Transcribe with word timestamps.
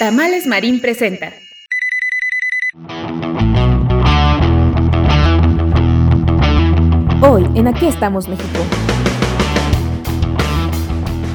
Tamales 0.00 0.46
Marín 0.46 0.80
presenta. 0.80 1.30
Hoy 7.20 7.46
en 7.54 7.68
Aquí 7.68 7.84
estamos 7.84 8.26
México. 8.26 8.60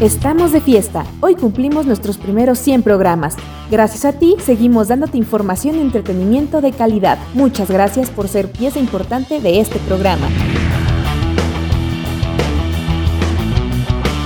Estamos 0.01 0.51
de 0.51 0.61
fiesta. 0.61 1.05
Hoy 1.19 1.35
cumplimos 1.35 1.85
nuestros 1.85 2.17
primeros 2.17 2.57
100 2.57 2.81
programas. 2.81 3.35
Gracias 3.69 4.03
a 4.03 4.13
ti 4.13 4.35
seguimos 4.39 4.87
dándote 4.87 5.19
información 5.19 5.75
y 5.75 5.81
entretenimiento 5.81 6.59
de 6.59 6.71
calidad. 6.71 7.19
Muchas 7.35 7.69
gracias 7.69 8.09
por 8.09 8.27
ser 8.27 8.51
pieza 8.51 8.79
importante 8.79 9.41
de 9.41 9.59
este 9.59 9.77
programa. 9.77 10.27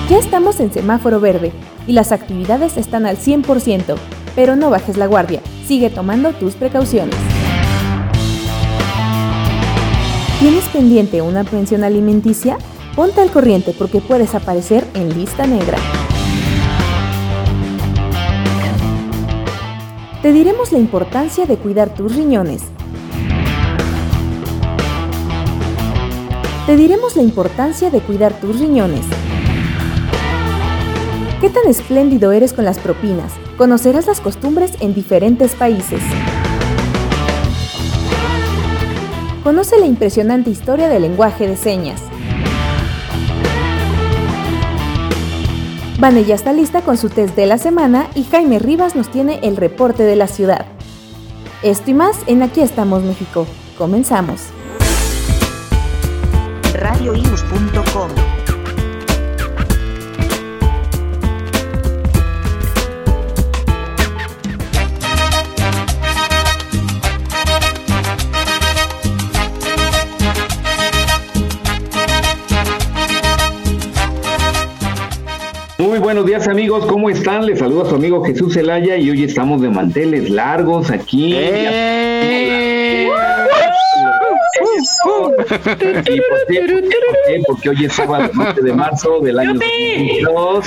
Ya 0.10 0.18
estamos 0.18 0.62
en 0.62 0.72
semáforo 0.72 1.20
verde 1.20 1.52
y 1.88 1.92
las 1.92 2.14
actividades 2.14 2.78
están 2.78 3.06
al 3.06 3.18
100%. 3.18 3.98
Pero 4.36 4.56
no 4.56 4.70
bajes 4.70 4.98
la 4.98 5.08
guardia, 5.08 5.42
sigue 5.66 5.90
tomando 5.90 6.32
tus 6.34 6.56
precauciones. 6.56 7.16
¿Tienes 10.40 10.64
pendiente 10.70 11.22
una 11.22 11.44
pensión 11.44 11.84
alimenticia? 11.84 12.58
Ponte 12.96 13.20
al 13.20 13.30
corriente 13.30 13.76
porque 13.78 14.00
puedes 14.00 14.36
aparecer 14.36 14.86
en 14.94 15.14
lista 15.14 15.46
negra. 15.46 15.78
Te 20.22 20.34
diremos 20.34 20.72
la 20.72 20.80
importancia 20.80 21.46
de 21.46 21.58
cuidar 21.58 21.94
tus 21.94 22.16
riñones. 22.16 22.64
Te 26.66 26.76
diremos 26.76 27.16
la 27.16 27.24
importancia 27.24 27.90
de 27.90 28.00
cuidar 28.00 28.34
tus 28.40 28.60
riñones. 28.60 29.06
¿Qué 31.42 31.50
tan 31.50 31.68
espléndido 31.68 32.32
eres 32.32 32.54
con 32.54 32.64
las 32.64 32.80
propinas? 32.80 33.34
Conocerás 33.60 34.08
las 34.08 34.22
costumbres 34.22 34.72
en 34.80 34.94
diferentes 34.94 35.54
países. 35.54 36.02
Conoce 39.44 39.78
la 39.78 39.86
impresionante 39.86 40.50
historia 40.50 40.88
del 40.88 41.02
lenguaje 41.02 41.46
de 41.46 41.58
señas. 41.58 42.02
Vane 46.00 46.24
ya 46.24 46.36
está 46.36 46.54
lista 46.54 46.84
con 46.84 46.96
su 46.96 47.10
test 47.10 47.36
de 47.36 47.48
la 47.48 47.58
semana 47.58 48.08
y 48.16 48.24
Jaime 48.24 48.60
Rivas 48.60 48.96
nos 48.96 49.12
tiene 49.12 49.42
el 49.44 49.58
reporte 49.58 50.04
de 50.04 50.16
la 50.16 50.28
ciudad. 50.28 50.66
Esto 51.62 51.92
y 51.92 51.96
más 51.96 52.16
en 52.28 52.44
Aquí 52.44 52.62
estamos 52.62 53.04
México. 53.04 53.46
Comenzamos. 53.78 54.40
radioius.com 56.76 58.29
buenos 76.10 76.26
días 76.26 76.48
amigos, 76.48 76.88
¿cómo 76.88 77.08
están? 77.12 77.46
Les 77.46 77.60
saluda 77.60 77.88
su 77.88 77.94
amigo 77.94 78.26
Jesús 78.26 78.56
Zelaya 78.56 78.98
y 78.98 79.12
hoy 79.12 79.26
estamos 79.26 79.62
de 79.62 79.70
manteles 79.70 80.32
largos 80.32 80.90
aquí. 80.90 81.36
¡Eh! 81.36 83.08
¿Y 85.46 85.52
por 85.52 86.48
qué? 86.48 86.62
¿Por 86.62 86.82
qué? 86.82 87.44
Porque 87.46 87.70
hoy 87.70 87.86
es 87.86 87.94
sábado 87.94 88.28
9 88.34 88.60
de 88.60 88.74
marzo 88.74 89.20
del 89.20 89.38
año 89.38 89.54
2022. 89.54 90.66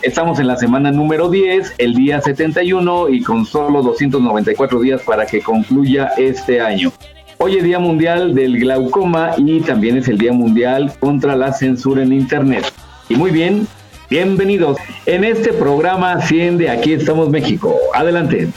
Estamos 0.00 0.40
en 0.40 0.46
la 0.46 0.56
semana 0.56 0.90
número 0.90 1.28
10, 1.28 1.74
el 1.76 1.92
día 1.92 2.22
71 2.22 3.10
y 3.10 3.22
con 3.22 3.44
solo 3.44 3.82
294 3.82 4.80
días 4.80 5.02
para 5.02 5.26
que 5.26 5.42
concluya 5.42 6.12
este 6.16 6.62
año. 6.62 6.90
Hoy 7.36 7.58
es 7.58 7.62
Día 7.62 7.78
Mundial 7.78 8.34
del 8.34 8.58
Glaucoma 8.58 9.32
y 9.36 9.60
también 9.60 9.98
es 9.98 10.08
el 10.08 10.16
Día 10.16 10.32
Mundial 10.32 10.94
contra 10.98 11.36
la 11.36 11.52
Censura 11.52 12.02
en 12.02 12.14
Internet. 12.14 12.72
Y 13.10 13.16
muy 13.16 13.30
bien, 13.30 13.66
bienvenidos. 14.08 14.78
En 15.06 15.24
este 15.24 15.52
programa 15.52 16.20
100 16.20 16.58
de 16.58 16.70
Aquí 16.70 16.92
estamos 16.92 17.28
México. 17.30 17.76
Adelante. 17.94 18.48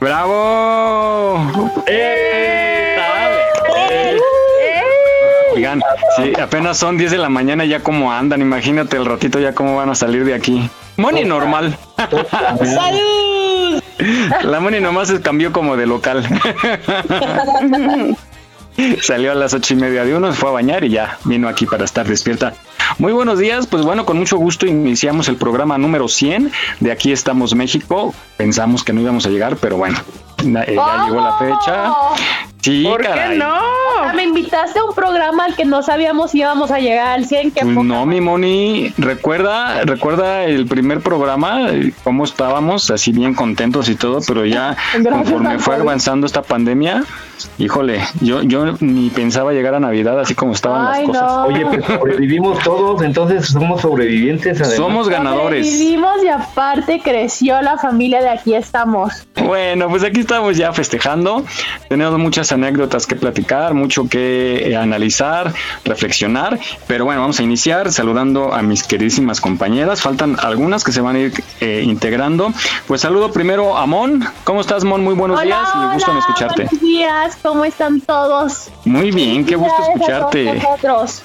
¡Bravo! 0.00 1.40
Oigan, 5.54 5.82
sí, 6.16 6.32
apenas 6.40 6.78
son 6.78 6.96
10 6.96 7.12
de 7.12 7.18
la 7.18 7.28
mañana 7.28 7.64
ya 7.64 7.80
como 7.80 8.10
andan, 8.10 8.40
imagínate 8.40 8.96
el 8.96 9.04
ratito 9.04 9.38
ya 9.38 9.54
cómo 9.54 9.76
van 9.76 9.90
a 9.90 9.94
salir 9.94 10.24
de 10.24 10.34
aquí. 10.34 10.68
Moni 10.96 11.24
normal. 11.24 11.76
¡Salud! 12.64 13.82
La 14.42 14.60
Moni 14.60 14.80
nomás 14.80 15.08
se 15.08 15.20
cambió 15.20 15.52
como 15.52 15.76
de 15.76 15.86
local. 15.86 16.26
Salió 19.00 19.32
a 19.32 19.34
las 19.34 19.54
ocho 19.54 19.74
y 19.74 19.76
media 19.76 20.04
de 20.04 20.14
uno, 20.16 20.32
se 20.32 20.38
fue 20.38 20.48
a 20.48 20.52
bañar 20.52 20.84
y 20.84 20.90
ya 20.90 21.18
vino 21.24 21.48
aquí 21.48 21.66
para 21.66 21.84
estar 21.84 22.06
despierta. 22.06 22.54
Muy 22.98 23.12
buenos 23.12 23.38
días, 23.38 23.66
pues 23.66 23.84
bueno, 23.84 24.04
con 24.04 24.18
mucho 24.18 24.36
gusto 24.36 24.66
iniciamos 24.66 25.28
el 25.28 25.36
programa 25.36 25.78
número 25.78 26.08
100 26.08 26.50
de 26.80 26.92
Aquí 26.92 27.12
estamos 27.12 27.54
México. 27.54 28.14
Pensamos 28.36 28.82
que 28.84 28.92
no 28.92 29.00
íbamos 29.00 29.26
a 29.26 29.30
llegar, 29.30 29.56
pero 29.56 29.76
bueno, 29.76 29.98
eh, 30.44 30.74
ya 30.74 31.04
llegó 31.06 31.20
la 31.20 31.38
fecha. 31.38 31.92
Sí, 32.60 32.84
¿Por 32.84 33.02
caray. 33.02 33.30
qué 33.30 33.38
no? 33.38 33.54
Me 34.14 34.24
invitaste 34.24 34.78
a 34.78 34.84
un 34.84 34.94
programa 34.94 35.44
al 35.44 35.56
que 35.56 35.64
no 35.64 35.82
sabíamos 35.82 36.32
si 36.32 36.38
íbamos 36.38 36.70
a 36.70 36.78
llegar 36.78 37.08
al 37.08 37.26
100. 37.26 37.50
¿qué 37.52 37.60
Pues 37.62 37.76
no, 37.76 38.06
mi 38.06 38.20
Moni, 38.20 38.92
recuerda, 38.98 39.82
recuerda 39.84 40.44
el 40.44 40.66
primer 40.66 41.00
programa, 41.00 41.70
eh, 41.70 41.92
cómo 42.04 42.24
estábamos, 42.24 42.90
así 42.90 43.12
bien 43.12 43.34
contentos 43.34 43.88
y 43.88 43.94
todo, 43.94 44.20
pero 44.26 44.44
ya 44.44 44.76
Gracias 44.94 45.12
conforme 45.12 45.58
fue 45.58 45.76
avanzando 45.76 46.26
esta 46.26 46.42
pandemia, 46.42 47.04
híjole, 47.58 48.00
yo, 48.20 48.42
yo 48.42 48.76
ni 48.80 49.10
pensaba 49.10 49.52
llegar 49.52 49.74
a 49.74 49.80
Navidad 49.80 50.18
así 50.20 50.34
como 50.34 50.52
estaban 50.52 50.86
Ay, 50.86 51.06
las 51.06 51.18
cosas. 51.18 51.36
no. 51.36 51.44
Oye, 51.44 51.66
pues 51.66 51.84
sobrevivimos 51.84 52.58
todos, 52.60 53.02
entonces 53.02 53.46
somos 53.46 53.80
sobrevivientes. 53.80 54.60
Además. 54.60 54.76
Somos 54.76 55.08
ganadores. 55.08 55.66
Vivimos 55.66 56.22
y 56.24 56.28
aparte 56.28 57.00
creció 57.02 57.60
la 57.62 57.78
familia 57.78 58.20
de 58.22 58.30
aquí 58.30 58.54
estamos. 58.54 59.26
Bueno, 59.44 59.88
pues 59.88 60.02
aquí 60.02 60.20
estamos 60.20 60.56
ya 60.56 60.72
festejando. 60.72 61.44
Tenemos 61.88 62.18
muchas 62.18 62.52
anécdotas 62.52 63.06
que 63.06 63.16
platicar, 63.16 63.74
mucho 63.92 64.08
que 64.08 64.70
eh, 64.70 64.76
analizar, 64.76 65.52
reflexionar. 65.84 66.58
Pero 66.86 67.04
bueno, 67.04 67.20
vamos 67.20 67.38
a 67.40 67.42
iniciar 67.42 67.92
saludando 67.92 68.54
a 68.54 68.62
mis 68.62 68.84
queridísimas 68.84 69.40
compañeras. 69.40 70.00
Faltan 70.00 70.36
algunas 70.40 70.82
que 70.82 70.92
se 70.92 71.02
van 71.02 71.16
a 71.16 71.18
ir 71.18 71.44
eh, 71.60 71.82
integrando. 71.84 72.52
Pues 72.86 73.02
saludo 73.02 73.32
primero 73.32 73.76
a 73.76 73.84
Mon. 73.86 74.24
¿Cómo 74.44 74.62
estás, 74.62 74.84
Mon? 74.84 75.04
Muy 75.04 75.14
buenos 75.14 75.42
días. 75.42 75.68
Me 75.76 75.92
gusta 75.94 76.10
hola, 76.10 76.20
escucharte. 76.20 76.64
Buenos 76.64 76.80
días, 76.80 77.38
¿cómo 77.42 77.64
están 77.66 78.00
todos? 78.00 78.70
Muy 78.86 79.10
bien, 79.10 79.44
qué 79.44 79.56
gusto 79.56 79.82
escucharte. 79.92 80.54
nosotros. 80.54 81.22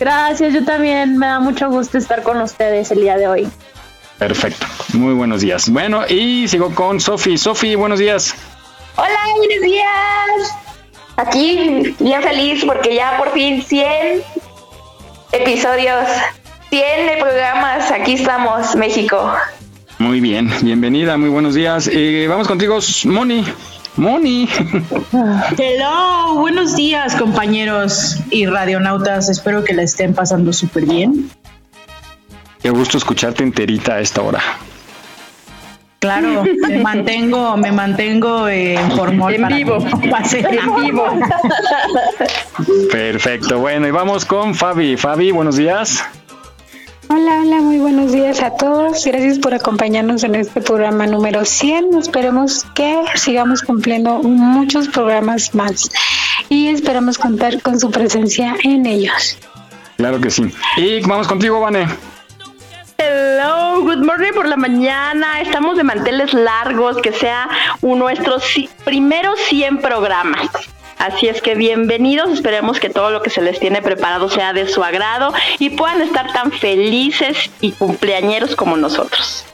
Gracias, 0.00 0.54
yo 0.54 0.64
también 0.64 1.16
me 1.16 1.26
da 1.26 1.38
mucho 1.38 1.68
gusto 1.70 1.98
estar 1.98 2.24
con 2.24 2.40
ustedes 2.40 2.90
el 2.90 3.02
día 3.02 3.16
de 3.16 3.28
hoy. 3.28 3.48
Perfecto. 4.18 4.66
Muy 4.94 5.14
buenos 5.14 5.42
días. 5.42 5.70
Bueno, 5.70 6.04
y 6.08 6.48
sigo 6.48 6.74
con 6.74 7.00
Sofi. 7.00 7.38
Sofi, 7.38 7.76
buenos 7.76 8.00
días. 8.00 8.34
Hola, 8.96 9.20
buenos 9.36 9.62
días. 9.62 10.67
Aquí 11.18 11.96
bien 11.98 12.22
feliz 12.22 12.64
porque 12.64 12.94
ya 12.94 13.18
por 13.18 13.32
fin 13.32 13.60
100 13.60 14.22
episodios, 15.32 16.06
100 16.70 17.06
de 17.08 17.16
programas. 17.20 17.90
Aquí 17.90 18.12
estamos, 18.12 18.76
México. 18.76 19.32
Muy 19.98 20.20
bien, 20.20 20.48
bienvenida, 20.62 21.16
muy 21.16 21.28
buenos 21.28 21.54
días. 21.54 21.90
Eh, 21.92 22.26
vamos 22.28 22.46
contigo, 22.46 22.78
Moni. 23.06 23.44
Moni. 23.96 24.48
Hello, 25.58 26.36
buenos 26.36 26.76
días 26.76 27.16
compañeros 27.16 28.18
y 28.30 28.46
radionautas, 28.46 29.28
espero 29.28 29.64
que 29.64 29.74
la 29.74 29.82
estén 29.82 30.14
pasando 30.14 30.52
súper 30.52 30.86
bien. 30.86 31.30
Qué 32.62 32.70
gusto 32.70 32.96
escucharte 32.96 33.42
enterita 33.42 33.94
a 33.94 34.00
esta 34.00 34.22
hora. 34.22 34.40
Claro, 36.00 36.44
me 36.68 36.78
mantengo, 36.78 37.56
me 37.56 37.72
mantengo 37.72 38.46
eh, 38.46 38.74
en 38.74 38.90
formol 38.92 39.34
En 39.34 39.42
para 39.42 39.56
vivo. 39.56 39.78
En 39.78 40.84
vivo. 40.84 41.04
Perfecto, 42.92 43.58
bueno, 43.58 43.88
y 43.88 43.90
vamos 43.90 44.24
con 44.24 44.54
Fabi. 44.54 44.96
Fabi, 44.96 45.32
buenos 45.32 45.56
días. 45.56 46.04
Hola, 47.08 47.40
hola, 47.40 47.60
muy 47.62 47.78
buenos 47.78 48.12
días 48.12 48.40
a 48.42 48.54
todos. 48.54 49.04
Gracias 49.04 49.38
por 49.40 49.54
acompañarnos 49.54 50.22
en 50.22 50.36
este 50.36 50.60
programa 50.60 51.06
número 51.06 51.44
100. 51.44 51.96
Esperemos 51.98 52.64
que 52.74 53.02
sigamos 53.16 53.62
cumpliendo 53.62 54.22
muchos 54.22 54.88
programas 54.88 55.52
más 55.54 55.90
y 56.48 56.68
esperamos 56.68 57.18
contar 57.18 57.60
con 57.60 57.80
su 57.80 57.90
presencia 57.90 58.54
en 58.62 58.86
ellos. 58.86 59.36
Claro 59.96 60.20
que 60.20 60.30
sí. 60.30 60.44
Y 60.76 61.00
vamos 61.00 61.26
contigo, 61.26 61.60
Vane. 61.60 61.88
Hello, 63.10 63.80
good 63.80 64.04
morning 64.04 64.34
por 64.34 64.46
la 64.46 64.56
mañana. 64.56 65.40
Estamos 65.40 65.78
de 65.78 65.82
manteles 65.82 66.34
largos, 66.34 66.98
que 66.98 67.10
sea 67.10 67.48
nuestros 67.80 68.44
primeros 68.84 69.40
100 69.48 69.78
programas. 69.78 70.50
Así 70.98 71.26
es 71.26 71.40
que 71.40 71.54
bienvenidos, 71.54 72.28
esperemos 72.28 72.78
que 72.78 72.90
todo 72.90 73.10
lo 73.10 73.22
que 73.22 73.30
se 73.30 73.40
les 73.40 73.58
tiene 73.60 73.80
preparado 73.80 74.28
sea 74.28 74.52
de 74.52 74.68
su 74.68 74.84
agrado 74.84 75.32
y 75.58 75.70
puedan 75.70 76.02
estar 76.02 76.30
tan 76.34 76.52
felices 76.52 77.50
y 77.62 77.72
cumpleañeros 77.72 78.54
como 78.54 78.76
nosotros. 78.76 79.46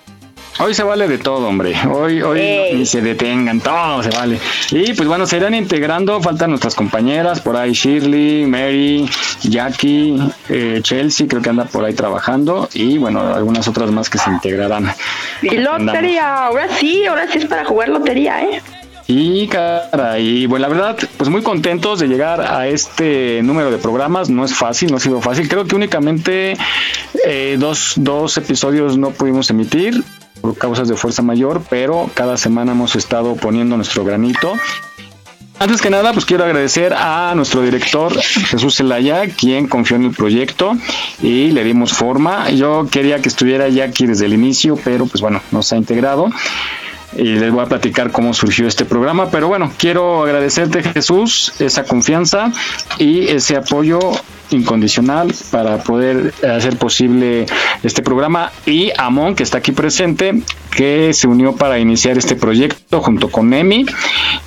Hoy 0.61 0.73
se 0.73 0.85
vale 0.85 1.09
de 1.09 1.19
todo, 1.19 1.49
hombre. 1.49 1.75
Hoy, 1.91 2.23
hoy 2.23 2.41
ni 2.75 2.87
se 2.87 3.01
detengan, 3.01 3.61
todo 3.61 4.05
se 4.05 4.11
vale. 4.11 4.39
Y 4.71 4.93
pues 4.93 5.09
bueno, 5.09 5.27
se 5.27 5.39
irán 5.39 5.53
integrando, 5.53 6.21
faltan 6.21 6.51
nuestras 6.51 6.77
compañeras, 6.77 7.41
por 7.41 7.57
ahí 7.57 7.73
Shirley, 7.73 8.47
Mary, 8.47 9.09
Jackie, 9.43 10.17
eh, 10.49 10.79
Chelsea, 10.81 11.27
creo 11.27 11.43
que 11.43 11.51
anda 11.51 11.65
por 11.65 11.85
ahí 11.85 11.93
trabajando, 11.93 12.69
y 12.73 12.99
bueno, 12.99 13.35
algunas 13.35 13.67
otras 13.67 13.91
más 13.91 14.09
que 14.09 14.19
se 14.19 14.31
integrarán. 14.31 14.95
Y 15.43 15.57
lotería, 15.57 16.47
ahora 16.47 16.69
sí, 16.79 17.05
ahora 17.05 17.27
sí 17.31 17.39
es 17.39 17.47
para 17.47 17.65
jugar 17.65 17.89
lotería, 17.89 18.45
¿eh? 18.45 18.63
Y 19.07 19.49
cara, 19.49 20.19
y 20.19 20.47
bueno, 20.47 20.67
la 20.67 20.75
verdad, 20.75 20.97
pues 21.19 21.29
muy 21.29 21.43
contentos 21.43 21.99
de 21.99 22.07
llegar 22.07 22.41
a 22.41 22.69
este 22.69 23.41
número 23.43 23.71
de 23.71 23.77
programas. 23.77 24.31
No 24.31 24.47
es 24.47 24.55
fácil, 24.55 24.91
no 24.91 24.97
ha 24.97 25.01
sido 25.01 25.21
fácil. 25.21 25.47
Creo 25.47 25.67
que 25.67 25.77
únicamente 25.77 26.57
eh, 27.27 27.57
dos, 27.59 27.95
dos 27.97 28.39
episodios 28.39 28.97
no 28.97 29.11
pudimos 29.11 29.51
emitir 29.51 30.03
por 30.45 30.59
causas 30.59 30.89
de 30.89 30.95
fuerza 30.95 31.23
mayor, 31.23 31.63
pero 31.71 32.11
cada 32.13 32.37
semana 32.37 32.73
hemos 32.73 32.97
estado 32.97 33.35
poniendo 33.35 33.79
nuestro 33.79 34.05
granito. 34.05 34.53
Antes 35.59 35.81
que 35.81 35.89
nada, 35.89 36.13
pues 36.13 36.27
quiero 36.27 36.45
agradecer 36.45 36.93
a 36.93 37.33
nuestro 37.35 37.63
director 37.63 38.15
Jesús 38.21 38.77
Zelaya, 38.77 39.27
quien 39.29 39.69
confió 39.69 39.97
en 39.97 40.05
el 40.05 40.11
proyecto 40.11 40.77
y 41.23 41.51
le 41.53 41.65
dimos 41.65 41.95
forma. 41.95 42.51
Yo 42.51 42.87
quería 42.91 43.23
que 43.23 43.31
estuviera 43.31 43.71
ya 43.71 43.85
aquí 43.85 44.05
desde 44.05 44.27
el 44.27 44.35
inicio, 44.35 44.79
pero 44.85 45.07
pues 45.07 45.23
bueno, 45.23 45.41
nos 45.51 45.73
ha 45.73 45.79
integrado 45.79 46.29
y 47.17 47.37
les 47.37 47.51
voy 47.51 47.63
a 47.63 47.67
platicar 47.67 48.11
cómo 48.11 48.35
surgió 48.35 48.69
este 48.69 48.85
programa. 48.85 49.31
Pero 49.31 49.49
bueno, 49.49 49.73
quiero 49.79 50.25
agradecerte 50.25 50.83
Jesús 50.83 51.55
esa 51.59 51.85
confianza 51.85 52.53
y 52.99 53.29
ese 53.29 53.57
apoyo 53.57 53.99
incondicional 54.51 55.33
para 55.51 55.79
poder 55.79 56.33
hacer 56.43 56.77
posible 56.77 57.47
este 57.83 58.03
programa 58.03 58.53
y 58.67 58.91
Amon 58.97 59.35
que 59.35 59.43
está 59.43 59.59
aquí 59.59 59.73
presente 59.73 60.43
que 60.71 61.13
se 61.13 61.27
unió 61.27 61.55
para 61.57 61.79
iniciar 61.79 62.19
este 62.19 62.37
proyecto 62.37 63.01
junto 63.01 63.31
con 63.31 63.53
Emi 63.53 63.87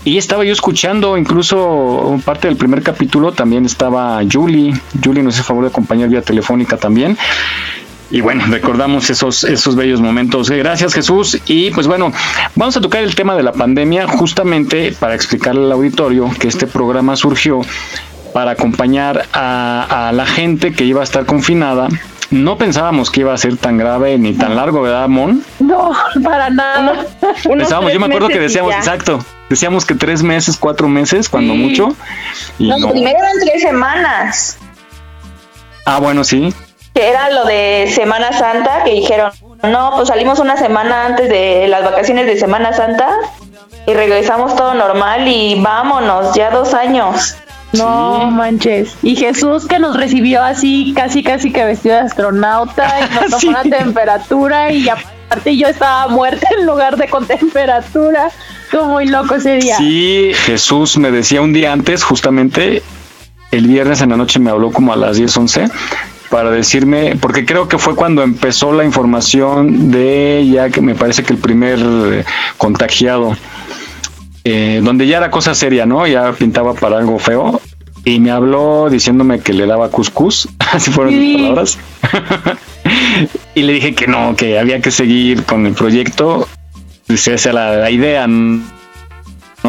y 0.03 0.17
estaba 0.17 0.43
yo 0.43 0.53
escuchando 0.53 1.17
incluso 1.17 2.19
parte 2.25 2.47
del 2.47 2.57
primer 2.57 2.83
capítulo 2.83 3.31
también 3.31 3.65
estaba 3.65 4.19
Julie 4.31 4.73
Julie 5.03 5.23
nos 5.23 5.35
hizo 5.35 5.43
favor 5.43 5.63
de 5.63 5.69
acompañar 5.69 6.09
vía 6.09 6.21
telefónica 6.21 6.77
también 6.77 7.17
y 8.09 8.21
bueno, 8.21 8.45
recordamos 8.47 9.09
esos, 9.09 9.43
esos 9.43 9.75
bellos 9.75 9.99
momentos. 9.99 10.49
Gracias 10.49 10.93
Jesús. 10.93 11.39
Y 11.45 11.71
pues 11.71 11.87
bueno, 11.87 12.13
vamos 12.55 12.77
a 12.77 12.81
tocar 12.81 13.03
el 13.03 13.15
tema 13.15 13.35
de 13.35 13.43
la 13.43 13.51
pandemia 13.51 14.07
justamente 14.07 14.93
para 14.97 15.13
explicarle 15.15 15.65
al 15.65 15.71
auditorio 15.73 16.29
que 16.39 16.47
este 16.47 16.67
programa 16.67 17.15
surgió 17.15 17.61
para 18.37 18.51
acompañar 18.51 19.25
a, 19.33 20.11
la 20.13 20.27
gente 20.27 20.71
que 20.71 20.83
iba 20.83 21.01
a 21.01 21.03
estar 21.03 21.25
confinada 21.25 21.87
no 22.29 22.55
pensábamos 22.59 23.09
que 23.09 23.21
iba 23.21 23.33
a 23.33 23.37
ser 23.39 23.57
tan 23.57 23.79
grave 23.79 24.19
ni 24.19 24.33
tan 24.33 24.55
largo, 24.55 24.83
¿verdad, 24.83 25.07
Mon? 25.07 25.43
No, 25.57 25.91
para 26.23 26.51
nada. 26.51 27.07
Pensábamos, 27.43 27.91
yo 27.93 27.99
me 27.99 28.05
acuerdo 28.05 28.27
que 28.27 28.39
decíamos, 28.39 28.75
exacto, 28.75 29.25
decíamos 29.49 29.85
que 29.85 29.95
tres 29.95 30.21
meses, 30.21 30.55
cuatro 30.55 30.87
meses, 30.87 31.29
cuando 31.29 31.55
mucho. 31.55 31.95
no, 32.59 32.91
primero 32.91 33.17
eran 33.17 33.39
tres 33.43 33.63
semanas. 33.63 34.59
Ah, 35.85 35.97
bueno, 35.99 36.23
sí 36.23 36.53
que 36.93 37.09
era 37.09 37.31
lo 37.31 37.45
de 37.45 37.91
Semana 37.91 38.33
Santa, 38.33 38.83
que 38.83 38.91
dijeron, 38.91 39.31
no, 39.63 39.93
pues 39.95 40.09
salimos 40.09 40.37
una 40.39 40.57
semana 40.57 41.05
antes 41.07 41.29
de 41.29 41.67
las 41.67 41.83
vacaciones 41.83 42.25
de 42.27 42.37
Semana 42.37 42.73
Santa 42.73 43.09
y 43.87 43.93
regresamos 43.93 44.55
todo 44.55 44.73
normal 44.73 45.27
y 45.27 45.59
vámonos, 45.59 46.35
ya 46.35 46.51
dos 46.51 46.73
años. 46.73 47.35
No 47.73 48.31
manches. 48.31 48.95
Y 49.03 49.15
Jesús 49.15 49.67
que 49.67 49.79
nos 49.79 49.95
recibió 49.97 50.41
así, 50.41 50.93
casi 50.95 51.23
casi 51.23 51.51
que 51.51 51.65
vestido 51.65 51.95
de 51.95 52.01
astronauta 52.01 52.99
y 53.01 53.15
nos 53.15 53.41
tomó 53.41 53.51
la 53.51 53.63
temperatura 53.63 54.71
y 54.71 54.87
aparte 54.87 55.57
yo 55.57 55.67
estaba 55.67 56.07
muerta 56.07 56.47
en 56.57 56.65
lugar 56.65 56.97
de 56.97 57.07
con 57.07 57.25
temperatura. 57.25 58.29
Estuvo 58.63 58.85
muy 58.85 59.07
loco 59.07 59.35
ese 59.35 59.57
día. 59.57 59.77
Sí, 59.77 60.31
Jesús 60.45 60.97
me 60.97 61.11
decía 61.11 61.41
un 61.41 61.53
día 61.53 61.71
antes, 61.71 62.03
justamente, 62.03 62.81
el 63.51 63.67
viernes 63.67 64.01
en 64.01 64.09
la 64.09 64.17
noche 64.17 64.39
me 64.39 64.49
habló 64.49 64.71
como 64.71 64.93
a 64.93 64.95
las 64.95 65.17
10, 65.17 65.37
11 65.37 65.69
para 66.29 66.51
decirme, 66.51 67.15
porque 67.19 67.45
creo 67.45 67.67
que 67.67 67.77
fue 67.77 67.95
cuando 67.95 68.21
empezó 68.21 68.73
la 68.73 68.83
información 68.83 69.91
de 69.91 70.47
ya 70.51 70.69
que 70.69 70.81
me 70.81 70.95
parece 70.95 71.23
que 71.23 71.33
el 71.33 71.39
primer 71.39 71.79
eh, 71.79 72.25
contagiado, 72.57 73.35
eh, 74.49 74.79
donde 74.81 75.05
ya 75.07 75.17
era 75.17 75.29
cosa 75.29 75.53
seria, 75.53 75.85
¿no? 75.85 76.07
Ya 76.07 76.31
pintaba 76.31 76.73
para 76.73 76.99
algo 76.99 77.19
feo. 77.19 77.59
Y 78.05 78.21
me 78.21 78.31
habló 78.31 78.87
diciéndome 78.89 79.41
que 79.41 79.51
le 79.51 79.65
daba 79.65 79.89
cuscús, 79.89 80.47
así 80.71 80.89
fueron 80.89 81.19
mis 81.19 81.35
palabras. 81.35 81.77
y 83.55 83.63
le 83.63 83.73
dije 83.73 83.93
que 83.93 84.07
no, 84.07 84.37
que 84.37 84.57
había 84.57 84.79
que 84.79 84.89
seguir 84.89 85.43
con 85.43 85.67
el 85.67 85.73
proyecto. 85.73 86.47
Esa 87.09 87.33
era 87.33 87.51
la, 87.51 87.75
la 87.75 87.91
idea, 87.91 88.25
¿no? 88.25 88.55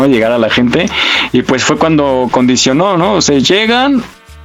Llegar 0.07 0.31
a 0.31 0.39
la 0.39 0.49
gente. 0.49 0.87
Y 1.33 1.43
pues 1.43 1.65
fue 1.65 1.77
cuando 1.77 2.29
condicionó, 2.31 2.97
¿no? 2.97 3.15
O 3.15 3.21
sea, 3.21 3.37
llegan, 3.39 4.05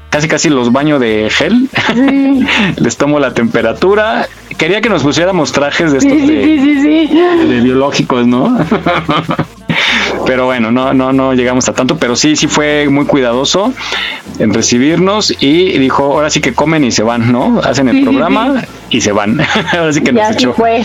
casi 0.10 0.28
casi 0.28 0.50
los 0.50 0.72
baño 0.72 0.98
de 0.98 1.30
gel. 1.30 1.70
Les 2.78 2.98
tomo 2.98 3.20
la 3.20 3.36
temperatura. 3.36 4.28
Quería 4.58 4.82
que 4.82 4.90
nos 4.90 5.04
pusiéramos 5.04 5.52
trajes 5.52 5.92
de 5.92 6.00
estos 6.00 6.28
de, 6.28 7.62
biológicos, 7.62 8.26
¿no? 8.26 8.58
Pero 10.26 10.46
bueno, 10.46 10.72
no, 10.72 10.94
no, 10.94 11.14
no 11.14 11.34
llegamos 11.34 11.68
a 11.70 11.74
tanto, 11.74 11.98
pero 11.98 12.16
sí, 12.16 12.36
sí 12.36 12.48
fue 12.48 12.88
muy 12.90 13.06
cuidadoso 13.06 13.74
en 14.40 14.54
recibirnos 14.54 15.34
y 15.40 15.78
dijo, 15.78 16.04
ahora 16.04 16.30
sí 16.30 16.42
que 16.42 16.54
comen 16.54 16.84
y 16.84 16.92
se 16.92 17.04
van, 17.04 17.32
¿no? 17.32 17.60
Hacen 17.64 17.90
el 17.90 18.04
programa 18.04 18.64
y 18.90 19.02
se 19.02 19.12
van. 19.12 19.40
ahora 19.72 19.94
sí 19.94 20.02
que 20.02 20.12
nos 20.12 20.32
echó. 20.32 20.54
Fue. 20.54 20.84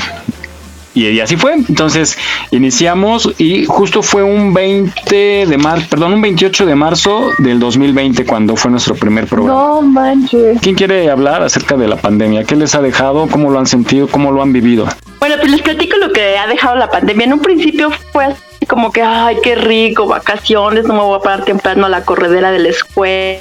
Y, 0.95 1.21
así 1.21 1.37
fue. 1.37 1.55
Entonces 1.55 2.19
iniciamos 2.51 3.33
y 3.39 3.67
justo 3.67 4.03
fue 4.03 4.23
un 4.23 4.53
20 4.53 5.47
de 5.47 5.59
marzo, 5.59 5.87
perdón, 5.89 6.15
un 6.15 6.23
28 6.23 6.67
de 6.67 6.75
marzo 6.75 7.31
del 7.39 7.61
2020 7.61 8.25
cuando 8.25 8.57
fue 8.57 8.71
nuestro 8.71 8.97
primer 8.97 9.27
programa. 9.27 9.61
No 9.61 9.83
manches. 9.83 10.61
¿Quién 10.61 10.75
quiere 10.75 11.11
hablar 11.11 11.43
acerca 11.43 11.77
de 11.77 11.87
la 11.87 11.97
pandemia? 11.97 12.45
¿Qué 12.45 12.57
les 12.57 12.75
ha 12.75 12.83
dejado? 12.83 13.29
¿Cómo 13.29 13.51
lo 13.51 13.59
han 13.61 13.67
sentido? 13.67 14.09
¿Cómo 14.09 14.33
lo 14.33 14.43
han 14.43 14.53
vivido? 14.53 14.89
Bueno, 15.21 15.37
pues 15.39 15.51
les 15.53 15.63
platico 15.63 15.97
lo 15.99 16.13
que 16.13 16.37
ha 16.37 16.47
dejado 16.47 16.77
la 16.77 16.91
pandemia. 16.91 17.27
En 17.27 17.35
un 17.35 17.41
principio 17.41 17.91
fue 18.13 18.25
así 18.25 18.48
como 18.69 18.93
que, 18.93 19.03
ay, 19.03 19.39
qué 19.43 19.57
rico, 19.57 20.07
vacaciones, 20.07 20.85
no 20.85 20.95
me 20.95 21.01
voy 21.01 21.19
a 21.19 21.23
parar 21.23 21.45
temprano 21.45 21.87
a 21.87 21.89
la 21.89 22.05
corredera 22.05 22.53
de 22.53 22.59
la 22.61 22.69
escuela, 22.69 23.41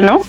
¿no? 0.00 0.22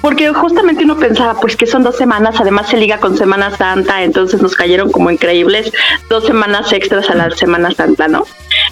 Porque 0.00 0.32
justamente 0.32 0.84
uno 0.84 0.96
pensaba, 0.96 1.34
pues 1.40 1.56
que 1.56 1.66
son 1.66 1.82
dos 1.82 1.96
semanas, 1.96 2.36
además 2.38 2.68
se 2.68 2.76
liga 2.76 2.98
con 2.98 3.16
Semana 3.16 3.50
Santa, 3.56 4.04
entonces 4.04 4.40
nos 4.40 4.54
cayeron 4.54 4.92
como 4.92 5.10
increíbles 5.10 5.72
dos 6.08 6.24
semanas 6.26 6.72
extras 6.72 7.10
a 7.10 7.16
la 7.16 7.28
Semana 7.32 7.72
Santa, 7.72 8.06
¿no? 8.06 8.24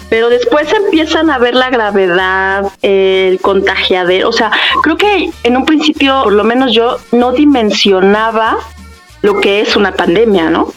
Pero 0.09 0.29
después 0.29 0.71
empiezan 0.71 1.29
a 1.29 1.39
ver 1.39 1.55
la 1.55 1.69
gravedad, 1.69 2.71
el 2.81 3.37
contagiadero, 3.41 4.29
o 4.29 4.31
sea, 4.31 4.49
creo 4.81 4.95
que 4.95 5.29
en 5.43 5.57
un 5.57 5.65
principio, 5.65 6.23
por 6.23 6.31
lo 6.31 6.45
menos 6.45 6.71
yo, 6.71 6.97
no 7.11 7.33
dimensionaba 7.33 8.59
lo 9.21 9.41
que 9.41 9.59
es 9.59 9.75
una 9.75 9.91
pandemia, 9.91 10.49
¿no? 10.49 10.71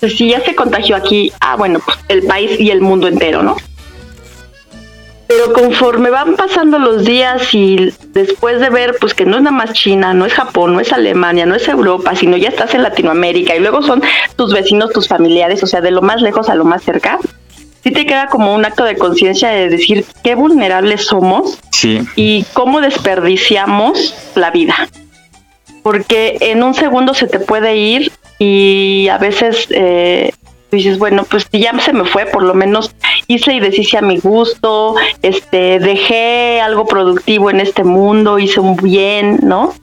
Si 0.00 0.30
ya 0.30 0.40
se 0.40 0.54
contagió 0.54 0.96
aquí, 0.96 1.32
ah, 1.40 1.56
bueno, 1.56 1.80
pues 1.84 1.98
el 2.08 2.22
país 2.22 2.60
y 2.60 2.70
el 2.70 2.80
mundo 2.80 3.08
entero, 3.08 3.42
¿no? 3.42 3.56
Pero 5.28 5.52
conforme 5.52 6.10
van 6.10 6.36
pasando 6.36 6.78
los 6.78 7.04
días 7.04 7.52
y 7.52 7.92
después 8.12 8.60
de 8.60 8.70
ver 8.70 8.96
pues 9.00 9.12
que 9.12 9.24
no 9.24 9.36
es 9.36 9.42
nada 9.42 9.56
más 9.56 9.72
China, 9.72 10.14
no 10.14 10.24
es 10.24 10.32
Japón, 10.32 10.74
no 10.74 10.80
es 10.80 10.92
Alemania, 10.92 11.46
no 11.46 11.56
es 11.56 11.66
Europa, 11.66 12.14
sino 12.14 12.36
ya 12.36 12.48
estás 12.48 12.74
en 12.74 12.84
Latinoamérica 12.84 13.56
y 13.56 13.58
luego 13.58 13.82
son 13.82 14.02
tus 14.36 14.52
vecinos, 14.52 14.92
tus 14.92 15.08
familiares, 15.08 15.64
o 15.64 15.66
sea, 15.66 15.80
de 15.80 15.90
lo 15.90 16.00
más 16.00 16.22
lejos 16.22 16.48
a 16.48 16.54
lo 16.54 16.64
más 16.64 16.84
cerca, 16.84 17.18
sí 17.82 17.90
te 17.90 18.06
queda 18.06 18.28
como 18.28 18.54
un 18.54 18.64
acto 18.64 18.84
de 18.84 18.96
conciencia 18.96 19.48
de 19.48 19.68
decir 19.68 20.04
qué 20.22 20.36
vulnerables 20.36 21.06
somos 21.06 21.58
y 22.14 22.44
cómo 22.52 22.80
desperdiciamos 22.80 24.14
la 24.36 24.50
vida. 24.52 24.88
Porque 25.82 26.36
en 26.40 26.62
un 26.62 26.74
segundo 26.74 27.14
se 27.14 27.26
te 27.26 27.38
puede 27.38 27.76
ir 27.76 28.12
y 28.38 29.08
a 29.08 29.18
veces 29.18 29.66
eh, 29.70 30.32
dices, 30.70 30.98
bueno, 30.98 31.24
pues 31.24 31.46
si 31.50 31.60
ya 31.60 31.78
se 31.80 31.92
me 31.92 32.04
fue, 32.04 32.26
por 32.26 32.42
lo 32.42 32.54
menos 32.54 32.94
hice 33.26 33.54
y 33.54 33.60
deshice 33.60 33.98
a 33.98 34.02
mi 34.02 34.18
gusto, 34.18 34.94
este, 35.22 35.78
dejé 35.78 36.60
algo 36.60 36.86
productivo 36.86 37.50
en 37.50 37.60
este 37.60 37.84
mundo, 37.84 38.38
hice 38.38 38.60
un 38.60 38.76
bien, 38.76 39.40
¿no? 39.42 39.74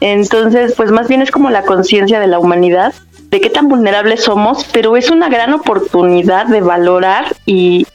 Entonces, 0.00 0.74
pues 0.76 0.90
más 0.90 1.08
bien 1.08 1.22
es 1.22 1.30
como 1.30 1.50
la 1.50 1.62
conciencia 1.62 2.20
de 2.20 2.26
la 2.26 2.38
humanidad 2.38 2.94
de 3.30 3.40
qué 3.40 3.50
tan 3.50 3.68
vulnerables 3.68 4.22
somos, 4.22 4.66
pero 4.72 4.96
es 4.96 5.10
una 5.10 5.28
gran 5.28 5.52
oportunidad 5.52 6.46
de 6.46 6.60
valorar 6.60 7.34
y, 7.44 7.86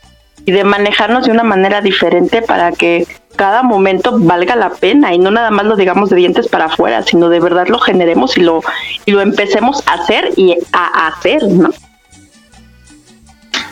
y 0.45 0.51
de 0.51 0.63
manejarnos 0.63 1.25
de 1.25 1.31
una 1.31 1.43
manera 1.43 1.81
diferente 1.81 2.41
para 2.41 2.71
que 2.71 3.07
cada 3.41 3.63
momento 3.63 4.19
valga 4.19 4.55
la 4.55 4.69
pena 4.69 5.15
y 5.15 5.17
no 5.17 5.31
nada 5.31 5.49
más 5.49 5.65
lo 5.65 5.75
digamos 5.75 6.11
de 6.11 6.15
dientes 6.15 6.47
para 6.47 6.65
afuera, 6.65 7.01
sino 7.01 7.27
de 7.27 7.39
verdad 7.39 7.67
lo 7.69 7.79
generemos 7.79 8.37
y 8.37 8.41
lo, 8.41 8.61
y 9.07 9.09
lo 9.13 9.19
empecemos 9.19 9.81
a 9.87 9.93
hacer 9.93 10.29
y 10.37 10.55
a 10.71 11.07
hacer, 11.07 11.47
¿no? 11.47 11.71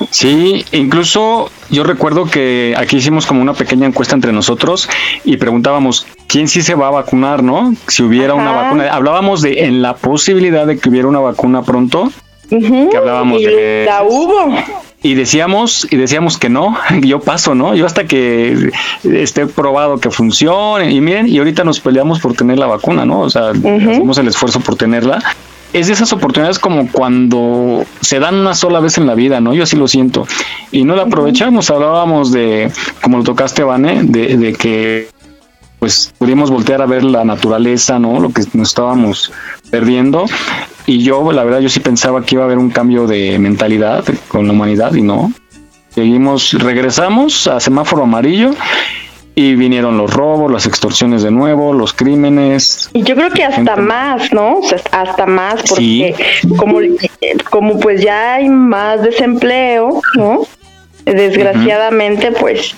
Sí, 0.10 0.66
incluso 0.72 1.52
yo 1.70 1.84
recuerdo 1.84 2.26
que 2.26 2.74
aquí 2.76 2.98
hicimos 2.98 3.28
como 3.28 3.44
una 3.44 3.54
pequeña 3.54 3.86
encuesta 3.86 4.16
entre 4.16 4.32
nosotros 4.32 4.90
y 5.24 5.38
preguntábamos 5.38 6.08
quién 6.26 6.48
sí 6.48 6.64
se 6.64 6.74
va 6.74 6.88
a 6.88 6.92
vacunar, 6.92 7.44
¿no? 7.44 7.76
Si 7.88 8.02
hubiera 8.02 8.34
una 8.34 8.52
vacuna. 8.52 8.92
Hablábamos 8.92 9.44
de 9.44 9.66
en 9.66 9.84
la 9.84 9.98
posibilidad 9.98 10.66
de 10.66 10.80
que 10.80 10.90
hubiera 10.90 11.08
una 11.08 11.20
vacuna 11.20 11.62
pronto. 11.62 12.12
Que 12.50 12.98
hablábamos 12.98 13.42
de 13.42 13.84
la 13.86 14.04
hubo 14.04 14.56
y 15.02 15.14
decíamos 15.14 15.88
y 15.90 15.96
decíamos 15.96 16.38
que 16.38 16.50
no 16.50 16.78
yo 17.02 17.20
paso 17.20 17.56
no 17.56 17.76
yo 17.76 17.86
hasta 17.86 18.06
que 18.06 18.72
esté 19.04 19.46
probado 19.48 20.00
que 20.00 20.12
funcione 20.12 20.92
y 20.92 21.00
miren 21.00 21.28
y 21.28 21.38
ahorita 21.38 21.64
nos 21.64 21.80
peleamos 21.80 22.20
por 22.20 22.34
tener 22.34 22.58
la 22.58 22.68
vacuna 22.68 23.06
no 23.06 23.22
o 23.22 23.30
sea 23.30 23.50
hacemos 23.50 24.18
el 24.18 24.28
esfuerzo 24.28 24.60
por 24.60 24.76
tenerla 24.76 25.20
es 25.72 25.88
de 25.88 25.94
esas 25.94 26.12
oportunidades 26.14 26.58
como 26.58 26.92
cuando 26.92 27.86
se 28.02 28.20
dan 28.20 28.36
una 28.36 28.56
sola 28.56 28.80
vez 28.80 28.98
en 28.98 29.06
la 29.06 29.14
vida, 29.14 29.40
¿no? 29.40 29.54
Yo 29.54 29.62
así 29.62 29.76
lo 29.76 29.88
siento. 29.88 30.28
Y 30.72 30.84
no 30.84 30.96
la 30.96 31.04
aprovechamos. 31.04 31.70
Hablábamos 31.70 32.32
de, 32.32 32.72
como 33.04 33.20
lo 33.20 33.24
tocaste, 33.24 33.64
Vane, 33.64 34.02
de, 34.04 34.36
de 34.38 34.54
que 34.54 35.10
pues 35.80 36.14
pudimos 36.18 36.52
voltear 36.52 36.82
a 36.82 36.86
ver 36.86 37.04
la 37.04 37.24
naturaleza, 37.24 38.00
¿no? 38.00 38.20
Lo 38.20 38.32
que 38.32 38.44
nos 38.54 38.70
estábamos 38.70 39.32
perdiendo. 39.70 40.26
Y 40.90 41.04
yo, 41.04 41.32
la 41.32 41.44
verdad, 41.44 41.60
yo 41.60 41.70
sí 41.70 41.82
pensaba 41.82 42.26
que 42.26 42.34
iba 42.34 42.42
a 42.42 42.48
haber 42.48 42.58
un 42.58 42.72
cambio 42.72 43.06
de 43.06 43.38
mentalidad 43.38 44.04
con 44.28 44.48
la 44.48 44.54
humanidad 44.54 44.92
y 44.96 45.04
no. 45.04 45.32
Seguimos, 45.90 46.54
regresamos 46.54 47.46
a 47.46 47.60
semáforo 47.60 48.06
amarillo 48.06 48.56
y 49.36 49.54
vinieron 49.54 50.00
los 50.00 50.12
robos, 50.12 50.52
las 50.52 50.66
extorsiones 50.66 51.22
de 51.22 51.30
nuevo, 51.30 51.74
los 51.74 51.94
crímenes. 51.94 52.90
Y 52.92 53.04
yo 53.04 53.14
creo 53.14 53.30
que 53.30 53.44
hasta 53.44 53.76
más, 53.76 54.34
¿no? 54.34 54.58
O 54.58 54.64
sea, 54.64 54.80
hasta 54.92 55.28
más, 55.28 55.62
porque 55.70 56.16
como, 56.58 56.80
como 57.52 57.80
pues 57.80 58.02
ya 58.02 58.34
hay 58.34 58.50
más 58.50 59.04
desempleo, 59.04 60.02
¿no? 60.16 60.42
Desgraciadamente, 61.06 62.32
pues 62.32 62.76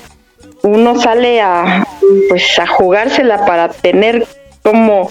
uno 0.64 1.00
sale 1.00 1.40
a 1.40 1.88
pues 2.28 2.60
a 2.60 2.68
jugársela 2.68 3.46
para 3.46 3.70
tener 3.70 4.28
como 4.64 5.10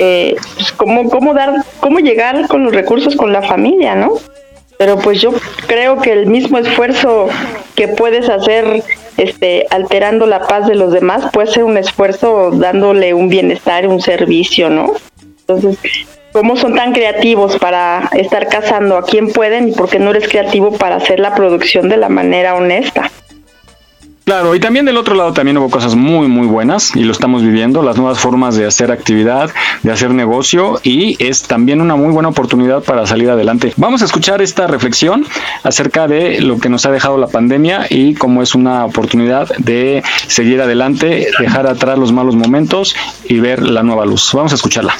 eh, 0.00 0.36
pues, 0.54 0.72
cómo, 0.72 1.10
cómo 1.10 1.34
dar, 1.34 1.52
cómo 1.80 1.98
llegar 1.98 2.46
con 2.46 2.62
los 2.62 2.72
recursos 2.72 3.16
con 3.16 3.32
la 3.32 3.42
familia, 3.42 3.96
¿no? 3.96 4.12
Pero 4.78 4.96
pues 4.98 5.20
yo 5.20 5.32
creo 5.66 6.00
que 6.00 6.12
el 6.12 6.26
mismo 6.26 6.56
esfuerzo 6.58 7.28
que 7.74 7.88
puedes 7.88 8.28
hacer 8.28 8.84
este, 9.16 9.66
alterando 9.70 10.26
la 10.26 10.46
paz 10.46 10.68
de 10.68 10.76
los 10.76 10.92
demás, 10.92 11.30
puede 11.32 11.48
ser 11.48 11.64
un 11.64 11.76
esfuerzo 11.76 12.52
dándole 12.52 13.12
un 13.12 13.28
bienestar, 13.28 13.88
un 13.88 14.00
servicio, 14.00 14.70
¿no? 14.70 14.92
Entonces, 15.40 15.78
¿cómo 16.32 16.56
son 16.56 16.76
tan 16.76 16.92
creativos 16.92 17.58
para 17.58 18.08
estar 18.12 18.46
cazando 18.46 18.96
a 18.96 19.04
quien 19.04 19.32
pueden 19.32 19.70
y 19.70 19.72
por 19.72 19.88
qué 19.88 19.98
no 19.98 20.10
eres 20.10 20.28
creativo 20.28 20.70
para 20.78 20.96
hacer 20.96 21.18
la 21.18 21.34
producción 21.34 21.88
de 21.88 21.96
la 21.96 22.08
manera 22.08 22.54
honesta? 22.54 23.10
Claro, 24.28 24.54
y 24.54 24.60
también 24.60 24.84
del 24.84 24.98
otro 24.98 25.14
lado 25.14 25.32
también 25.32 25.56
hubo 25.56 25.70
cosas 25.70 25.94
muy, 25.94 26.28
muy 26.28 26.46
buenas 26.46 26.94
y 26.94 27.02
lo 27.04 27.12
estamos 27.12 27.42
viviendo, 27.42 27.82
las 27.82 27.96
nuevas 27.96 28.18
formas 28.18 28.56
de 28.56 28.66
hacer 28.66 28.92
actividad, 28.92 29.50
de 29.82 29.90
hacer 29.90 30.10
negocio 30.10 30.80
y 30.82 31.16
es 31.18 31.44
también 31.44 31.80
una 31.80 31.96
muy 31.96 32.12
buena 32.12 32.28
oportunidad 32.28 32.82
para 32.82 33.06
salir 33.06 33.30
adelante. 33.30 33.72
Vamos 33.78 34.02
a 34.02 34.04
escuchar 34.04 34.42
esta 34.42 34.66
reflexión 34.66 35.24
acerca 35.62 36.06
de 36.08 36.42
lo 36.42 36.58
que 36.58 36.68
nos 36.68 36.84
ha 36.84 36.90
dejado 36.90 37.16
la 37.16 37.28
pandemia 37.28 37.86
y 37.88 38.12
cómo 38.16 38.42
es 38.42 38.54
una 38.54 38.84
oportunidad 38.84 39.48
de 39.56 40.02
seguir 40.26 40.60
adelante, 40.60 41.28
dejar 41.40 41.66
atrás 41.66 41.98
los 41.98 42.12
malos 42.12 42.36
momentos 42.36 42.94
y 43.24 43.40
ver 43.40 43.62
la 43.62 43.82
nueva 43.82 44.04
luz. 44.04 44.30
Vamos 44.34 44.52
a 44.52 44.56
escucharla. 44.56 44.92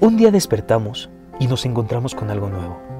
Un 0.00 0.16
día 0.16 0.30
despertamos 0.30 1.10
y 1.38 1.48
nos 1.48 1.66
encontramos 1.66 2.14
con 2.14 2.30
algo 2.30 2.48
nuevo 2.48 2.91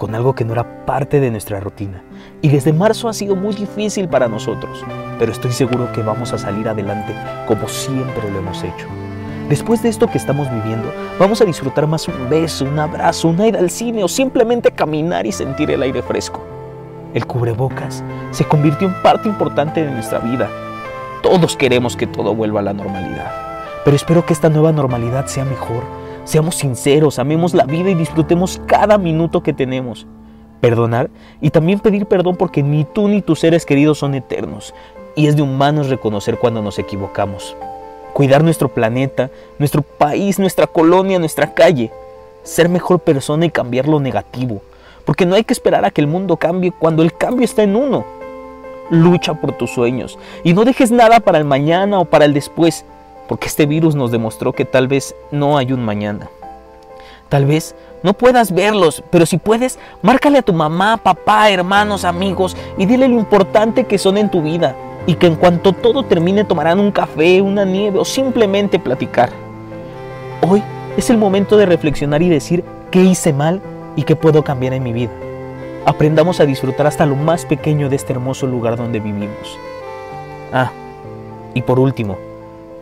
con 0.00 0.14
algo 0.14 0.34
que 0.34 0.46
no 0.46 0.54
era 0.54 0.86
parte 0.86 1.20
de 1.20 1.30
nuestra 1.30 1.60
rutina. 1.60 2.02
Y 2.40 2.48
desde 2.48 2.72
marzo 2.72 3.10
ha 3.10 3.12
sido 3.12 3.36
muy 3.36 3.54
difícil 3.54 4.08
para 4.08 4.28
nosotros, 4.28 4.82
pero 5.18 5.30
estoy 5.30 5.52
seguro 5.52 5.92
que 5.92 6.02
vamos 6.02 6.32
a 6.32 6.38
salir 6.38 6.66
adelante 6.66 7.14
como 7.46 7.68
siempre 7.68 8.30
lo 8.30 8.38
hemos 8.38 8.64
hecho. 8.64 8.86
Después 9.50 9.82
de 9.82 9.90
esto 9.90 10.06
que 10.06 10.16
estamos 10.16 10.50
viviendo, 10.50 10.90
vamos 11.18 11.42
a 11.42 11.44
disfrutar 11.44 11.86
más 11.86 12.08
un 12.08 12.30
beso, 12.30 12.64
un 12.64 12.78
abrazo, 12.78 13.28
una 13.28 13.46
ida 13.46 13.58
al 13.58 13.68
cine 13.68 14.02
o 14.02 14.08
simplemente 14.08 14.70
caminar 14.70 15.26
y 15.26 15.32
sentir 15.32 15.70
el 15.70 15.82
aire 15.82 16.00
fresco. 16.00 16.40
El 17.12 17.26
cubrebocas 17.26 18.02
se 18.30 18.44
convirtió 18.44 18.88
en 18.88 18.94
parte 19.02 19.28
importante 19.28 19.84
de 19.84 19.90
nuestra 19.90 20.18
vida. 20.20 20.48
Todos 21.22 21.56
queremos 21.56 21.94
que 21.94 22.06
todo 22.06 22.34
vuelva 22.34 22.60
a 22.60 22.62
la 22.62 22.72
normalidad, 22.72 23.30
pero 23.84 23.96
espero 23.96 24.24
que 24.24 24.32
esta 24.32 24.48
nueva 24.48 24.72
normalidad 24.72 25.26
sea 25.26 25.44
mejor 25.44 25.99
Seamos 26.24 26.56
sinceros, 26.56 27.18
amemos 27.18 27.54
la 27.54 27.64
vida 27.64 27.90
y 27.90 27.94
disfrutemos 27.94 28.60
cada 28.66 28.98
minuto 28.98 29.42
que 29.42 29.52
tenemos. 29.52 30.06
Perdonar 30.60 31.10
y 31.40 31.50
también 31.50 31.80
pedir 31.80 32.06
perdón 32.06 32.36
porque 32.36 32.62
ni 32.62 32.84
tú 32.84 33.08
ni 33.08 33.22
tus 33.22 33.40
seres 33.40 33.64
queridos 33.64 33.98
son 33.98 34.14
eternos. 34.14 34.74
Y 35.16 35.26
es 35.26 35.36
de 35.36 35.42
humanos 35.42 35.88
reconocer 35.88 36.38
cuando 36.38 36.62
nos 36.62 36.78
equivocamos. 36.78 37.56
Cuidar 38.12 38.44
nuestro 38.44 38.68
planeta, 38.68 39.30
nuestro 39.58 39.82
país, 39.82 40.38
nuestra 40.38 40.66
colonia, 40.66 41.18
nuestra 41.18 41.54
calle. 41.54 41.90
Ser 42.42 42.68
mejor 42.68 43.00
persona 43.00 43.46
y 43.46 43.50
cambiar 43.50 43.88
lo 43.88 43.98
negativo. 43.98 44.60
Porque 45.04 45.26
no 45.26 45.34
hay 45.34 45.44
que 45.44 45.54
esperar 45.54 45.84
a 45.84 45.90
que 45.90 46.00
el 46.00 46.06
mundo 46.06 46.36
cambie 46.36 46.72
cuando 46.72 47.02
el 47.02 47.16
cambio 47.16 47.44
está 47.44 47.62
en 47.62 47.74
uno. 47.74 48.04
Lucha 48.90 49.34
por 49.34 49.52
tus 49.52 49.70
sueños 49.70 50.18
y 50.42 50.52
no 50.52 50.64
dejes 50.64 50.90
nada 50.90 51.20
para 51.20 51.38
el 51.38 51.44
mañana 51.44 52.00
o 52.00 52.04
para 52.04 52.24
el 52.24 52.34
después 52.34 52.84
porque 53.30 53.46
este 53.46 53.64
virus 53.64 53.94
nos 53.94 54.10
demostró 54.10 54.52
que 54.52 54.64
tal 54.64 54.88
vez 54.88 55.14
no 55.30 55.56
hay 55.56 55.72
un 55.72 55.84
mañana. 55.84 56.28
Tal 57.28 57.46
vez 57.46 57.76
no 58.02 58.12
puedas 58.12 58.50
verlos, 58.50 59.04
pero 59.08 59.24
si 59.24 59.38
puedes, 59.38 59.78
márcale 60.02 60.38
a 60.38 60.42
tu 60.42 60.52
mamá, 60.52 60.96
papá, 60.96 61.48
hermanos, 61.48 62.04
amigos 62.04 62.56
y 62.76 62.86
dile 62.86 63.06
lo 63.06 63.14
importante 63.14 63.84
que 63.84 63.98
son 63.98 64.18
en 64.18 64.32
tu 64.32 64.42
vida 64.42 64.74
y 65.06 65.14
que 65.14 65.28
en 65.28 65.36
cuanto 65.36 65.72
todo 65.72 66.02
termine 66.02 66.42
tomarán 66.42 66.80
un 66.80 66.90
café, 66.90 67.40
una 67.40 67.64
nieve 67.64 68.00
o 68.00 68.04
simplemente 68.04 68.80
platicar. 68.80 69.30
Hoy 70.40 70.60
es 70.96 71.08
el 71.08 71.16
momento 71.16 71.56
de 71.56 71.66
reflexionar 71.66 72.22
y 72.22 72.28
decir 72.28 72.64
qué 72.90 73.00
hice 73.00 73.32
mal 73.32 73.62
y 73.94 74.02
qué 74.02 74.16
puedo 74.16 74.42
cambiar 74.42 74.72
en 74.72 74.82
mi 74.82 74.92
vida. 74.92 75.12
Aprendamos 75.86 76.40
a 76.40 76.46
disfrutar 76.46 76.88
hasta 76.88 77.06
lo 77.06 77.14
más 77.14 77.46
pequeño 77.46 77.88
de 77.88 77.94
este 77.94 78.12
hermoso 78.12 78.48
lugar 78.48 78.76
donde 78.76 78.98
vivimos. 78.98 79.56
Ah, 80.52 80.72
y 81.54 81.62
por 81.62 81.78
último, 81.78 82.18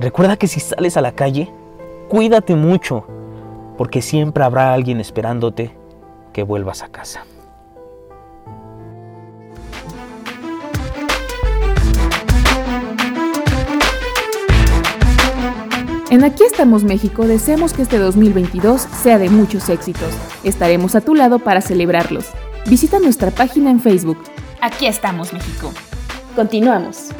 Recuerda 0.00 0.36
que 0.36 0.46
si 0.46 0.60
sales 0.60 0.96
a 0.96 1.00
la 1.00 1.12
calle, 1.12 1.52
cuídate 2.08 2.54
mucho, 2.54 3.04
porque 3.76 4.00
siempre 4.00 4.44
habrá 4.44 4.72
alguien 4.72 5.00
esperándote 5.00 5.76
que 6.32 6.44
vuelvas 6.44 6.82
a 6.82 6.88
casa. 6.88 7.24
En 16.10 16.24
Aquí 16.24 16.44
estamos 16.44 16.84
México 16.84 17.26
deseamos 17.26 17.74
que 17.74 17.82
este 17.82 17.98
2022 17.98 18.80
sea 18.80 19.18
de 19.18 19.28
muchos 19.28 19.68
éxitos. 19.68 20.14
Estaremos 20.42 20.94
a 20.94 21.00
tu 21.00 21.14
lado 21.14 21.38
para 21.38 21.60
celebrarlos. 21.60 22.30
Visita 22.66 22.98
nuestra 22.98 23.30
página 23.30 23.70
en 23.70 23.80
Facebook. 23.80 24.18
Aquí 24.62 24.86
estamos 24.86 25.32
México. 25.32 25.70
Continuamos. 26.34 27.10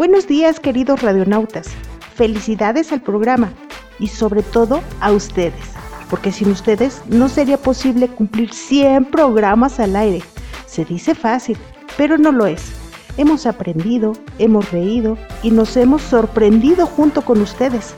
Buenos 0.00 0.26
días 0.26 0.60
queridos 0.60 1.02
radionautas, 1.02 1.68
felicidades 2.14 2.90
al 2.90 3.02
programa 3.02 3.52
y 3.98 4.06
sobre 4.06 4.42
todo 4.42 4.80
a 4.98 5.12
ustedes, 5.12 5.62
porque 6.08 6.32
sin 6.32 6.50
ustedes 6.50 7.02
no 7.06 7.28
sería 7.28 7.58
posible 7.58 8.08
cumplir 8.08 8.50
100 8.50 9.04
programas 9.04 9.78
al 9.78 9.94
aire. 9.96 10.22
Se 10.64 10.86
dice 10.86 11.14
fácil, 11.14 11.58
pero 11.98 12.16
no 12.16 12.32
lo 12.32 12.46
es. 12.46 12.72
Hemos 13.18 13.44
aprendido, 13.44 14.14
hemos 14.38 14.72
reído 14.72 15.18
y 15.42 15.50
nos 15.50 15.76
hemos 15.76 16.00
sorprendido 16.00 16.86
junto 16.86 17.20
con 17.20 17.42
ustedes. 17.42 17.92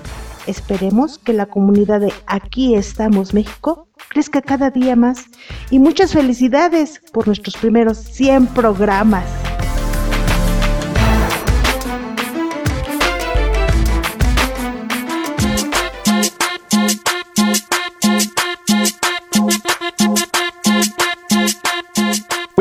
Esperemos 0.48 1.20
que 1.20 1.32
la 1.32 1.46
comunidad 1.46 2.00
de 2.00 2.12
Aquí 2.26 2.74
estamos 2.74 3.32
México 3.32 3.86
crezca 4.08 4.42
cada 4.42 4.70
día 4.70 4.96
más 4.96 5.26
y 5.70 5.78
muchas 5.78 6.14
felicidades 6.14 7.00
por 7.12 7.28
nuestros 7.28 7.56
primeros 7.56 7.96
100 7.98 8.48
programas. 8.48 9.24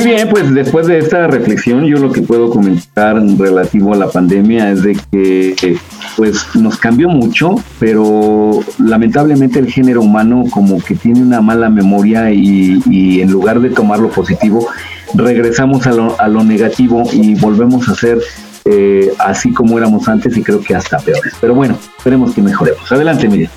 Muy 0.01 0.13
bien, 0.13 0.29
pues 0.29 0.51
después 0.53 0.87
de 0.87 0.97
esta 0.97 1.27
reflexión, 1.27 1.85
yo 1.85 1.97
lo 1.97 2.11
que 2.11 2.21
puedo 2.21 2.49
comentar 2.49 3.21
relativo 3.37 3.93
a 3.93 3.97
la 3.97 4.09
pandemia 4.09 4.71
es 4.71 4.81
de 4.81 4.97
que 5.11 5.77
pues 6.17 6.55
nos 6.55 6.77
cambió 6.77 7.07
mucho, 7.07 7.55
pero 7.79 8.61
lamentablemente 8.79 9.59
el 9.59 9.71
género 9.71 10.01
humano 10.01 10.45
como 10.49 10.81
que 10.81 10.95
tiene 10.95 11.21
una 11.21 11.41
mala 11.41 11.69
memoria 11.69 12.31
y, 12.31 12.81
y 12.89 13.21
en 13.21 13.31
lugar 13.31 13.59
de 13.59 13.69
tomar 13.69 13.99
lo 13.99 14.09
positivo, 14.09 14.67
regresamos 15.13 15.85
a 15.85 15.91
lo, 15.91 16.19
a 16.19 16.27
lo 16.27 16.43
negativo 16.43 17.03
y 17.11 17.35
volvemos 17.35 17.87
a 17.87 17.93
ser 17.93 18.19
eh, 18.65 19.13
así 19.19 19.53
como 19.53 19.77
éramos 19.77 20.07
antes 20.07 20.35
y 20.35 20.41
creo 20.41 20.61
que 20.61 20.73
hasta 20.73 20.97
peores. 20.97 21.33
Pero 21.39 21.53
bueno, 21.53 21.77
esperemos 21.97 22.33
que 22.33 22.41
mejoremos. 22.41 22.91
Adelante, 22.91 23.27
Miguel. 23.27 23.49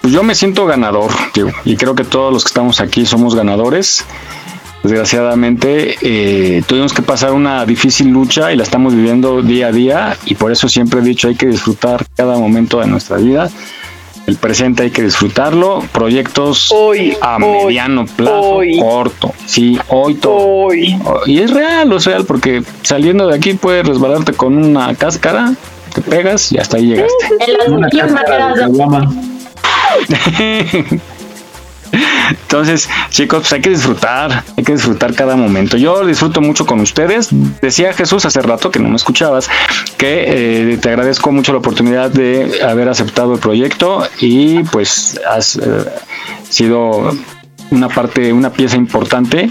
Pues 0.00 0.12
yo 0.12 0.22
me 0.22 0.34
siento 0.34 0.66
ganador, 0.66 1.10
tío, 1.32 1.48
y 1.64 1.76
creo 1.76 1.94
que 1.94 2.04
todos 2.04 2.32
los 2.32 2.44
que 2.44 2.48
estamos 2.48 2.80
aquí 2.80 3.06
somos 3.06 3.34
ganadores. 3.34 4.04
Desgraciadamente 4.86 5.96
eh, 6.00 6.62
tuvimos 6.66 6.92
que 6.92 7.02
pasar 7.02 7.32
una 7.32 7.64
difícil 7.66 8.08
lucha 8.08 8.52
y 8.52 8.56
la 8.56 8.62
estamos 8.62 8.94
viviendo 8.94 9.42
día 9.42 9.68
a 9.68 9.72
día 9.72 10.16
y 10.26 10.36
por 10.36 10.52
eso 10.52 10.68
siempre 10.68 11.00
he 11.00 11.02
dicho 11.02 11.28
hay 11.28 11.34
que 11.34 11.46
disfrutar 11.46 12.06
cada 12.14 12.38
momento 12.38 12.80
de 12.80 12.86
nuestra 12.86 13.16
vida 13.16 13.50
el 14.26 14.36
presente 14.36 14.82
hay 14.82 14.90
que 14.90 15.02
disfrutarlo. 15.02 15.84
Proyectos 15.92 16.74
a 17.20 17.38
mediano 17.38 18.06
plazo, 18.06 18.60
corto. 18.80 19.32
Sí, 19.46 19.78
hoy 19.88 20.14
todo. 20.14 20.74
Y 20.74 21.38
es 21.38 21.52
real, 21.52 21.92
es 21.92 22.04
real, 22.04 22.24
porque 22.24 22.62
saliendo 22.82 23.28
de 23.28 23.36
aquí 23.36 23.54
puedes 23.54 23.86
resbalarte 23.86 24.32
con 24.32 24.56
una 24.58 24.94
cáscara, 24.94 25.54
te 25.94 26.00
pegas 26.02 26.50
y 26.52 26.58
hasta 26.58 26.76
ahí 26.76 26.86
llegaste. 26.86 27.14
Entonces, 32.30 32.88
chicos, 33.10 33.40
pues 33.40 33.52
hay 33.52 33.60
que 33.60 33.70
disfrutar, 33.70 34.44
hay 34.56 34.64
que 34.64 34.72
disfrutar 34.72 35.14
cada 35.14 35.36
momento. 35.36 35.76
Yo 35.76 36.04
disfruto 36.06 36.40
mucho 36.40 36.66
con 36.66 36.80
ustedes. 36.80 37.28
Decía 37.60 37.92
Jesús 37.92 38.24
hace 38.24 38.40
rato 38.42 38.70
que 38.70 38.78
no 38.78 38.88
me 38.88 38.96
escuchabas, 38.96 39.48
que 39.96 40.72
eh, 40.72 40.78
te 40.78 40.88
agradezco 40.88 41.32
mucho 41.32 41.52
la 41.52 41.58
oportunidad 41.58 42.10
de 42.10 42.60
haber 42.62 42.88
aceptado 42.88 43.34
el 43.34 43.40
proyecto 43.40 44.06
y 44.20 44.62
pues 44.64 45.20
has 45.28 45.56
eh, 45.56 45.60
sido 46.48 47.16
una 47.70 47.88
parte, 47.88 48.32
una 48.32 48.50
pieza 48.50 48.76
importante 48.76 49.50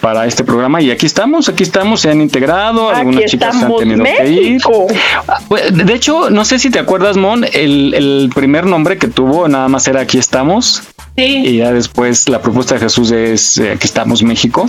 para 0.00 0.26
este 0.26 0.44
programa 0.44 0.80
y 0.80 0.90
aquí 0.90 1.06
estamos, 1.06 1.48
aquí 1.48 1.62
estamos, 1.62 2.00
se 2.00 2.10
han 2.10 2.20
integrado, 2.20 2.88
algunas 2.88 3.26
chicas 3.26 3.62
han 3.62 3.76
tenido 3.76 4.04
que 4.04 4.28
ir. 4.30 4.62
Ah, 5.28 5.40
pues, 5.46 5.74
de 5.74 5.94
hecho, 5.94 6.30
no 6.30 6.44
sé 6.44 6.58
si 6.58 6.70
te 6.70 6.78
acuerdas, 6.78 7.16
Mon, 7.16 7.44
el, 7.44 7.94
el 7.94 8.30
primer 8.34 8.64
nombre 8.64 8.96
que 8.96 9.08
tuvo 9.08 9.46
nada 9.48 9.68
más 9.68 9.86
era 9.88 10.00
Aquí 10.00 10.16
estamos. 10.16 10.82
Y 11.16 11.58
ya 11.58 11.72
después 11.72 12.28
la 12.28 12.40
propuesta 12.40 12.74
de 12.74 12.80
Jesús 12.80 13.10
es 13.10 13.58
eh, 13.58 13.72
Aquí 13.72 13.86
estamos 13.86 14.22
México. 14.22 14.68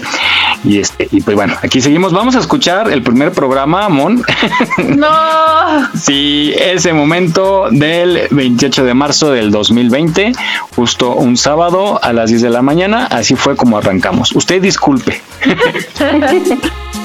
Y 0.63 0.79
este, 0.79 1.07
y 1.12 1.21
pues 1.21 1.36
bueno, 1.36 1.55
aquí 1.62 1.81
seguimos. 1.81 2.13
Vamos 2.13 2.36
a 2.36 2.39
escuchar 2.39 2.91
el 2.91 3.01
primer 3.03 3.31
programa, 3.31 3.89
Mon. 3.89 4.24
No. 4.77 5.07
sí, 5.95 6.53
ese 6.57 6.93
momento 6.93 7.67
del 7.71 8.27
28 8.31 8.83
de 8.83 8.93
marzo 8.93 9.31
del 9.31 9.51
2020, 9.51 10.33
justo 10.75 11.15
un 11.15 11.38
sábado 11.38 12.00
a 12.03 12.13
las 12.13 12.29
10 12.29 12.41
de 12.41 12.50
la 12.50 12.62
mañana. 12.62 13.05
Así 13.05 13.36
fue 13.36 13.55
como 13.55 13.77
arrancamos. 13.77 14.33
Usted 14.36 14.62
disculpe. 14.62 15.21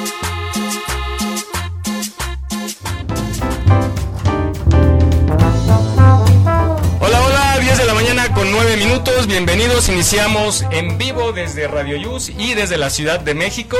bienvenidos, 9.37 9.91
iniciamos 9.91 10.65
en 10.71 10.97
vivo 10.97 11.33
desde 11.33 11.69
Radio 11.69 11.99
Yus 11.99 12.31
y 12.39 12.55
desde 12.55 12.79
la 12.79 12.89
Ciudad 12.89 13.21
de 13.21 13.35
México. 13.35 13.77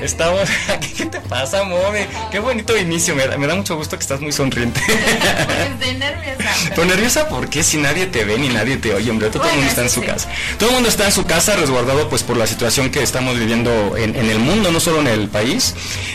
Estamos 0.00 0.48
aquí, 0.68 0.92
¿qué 0.96 1.06
te 1.06 1.20
pasa, 1.20 1.64
Mome? 1.64 2.06
Qué 2.30 2.38
bonito 2.38 2.76
inicio, 2.78 3.16
me 3.16 3.26
da, 3.26 3.36
me 3.36 3.48
da 3.48 3.56
mucho 3.56 3.74
gusto 3.74 3.96
que 3.96 4.02
estás 4.02 4.20
muy 4.20 4.30
sonriente. 4.30 4.80
Estoy 4.88 5.96
nerviosa. 5.96 6.54
¿Pero 6.68 6.84
nerviosa 6.84 7.28
por 7.28 7.50
qué? 7.50 7.64
Si 7.64 7.76
nadie 7.78 8.06
te 8.06 8.24
ve 8.24 8.38
ni 8.38 8.50
nadie 8.50 8.76
te 8.76 8.94
oye, 8.94 9.10
hombre, 9.10 9.30
todo 9.30 9.42
el 9.48 9.54
mundo 9.56 9.66
está 9.66 9.82
en 9.82 9.90
su 9.90 10.00
casa. 10.00 10.28
Todo 10.60 10.68
el 10.68 10.74
mundo 10.76 10.88
está 10.88 11.06
en 11.06 11.12
su 11.12 11.24
casa 11.24 11.56
resguardado 11.56 12.08
pues 12.08 12.22
por 12.22 12.36
la 12.36 12.46
situación 12.46 12.90
que 12.90 13.02
estamos 13.02 13.36
viviendo 13.36 13.96
en, 13.96 14.14
en 14.14 14.30
el 14.30 14.38
mundo, 14.38 14.70
no 14.70 14.78
solo 14.78 15.00
en 15.00 15.08
el 15.08 15.28
país. 15.28 15.74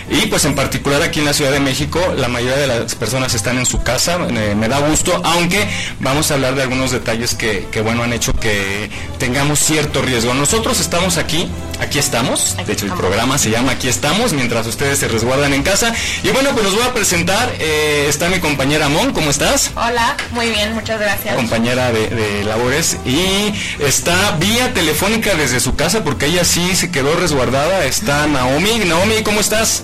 Y 0.09 0.27
pues 0.27 0.45
en 0.45 0.55
particular 0.55 1.01
aquí 1.01 1.19
en 1.19 1.25
la 1.25 1.33
Ciudad 1.33 1.51
de 1.51 1.59
México, 1.59 1.99
la 2.15 2.29
mayoría 2.29 2.55
de 2.55 2.67
las 2.67 2.95
personas 2.95 3.33
están 3.33 3.57
en 3.57 3.65
su 3.65 3.83
casa, 3.83 4.19
me, 4.19 4.55
me 4.55 4.69
da 4.69 4.79
gusto, 4.79 5.21
aunque 5.25 5.67
vamos 5.99 6.31
a 6.31 6.35
hablar 6.35 6.55
de 6.55 6.61
algunos 6.61 6.91
detalles 6.91 7.35
que, 7.35 7.67
que 7.71 7.81
bueno, 7.81 8.01
han 8.01 8.13
hecho 8.13 8.31
que 8.31 8.84
tengamos 9.17 9.59
cierto 9.59 10.01
riesgo. 10.01 10.33
Nosotros 10.33 10.79
estamos 10.79 11.17
aquí, 11.17 11.49
aquí 11.79 11.99
estamos, 11.99 12.55
de 12.65 12.73
hecho 12.73 12.85
el 12.85 12.93
programa 12.93 13.37
se 13.37 13.49
llama 13.49 13.73
Aquí 13.73 13.87
estamos, 13.87 14.33
mientras 14.33 14.67
ustedes 14.67 14.99
se 14.99 15.07
resguardan 15.07 15.53
en 15.53 15.63
casa. 15.63 15.93
Y 16.23 16.29
bueno, 16.29 16.51
pues 16.51 16.63
los 16.63 16.75
voy 16.75 16.83
a 16.83 16.93
presentar, 16.93 17.53
eh, 17.59 18.05
está 18.07 18.29
mi 18.29 18.39
compañera 18.39 18.89
Mon, 18.89 19.13
¿cómo 19.13 19.29
estás? 19.29 19.71
Hola, 19.75 20.15
muy 20.31 20.49
bien, 20.49 20.73
muchas 20.73 20.99
gracias. 20.99 21.35
Compañera 21.35 21.91
de, 21.91 22.09
de, 22.09 22.43
labores 22.43 22.97
y 23.05 23.53
está 23.79 24.31
vía 24.37 24.73
telefónica 24.73 25.35
desde 25.35 25.59
su 25.59 25.75
casa 25.75 26.03
porque 26.03 26.27
ella 26.27 26.45
sí 26.45 26.75
se 26.75 26.91
quedó 26.91 27.15
resguardada, 27.15 27.85
está 27.85 28.27
Naomi. 28.27 28.79
Naomi, 28.85 29.23
¿cómo 29.23 29.39
estás? 29.39 29.83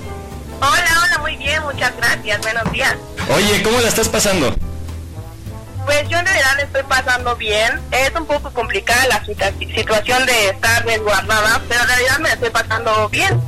Hola, 0.62 1.04
hola, 1.04 1.18
muy 1.20 1.36
bien, 1.38 1.62
muchas 1.64 1.96
gracias, 1.98 2.42
buenos 2.42 2.72
días. 2.72 2.96
Oye, 3.36 3.64
¿cómo 3.64 3.80
la 3.80 3.88
estás 3.88 4.10
pasando? 4.10 4.56
Pues 5.86 6.08
yo 6.10 6.18
en 6.18 6.26
realidad 6.26 6.56
le 6.58 6.64
estoy 6.64 6.84
pasando 6.84 7.36
bien. 7.36 7.80
Es 7.92 8.12
un 8.16 8.26
poco 8.26 8.52
complicada 8.52 9.08
la 9.08 9.24
situación 9.26 10.26
de 10.26 10.50
estar 10.50 10.86
resguardada, 10.86 11.62
pero 11.68 11.82
en 11.82 11.88
realidad 11.88 12.20
me 12.20 12.30
estoy 12.30 12.50
pasando 12.50 13.10
bien. 13.10 13.40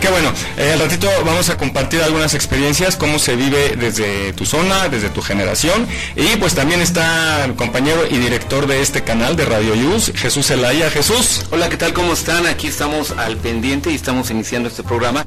Qué 0.00 0.08
bueno. 0.08 0.32
Eh, 0.56 0.72
al 0.72 0.80
ratito 0.80 1.08
vamos 1.26 1.50
a 1.50 1.58
compartir 1.58 2.02
algunas 2.02 2.32
experiencias, 2.32 2.96
cómo 2.96 3.18
se 3.18 3.36
vive 3.36 3.76
desde 3.76 4.32
tu 4.32 4.46
zona, 4.46 4.88
desde 4.88 5.10
tu 5.10 5.20
generación. 5.20 5.86
Y 6.16 6.36
pues 6.36 6.54
también 6.54 6.80
está 6.80 7.44
el 7.44 7.54
compañero 7.54 8.06
y 8.08 8.16
director 8.16 8.66
de 8.66 8.80
este 8.80 9.04
canal 9.04 9.36
de 9.36 9.44
Radio 9.44 9.74
Yus, 9.74 10.10
Jesús 10.14 10.46
Zelaya. 10.46 10.90
Jesús. 10.90 11.44
Hola, 11.50 11.68
¿qué 11.68 11.76
tal? 11.76 11.92
¿Cómo 11.92 12.14
están? 12.14 12.46
Aquí 12.46 12.66
estamos 12.66 13.10
al 13.10 13.36
pendiente 13.36 13.90
y 13.90 13.94
estamos 13.94 14.30
iniciando 14.30 14.70
este 14.70 14.82
programa. 14.82 15.26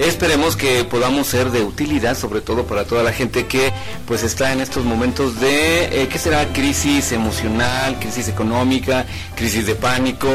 Esperemos 0.00 0.56
que 0.56 0.82
podamos 0.84 1.26
ser 1.26 1.50
de 1.50 1.60
utilidad, 1.60 2.16
sobre 2.16 2.40
todo 2.40 2.64
para 2.64 2.86
toda 2.86 3.02
la 3.02 3.12
gente 3.12 3.44
que 3.44 3.70
pues 4.06 4.22
está 4.22 4.50
en 4.50 4.60
estos 4.60 4.82
momentos 4.86 5.38
de, 5.40 6.02
eh, 6.02 6.08
¿qué 6.08 6.18
será? 6.18 6.46
Crisis 6.54 7.12
emocional, 7.12 7.98
crisis 8.00 8.26
económica, 8.26 9.04
crisis 9.36 9.66
de 9.66 9.74
pánico. 9.74 10.30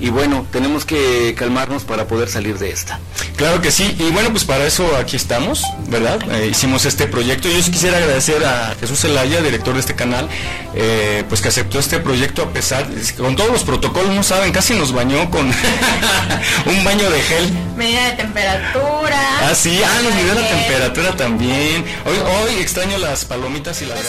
Y 0.00 0.08
bueno, 0.08 0.46
tenemos 0.50 0.86
que 0.86 1.34
calmarnos 1.36 1.84
para 1.84 2.06
poder 2.06 2.30
salir 2.30 2.58
de 2.58 2.70
esta. 2.70 2.98
Claro 3.36 3.60
que 3.60 3.70
sí, 3.70 3.94
y 3.98 4.10
bueno, 4.10 4.30
pues 4.30 4.44
para 4.44 4.64
eso 4.64 4.96
aquí 4.96 5.16
estamos, 5.16 5.64
¿verdad? 5.88 6.18
Eh, 6.32 6.48
hicimos 6.50 6.86
este 6.86 7.06
proyecto. 7.06 7.50
Yo 7.50 7.62
sí 7.62 7.70
quisiera 7.70 7.98
agradecer 7.98 8.42
a 8.42 8.74
Jesús 8.80 9.00
Zelaya, 9.00 9.42
director 9.42 9.74
de 9.74 9.80
este 9.80 9.94
canal, 9.94 10.30
eh, 10.74 11.24
pues 11.28 11.42
que 11.42 11.48
aceptó 11.48 11.78
este 11.78 11.98
proyecto 11.98 12.40
a 12.40 12.54
pesar, 12.54 12.88
con 13.18 13.36
todos 13.36 13.50
los 13.50 13.64
protocolos, 13.64 14.14
no 14.14 14.22
saben, 14.22 14.50
casi 14.50 14.72
nos 14.72 14.92
bañó 14.92 15.30
con 15.30 15.46
un 16.66 16.84
baño 16.84 17.10
de 17.10 17.20
gel. 17.20 17.52
Medida 17.76 18.06
de 18.06 18.12
temperatura 18.12 19.09
Ah, 19.12 19.54
sí, 19.54 19.80
ah, 19.84 20.00
nos 20.02 20.14
midió 20.14 20.34
la 20.34 20.48
temperatura 20.48 21.14
también. 21.16 21.84
Hoy, 22.06 22.16
hoy 22.16 22.60
extraño 22.60 22.96
las 22.98 23.24
palomitas 23.24 23.82
y 23.82 23.86
la 23.86 23.96
eh, 23.96 24.00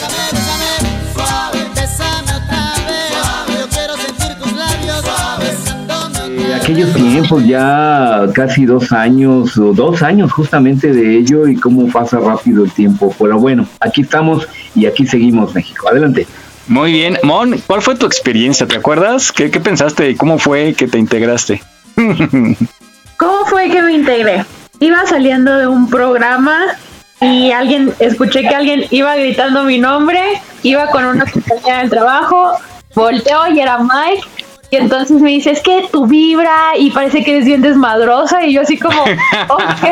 aquellos 6.54 6.94
tiempos, 6.94 7.44
ya 7.46 8.26
casi 8.34 8.66
dos 8.66 8.92
años, 8.92 9.56
o 9.58 9.72
dos 9.72 10.02
años 10.02 10.32
justamente 10.32 10.92
de 10.92 11.18
ello 11.18 11.48
y 11.48 11.56
cómo 11.56 11.90
pasa 11.90 12.20
rápido 12.20 12.64
el 12.64 12.70
tiempo. 12.70 13.14
Pero 13.18 13.38
bueno, 13.38 13.66
aquí 13.80 14.02
estamos 14.02 14.46
y 14.74 14.86
aquí 14.86 15.06
seguimos 15.06 15.54
México. 15.54 15.88
Adelante. 15.88 16.26
Muy 16.68 16.92
bien. 16.92 17.18
Mon, 17.22 17.58
¿cuál 17.66 17.82
fue 17.82 17.96
tu 17.96 18.06
experiencia? 18.06 18.66
¿Te 18.66 18.76
acuerdas? 18.76 19.32
¿Qué, 19.32 19.50
qué 19.50 19.60
pensaste? 19.60 20.16
¿Cómo 20.16 20.38
fue 20.38 20.74
que 20.74 20.86
te 20.86 20.98
integraste? 20.98 21.62
¿Cómo 21.96 23.46
fue 23.46 23.68
que 23.68 23.82
me 23.82 23.94
integré? 23.94 24.44
Iba 24.82 25.06
saliendo 25.06 25.56
de 25.56 25.68
un 25.68 25.88
programa 25.88 26.76
y 27.20 27.52
alguien, 27.52 27.94
escuché 28.00 28.40
que 28.42 28.54
alguien 28.54 28.84
iba 28.90 29.14
gritando 29.14 29.62
mi 29.62 29.78
nombre, 29.78 30.20
iba 30.64 30.88
con 30.88 31.04
una 31.04 31.24
compañera 31.24 31.78
del 31.78 31.90
trabajo, 31.90 32.58
volteo 32.92 33.46
y 33.54 33.60
era 33.60 33.78
Mike, 33.78 34.26
y 34.70 34.76
entonces 34.76 35.20
me 35.20 35.30
dice, 35.30 35.52
es 35.52 35.60
que 35.60 35.86
tu 35.92 36.06
vibra 36.06 36.76
y 36.76 36.90
parece 36.90 37.22
que 37.22 37.36
eres 37.36 37.44
bien 37.44 37.62
desmadrosa, 37.62 38.44
y 38.44 38.54
yo 38.54 38.62
así 38.62 38.76
como, 38.76 39.00
ok, 39.48 39.84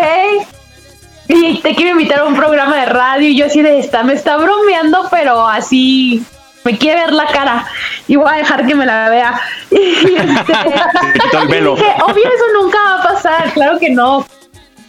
y 1.29 1.61
te 1.61 1.77
quiero 1.77 1.93
invitar 1.93 2.21
a 2.21 2.25
un 2.25 2.35
programa 2.35 2.77
de 2.79 2.87
radio, 2.87 3.29
y 3.29 3.37
yo 3.37 3.47
así 3.47 3.63
de 3.63 3.79
esta, 3.79 4.03
me 4.03 4.15
está 4.15 4.39
bromeando, 4.39 5.07
pero 5.09 5.47
así 5.47 6.25
me 6.65 6.77
quiere 6.77 7.03
ver 7.03 7.13
la 7.13 7.27
cara 7.27 7.65
y 8.09 8.17
voy 8.17 8.29
a 8.29 8.37
dejar 8.37 8.67
que 8.67 8.75
me 8.75 8.85
la 8.85 9.09
vea. 9.09 9.41
Y, 9.71 9.77
este, 9.77 10.53
dije, 11.47 11.95
obvio 12.03 12.25
eso 12.25 12.45
nunca 12.61 12.79
va 12.83 12.95
a 12.97 13.03
pasar, 13.03 13.53
claro 13.53 13.79
que 13.79 13.91
no 13.91 14.27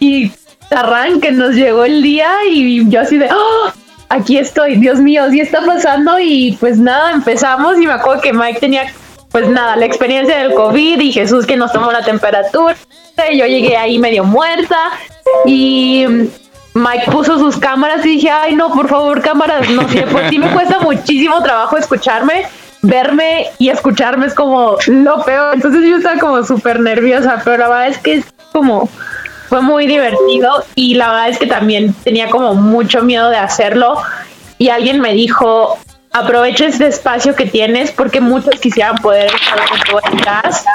y 0.01 0.31
arranque, 0.71 1.31
nos 1.31 1.55
llegó 1.55 1.85
el 1.85 2.01
día 2.01 2.29
y 2.49 2.89
yo 2.89 3.01
así 3.01 3.17
de, 3.17 3.29
¡Oh! 3.31 3.71
aquí 4.09 4.37
estoy, 4.37 4.75
Dios 4.75 4.99
mío, 4.99 5.29
sí 5.29 5.39
está 5.39 5.63
pasando 5.65 6.19
y 6.19 6.57
pues 6.59 6.77
nada, 6.77 7.11
empezamos 7.11 7.79
y 7.79 7.85
me 7.85 7.93
acuerdo 7.93 8.21
que 8.21 8.33
Mike 8.33 8.59
tenía 8.59 8.91
pues 9.31 9.47
nada, 9.47 9.77
la 9.77 9.85
experiencia 9.85 10.39
del 10.39 10.53
COVID 10.55 10.99
y 10.99 11.13
Jesús 11.13 11.45
que 11.45 11.55
nos 11.55 11.71
tomó 11.71 11.91
la 11.91 12.03
temperatura. 12.03 12.75
Y 13.31 13.37
yo 13.37 13.45
llegué 13.45 13.77
ahí 13.77 13.99
medio 13.99 14.23
muerta 14.23 14.89
y 15.45 16.05
Mike 16.73 17.11
puso 17.11 17.37
sus 17.37 17.57
cámaras 17.57 18.03
y 18.05 18.09
dije, 18.09 18.29
ay 18.29 18.55
no, 18.55 18.73
por 18.73 18.89
favor, 18.89 19.21
cámaras, 19.21 19.69
no 19.69 19.87
sé, 19.87 20.01
por 20.07 20.27
sí 20.29 20.39
me 20.39 20.49
cuesta 20.53 20.79
muchísimo 20.79 21.41
trabajo 21.43 21.77
escucharme, 21.77 22.45
verme 22.81 23.45
y 23.59 23.69
escucharme 23.69 24.25
es 24.25 24.33
como 24.33 24.77
lo 24.87 25.23
peor. 25.23 25.53
Entonces 25.53 25.87
yo 25.87 25.97
estaba 25.97 26.19
como 26.19 26.43
súper 26.43 26.79
nerviosa, 26.79 27.39
pero 27.45 27.57
la 27.57 27.69
verdad 27.69 27.87
es 27.87 27.97
que 27.99 28.13
es 28.15 28.25
como 28.51 28.89
fue 29.51 29.59
muy 29.59 29.85
divertido 29.85 30.63
y 30.75 30.93
la 30.93 31.09
verdad 31.09 31.27
es 31.27 31.37
que 31.37 31.45
también 31.45 31.93
tenía 32.05 32.29
como 32.29 32.53
mucho 32.53 33.01
miedo 33.03 33.29
de 33.29 33.35
hacerlo 33.35 34.01
y 34.57 34.69
alguien 34.69 35.01
me 35.01 35.13
dijo, 35.13 35.77
aprovecha 36.13 36.67
este 36.67 36.87
espacio 36.87 37.35
que 37.35 37.47
tienes 37.47 37.91
porque 37.91 38.21
muchos 38.21 38.57
quisieran 38.61 38.95
poder 38.99 39.25
estar 39.25 39.59
en 39.59 39.81
tu 39.81 39.91
podcast 39.91 40.65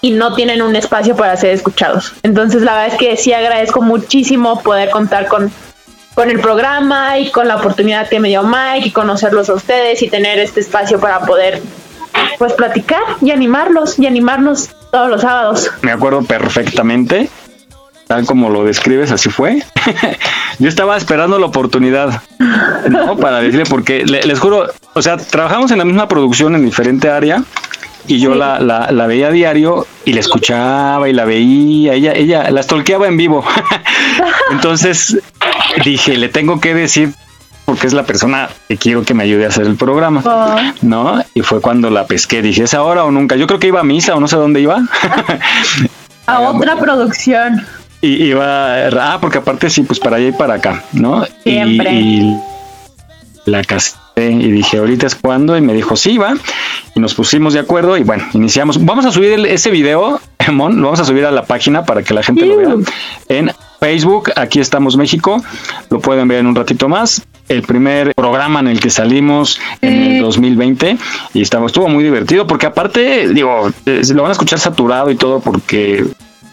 y 0.00 0.12
no 0.12 0.32
tienen 0.36 0.62
un 0.62 0.76
espacio 0.76 1.16
para 1.16 1.36
ser 1.36 1.54
escuchados. 1.54 2.12
Entonces 2.22 2.62
la 2.62 2.76
verdad 2.76 2.92
es 2.92 2.98
que 3.00 3.16
sí 3.16 3.32
agradezco 3.32 3.82
muchísimo 3.82 4.62
poder 4.62 4.90
contar 4.90 5.26
con, 5.26 5.50
con 6.14 6.30
el 6.30 6.38
programa 6.38 7.18
y 7.18 7.32
con 7.32 7.48
la 7.48 7.56
oportunidad 7.56 8.08
que 8.08 8.20
me 8.20 8.28
dio 8.28 8.44
Mike 8.44 8.86
y 8.86 8.90
conocerlos 8.92 9.50
a 9.50 9.54
ustedes 9.54 10.00
y 10.02 10.08
tener 10.08 10.38
este 10.38 10.60
espacio 10.60 11.00
para 11.00 11.18
poder 11.22 11.60
pues 12.38 12.52
platicar 12.52 13.02
y 13.20 13.32
animarlos 13.32 13.98
y 13.98 14.06
animarnos 14.06 14.70
todos 14.92 15.10
los 15.10 15.22
sábados. 15.22 15.72
Me 15.82 15.90
acuerdo 15.90 16.22
perfectamente, 16.22 17.28
tal 18.06 18.26
como 18.26 18.50
lo 18.50 18.64
describes, 18.64 19.10
así 19.12 19.30
fue. 19.30 19.62
Yo 20.58 20.68
estaba 20.68 20.96
esperando 20.96 21.38
la 21.38 21.46
oportunidad, 21.46 22.22
¿no? 22.88 23.16
Para 23.16 23.40
decirle, 23.40 23.64
porque 23.68 24.04
le- 24.04 24.22
les 24.22 24.38
juro, 24.38 24.66
o 24.94 25.02
sea, 25.02 25.16
trabajamos 25.16 25.70
en 25.72 25.78
la 25.78 25.84
misma 25.84 26.06
producción 26.08 26.54
en 26.54 26.64
diferente 26.64 27.10
área 27.10 27.42
y 28.06 28.20
yo 28.20 28.34
la, 28.34 28.60
la, 28.60 28.90
la 28.92 29.06
veía 29.06 29.28
a 29.28 29.30
diario 29.30 29.86
y 30.04 30.12
la 30.12 30.20
escuchaba 30.20 31.08
y 31.08 31.14
la 31.14 31.24
veía, 31.24 31.94
ella, 31.94 32.12
ella 32.12 32.50
la 32.50 32.62
stalkeaba 32.62 33.06
en 33.08 33.16
vivo. 33.16 33.42
Entonces 34.50 35.18
dije, 35.84 36.16
le 36.18 36.28
tengo 36.28 36.60
que 36.60 36.74
decir 36.74 37.12
porque 37.64 37.86
es 37.86 37.94
la 37.94 38.04
persona 38.04 38.50
que 38.68 38.76
quiero 38.76 39.04
que 39.04 39.14
me 39.14 39.22
ayude 39.24 39.46
a 39.46 39.48
hacer 39.48 39.64
el 39.66 39.76
programa, 39.76 40.22
¿no? 40.82 41.24
Y 41.32 41.40
fue 41.40 41.62
cuando 41.62 41.88
la 41.88 42.06
pesqué, 42.06 42.42
dije, 42.42 42.64
¿es 42.64 42.74
ahora 42.74 43.04
o 43.04 43.10
nunca? 43.10 43.36
Yo 43.36 43.46
creo 43.46 43.58
que 43.58 43.68
iba 43.68 43.80
a 43.80 43.84
misa 43.84 44.14
o 44.14 44.20
no 44.20 44.28
sé 44.28 44.36
dónde 44.36 44.60
iba. 44.60 44.82
A 46.26 46.40
otra 46.40 46.76
producción. 46.78 47.66
Y 48.04 48.22
iba, 48.24 48.86
ah, 48.88 49.18
porque 49.20 49.38
aparte 49.38 49.70
sí, 49.70 49.82
pues 49.82 49.98
para 49.98 50.16
allá 50.16 50.28
y 50.28 50.32
para 50.32 50.54
acá, 50.54 50.84
¿no? 50.92 51.24
Y- 51.44 51.50
Siempre. 51.50 51.92
Y, 51.94 52.36
la 53.46 53.62
casé 53.62 53.96
y 54.16 54.50
dije, 54.50 54.78
ahorita 54.78 55.06
es 55.06 55.14
cuando, 55.16 55.56
y 55.56 55.60
me 55.60 55.74
dijo, 55.74 55.96
sí, 55.96 56.16
va. 56.18 56.34
Y 56.94 57.00
nos 57.00 57.14
pusimos 57.14 57.52
de 57.52 57.60
acuerdo 57.60 57.96
y 57.98 58.02
bueno, 58.02 58.24
iniciamos. 58.32 58.82
Vamos 58.84 59.04
a 59.06 59.10
subir 59.12 59.32
el- 59.32 59.46
ese 59.46 59.70
video, 59.70 60.20
Mon, 60.52 60.76
lo 60.76 60.84
vamos 60.84 61.00
a 61.00 61.04
subir 61.04 61.24
a 61.26 61.30
la 61.30 61.44
página 61.44 61.84
para 61.84 62.02
que 62.02 62.14
la 62.14 62.22
gente 62.22 62.46
lo 62.46 62.56
vea. 62.56 62.74
En 63.28 63.50
Facebook, 63.80 64.30
aquí 64.36 64.60
estamos 64.60 64.96
México, 64.96 65.42
lo 65.90 66.00
pueden 66.00 66.26
ver 66.28 66.38
en 66.38 66.46
un 66.46 66.54
ratito 66.54 66.88
más. 66.88 67.22
El 67.48 67.60
primer 67.62 68.14
programa 68.14 68.60
en 68.60 68.68
el 68.68 68.80
que 68.80 68.88
salimos 68.88 69.60
en 69.82 69.92
el 70.02 70.20
2020 70.22 70.96
y 71.34 71.42
estamos, 71.42 71.70
estuvo 71.72 71.88
muy 71.88 72.02
divertido 72.02 72.46
porque 72.46 72.64
aparte, 72.64 73.28
digo, 73.28 73.70
lo 73.84 74.22
van 74.22 74.30
a 74.30 74.32
escuchar 74.32 74.58
saturado 74.58 75.10
y 75.10 75.16
todo 75.16 75.40
porque 75.40 76.02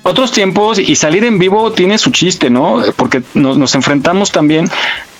otros 0.03 0.31
tiempos 0.31 0.79
y 0.79 0.95
salir 0.95 1.23
en 1.23 1.39
vivo 1.39 1.71
tiene 1.71 1.97
su 1.97 2.11
chiste, 2.11 2.49
¿no? 2.49 2.81
Porque 2.95 3.21
nos, 3.33 3.57
nos 3.57 3.75
enfrentamos 3.75 4.31
también 4.31 4.69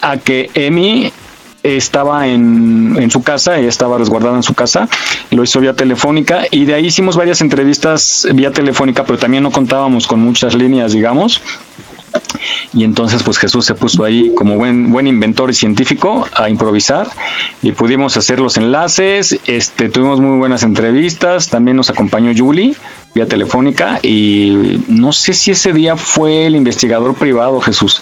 a 0.01 0.17
que 0.17 0.49
Emi 0.53 1.11
estaba 1.63 2.27
en, 2.27 2.95
en 2.99 3.11
su 3.11 3.21
casa, 3.21 3.59
ella 3.59 3.69
estaba 3.69 3.97
resguardada 3.97 4.35
en 4.35 4.43
su 4.43 4.53
casa, 4.53 4.89
lo 5.29 5.43
hizo 5.43 5.59
vía 5.59 5.73
telefónica 5.73 6.43
y 6.49 6.65
de 6.65 6.73
ahí 6.73 6.87
hicimos 6.87 7.15
varias 7.15 7.41
entrevistas 7.41 8.27
vía 8.33 8.51
telefónica, 8.51 9.03
pero 9.03 9.19
también 9.19 9.43
no 9.43 9.51
contábamos 9.51 10.07
con 10.07 10.19
muchas 10.19 10.55
líneas, 10.55 10.93
digamos. 10.93 11.41
Y 12.73 12.83
entonces 12.83 13.23
pues 13.23 13.37
Jesús 13.37 13.65
se 13.65 13.75
puso 13.75 14.03
ahí 14.03 14.33
como 14.35 14.57
buen, 14.57 14.91
buen 14.91 15.07
inventor 15.07 15.49
y 15.49 15.53
científico 15.53 16.27
a 16.33 16.49
improvisar 16.49 17.07
y 17.61 17.71
pudimos 17.71 18.17
hacer 18.17 18.39
los 18.39 18.57
enlaces, 18.57 19.39
este, 19.45 19.89
tuvimos 19.89 20.19
muy 20.19 20.37
buenas 20.37 20.63
entrevistas, 20.63 21.49
también 21.49 21.77
nos 21.77 21.89
acompañó 21.89 22.31
Julie 22.35 22.75
vía 23.13 23.27
telefónica 23.27 23.99
y 24.01 24.83
no 24.87 25.11
sé 25.11 25.33
si 25.33 25.51
ese 25.51 25.73
día 25.73 25.97
fue 25.97 26.45
el 26.47 26.55
investigador 26.55 27.15
privado 27.15 27.59
Jesús, 27.61 28.01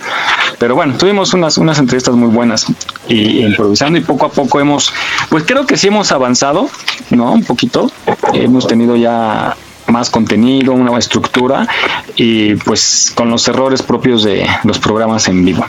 pero 0.59 0.75
bueno, 0.75 0.95
tuvimos 0.97 1.33
unas, 1.33 1.57
unas 1.57 1.79
entrevistas 1.79 2.15
muy 2.15 2.29
buenas 2.29 2.67
y 3.07 3.41
improvisando 3.41 3.97
y 3.97 4.01
poco 4.01 4.25
a 4.25 4.29
poco 4.29 4.59
hemos, 4.59 4.93
pues 5.29 5.43
creo 5.45 5.65
que 5.65 5.77
sí 5.77 5.87
hemos 5.87 6.11
avanzado, 6.11 6.69
¿no? 7.09 7.33
Un 7.33 7.43
poquito, 7.43 7.91
hemos 8.33 8.67
tenido 8.67 8.95
ya 8.95 9.55
más 9.87 10.09
contenido, 10.09 10.73
una 10.73 10.97
estructura 10.97 11.67
y 12.15 12.55
pues 12.55 13.11
con 13.15 13.29
los 13.29 13.47
errores 13.47 13.81
propios 13.81 14.23
de 14.23 14.45
los 14.63 14.79
programas 14.79 15.27
en 15.27 15.43
vivo. 15.43 15.65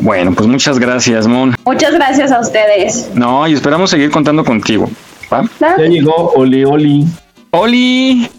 Bueno, 0.00 0.32
pues 0.32 0.48
muchas 0.48 0.78
gracias, 0.78 1.26
Mon. 1.26 1.56
Muchas 1.64 1.92
gracias 1.92 2.30
a 2.30 2.40
ustedes. 2.40 3.10
No, 3.14 3.48
y 3.48 3.54
esperamos 3.54 3.90
seguir 3.90 4.10
contando 4.10 4.44
contigo. 4.44 4.88
¿va? 5.32 5.44
Ya 5.60 5.76
llegó 5.76 6.32
Oli 6.34 6.64
Oli. 6.64 7.06
Oli. 7.50 8.30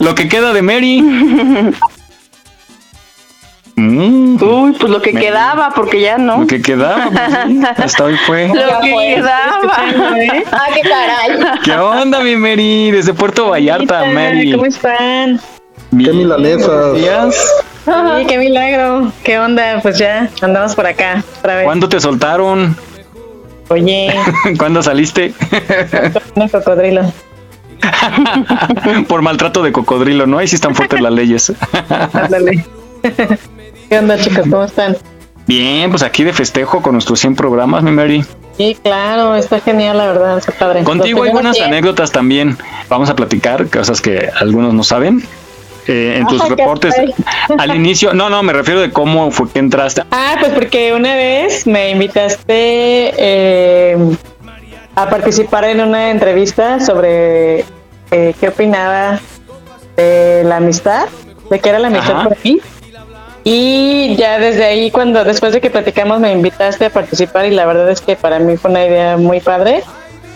Lo 0.00 0.14
que 0.16 0.28
queda 0.28 0.52
de 0.52 0.62
Mary. 0.62 1.02
Mm, 3.76 4.36
Uy, 4.42 4.72
pues 4.78 4.92
lo 4.92 5.00
que 5.00 5.10
Me- 5.12 5.20
quedaba, 5.22 5.70
porque 5.74 6.02
ya 6.02 6.18
no. 6.18 6.40
Lo 6.40 6.46
que 6.46 6.60
quedaba, 6.60 7.08
pues, 7.10 7.32
sí, 7.48 7.62
hasta 7.82 8.04
hoy 8.04 8.16
fue. 8.26 8.48
Lo 8.54 8.78
que 8.80 9.14
quedaba. 9.14 9.62
Ah, 10.52 10.66
qué 10.74 10.80
caray. 10.82 11.58
¿Qué 11.64 11.72
onda, 11.72 12.20
mi 12.20 12.36
Mary? 12.36 12.90
Desde 12.90 13.14
Puerto 13.14 13.48
Vallarta, 13.48 14.04
Mary. 14.04 14.52
¿Cómo 14.52 14.66
están? 14.66 15.40
Qué 15.90 16.12
milanesas. 16.12 17.34
Sí, 17.84 18.26
qué 18.28 18.36
milagro. 18.36 19.10
¿Qué 19.24 19.38
onda? 19.38 19.78
Pues 19.80 19.96
ya 19.98 20.28
andamos 20.42 20.74
por 20.74 20.86
acá 20.86 21.24
otra 21.38 21.54
vez. 21.56 21.64
¿Cuándo 21.64 21.88
te 21.88 22.00
soltaron? 22.00 22.76
Oye, 23.68 24.14
¿Cuándo 24.58 24.82
saliste? 24.82 25.32
un 26.34 26.48
cocodrilo. 26.50 27.10
Por 29.08 29.22
maltrato 29.22 29.62
de 29.62 29.72
cocodrilo, 29.72 30.26
¿no? 30.26 30.38
Ahí 30.38 30.48
sí 30.48 30.56
están 30.56 30.74
fuertes 30.74 31.00
las 31.00 31.12
leyes. 31.12 31.52
Ándale. 32.12 32.64
¿Qué 33.88 33.98
onda, 33.98 34.18
chicos? 34.18 34.44
¿Cómo 34.50 34.64
están? 34.64 34.96
Bien, 35.46 35.90
pues 35.90 36.02
aquí 36.02 36.22
de 36.22 36.32
festejo 36.32 36.80
con 36.80 36.92
nuestros 36.92 37.18
100 37.20 37.34
programas, 37.34 37.82
mi 37.82 37.90
Mary. 37.90 38.24
Sí, 38.56 38.76
claro, 38.82 39.34
está 39.34 39.58
genial, 39.60 39.96
la 39.98 40.06
verdad, 40.06 40.38
está 40.38 40.52
padre. 40.52 40.84
Contigo 40.84 41.22
hay 41.22 41.32
buenas 41.32 41.60
anécdotas 41.60 42.12
también. 42.12 42.56
Vamos 42.88 43.10
a 43.10 43.16
platicar, 43.16 43.68
cosas 43.68 44.00
que 44.00 44.30
algunos 44.38 44.74
no 44.74 44.84
saben. 44.84 45.24
Eh, 45.88 46.18
en 46.18 46.26
tus 46.26 46.40
Ajá, 46.40 46.54
reportes 46.54 46.94
al 47.58 47.74
inicio, 47.74 48.14
no, 48.14 48.30
no, 48.30 48.42
me 48.42 48.52
refiero 48.52 48.80
de 48.80 48.92
cómo 48.92 49.30
fue 49.30 49.50
que 49.50 49.58
entraste. 49.58 50.02
Ah, 50.10 50.36
pues 50.38 50.52
porque 50.52 50.92
una 50.92 51.16
vez 51.16 51.66
me 51.66 51.90
invitaste 51.90 52.44
eh, 53.16 53.96
a 55.02 55.08
participar 55.08 55.64
en 55.64 55.80
una 55.80 56.10
entrevista 56.10 56.78
sobre 56.80 57.64
eh, 58.10 58.34
qué 58.38 58.48
opinaba 58.48 59.18
de 59.96 60.42
la 60.44 60.56
amistad, 60.56 61.08
de 61.48 61.58
qué 61.58 61.68
era 61.68 61.78
la 61.78 61.88
amistad 61.88 62.16
Ajá. 62.16 62.28
para 62.28 62.40
mí. 62.44 62.60
Y 63.44 64.16
ya 64.16 64.38
desde 64.38 64.64
ahí, 64.64 64.90
cuando 64.90 65.24
después 65.24 65.52
de 65.52 65.60
que 65.60 65.70
platicamos, 65.70 66.20
me 66.20 66.32
invitaste 66.32 66.84
a 66.84 66.90
participar 66.90 67.46
y 67.46 67.50
la 67.50 67.64
verdad 67.64 67.90
es 67.90 68.00
que 68.00 68.16
para 68.16 68.38
mí 68.38 68.56
fue 68.56 68.70
una 68.70 68.84
idea 68.84 69.16
muy 69.16 69.40
padre. 69.40 69.82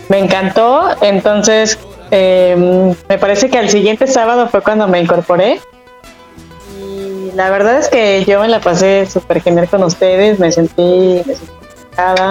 Me 0.09 0.19
encantó, 0.19 0.89
entonces 1.01 1.77
eh, 2.11 2.93
me 3.07 3.17
parece 3.17 3.49
que 3.49 3.57
al 3.57 3.69
siguiente 3.69 4.07
sábado 4.07 4.47
fue 4.47 4.61
cuando 4.61 4.87
me 4.87 4.99
incorporé. 4.99 5.59
Y 6.79 7.31
la 7.35 7.51
verdad 7.51 7.77
es 7.77 7.89
que 7.89 8.25
yo 8.25 8.39
me 8.39 8.47
la 8.47 8.59
pasé 8.59 9.05
súper 9.05 9.41
genial 9.41 9.67
con 9.67 9.83
ustedes, 9.83 10.39
me 10.39 10.51
sentí, 10.51 11.21
me 11.25 11.35
sentí 11.35 11.53
apoyada, 11.53 11.64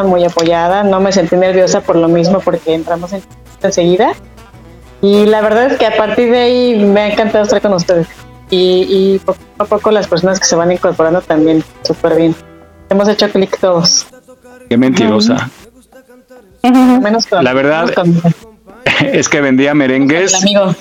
muy 0.05 0.25
apoyada, 0.25 0.83
no 0.83 1.01
me 1.01 1.13
sentí 1.13 1.37
nerviosa 1.37 1.81
por 1.81 1.97
lo 1.97 2.09
mismo 2.09 2.41
porque 2.41 2.75
entramos 2.75 3.13
en 3.13 3.23
enseguida. 3.63 4.13
Y 5.01 5.27
la 5.27 5.41
verdad 5.43 5.67
es 5.67 5.79
que 5.79 5.87
a 5.87 5.97
partir 5.97 6.31
de 6.31 6.39
ahí 6.39 6.85
me 6.85 7.01
ha 7.01 7.13
encantado 7.13 7.45
estar 7.45 7.61
con 7.61 7.73
ustedes. 7.75 8.07
Y, 8.51 8.87
y 8.89 9.19
poco 9.19 9.39
a 9.59 9.65
poco 9.65 9.91
las 9.91 10.07
personas 10.07 10.39
que 10.39 10.47
se 10.47 10.55
van 10.57 10.71
incorporando 10.73 11.21
también 11.23 11.65
súper 11.83 12.15
bien. 12.17 12.35
Hemos 12.91 13.09
hecho 13.09 13.29
clic 13.31 13.59
todos. 13.59 14.07
Qué 14.69 14.77
mentirosa. 14.77 15.51
Menos 16.63 17.27
con, 17.27 17.45
La 17.45 17.53
verdad- 17.53 17.93
menos 17.97 18.35
con- 18.43 18.54
Es 19.13 19.29
que 19.29 19.41
vendía 19.41 19.75
merengues. 19.75 20.35
amigo. 20.35 20.75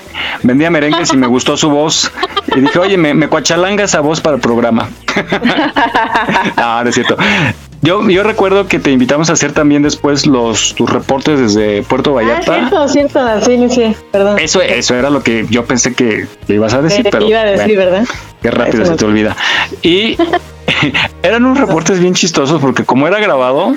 Vendía 0.44 0.70
merengues 0.70 1.14
y 1.14 1.18
me 1.18 1.28
gustó 1.36 1.58
su 1.58 1.70
voz. 1.70 2.12
Y 2.56 2.60
dije, 2.62 2.80
oye, 2.80 2.98
me, 2.98 3.14
me 3.14 3.28
cuachalanga 3.28 3.84
esa 3.84 4.00
voz 4.02 4.22
para 4.22 4.36
el 4.36 4.42
programa. 4.42 4.90
no, 6.58 6.84
no 6.84 6.90
es 6.90 6.96
cierto. 6.96 7.18
Yo, 7.82 8.08
yo 8.10 8.24
recuerdo 8.24 8.68
que 8.68 8.80
te 8.80 8.92
invitamos 8.92 9.30
a 9.30 9.34
hacer 9.34 9.52
también 9.52 9.84
después 9.84 10.26
los 10.26 10.74
tus 10.74 10.90
reportes 10.90 11.40
desde 11.40 11.84
Puerto 11.84 12.12
Ah, 12.12 12.14
Vallarta. 12.14 12.56
cierto, 12.88 12.88
cierto, 12.88 13.42
sí, 13.46 13.68
sí, 13.70 13.96
perdón. 14.10 14.40
Eso, 14.40 14.62
eso 14.62 14.96
era 14.96 15.10
lo 15.10 15.22
que 15.22 15.46
yo 15.50 15.66
pensé 15.66 15.94
que, 15.94 16.26
ibas 16.48 16.74
a 16.74 16.82
decir, 16.82 17.06
pero 17.12 17.28
iba 17.28 17.42
a 17.42 17.44
decir, 17.44 17.76
bueno, 17.76 17.92
¿verdad? 17.92 18.08
qué 18.42 18.52
rápido 18.52 18.84
Eso 18.84 18.94
se 18.94 18.98
te 18.98 19.06
olvida. 19.06 19.36
Y 19.82 20.16
eran 21.24 21.44
unos 21.44 21.60
reportes 21.60 22.00
bien 22.00 22.14
chistosos 22.14 22.62
porque 22.62 22.86
como 22.86 23.06
era 23.06 23.20
grabado, 23.20 23.76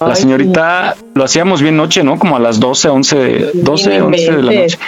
La 0.00 0.08
Ay, 0.08 0.16
señorita 0.16 0.96
lo 1.14 1.24
hacíamos 1.24 1.62
bien 1.62 1.76
noche, 1.76 2.02
¿no? 2.02 2.18
Como 2.18 2.36
a 2.36 2.38
las 2.40 2.58
12, 2.60 2.88
11, 2.88 3.50
12, 3.54 3.98
no 3.98 4.06
11 4.06 4.32
de 4.32 4.42
la 4.42 4.52
noche. 4.52 4.78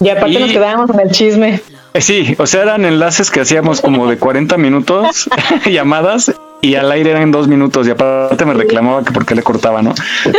Y 0.00 0.08
aparte 0.08 0.30
Y- 0.30 0.38
nos 0.38 0.50
quedábamos 0.52 0.90
en 0.90 1.00
el 1.00 1.10
chisme. 1.10 1.60
Eh, 1.94 2.00
Sí, 2.00 2.34
o 2.38 2.46
sea, 2.46 2.62
eran 2.62 2.84
enlaces 2.86 3.30
que 3.30 3.40
hacíamos 3.40 3.80
como 3.82 4.08
de 4.08 4.16
40 4.16 4.56
minutos, 4.56 5.28
llamadas, 5.70 6.32
y 6.62 6.74
al 6.76 6.90
aire 6.90 7.10
eran 7.10 7.30
dos 7.30 7.46
minutos. 7.48 7.86
Y 7.86 7.90
aparte 7.90 8.44
me 8.46 8.54
reclamaba 8.54 9.04
que 9.04 9.12
por 9.12 9.26
qué 9.26 9.34
le 9.34 9.42
cortaba, 9.42 9.82
¿no? 9.82 9.94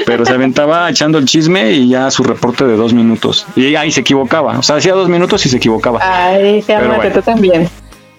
Pero 0.05 0.25
se 0.25 0.33
aventaba 0.33 0.89
echando 0.89 1.19
el 1.19 1.25
chisme 1.25 1.71
y 1.73 1.89
ya 1.89 2.09
su 2.09 2.23
reporte 2.23 2.65
de 2.65 2.75
dos 2.75 2.93
minutos. 2.93 3.45
Y 3.55 3.75
ahí 3.75 3.91
se 3.91 4.01
equivocaba. 4.01 4.57
O 4.57 4.63
sea, 4.63 4.77
hacía 4.77 4.93
dos 4.93 5.07
minutos 5.09 5.45
y 5.45 5.49
se 5.49 5.57
equivocaba. 5.57 5.99
Ay, 6.01 6.63
Pero 6.65 6.79
cálmate, 6.79 6.99
bueno. 7.01 7.15
tú 7.15 7.21
también. 7.21 7.69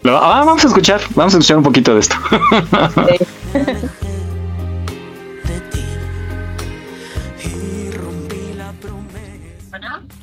Lo- 0.03 0.17
ah, 0.19 0.45
vamos 0.45 0.65
a 0.65 0.69
escuchar, 0.69 1.01
vamos 1.17 1.35
a 1.35 1.39
escuchar 1.39 1.57
un 1.57 1.63
poquito 1.65 1.93
de 1.95 2.01
esto. 2.01 2.17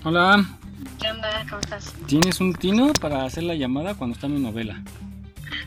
Hola, 0.04 0.44
¿Qué 1.00 1.10
onda? 1.12 1.46
¿Cómo 1.50 1.62
estás? 1.62 1.94
¿tienes 2.08 2.40
un 2.42 2.54
tino 2.54 2.92
para 2.94 3.24
hacer 3.24 3.44
la 3.44 3.54
llamada 3.56 3.94
cuando 3.96 4.16
está 4.16 4.28
mi 4.28 4.40
novela? 4.40 4.82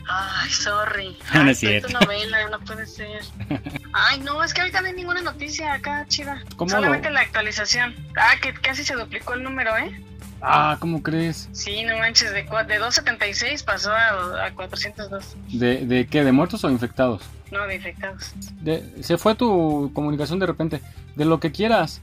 Ay, 0.09 0.49
sorry. 0.49 1.17
No 1.33 1.49
es 1.49 1.59
cierto. 1.59 1.87
Novela, 1.89 2.49
no 2.49 2.59
puede 2.59 2.85
ser. 2.85 3.21
Ay, 3.93 4.19
no, 4.19 4.43
es 4.43 4.53
que 4.53 4.61
ahorita 4.61 4.81
no 4.81 4.87
hay 4.87 4.93
ninguna 4.93 5.21
noticia 5.21 5.73
acá, 5.73 6.05
chida. 6.07 6.41
¿Cómo 6.57 6.69
Solamente 6.69 7.09
lo- 7.09 7.15
la 7.15 7.21
actualización. 7.21 7.95
Ah, 8.17 8.33
que 8.41 8.53
casi 8.53 8.83
se 8.83 8.95
duplicó 8.95 9.33
el 9.33 9.43
número, 9.43 9.75
¿eh? 9.77 10.01
Ah, 10.41 10.77
¿cómo 10.79 11.01
crees? 11.01 11.49
Sí, 11.53 11.83
no 11.85 11.97
manches, 11.97 12.31
de, 12.31 12.43
de 12.43 12.77
276 12.77 13.63
pasó 13.63 13.91
a, 13.93 14.45
a 14.45 14.53
402. 14.53 15.35
¿De, 15.53 15.85
¿De 15.85 16.07
qué? 16.07 16.23
¿De 16.23 16.31
muertos 16.31 16.63
o 16.65 16.69
infectados? 16.69 17.23
No, 17.51 17.65
de 17.67 17.75
infectados. 17.75 18.33
De- 18.61 19.01
se 19.01 19.17
fue 19.17 19.33
tu 19.35 19.91
comunicación 19.93 20.39
de 20.39 20.45
repente. 20.45 20.81
De 21.15 21.25
lo 21.25 21.39
que 21.39 21.51
quieras. 21.51 22.01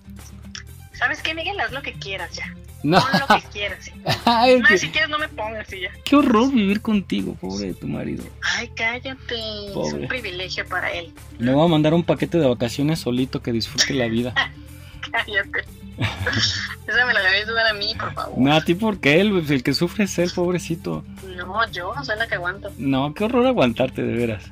¿Sabes 0.95 1.23
qué, 1.23 1.35
Miguel? 1.35 1.59
Haz 1.61 1.73
lo 1.73 1.83
que 1.83 1.93
quieras 1.95 2.33
ya. 2.35 2.55
No. 2.83 2.99
Pon 3.01 3.21
lo 3.21 3.27
que 3.41 3.43
quieras. 3.53 3.85
sí. 3.85 3.93
Ay, 4.25 4.59
No, 4.61 4.67
qué- 4.69 4.79
si 4.79 4.89
quieres 4.91 5.09
no 5.09 5.19
me 5.19 5.29
pongas 5.29 5.73
y 5.73 5.81
ya. 5.83 5.91
Qué 6.05 6.17
horror 6.17 6.53
vivir 6.53 6.81
contigo, 6.83 7.35
pobre 7.41 7.69
de 7.69 7.75
tu 7.75 7.87
marido. 7.89 8.25
Ay, 8.57 8.69
cállate. 8.75 9.35
Es 9.67 9.73
Pobre. 9.73 10.03
un 10.03 10.09
privilegio 10.09 10.67
para 10.67 10.91
él. 10.93 11.13
Le 11.39 11.53
voy 11.53 11.65
a 11.65 11.69
mandar 11.69 11.95
un 11.95 12.03
paquete 12.03 12.39
de 12.39 12.47
vacaciones 12.49 12.99
solito 13.01 13.41
que 13.43 13.53
disfrute 13.53 13.95
la 13.95 14.07
vida. 14.09 14.35
Cállate. 15.13 15.65
Esa 16.87 17.07
me 17.07 17.13
la 17.13 17.21
debes 17.23 17.47
dar 17.49 17.67
a 17.67 17.75
mí, 17.75 17.95
por 17.99 18.13
favor. 18.15 18.39
No, 18.39 18.53
a 18.55 18.65
ti 18.65 18.75
porque 18.75 19.21
él, 19.21 19.45
el 19.49 19.63
que 19.63 19.75
sufre 19.75 20.05
es 20.05 20.19
él, 20.19 20.31
pobrecito. 20.35 21.05
No, 21.37 21.71
yo 21.71 21.93
soy 22.05 22.17
la 22.19 22.27
que 22.27 22.37
aguanto. 22.37 22.71
No, 22.79 23.13
qué 23.15 23.25
horror 23.25 23.47
aguantarte, 23.47 24.03
de 24.03 24.15
veras. 24.15 24.45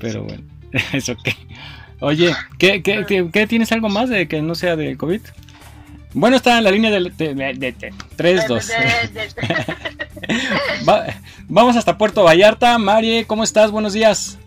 Pero 0.00 0.24
bueno, 0.24 0.42
eso 0.92 1.14
qué. 1.24 1.34
Oye, 2.00 2.34
¿qué, 2.58 2.82
qué, 2.82 3.04
qué- 3.06 3.28
qué 3.32 3.46
tienes 3.46 3.72
algo 3.72 3.88
más 3.88 4.08
de 4.08 4.28
que 4.28 4.42
no 4.42 4.54
sea 4.54 4.76
de 4.76 4.96
COVID? 4.96 5.20
Bueno, 6.12 6.36
está 6.36 6.58
en 6.58 6.64
la 6.64 6.70
línea 6.70 6.90
de, 6.90 7.10
de- 7.10 7.34
de- 7.34 7.54
de- 7.72 7.94
3, 8.16 8.48
2. 8.48 8.70
Va- 10.88 11.06
vamos 11.48 11.76
hasta 11.76 11.98
Puerto 11.98 12.24
Vallarta. 12.24 12.78
Mari, 12.78 13.24
¿cómo 13.26 13.44
estás? 13.44 13.70
Buenos 13.70 13.92
días. 13.92 14.38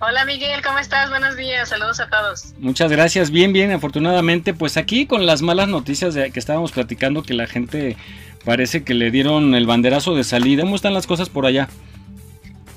Hola 0.00 0.24
Miguel, 0.24 0.62
¿cómo 0.62 0.80
estás? 0.80 1.10
Buenos 1.10 1.36
días, 1.36 1.68
saludos 1.68 2.00
a 2.00 2.08
todos. 2.08 2.54
Muchas 2.58 2.90
gracias, 2.90 3.30
bien, 3.30 3.52
bien, 3.52 3.70
afortunadamente, 3.70 4.52
pues 4.52 4.76
aquí 4.76 5.06
con 5.06 5.26
las 5.26 5.42
malas 5.42 5.68
noticias 5.68 6.12
de 6.14 6.32
que 6.32 6.40
estábamos 6.40 6.72
platicando 6.72 7.22
que 7.22 7.34
la 7.34 7.46
gente 7.46 7.96
parece 8.44 8.82
que 8.82 8.94
le 8.94 9.12
dieron 9.12 9.54
el 9.54 9.64
banderazo 9.64 10.16
de 10.16 10.24
salida. 10.24 10.64
¿Cómo 10.64 10.74
están 10.74 10.92
las 10.94 11.06
cosas 11.06 11.28
por 11.28 11.46
allá? 11.46 11.68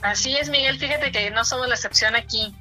Así 0.03 0.35
es 0.37 0.51
Miguel, 0.51 0.77
fíjate 0.77 1.11
que 1.11 1.31
no 1.31 1.43
somos 1.45 1.67
la 1.67 1.73
excepción 1.73 2.15
aquí. 2.15 2.53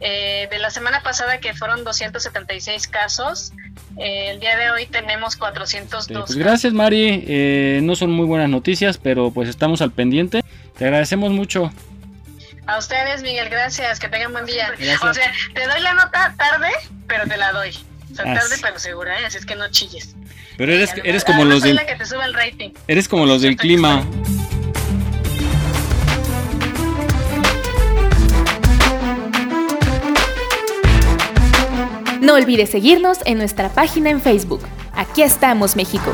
Eh, 0.00 0.48
de 0.50 0.58
la 0.58 0.70
semana 0.70 1.02
pasada 1.02 1.40
que 1.40 1.52
fueron 1.54 1.84
276 1.84 2.88
casos, 2.88 3.52
eh, 3.98 4.30
el 4.30 4.40
día 4.40 4.56
de 4.56 4.70
hoy 4.70 4.86
tenemos 4.86 5.36
402. 5.36 6.10
Eh, 6.10 6.14
Pues 6.26 6.38
gracias, 6.38 6.72
Mari. 6.72 7.24
Eh, 7.26 7.80
no 7.82 7.94
son 7.96 8.10
muy 8.10 8.26
buenas 8.26 8.48
noticias, 8.48 8.98
pero 8.98 9.30
pues 9.30 9.48
estamos 9.48 9.82
al 9.82 9.92
pendiente. 9.92 10.42
Te 10.78 10.84
agradecemos 10.84 11.30
mucho. 11.32 11.70
A 12.66 12.78
ustedes 12.78 13.22
Miguel, 13.22 13.48
gracias, 13.48 13.98
que 13.98 14.08
tengan 14.08 14.32
buen 14.32 14.46
día. 14.46 14.70
Gracias. 14.78 15.02
O 15.02 15.12
sea, 15.12 15.32
te 15.54 15.66
doy 15.66 15.80
la 15.80 15.94
nota 15.94 16.34
tarde, 16.38 16.68
pero 17.06 17.26
te 17.26 17.36
la 17.36 17.52
doy. 17.52 17.70
O 18.12 18.14
sea, 18.14 18.24
tarde 18.24 18.56
sí. 18.56 18.62
pero 18.62 18.78
segura, 18.78 19.20
¿eh? 19.20 19.26
así 19.26 19.38
es 19.38 19.44
que 19.46 19.56
no 19.56 19.68
chilles. 19.70 20.14
Pero 20.56 20.72
eres, 20.72 20.92
eres 21.04 21.24
como 21.24 21.44
los 21.44 21.62
del, 21.62 21.78
que 21.84 21.96
te 21.96 22.06
sube 22.06 22.24
el 22.24 22.34
rating. 22.34 22.70
eres 22.86 23.08
como 23.08 23.26
los 23.26 23.42
del 23.42 23.56
clima. 23.56 24.04
No 32.30 32.36
olvides 32.36 32.70
seguirnos 32.70 33.18
en 33.24 33.38
nuestra 33.38 33.70
página 33.70 34.08
en 34.08 34.20
Facebook. 34.20 34.60
Aquí 34.92 35.22
estamos, 35.22 35.74
México. 35.74 36.12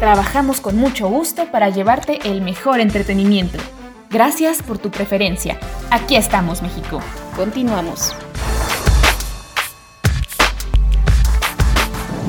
Trabajamos 0.00 0.62
con 0.62 0.78
mucho 0.78 1.08
gusto 1.08 1.44
para 1.52 1.68
llevarte 1.68 2.20
el 2.24 2.40
mejor 2.40 2.80
entretenimiento. 2.80 3.58
Gracias 4.08 4.62
por 4.62 4.78
tu 4.78 4.90
preferencia. 4.90 5.58
Aquí 5.90 6.16
estamos, 6.16 6.62
México. 6.62 7.02
Continuamos. 7.36 8.14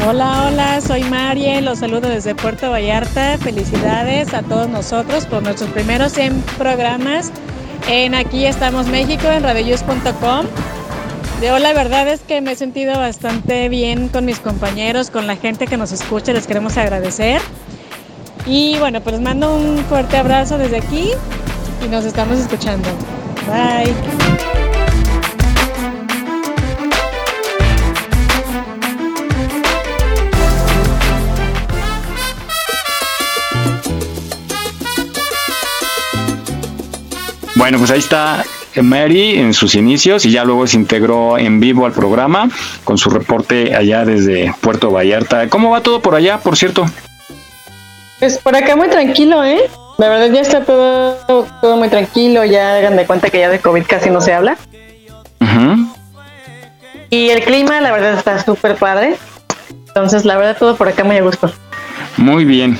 Hola, 0.06 0.48
hola, 0.48 0.82
soy 0.82 1.06
Marie, 1.06 1.62
los 1.62 1.80
saludo 1.80 2.10
desde 2.10 2.36
Puerto 2.36 2.72
Vallarta. 2.72 3.38
Felicidades 3.38 4.34
a 4.34 4.42
todos 4.42 4.68
nosotros 4.68 5.26
por 5.28 5.44
nuestros 5.44 5.70
primeros 5.70 6.12
100 6.12 6.42
programas 6.58 7.32
en 7.88 8.16
Aquí 8.16 8.46
estamos 8.46 8.88
México 8.88 9.28
en 9.28 9.44
radioyus.com. 9.44 10.48
Yo 11.42 11.60
la 11.60 11.74
verdad 11.74 12.08
es 12.08 12.22
que 12.22 12.42
me 12.42 12.54
he 12.54 12.56
sentido 12.56 12.98
bastante 12.98 13.70
bien 13.70 14.08
con 14.08 14.26
mis 14.26 14.40
compañeros, 14.40 15.10
con 15.10 15.28
la 15.28 15.36
gente 15.36 15.68
que 15.68 15.78
nos 15.78 15.92
escucha, 15.92 16.34
les 16.34 16.48
queremos 16.48 16.78
agradecer. 16.78 17.42
Y 18.46 18.78
bueno, 18.80 19.02
pues 19.02 19.20
mando 19.20 19.56
un 19.56 19.78
fuerte 19.86 20.18
abrazo 20.18 20.58
desde 20.58 20.78
aquí 20.78 21.12
y 21.84 21.88
nos 21.88 22.06
estamos 22.06 22.40
escuchando. 22.40 22.90
Bye. 23.48 23.94
Bueno, 37.56 37.78
pues 37.78 37.92
ahí 37.92 38.00
está 38.00 38.44
Mary 38.82 39.40
en 39.40 39.54
sus 39.54 39.76
inicios 39.76 40.26
y 40.26 40.32
ya 40.32 40.44
luego 40.44 40.68
se 40.68 40.78
integró 40.78 41.38
en 41.38 41.60
vivo 41.60 41.86
al 41.86 41.92
programa 41.92 42.50
con 42.84 42.98
su 42.98 43.10
reporte 43.10 43.76
allá 43.76 44.06
desde 44.06 44.54
Puerto 44.62 44.92
Vallarta. 44.92 45.50
¿Cómo 45.50 45.72
va 45.72 45.82
todo 45.82 46.02
por 46.02 46.16
allá, 46.16 46.40
por 46.40 46.58
cierto? 46.58 46.86
Pues 48.20 48.38
por 48.38 48.56
acá 48.56 48.76
muy 48.76 48.88
tranquilo, 48.88 49.44
¿eh? 49.44 49.70
La 49.98 50.10
verdad 50.10 50.32
ya 50.32 50.42
está 50.42 50.64
todo, 50.64 51.16
todo 51.62 51.78
muy 51.78 51.90
tranquilo, 51.90 52.44
ya 52.44 52.76
hagan 52.76 52.98
de 52.98 53.06
cuenta 53.06 53.30
que 53.30 53.40
ya 53.40 53.50
de 53.50 53.60
COVID 53.60 53.84
casi 53.86 54.10
no 54.10 54.22
se 54.22 54.34
habla. 54.34 54.58
Y 57.10 57.30
el 57.30 57.44
clima, 57.44 57.80
la 57.82 57.92
verdad, 57.92 58.18
está 58.18 58.44
súper 58.44 58.76
padre. 58.76 59.16
Entonces, 59.88 60.26
la 60.26 60.36
verdad, 60.36 60.58
todo 60.58 60.76
por 60.76 60.90
acá 60.90 61.04
muy 61.04 61.16
a 61.18 61.22
gusto. 61.22 61.52
Muy 62.18 62.44
bien. 62.44 62.78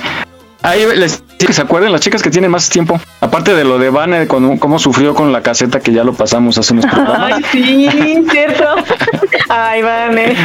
Ahí 0.62 0.84
les 0.94 1.22
que 1.44 1.52
se 1.52 1.62
acuerden 1.62 1.92
las 1.92 2.00
chicas 2.00 2.22
que 2.22 2.30
tienen 2.30 2.50
más 2.50 2.70
tiempo. 2.70 2.98
Aparte 3.20 3.54
de 3.54 3.64
lo 3.64 3.78
de 3.78 3.90
Vane, 3.90 4.26
con 4.26 4.58
cómo 4.58 4.78
sufrió 4.78 5.14
con 5.14 5.32
la 5.32 5.42
caseta 5.42 5.80
que 5.80 5.92
ya 5.92 6.04
lo 6.04 6.14
pasamos 6.14 6.56
hace 6.56 6.72
unos 6.72 6.86
programas. 6.86 7.32
Ay, 7.34 7.44
sí, 7.52 8.24
cierto. 8.30 8.64
Ay, 9.48 9.82
vale. 9.82 10.36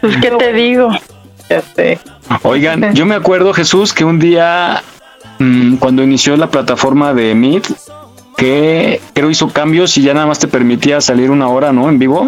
Pues, 0.00 0.16
¿qué 0.18 0.30
te 0.30 0.52
digo? 0.52 0.90
Ya 1.50 1.62
sé. 1.74 1.98
Oigan, 2.42 2.94
yo 2.94 3.06
me 3.06 3.14
acuerdo, 3.14 3.52
Jesús, 3.52 3.92
que 3.92 4.04
un 4.04 4.18
día, 4.18 4.82
mm, 5.38 5.76
cuando 5.76 6.02
inició 6.02 6.36
la 6.36 6.50
plataforma 6.50 7.14
de 7.14 7.34
Meet, 7.34 7.66
que 8.36 9.00
creo 9.14 9.30
hizo 9.30 9.48
cambios 9.48 9.96
y 9.98 10.02
ya 10.02 10.14
nada 10.14 10.26
más 10.26 10.38
te 10.38 10.46
permitía 10.46 11.00
salir 11.00 11.30
una 11.30 11.48
hora, 11.48 11.72
¿no? 11.72 11.88
En 11.88 11.98
vivo. 11.98 12.26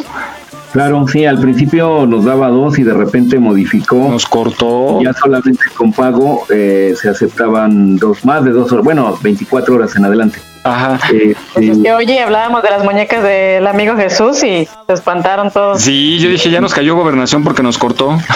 Claro, 0.72 1.04
sí, 1.08 1.24
al 1.24 1.38
principio 1.40 2.06
nos 2.06 2.24
daba 2.24 2.48
dos 2.48 2.78
y 2.78 2.84
de 2.84 2.94
repente 2.94 3.38
modificó. 3.38 3.96
Nos 4.08 4.26
cortó. 4.26 5.00
Ya 5.02 5.12
solamente 5.12 5.64
con 5.74 5.92
pago 5.92 6.44
eh, 6.48 6.94
se 7.00 7.08
aceptaban 7.08 7.96
dos, 7.96 8.24
más 8.24 8.44
de 8.44 8.52
dos 8.52 8.70
horas, 8.72 8.84
bueno, 8.84 9.18
24 9.22 9.74
horas 9.74 9.96
en 9.96 10.04
adelante. 10.04 10.38
Ajá. 10.62 10.98
Eh, 11.12 11.34
Pues 11.54 11.68
es 11.70 11.78
que, 11.78 11.92
oye, 11.92 12.20
hablábamos 12.20 12.62
de 12.62 12.70
las 12.70 12.84
muñecas 12.84 13.22
del 13.22 13.66
amigo 13.66 13.96
Jesús 13.96 14.42
y 14.44 14.68
se 14.86 14.92
espantaron 14.92 15.50
todos. 15.50 15.80
Sí, 15.80 16.18
yo 16.18 16.28
dije, 16.28 16.50
ya 16.50 16.60
nos 16.60 16.74
cayó 16.74 16.94
gobernación 16.94 17.42
porque 17.42 17.62
nos 17.62 17.78
cortó. 17.78 18.18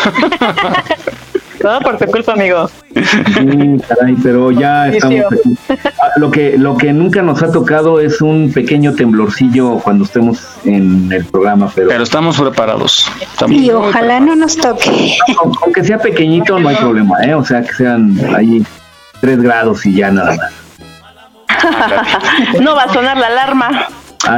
Todo 1.65 1.81
por 1.81 1.97
tu 1.97 2.05
culpa, 2.05 2.33
amigo. 2.35 2.69
Sí, 2.95 3.81
caray, 3.89 4.15
pero 4.23 4.51
ya 4.51 4.89
estamos 4.89 5.25
aquí. 5.33 5.57
Ah, 5.71 6.09
Lo 6.17 6.31
que, 6.31 6.59
lo 6.59 6.77
que 6.77 6.93
nunca 6.93 7.23
nos 7.23 7.43
ha 7.43 7.51
tocado 7.51 8.01
es 8.01 8.21
un 8.21 8.53
pequeño 8.53 8.93
temblorcillo 8.95 9.79
cuando 9.79 10.05
estemos 10.05 10.41
en 10.67 11.11
el 11.11 11.25
programa, 11.25 11.73
pero, 11.75 11.89
Pero 11.89 12.03
estamos 12.03 12.39
preparados. 12.39 13.11
Estamos 13.19 13.57
Y 13.57 13.71
ojalá 13.71 14.21
no 14.21 14.37
nos 14.37 14.59
toque. 14.59 15.17
aunque- 15.39 15.59
aunque 15.65 15.85
sea 15.85 15.97
pequeñito 15.99 16.59
no 16.59 16.69
hay 16.69 16.77
problema, 16.77 17.17
¿eh? 17.25 17.33
O 17.35 17.43
sea, 17.43 17.63
que 17.63 17.73
sean 17.73 18.15
ahí 18.37 18.63
tres 19.23 19.41
grados 19.41 19.87
y 19.87 19.95
ya 19.95 20.11
nada 20.11 20.37
más. 20.37 20.53
No 22.61 22.75
va 22.75 22.83
a 22.83 22.93
sonar 22.93 23.17
la 23.17 23.29
alarma. 23.29 23.87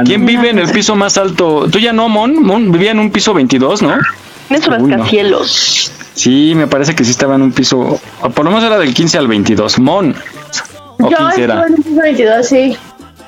¿Quién 0.05 0.25
vive 0.25 0.51
en 0.51 0.59
el 0.59 0.69
piso 0.71 0.95
más 0.95 1.17
alto? 1.17 1.67
Tú 1.69 1.77
ya 1.79 1.91
no, 1.91 2.07
Mon. 2.07 2.41
Mon 2.41 2.71
vivía 2.71 2.91
en 2.91 2.99
un 2.99 3.11
piso 3.11 3.33
22, 3.33 3.81
¿no? 3.81 3.91
En 4.49 4.61
no. 4.61 4.69
rascacielos. 4.89 5.91
Sí, 6.17 6.53
me 6.55 6.67
parece 6.67 6.95
que 6.95 7.03
sí 7.03 7.11
estaba 7.11 7.35
en 7.35 7.43
un 7.43 7.51
piso. 7.51 7.99
o 8.21 8.29
Por 8.31 8.43
lo 8.43 8.51
menos 8.51 8.63
era 8.65 8.77
del 8.79 8.93
15 8.93 9.17
al 9.19 9.27
22. 9.27 9.79
Mon. 9.79 10.15
O 10.99 11.09
Yo 11.11 11.15
15 11.17 11.43
era. 11.43 11.53
estuve 11.61 11.67
en 11.67 11.73
el 11.75 11.83
piso 11.83 12.01
22, 12.01 12.47
sí. 12.47 12.77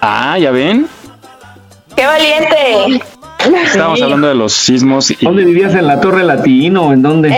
Ah, 0.02 0.38
ya 0.40 0.50
ven. 0.52 0.88
¡Qué 1.96 2.06
valiente! 2.06 3.04
Estábamos 3.66 4.02
hablando 4.02 4.28
de 4.28 4.36
los 4.36 4.54
sismos. 4.54 5.12
Y... 5.12 5.18
¿Dónde 5.22 5.46
vivías? 5.46 5.74
¿En 5.76 5.86
la 5.88 6.02
Torre 6.02 6.24
Latino? 6.24 6.92
¿En 6.92 7.02
dónde? 7.02 7.30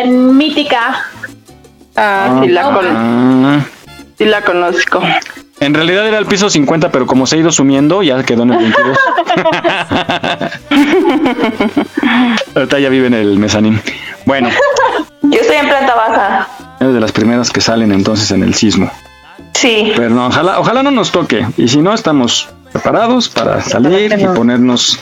En 0.00 0.36
Mítica. 0.36 1.04
Ah, 1.96 2.40
sí 2.42 2.48
la, 2.48 2.62
con- 2.72 2.86
Ah. 2.88 3.60
sí 4.16 4.24
la 4.24 4.42
conozco. 4.42 5.02
En 5.60 5.74
realidad 5.74 6.06
era 6.06 6.18
el 6.18 6.26
piso 6.26 6.48
50, 6.48 6.90
pero 6.92 7.06
como 7.06 7.26
se 7.26 7.36
ha 7.36 7.38
ido 7.40 7.50
sumiendo, 7.50 8.02
ya 8.02 8.22
quedó 8.22 8.44
en 8.44 8.52
el 8.52 8.58
22. 8.58 8.98
Ahorita 12.54 12.78
ya 12.78 12.88
vive 12.88 13.06
en 13.08 13.14
el 13.14 13.38
mezanín. 13.38 13.80
Bueno, 14.24 14.48
Yo 15.22 15.40
estoy 15.40 15.56
en 15.56 15.68
planta 15.68 15.94
baja. 15.94 16.48
es 16.80 16.94
de 16.94 17.00
las 17.00 17.12
primeras 17.12 17.50
que 17.50 17.60
salen 17.60 17.92
entonces 17.92 18.30
en 18.30 18.42
el 18.42 18.54
sismo. 18.54 18.90
Sí. 19.54 19.92
Pero 19.96 20.10
no, 20.10 20.26
ojalá, 20.28 20.60
ojalá 20.60 20.82
no 20.82 20.90
nos 20.90 21.10
toque. 21.10 21.46
Y 21.56 21.68
si 21.68 21.78
no, 21.78 21.92
estamos 21.92 22.48
preparados 22.72 23.28
para 23.28 23.60
salir 23.62 24.14
y 24.18 24.24
ponernos 24.26 25.00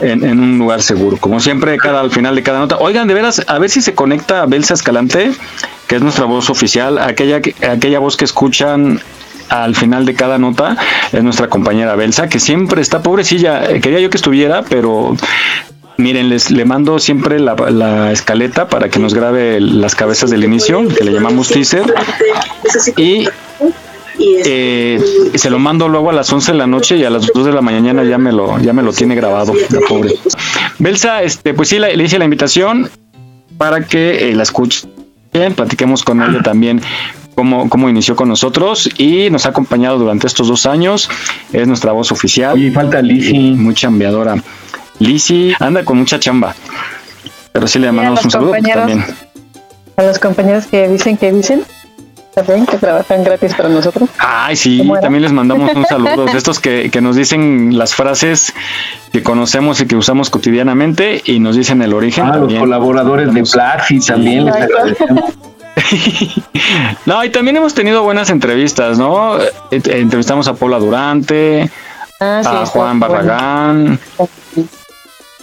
en, 0.00 0.24
en 0.24 0.40
un 0.40 0.58
lugar 0.58 0.80
seguro. 0.82 1.16
Como 1.18 1.40
siempre, 1.40 1.76
cada 1.76 2.00
al 2.00 2.10
final 2.10 2.34
de 2.34 2.42
cada 2.42 2.60
nota. 2.60 2.76
Oigan, 2.78 3.06
de 3.08 3.14
veras, 3.14 3.44
a 3.46 3.58
ver 3.58 3.68
si 3.70 3.82
se 3.82 3.94
conecta 3.94 4.46
Belsa 4.46 4.74
Escalante, 4.74 5.32
que 5.86 5.96
es 5.96 6.02
nuestra 6.02 6.24
voz 6.24 6.48
oficial, 6.48 6.98
aquella, 6.98 7.40
que- 7.42 7.54
aquella 7.66 7.98
voz 7.98 8.16
que 8.16 8.24
escuchan 8.24 9.00
al 9.48 9.74
final 9.76 10.04
de 10.06 10.14
cada 10.14 10.38
nota, 10.38 10.76
es 11.12 11.22
nuestra 11.22 11.48
compañera 11.48 11.94
Belsa, 11.96 12.28
que 12.28 12.40
siempre 12.40 12.80
está 12.82 13.02
pobrecilla. 13.02 13.64
Eh, 13.70 13.80
Quería 13.80 14.00
yo 14.00 14.10
que 14.10 14.16
estuviera, 14.16 14.62
pero 14.62 15.16
Miren, 15.96 16.28
les 16.28 16.52
le 16.52 16.64
mando 16.64 17.00
siempre 17.00 17.40
la, 17.40 17.56
la 17.70 18.12
escaleta 18.12 18.68
para 18.68 18.88
que 18.88 19.00
nos 19.00 19.14
grabe 19.14 19.60
las 19.60 19.96
cabezas 19.96 20.30
del 20.30 20.44
inicio, 20.44 20.86
que 20.86 21.02
le 21.02 21.12
llamamos 21.12 21.48
teaser. 21.48 21.92
Y 22.96 23.26
eh, 24.44 25.00
se 25.34 25.50
lo 25.50 25.58
mando 25.58 25.88
luego 25.88 26.10
a 26.10 26.12
las 26.12 26.32
11 26.32 26.52
de 26.52 26.58
la 26.58 26.66
noche 26.66 26.96
y 26.96 27.04
a 27.04 27.10
las 27.10 27.26
2 27.32 27.46
de 27.46 27.52
la 27.52 27.60
mañana 27.62 28.04
ya 28.04 28.18
me 28.18 28.32
lo, 28.32 28.58
ya 28.60 28.72
me 28.72 28.82
lo 28.82 28.92
tiene 28.92 29.14
grabado, 29.14 29.52
la 29.70 29.80
pobre. 29.88 30.14
Belsa, 30.78 31.22
este, 31.22 31.54
pues 31.54 31.68
sí, 31.68 31.78
la- 31.78 31.88
le 31.88 32.04
hice 32.04 32.18
la 32.18 32.24
invitación 32.24 32.88
para 33.56 33.84
que 33.84 34.30
eh, 34.30 34.34
la 34.34 34.42
escuchen, 34.44 34.90
platiquemos 35.56 36.04
con 36.04 36.22
ella 36.22 36.42
también 36.42 36.80
cómo, 37.38 37.68
cómo 37.68 37.88
inició 37.88 38.16
con 38.16 38.28
nosotros 38.28 38.90
y 38.98 39.30
nos 39.30 39.46
ha 39.46 39.50
acompañado 39.50 39.96
durante 39.96 40.26
estos 40.26 40.48
dos 40.48 40.66
años. 40.66 41.08
Es 41.52 41.68
nuestra 41.68 41.92
voz 41.92 42.10
oficial. 42.10 42.58
Y 42.58 42.72
falta 42.72 43.00
Lizzy. 43.00 43.52
Muy 43.52 43.74
chambeadora. 43.74 44.34
Lizzy 44.98 45.52
anda 45.60 45.84
con 45.84 45.98
mucha 45.98 46.18
chamba. 46.18 46.56
Pero 47.52 47.68
sí 47.68 47.78
le 47.78 47.92
mandamos 47.92 48.24
un 48.24 48.30
saludo 48.32 48.50
pues, 48.50 48.64
también. 48.64 49.04
A 49.96 50.02
los 50.02 50.18
compañeros 50.18 50.66
que 50.66 50.88
dicen 50.88 51.16
que 51.16 51.30
dicen, 51.30 51.62
también 52.34 52.66
que 52.66 52.76
trabajan 52.76 53.22
gratis 53.22 53.54
para 53.54 53.68
nosotros. 53.68 54.10
Ay, 54.18 54.56
sí, 54.56 54.82
también 55.00 55.22
les 55.22 55.32
mandamos 55.32 55.72
un 55.76 55.86
saludo 55.88 56.24
de 56.24 56.36
estos 56.36 56.58
que, 56.58 56.90
que 56.90 57.00
nos 57.00 57.14
dicen 57.14 57.78
las 57.78 57.94
frases 57.94 58.52
que 59.12 59.22
conocemos 59.22 59.80
y 59.80 59.86
que 59.86 59.94
usamos 59.94 60.28
cotidianamente 60.28 61.22
y 61.24 61.38
nos 61.38 61.54
dicen 61.54 61.82
el 61.82 61.94
origen. 61.94 62.26
Ah, 62.26 62.36
los 62.36 62.52
colaboradores 62.52 63.32
de 63.32 63.44
Plaxi 63.44 64.00
también 64.00 64.46
les 64.46 64.56
agradecemos. 64.56 65.34
No, 67.06 67.24
y 67.24 67.30
también 67.30 67.56
hemos 67.56 67.74
tenido 67.74 68.02
buenas 68.02 68.30
entrevistas, 68.30 68.98
¿no? 68.98 69.38
Eh, 69.40 69.50
eh, 69.70 69.80
Entrevistamos 70.00 70.48
a 70.48 70.54
Paula 70.54 70.78
Durante, 70.78 71.70
Ah, 72.20 72.40
sí, 72.42 72.48
a 72.48 72.62
está 72.62 72.66
Juan 72.66 73.00
bueno. 73.00 73.14
Barragán. 73.14 73.98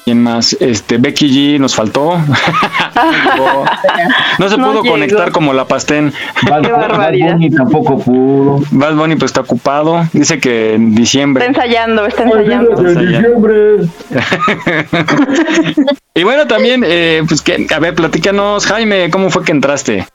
¿Quién 0.04 0.22
más? 0.22 0.56
Este, 0.60 0.98
Becky 1.00 1.56
G 1.56 1.60
nos 1.60 1.74
faltó. 1.74 2.16
no 4.40 4.50
se 4.50 4.56
pudo 4.56 4.84
conectar 4.84 5.32
como 5.32 5.52
la 5.52 5.66
Pastén. 5.66 6.14
Bad, 6.48 6.62
Qué 6.62 6.72
Bad 6.72 6.90
barbaridad. 6.90 7.34
Bunny 7.34 7.50
tampoco 7.50 7.98
pudo. 7.98 8.60
Bad 8.70 8.94
Bunny 8.94 9.16
pues 9.16 9.30
está 9.30 9.42
ocupado. 9.42 10.08
Dice 10.14 10.40
que 10.40 10.76
en 10.76 10.94
diciembre. 10.94 11.46
Está 11.46 11.64
ensayando, 11.64 12.06
está 12.06 12.24
ensayando. 12.24 12.76
y 16.14 16.24
bueno, 16.24 16.46
también, 16.46 16.84
eh, 16.86 17.24
pues 17.28 17.42
que, 17.42 17.66
a 17.74 17.80
ver, 17.80 17.96
platícanos, 17.96 18.68
Jaime, 18.68 19.10
¿cómo 19.10 19.32
fue 19.32 19.44
que 19.44 19.54
entraste? 19.54 20.06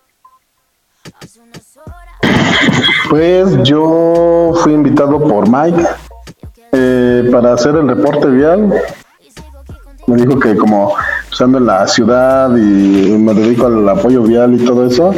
Pues 3.09 3.63
yo 3.65 4.53
fui 4.63 4.73
invitado 4.73 5.19
por 5.21 5.49
Mike 5.49 5.85
eh, 6.73 7.29
para 7.33 7.55
hacer 7.55 7.75
el 7.75 7.89
reporte 7.89 8.29
vial. 8.29 8.73
Me 10.07 10.17
dijo 10.17 10.39
que 10.39 10.57
como 10.57 10.95
pues, 11.29 11.41
en 11.41 11.67
la 11.67 11.87
ciudad 11.87 12.51
y 12.57 13.17
me 13.19 13.35
dedico 13.35 13.67
al 13.67 13.89
apoyo 13.89 14.23
vial 14.23 14.55
y 14.55 14.65
todo 14.65 14.87
eso, 14.87 15.15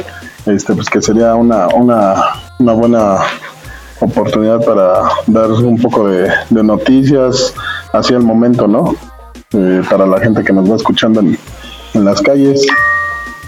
este, 0.47 0.75
pues 0.75 0.89
que 0.89 1.03
sería 1.03 1.35
una, 1.35 1.69
una, 1.69 2.15
una 2.59 2.73
buena 2.73 3.19
oportunidad 4.01 4.65
para 4.65 5.03
dar 5.27 5.51
un 5.51 5.81
poco 5.81 6.09
de, 6.09 6.31
noticias 6.51 7.55
hacia 7.93 8.17
el 8.17 8.23
momento, 8.23 8.67
¿no? 8.67 8.95
Eh, 9.53 9.83
para 9.89 10.07
la 10.07 10.19
gente 10.19 10.43
que 10.43 10.53
nos 10.53 10.71
va 10.71 10.77
escuchando 10.77 11.21
en 11.21 12.05
las 12.05 12.21
calles. 12.23 12.67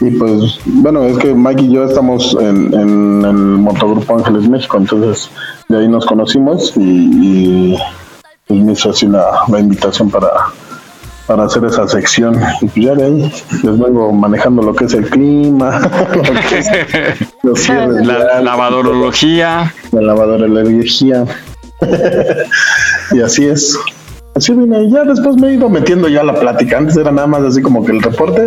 Y 0.05 0.11
pues, 0.11 0.59
bueno, 0.67 1.05
es 1.05 1.17
que 1.19 1.33
Mike 1.33 1.63
y 1.63 1.73
yo 1.73 1.85
estamos 1.85 2.37
en, 2.39 2.75
en 2.75 3.25
el 3.25 3.35
motogrupo 3.35 4.19
Ángeles 4.19 4.47
México, 4.49 4.77
entonces 4.77 5.31
de 5.69 5.79
ahí 5.79 5.89
nos 5.89 6.05
conocimos 6.05 6.77
y, 6.77 7.73
y 7.73 7.79
pues 8.47 8.61
me 8.61 8.73
hizo 8.73 8.91
así 8.91 9.07
la, 9.07 9.25
la 9.49 9.61
invitación 9.61 10.11
para, 10.11 10.29
para 11.27 11.45
hacer 11.45 11.65
esa 11.65 11.89
sección. 11.89 12.39
Y 12.61 12.67
pues 12.67 12.87
ya 12.87 12.95
de 12.95 13.05
ahí 13.05 13.33
les 13.63 13.79
vengo 13.79 14.13
manejando 14.13 14.61
lo 14.63 14.75
que 14.75 14.85
es 14.85 14.93
el 14.93 15.09
clima, 15.09 15.81
lo 17.43 17.55
es 17.55 17.61
cierres 17.65 18.07
La 18.07 18.19
viales, 18.19 18.45
lavadorología. 18.45 19.75
la 19.91 20.01
lavadorología. 20.03 21.25
y 23.13 23.21
así 23.23 23.47
es. 23.47 23.79
Así 24.35 24.53
vine, 24.53 24.83
y 24.83 24.91
ya 24.91 25.05
después 25.05 25.37
me 25.37 25.49
he 25.49 25.55
ido 25.55 25.69
metiendo 25.69 26.09
ya 26.09 26.23
a 26.23 26.25
la 26.25 26.35
plática. 26.35 26.77
Antes 26.77 26.97
era 26.97 27.13
nada 27.13 27.29
más 27.29 27.43
así 27.43 27.63
como 27.63 27.85
que 27.87 27.93
el 27.93 28.03
reporte 28.03 28.47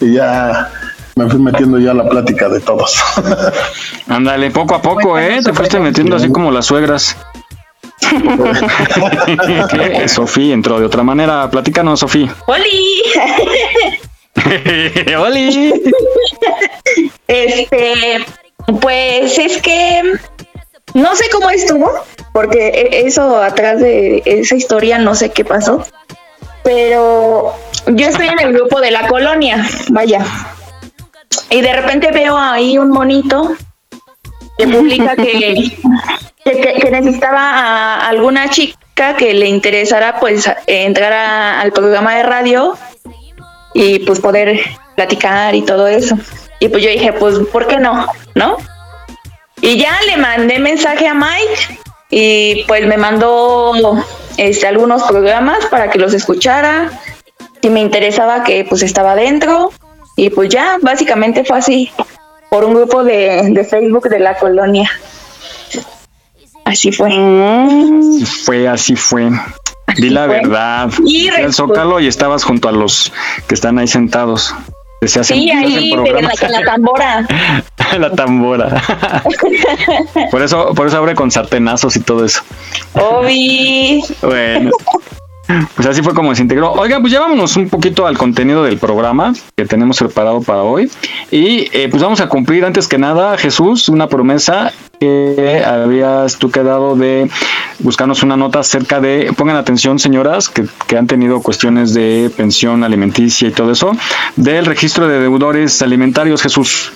y 0.00 0.14
ya 0.14 0.68
me 1.18 1.28
fui 1.28 1.40
metiendo 1.40 1.78
ya 1.78 1.90
a 1.90 1.94
la 1.94 2.08
plática 2.08 2.48
de 2.48 2.60
todos. 2.60 2.96
Ándale, 4.08 4.50
poco 4.50 4.74
a 4.76 4.82
poco, 4.82 5.18
¿eh? 5.18 5.40
Te 5.44 5.52
fuiste 5.52 5.78
metiendo 5.80 6.16
así 6.16 6.30
como 6.30 6.50
las 6.50 6.66
suegras. 6.66 7.16
Sofía 10.06 10.54
entró 10.54 10.78
de 10.78 10.86
otra 10.86 11.02
manera. 11.02 11.50
Platícanos, 11.50 12.00
Sofía. 12.00 12.34
¡Holi! 12.46 13.02
¡Oli! 15.16 15.72
Este, 17.26 18.24
pues 18.80 19.38
es 19.38 19.60
que 19.60 20.02
no 20.94 21.16
sé 21.16 21.24
cómo 21.30 21.50
estuvo, 21.50 21.90
porque 22.32 22.68
e- 22.68 23.06
eso 23.06 23.42
atrás 23.42 23.80
de 23.80 24.22
esa 24.24 24.54
historia 24.54 24.98
no 24.98 25.14
sé 25.14 25.30
qué 25.30 25.44
pasó, 25.44 25.84
pero 26.62 27.54
yo 27.86 28.08
estoy 28.08 28.28
en 28.28 28.40
el 28.40 28.52
grupo 28.54 28.80
de 28.80 28.90
la 28.90 29.06
colonia, 29.08 29.66
vaya, 29.90 30.24
y 31.50 31.60
de 31.60 31.72
repente 31.72 32.10
veo 32.12 32.36
ahí 32.36 32.78
un 32.78 32.90
monito 32.90 33.52
que 34.58 34.66
publica 34.66 35.14
que, 35.16 35.32
que, 36.44 36.60
que- 36.60 36.74
que 36.80 36.90
necesitaba 36.90 37.40
a 37.50 38.08
alguna 38.08 38.50
chica 38.50 39.16
que 39.16 39.32
le 39.34 39.46
interesara 39.46 40.18
pues 40.20 40.50
entrar 40.66 41.12
a- 41.12 41.60
al 41.60 41.72
programa 41.72 42.16
de 42.16 42.22
radio 42.24 42.76
y 43.74 44.00
pues 44.00 44.20
poder 44.20 44.60
platicar 44.96 45.54
y 45.54 45.62
todo 45.62 45.86
eso. 45.86 46.16
Y 46.60 46.68
pues 46.68 46.82
yo 46.82 46.90
dije, 46.90 47.12
pues, 47.12 47.38
¿por 47.52 47.68
qué 47.68 47.76
no? 47.78 48.06
¿No? 48.34 48.56
Y 49.60 49.76
ya 49.78 49.96
le 50.06 50.16
mandé 50.16 50.58
mensaje 50.58 51.06
a 51.06 51.14
Mike 51.14 51.78
y 52.10 52.64
pues 52.66 52.84
me 52.86 52.96
mandó 52.96 53.72
este, 54.36 54.66
algunos 54.66 55.04
programas 55.04 55.66
para 55.66 55.90
que 55.90 55.98
los 56.00 56.14
escuchara. 56.14 56.90
Si 57.62 57.70
me 57.70 57.80
interesaba 57.80 58.42
que 58.42 58.64
pues 58.68 58.82
estaba 58.82 59.14
dentro. 59.14 59.70
Y 60.18 60.30
pues 60.30 60.48
ya, 60.48 60.78
básicamente 60.82 61.44
fue 61.44 61.58
así, 61.58 61.92
por 62.50 62.64
un 62.64 62.74
grupo 62.74 63.04
de, 63.04 63.50
de 63.50 63.64
Facebook 63.64 64.08
de 64.08 64.18
la 64.18 64.36
colonia. 64.36 64.90
Así 66.64 66.90
fue. 66.90 67.08
Así 67.08 68.26
fue, 68.26 68.66
así 68.66 68.96
fue. 68.96 69.30
Di 69.96 70.10
la 70.10 70.26
fue. 70.26 70.40
verdad. 70.40 70.90
Y 71.06 71.28
al 71.28 71.54
Zócalo 71.54 72.00
y 72.00 72.08
estabas 72.08 72.42
junto 72.42 72.68
a 72.68 72.72
los 72.72 73.12
que 73.46 73.54
están 73.54 73.78
ahí 73.78 73.86
sentados. 73.86 74.52
Se 75.02 75.20
hacen, 75.20 75.36
Sí, 75.38 75.52
ahí 75.52 75.92
en 75.92 76.02
la, 76.02 76.32
en 76.32 76.52
la 76.52 76.64
tambora. 76.64 77.28
la 77.98 78.10
tambora. 78.10 78.82
por 80.32 80.42
eso, 80.42 80.74
por 80.74 80.88
eso 80.88 80.96
abre 80.96 81.14
con 81.14 81.30
sartenazos 81.30 81.94
y 81.94 82.00
todo 82.00 82.24
eso. 82.24 82.42
Obi. 82.94 84.02
Bueno. 84.20 84.72
Pues 85.74 85.88
así 85.88 86.02
fue 86.02 86.14
como 86.14 86.34
se 86.34 86.42
integró. 86.42 86.72
Oigan, 86.72 87.00
pues 87.00 87.12
ya 87.12 87.20
vámonos 87.20 87.56
un 87.56 87.68
poquito 87.68 88.06
al 88.06 88.18
contenido 88.18 88.62
del 88.64 88.78
programa 88.78 89.32
que 89.56 89.64
tenemos 89.64 89.98
preparado 89.98 90.42
para 90.42 90.62
hoy. 90.62 90.90
Y 91.30 91.68
eh, 91.72 91.88
pues 91.90 92.02
vamos 92.02 92.20
a 92.20 92.28
cumplir 92.28 92.64
antes 92.64 92.86
que 92.86 92.98
nada, 92.98 93.38
Jesús, 93.38 93.88
una 93.88 94.08
promesa 94.08 94.72
que 95.00 95.62
habías 95.64 96.36
tú 96.38 96.50
quedado 96.50 96.96
de 96.96 97.30
buscarnos 97.78 98.22
una 98.22 98.36
nota 98.36 98.58
acerca 98.58 99.00
de, 99.00 99.32
pongan 99.36 99.56
atención 99.56 99.98
señoras 99.98 100.48
que, 100.48 100.66
que 100.86 100.98
han 100.98 101.06
tenido 101.06 101.40
cuestiones 101.40 101.94
de 101.94 102.30
pensión 102.36 102.82
alimenticia 102.82 103.48
y 103.48 103.52
todo 103.52 103.70
eso, 103.70 103.92
del 104.36 104.66
registro 104.66 105.06
de 105.06 105.20
deudores 105.20 105.80
alimentarios, 105.80 106.42
Jesús. 106.42 106.92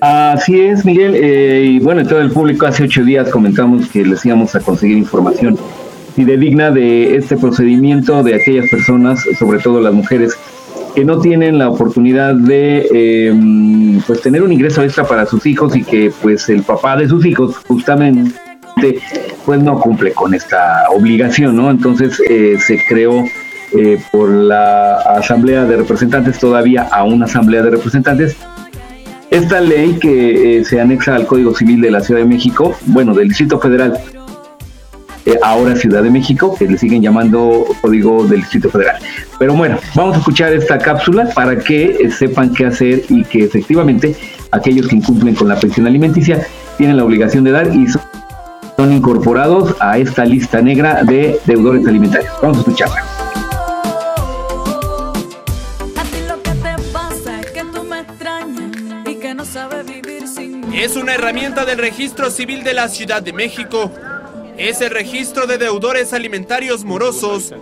Así 0.00 0.60
es, 0.60 0.84
Miguel. 0.84 1.14
Eh, 1.14 1.64
y 1.64 1.80
bueno, 1.80 2.06
todo 2.06 2.20
el 2.20 2.30
público 2.30 2.66
hace 2.66 2.84
ocho 2.84 3.04
días 3.04 3.30
comentamos 3.30 3.88
que 3.88 4.04
les 4.04 4.24
íbamos 4.26 4.54
a 4.54 4.60
conseguir 4.60 4.98
información 4.98 5.58
digna 6.16 6.70
de 6.70 7.16
este 7.16 7.36
procedimiento 7.36 8.22
de 8.22 8.34
aquellas 8.34 8.68
personas, 8.70 9.24
sobre 9.38 9.58
todo 9.58 9.80
las 9.80 9.92
mujeres, 9.92 10.36
que 10.94 11.04
no 11.04 11.20
tienen 11.20 11.58
la 11.58 11.68
oportunidad 11.68 12.34
de 12.34 13.28
em, 13.28 14.00
pues 14.06 14.20
tener 14.20 14.42
un 14.42 14.52
ingreso 14.52 14.82
extra 14.82 15.04
para 15.04 15.26
sus 15.26 15.44
hijos 15.44 15.74
y 15.74 15.82
que 15.82 16.12
pues 16.22 16.48
el 16.48 16.62
papá 16.62 16.96
de 16.96 17.08
sus 17.08 17.26
hijos 17.26 17.56
justamente 17.66 18.32
pues 19.44 19.62
no 19.62 19.78
cumple 19.80 20.12
con 20.12 20.34
esta 20.34 20.84
obligación, 20.90 21.56
¿no? 21.56 21.70
Entonces 21.70 22.20
eh, 22.28 22.56
se 22.58 22.84
creó 22.86 23.24
eh, 23.72 23.98
por 24.12 24.30
la 24.30 24.96
Asamblea 24.98 25.64
de 25.64 25.76
Representantes, 25.76 26.38
todavía 26.38 26.82
a 26.82 27.04
una 27.04 27.24
Asamblea 27.26 27.62
de 27.62 27.70
Representantes, 27.70 28.36
esta 29.30 29.60
ley 29.60 29.98
que 30.00 30.58
eh, 30.58 30.64
se 30.64 30.80
anexa 30.80 31.16
al 31.16 31.26
Código 31.26 31.54
Civil 31.54 31.80
de 31.80 31.90
la 31.90 32.00
Ciudad 32.00 32.20
de 32.20 32.26
México, 32.26 32.76
bueno, 32.86 33.14
del 33.14 33.28
Distrito 33.28 33.58
Federal, 33.58 33.98
eh, 35.26 35.38
ahora 35.42 35.74
Ciudad 35.74 36.02
de 36.02 36.10
México, 36.10 36.54
que 36.58 36.66
le 36.66 36.76
siguen 36.76 37.02
llamando 37.02 37.64
Código 37.80 38.26
del 38.26 38.40
Distrito 38.40 38.68
Federal. 38.68 38.96
Pero 39.38 39.54
bueno, 39.54 39.78
vamos 39.94 40.16
a 40.16 40.18
escuchar 40.18 40.52
esta 40.52 40.78
cápsula 40.78 41.30
para 41.34 41.58
que 41.58 41.84
eh, 41.86 42.10
sepan 42.10 42.52
qué 42.52 42.66
hacer 42.66 43.02
y 43.08 43.24
que 43.24 43.44
efectivamente 43.44 44.16
aquellos 44.50 44.86
que 44.86 44.96
incumplen 44.96 45.34
con 45.34 45.48
la 45.48 45.56
pensión 45.56 45.86
alimenticia 45.86 46.46
tienen 46.76 46.96
la 46.96 47.04
obligación 47.04 47.44
de 47.44 47.52
dar 47.52 47.68
y 47.74 47.86
son 47.88 48.92
incorporados 48.92 49.74
a 49.80 49.98
esta 49.98 50.24
lista 50.24 50.60
negra 50.60 51.02
de 51.04 51.40
deudores 51.46 51.86
alimentarios. 51.86 52.32
Vamos 52.42 52.58
a 52.58 52.60
escucharla. 52.60 53.04
Es 60.74 60.96
una 60.96 61.14
herramienta 61.14 61.64
del 61.64 61.78
registro 61.78 62.30
civil 62.30 62.62
de 62.62 62.74
la 62.74 62.88
Ciudad 62.88 63.22
de 63.22 63.32
México 63.32 63.90
es 64.56 64.80
el 64.80 64.90
registro 64.90 65.46
de 65.46 65.58
deudores 65.58 66.12
alimentarios 66.12 66.84
morosos, 66.84 67.52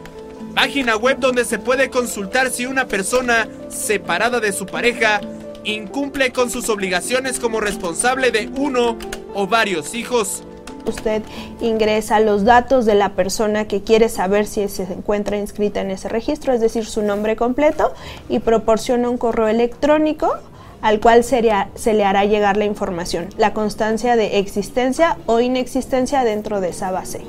página 0.55 0.97
web 0.97 1.18
donde 1.18 1.45
se 1.45 1.59
puede 1.59 1.90
consultar 1.90 2.51
si 2.51 2.66
una 2.66 2.86
persona 2.86 3.49
separada 3.68 4.40
de 4.40 4.53
su 4.53 4.66
pareja 4.66 5.20
incumple 5.64 6.32
con 6.32 6.51
sus 6.51 6.68
obligaciones 6.68 7.38
como 7.38 7.61
responsable 7.61 8.30
de 8.30 8.51
uno 8.57 8.99
o 9.34 9.47
varios 9.47 9.95
hijos. 9.95 10.45
Usted 10.84 11.22
ingresa 11.61 12.18
los 12.18 12.45
datos 12.45 12.84
de 12.84 12.97
la 12.97 13.11
persona 13.11 13.68
que 13.68 13.82
quiere 13.82 14.09
saber 14.09 14.47
si 14.47 14.68
se 14.68 14.82
encuentra 14.82 15.38
inscrita 15.38 15.80
en 15.80 15.93
ese 15.93 16.09
registro, 16.09 16.53
es 16.53 16.61
decir, 16.61 16.84
su 16.84 17.03
nombre 17.03 17.36
completo, 17.36 17.95
y 18.28 18.40
proporciona 18.40 19.09
un 19.09 19.16
correo 19.16 19.47
electrónico 19.47 20.34
al 20.83 21.01
cual 21.01 21.24
se, 21.24 21.41
le 21.41 22.05
hará 22.05 22.24
llegar 22.24 22.57
la 22.57 22.64
información, 22.64 23.28
la 23.39 23.55
constancia 23.55 24.16
de 24.16 24.39
existencia 24.39 25.16
o 25.26 25.41
inexistencia 25.41 26.24
dentro 26.24 26.61
de 26.61 26.70
esa 26.70 26.91
base. 26.91 27.22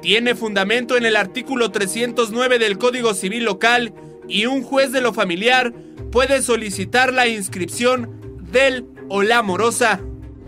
Tiene 0.00 0.34
fundamento 0.34 0.96
en 0.96 1.06
el 1.06 1.16
artículo 1.16 1.72
309 1.72 2.58
del 2.58 2.78
Código 2.78 3.14
Civil 3.14 3.44
Local 3.44 3.92
y 4.28 4.46
un 4.46 4.62
juez 4.62 4.92
de 4.92 5.00
lo 5.00 5.12
familiar 5.12 5.72
puede 6.12 6.42
solicitar 6.42 7.12
la 7.12 7.26
inscripción 7.26 8.38
del 8.52 8.86
o 9.08 9.22
la 9.22 9.42
morosa. 9.42 10.00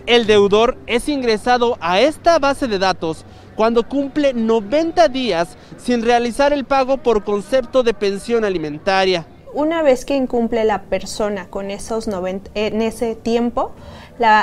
El 0.07 0.27
deudor 0.27 0.79
es 0.87 1.09
ingresado 1.09 1.79
a 1.81 2.01
esta 2.01 2.39
base 2.39 2.69
de 2.69 2.79
datos 2.79 3.25
cuando 3.57 3.87
cumple 3.87 4.33
90 4.33 5.09
días 5.09 5.57
sin 5.77 6.03
realizar 6.03 6.53
el 6.53 6.65
pago 6.65 6.99
por 6.99 7.25
concepto 7.25 7.83
de 7.83 7.95
pensión 7.95 8.45
alimentaria. 8.45 9.27
Una 9.53 9.83
vez 9.83 10.05
que 10.05 10.15
incumple 10.15 10.65
la 10.65 10.83
persona 10.83 11.49
con 11.49 11.73
esos 11.73 12.07
90, 12.07 12.53
en 12.55 12.83
ese 12.83 13.17
tiempo, 13.17 13.73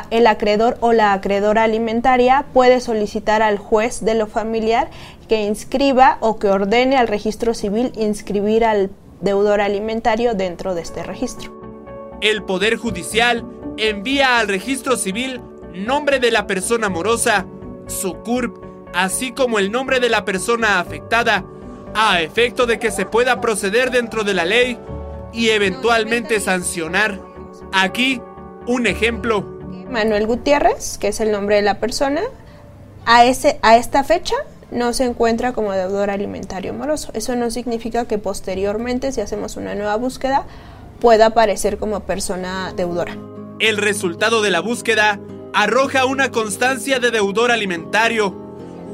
el 0.10 0.28
acreedor 0.28 0.78
o 0.82 0.92
la 0.92 1.14
acreedora 1.14 1.64
alimentaria 1.64 2.46
puede 2.54 2.82
solicitar 2.82 3.42
al 3.42 3.58
juez 3.58 4.04
de 4.04 4.16
lo 4.16 4.28
familiar 4.28 4.90
que 5.30 5.44
inscriba 5.44 6.18
o 6.20 6.40
que 6.40 6.50
ordene 6.50 6.98
al 6.98 7.08
registro 7.08 7.54
civil 7.54 7.94
inscribir 7.96 8.66
al 8.66 8.90
deudor 9.22 9.62
alimentario 9.62 10.34
dentro 10.34 10.76
de 10.76 10.82
este 10.82 11.04
registro. 11.04 11.54
El 12.20 12.44
Poder 12.44 12.76
Judicial 12.76 13.46
envía 13.78 14.40
al 14.40 14.50
registro 14.50 14.98
civil 14.98 15.40
nombre 15.74 16.20
de 16.20 16.32
la 16.32 16.48
persona 16.48 16.90
morosa, 16.90 17.46
su 17.86 18.16
CURP, 18.16 18.58
así 18.94 19.32
como 19.32 19.58
el 19.58 19.72
nombre 19.72 20.02
de 20.02 20.10
la 20.10 20.26
persona 20.26 20.80
afectada, 20.80 21.46
a 21.96 22.22
efecto 22.22 22.66
de 22.66 22.78
que 22.78 22.92
se 22.92 23.06
pueda 23.06 23.40
proceder 23.40 23.90
dentro 23.92 24.24
de 24.24 24.34
la 24.34 24.44
ley 24.44 24.78
y 25.38 25.52
eventualmente 25.52 26.40
sancionar. 26.40 27.22
Aquí, 27.72 28.20
un 28.66 28.88
ejemplo. 28.88 29.42
Manuel 29.90 30.26
Gutiérrez, 30.26 30.98
que 30.98 31.10
es 31.10 31.20
el 31.20 31.32
nombre 31.32 31.58
de 31.58 31.62
la 31.62 31.80
persona, 31.80 32.22
a, 33.06 33.24
ese, 33.24 33.60
a 33.62 33.78
esta 33.78 34.04
fecha 34.04 34.36
no 34.72 34.92
se 34.94 35.06
encuentra 35.06 35.54
como 35.54 35.72
deudor 35.72 36.10
alimentario 36.10 36.74
moroso. 36.74 37.12
Eso 37.14 37.36
no 37.36 37.52
significa 37.52 38.06
que 38.06 38.18
posteriormente, 38.18 39.12
si 39.12 39.22
hacemos 39.22 39.56
una 39.58 39.76
nueva 39.76 39.96
búsqueda, 39.96 40.46
pueda 41.00 41.28
aparecer 41.28 41.78
como 41.78 42.02
persona 42.02 42.74
deudora. 42.76 43.16
El 43.60 43.78
resultado 43.78 44.42
de 44.42 44.50
la 44.50 44.60
búsqueda 44.60 45.20
arroja 45.54 46.06
una 46.06 46.32
constancia 46.32 47.00
de 47.00 47.12
deudor 47.12 47.52
alimentario. 47.52 48.36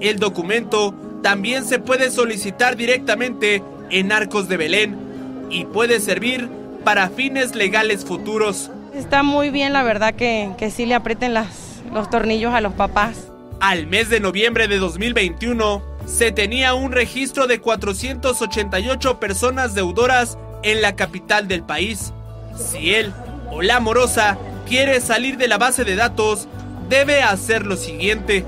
El 0.01 0.19
documento 0.19 0.93
también 1.21 1.63
se 1.63 1.79
puede 1.79 2.11
solicitar 2.11 2.75
directamente 2.75 3.63
en 3.89 4.11
Arcos 4.11 4.49
de 4.49 4.57
Belén 4.57 5.12
y 5.49 5.65
puede 5.65 5.99
servir 5.99 6.49
para 6.83 7.09
fines 7.09 7.55
legales 7.55 8.05
futuros. 8.05 8.71
Está 8.93 9.23
muy 9.23 9.49
bien, 9.49 9.73
la 9.73 9.83
verdad, 9.83 10.13
que, 10.13 10.51
que 10.57 10.69
sí 10.69 10.85
le 10.85 10.95
aprieten 10.95 11.33
las, 11.33 11.81
los 11.91 12.09
tornillos 12.09 12.53
a 12.53 12.61
los 12.61 12.73
papás. 12.73 13.27
Al 13.59 13.87
mes 13.87 14.09
de 14.09 14.19
noviembre 14.19 14.67
de 14.67 14.77
2021, 14.77 15.81
se 16.05 16.31
tenía 16.31 16.73
un 16.73 16.91
registro 16.91 17.47
de 17.47 17.59
488 17.59 19.19
personas 19.19 19.73
deudoras 19.73 20.37
en 20.63 20.81
la 20.81 20.95
capital 20.95 21.47
del 21.47 21.63
país. 21.63 22.13
Si 22.55 22.93
él 22.93 23.13
o 23.51 23.61
la 23.61 23.79
morosa 23.79 24.37
quiere 24.67 24.99
salir 25.01 25.37
de 25.37 25.47
la 25.47 25.57
base 25.57 25.85
de 25.85 25.95
datos, 25.95 26.47
debe 26.89 27.23
hacer 27.23 27.65
lo 27.65 27.77
siguiente. 27.77 28.45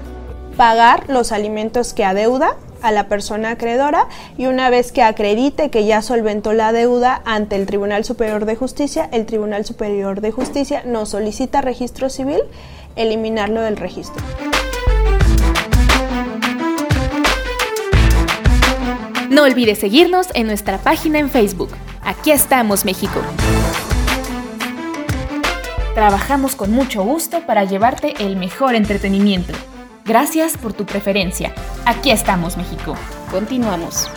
Pagar 0.57 1.05
los 1.09 1.31
alimentos 1.31 1.93
que 1.93 2.05
adeuda 2.05 2.55
a 2.85 2.91
la 2.91 3.07
persona 3.07 3.51
acreedora 3.51 4.07
y 4.37 4.45
una 4.45 4.69
vez 4.69 4.91
que 4.91 5.01
acredite 5.01 5.69
que 5.69 5.85
ya 5.85 6.01
solventó 6.01 6.53
la 6.53 6.71
deuda 6.71 7.21
ante 7.25 7.55
el 7.55 7.65
Tribunal 7.65 8.05
Superior 8.05 8.45
de 8.45 8.55
Justicia, 8.55 9.09
el 9.11 9.25
Tribunal 9.25 9.65
Superior 9.65 10.21
de 10.21 10.31
Justicia 10.31 10.83
nos 10.85 11.09
solicita 11.09 11.61
registro 11.61 12.09
civil, 12.09 12.41
eliminarlo 12.95 13.61
del 13.61 13.77
registro. 13.77 14.23
No 19.29 19.43
olvides 19.43 19.79
seguirnos 19.79 20.27
en 20.33 20.47
nuestra 20.47 20.77
página 20.77 21.19
en 21.19 21.29
Facebook. 21.29 21.69
Aquí 22.03 22.31
estamos, 22.31 22.85
México. 22.85 23.19
Trabajamos 25.95 26.55
con 26.55 26.71
mucho 26.71 27.03
gusto 27.03 27.41
para 27.47 27.63
llevarte 27.63 28.13
el 28.19 28.35
mejor 28.35 28.75
entretenimiento. 28.75 29.53
Gracias 30.05 30.55
por 30.55 30.71
tu 30.71 30.85
preferencia. 30.85 31.51
Aquí 31.83 32.11
estamos, 32.11 32.57
México. 32.57 32.95
Continuamos. 33.31 34.07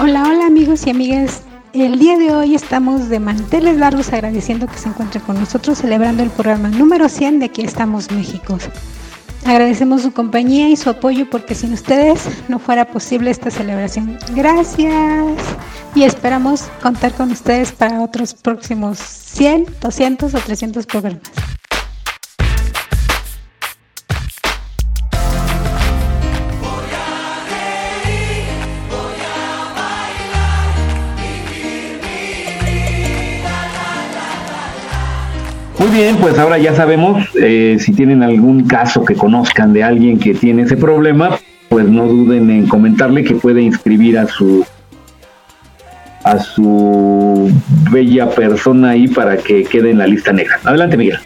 Hola, 0.00 0.22
hola 0.28 0.46
amigos 0.46 0.86
y 0.86 0.90
amigas. 0.90 1.42
El 1.72 1.98
día 1.98 2.16
de 2.16 2.30
hoy 2.30 2.54
estamos 2.54 3.08
de 3.08 3.18
manteles 3.18 3.78
largos 3.78 4.12
agradeciendo 4.12 4.68
que 4.68 4.78
se 4.78 4.88
encuentren 4.88 5.24
con 5.24 5.40
nosotros 5.40 5.78
celebrando 5.78 6.22
el 6.22 6.30
programa 6.30 6.68
número 6.68 7.08
100 7.08 7.40
de 7.40 7.46
Aquí 7.46 7.62
estamos 7.62 8.12
México. 8.12 8.58
Agradecemos 9.44 10.02
su 10.02 10.12
compañía 10.12 10.68
y 10.68 10.76
su 10.76 10.90
apoyo 10.90 11.28
porque 11.28 11.56
sin 11.56 11.72
ustedes 11.72 12.28
no 12.46 12.60
fuera 12.60 12.84
posible 12.84 13.32
esta 13.32 13.50
celebración. 13.50 14.20
Gracias. 14.36 15.36
Y 15.96 16.04
esperamos 16.04 16.68
contar 16.80 17.12
con 17.14 17.32
ustedes 17.32 17.72
para 17.72 18.02
otros 18.02 18.34
próximos 18.34 18.98
100, 18.98 19.66
200 19.80 20.34
o 20.34 20.38
300 20.38 20.86
programas. 20.86 21.57
Muy 35.78 35.88
bien, 35.90 36.16
pues 36.16 36.38
ahora 36.38 36.58
ya 36.58 36.74
sabemos, 36.74 37.24
eh, 37.40 37.76
si 37.78 37.92
tienen 37.92 38.22
algún 38.22 38.66
caso 38.66 39.04
que 39.04 39.14
conozcan 39.14 39.72
de 39.72 39.84
alguien 39.84 40.18
que 40.18 40.34
tiene 40.34 40.62
ese 40.62 40.76
problema, 40.76 41.38
pues 41.68 41.86
no 41.86 42.06
duden 42.06 42.50
en 42.50 42.66
comentarle 42.66 43.22
que 43.24 43.34
puede 43.36 43.62
inscribir 43.62 44.18
a 44.18 44.26
su 44.26 44.64
a 46.24 46.38
su 46.40 47.50
bella 47.90 48.28
persona 48.30 48.90
ahí 48.90 49.06
para 49.08 49.36
que 49.38 49.62
quede 49.64 49.92
en 49.92 49.98
la 49.98 50.06
lista 50.06 50.32
negra. 50.32 50.58
Adelante, 50.64 50.96
Miguel. 50.96 51.18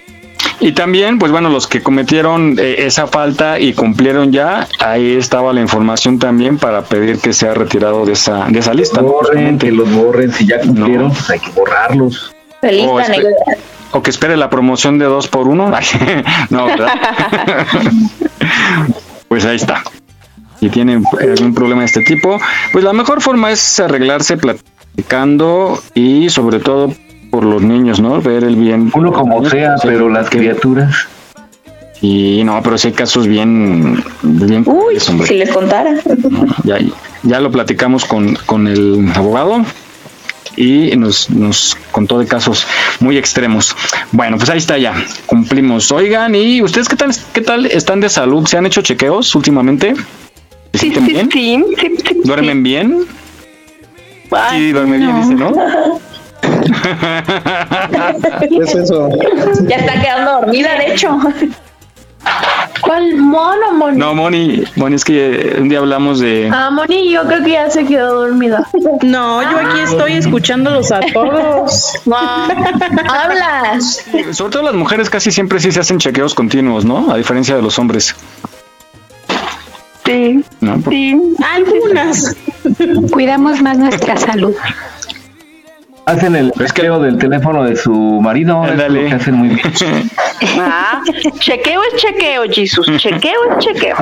Y 0.61 0.73
también, 0.73 1.19
pues 1.19 1.33
bueno, 1.33 1.49
los 1.49 1.67
que 1.67 1.83
cometieron 1.83 2.57
eh, 2.61 2.77
esa 2.87 3.09
falta 3.09 3.59
y 3.59 3.73
cumplieron 3.73 4.31
ya, 4.31 4.69
ahí 4.79 5.17
estaba 5.17 5.53
la 5.53 5.61
información 5.61 6.19
también 6.21 6.57
para 6.59 6.83
pedir 6.83 7.19
que 7.19 7.33
sea 7.33 7.55
retirado 7.55 8.05
de 8.05 8.13
esa, 8.13 8.47
de 8.49 8.59
esa 8.61 8.75
lista. 8.75 9.01
¿no? 9.01 9.09
Borren, 9.09 9.59
que 9.59 9.73
los 9.73 9.91
borren, 9.93 10.31
si 10.31 10.47
ya 10.47 10.61
cumplieron, 10.61 11.11
pues 11.11 11.31
hay 11.31 11.41
que 11.41 11.51
borrarlos. 11.51 12.33
O, 12.63 12.67
Lista 12.69 12.93
espe- 13.07 13.17
negra. 13.17 13.31
O 13.93 14.03
que 14.03 14.11
espere 14.11 14.37
la 14.37 14.51
promoción 14.51 14.99
de 14.99 15.05
dos 15.05 15.29
por 15.29 15.49
uno. 15.49 15.71
Ay, 15.73 15.85
no, 16.51 16.67
¿verdad? 16.67 16.89
pues 19.29 19.45
ahí 19.45 19.57
está. 19.57 19.83
Si 20.61 20.69
tienen 20.71 21.05
algún 21.21 21.55
problema 21.55 21.81
de 21.83 21.87
este 21.87 22.03
tipo, 22.03 22.39
pues 22.73 22.85
la 22.85 22.93
mejor 22.93 23.21
forma 23.21 23.51
es 23.51 23.81
arreglarse 23.81 24.37
platicando 24.37 25.81
y 25.95 26.29
sobre 26.31 26.61
todo 26.61 26.95
por 27.31 27.45
los 27.45 27.63
niños, 27.63 28.01
¿no? 28.01 28.21
Ver 28.21 28.45
el 28.45 28.57
bien. 28.57 28.91
Uno 28.95 29.13
como 29.13 29.45
sea, 29.49 29.75
pero 29.83 30.09
las 30.09 30.31
criaturas. 30.31 31.09
Y 32.01 32.43
no, 32.45 32.61
pero 32.63 32.79
sí 32.79 32.89
hay 32.89 32.95
casos 32.95 33.27
bien, 33.27 34.03
bien 34.23 34.65
Uy, 34.67 34.99
si 35.01 35.35
les 35.35 35.51
contara. 35.51 35.95
Ya, 36.65 36.79
ya 37.23 37.41
lo 37.41 37.51
platicamos 37.51 38.05
con, 38.05 38.35
con 38.47 38.67
el 38.67 39.11
abogado 39.15 39.65
y 40.57 40.95
nos, 40.97 41.31
nos 41.31 41.77
contó 41.91 42.19
de 42.19 42.27
casos 42.27 42.67
muy 43.01 43.17
extremos. 43.17 43.75
Bueno, 44.11 44.37
pues 44.37 44.51
ahí 44.51 44.59
está 44.59 44.79
ya, 44.79 44.95
cumplimos. 45.27 45.91
Oigan, 45.93 46.35
¿y 46.35 46.63
ustedes 46.63 46.89
qué 46.89 46.97
tal, 46.97 47.11
qué 47.33 47.41
tal 47.41 47.67
están 47.67 48.01
de 48.01 48.09
salud? 48.09 48.47
¿Se 48.47 48.57
han 48.57 48.67
hecho 48.67 48.83
chequeos 48.83 49.35
últimamente? 49.35 49.95
Sí, 50.75 50.93
sí, 50.95 51.29
sí. 51.33 51.63
¿Duermen 52.25 52.63
bien? 52.63 53.05
Ay, 54.31 54.59
Sí, 54.59 54.73
duerme 54.73 54.99
bien, 54.99 55.21
dice, 55.21 55.35
¿no? 55.35 55.53
¿Qué 58.41 58.57
es 58.63 58.75
eso? 58.75 59.09
Ya 59.69 59.77
está 59.77 60.01
quedando 60.01 60.33
dormida, 60.41 60.79
de 60.79 60.93
hecho. 60.93 61.19
¿Cuál 62.81 63.17
mono, 63.17 63.73
Moni? 63.75 63.97
No, 63.97 64.15
Moni, 64.15 64.65
Moni, 64.77 64.97
es 64.97 65.05
que 65.05 65.57
un 65.59 65.69
día 65.69 65.79
hablamos 65.79 66.19
de... 66.21 66.51
Ah, 66.53 66.71
Moni, 66.71 67.11
yo 67.11 67.23
creo 67.27 67.43
que 67.45 67.51
ya 67.51 67.71
se 67.71 67.85
quedó 67.85 68.23
dormida. 68.23 68.67
No, 69.03 69.43
yo 69.43 69.59
aquí 69.59 69.81
estoy 69.81 70.15
escuchándolos 70.15 70.91
a 70.91 71.01
todos. 71.13 71.95
Hablas. 73.09 74.05
Sobre 74.33 74.53
todo 74.53 74.63
las 74.63 74.75
mujeres 74.75 75.09
casi 75.11 75.31
siempre 75.31 75.61
sí 75.61 75.71
se 75.71 75.81
hacen 75.81 75.99
chequeos 75.99 76.35
continuos, 76.35 76.85
¿no? 76.85 77.11
A 77.13 77.17
diferencia 77.17 77.55
de 77.55 77.63
los 77.63 77.79
hombres. 77.79 78.15
Sí, 80.05 80.45
sí. 80.89 81.21
Algunas. 81.55 82.37
Cuidamos 83.13 83.63
más 83.63 83.79
nuestra 83.79 84.17
salud. 84.17 84.55
Hacen 86.05 86.35
el 86.35 86.53
chequeo 86.53 86.99
del 86.99 87.19
teléfono 87.19 87.65
de 87.65 87.77
su 87.77 87.93
marido, 87.93 88.65
es 88.65 88.77
lo 88.77 89.01
que 89.01 89.15
hacen 89.15 89.35
muy 89.35 89.49
bien. 89.49 89.73
Ah, 90.59 91.01
chequeo 91.39 91.81
es 91.85 92.03
chequeo, 92.03 92.43
Jesus. 92.51 92.85
Chequeo 92.97 93.39
es 93.51 93.65
chequeo. 93.65 93.97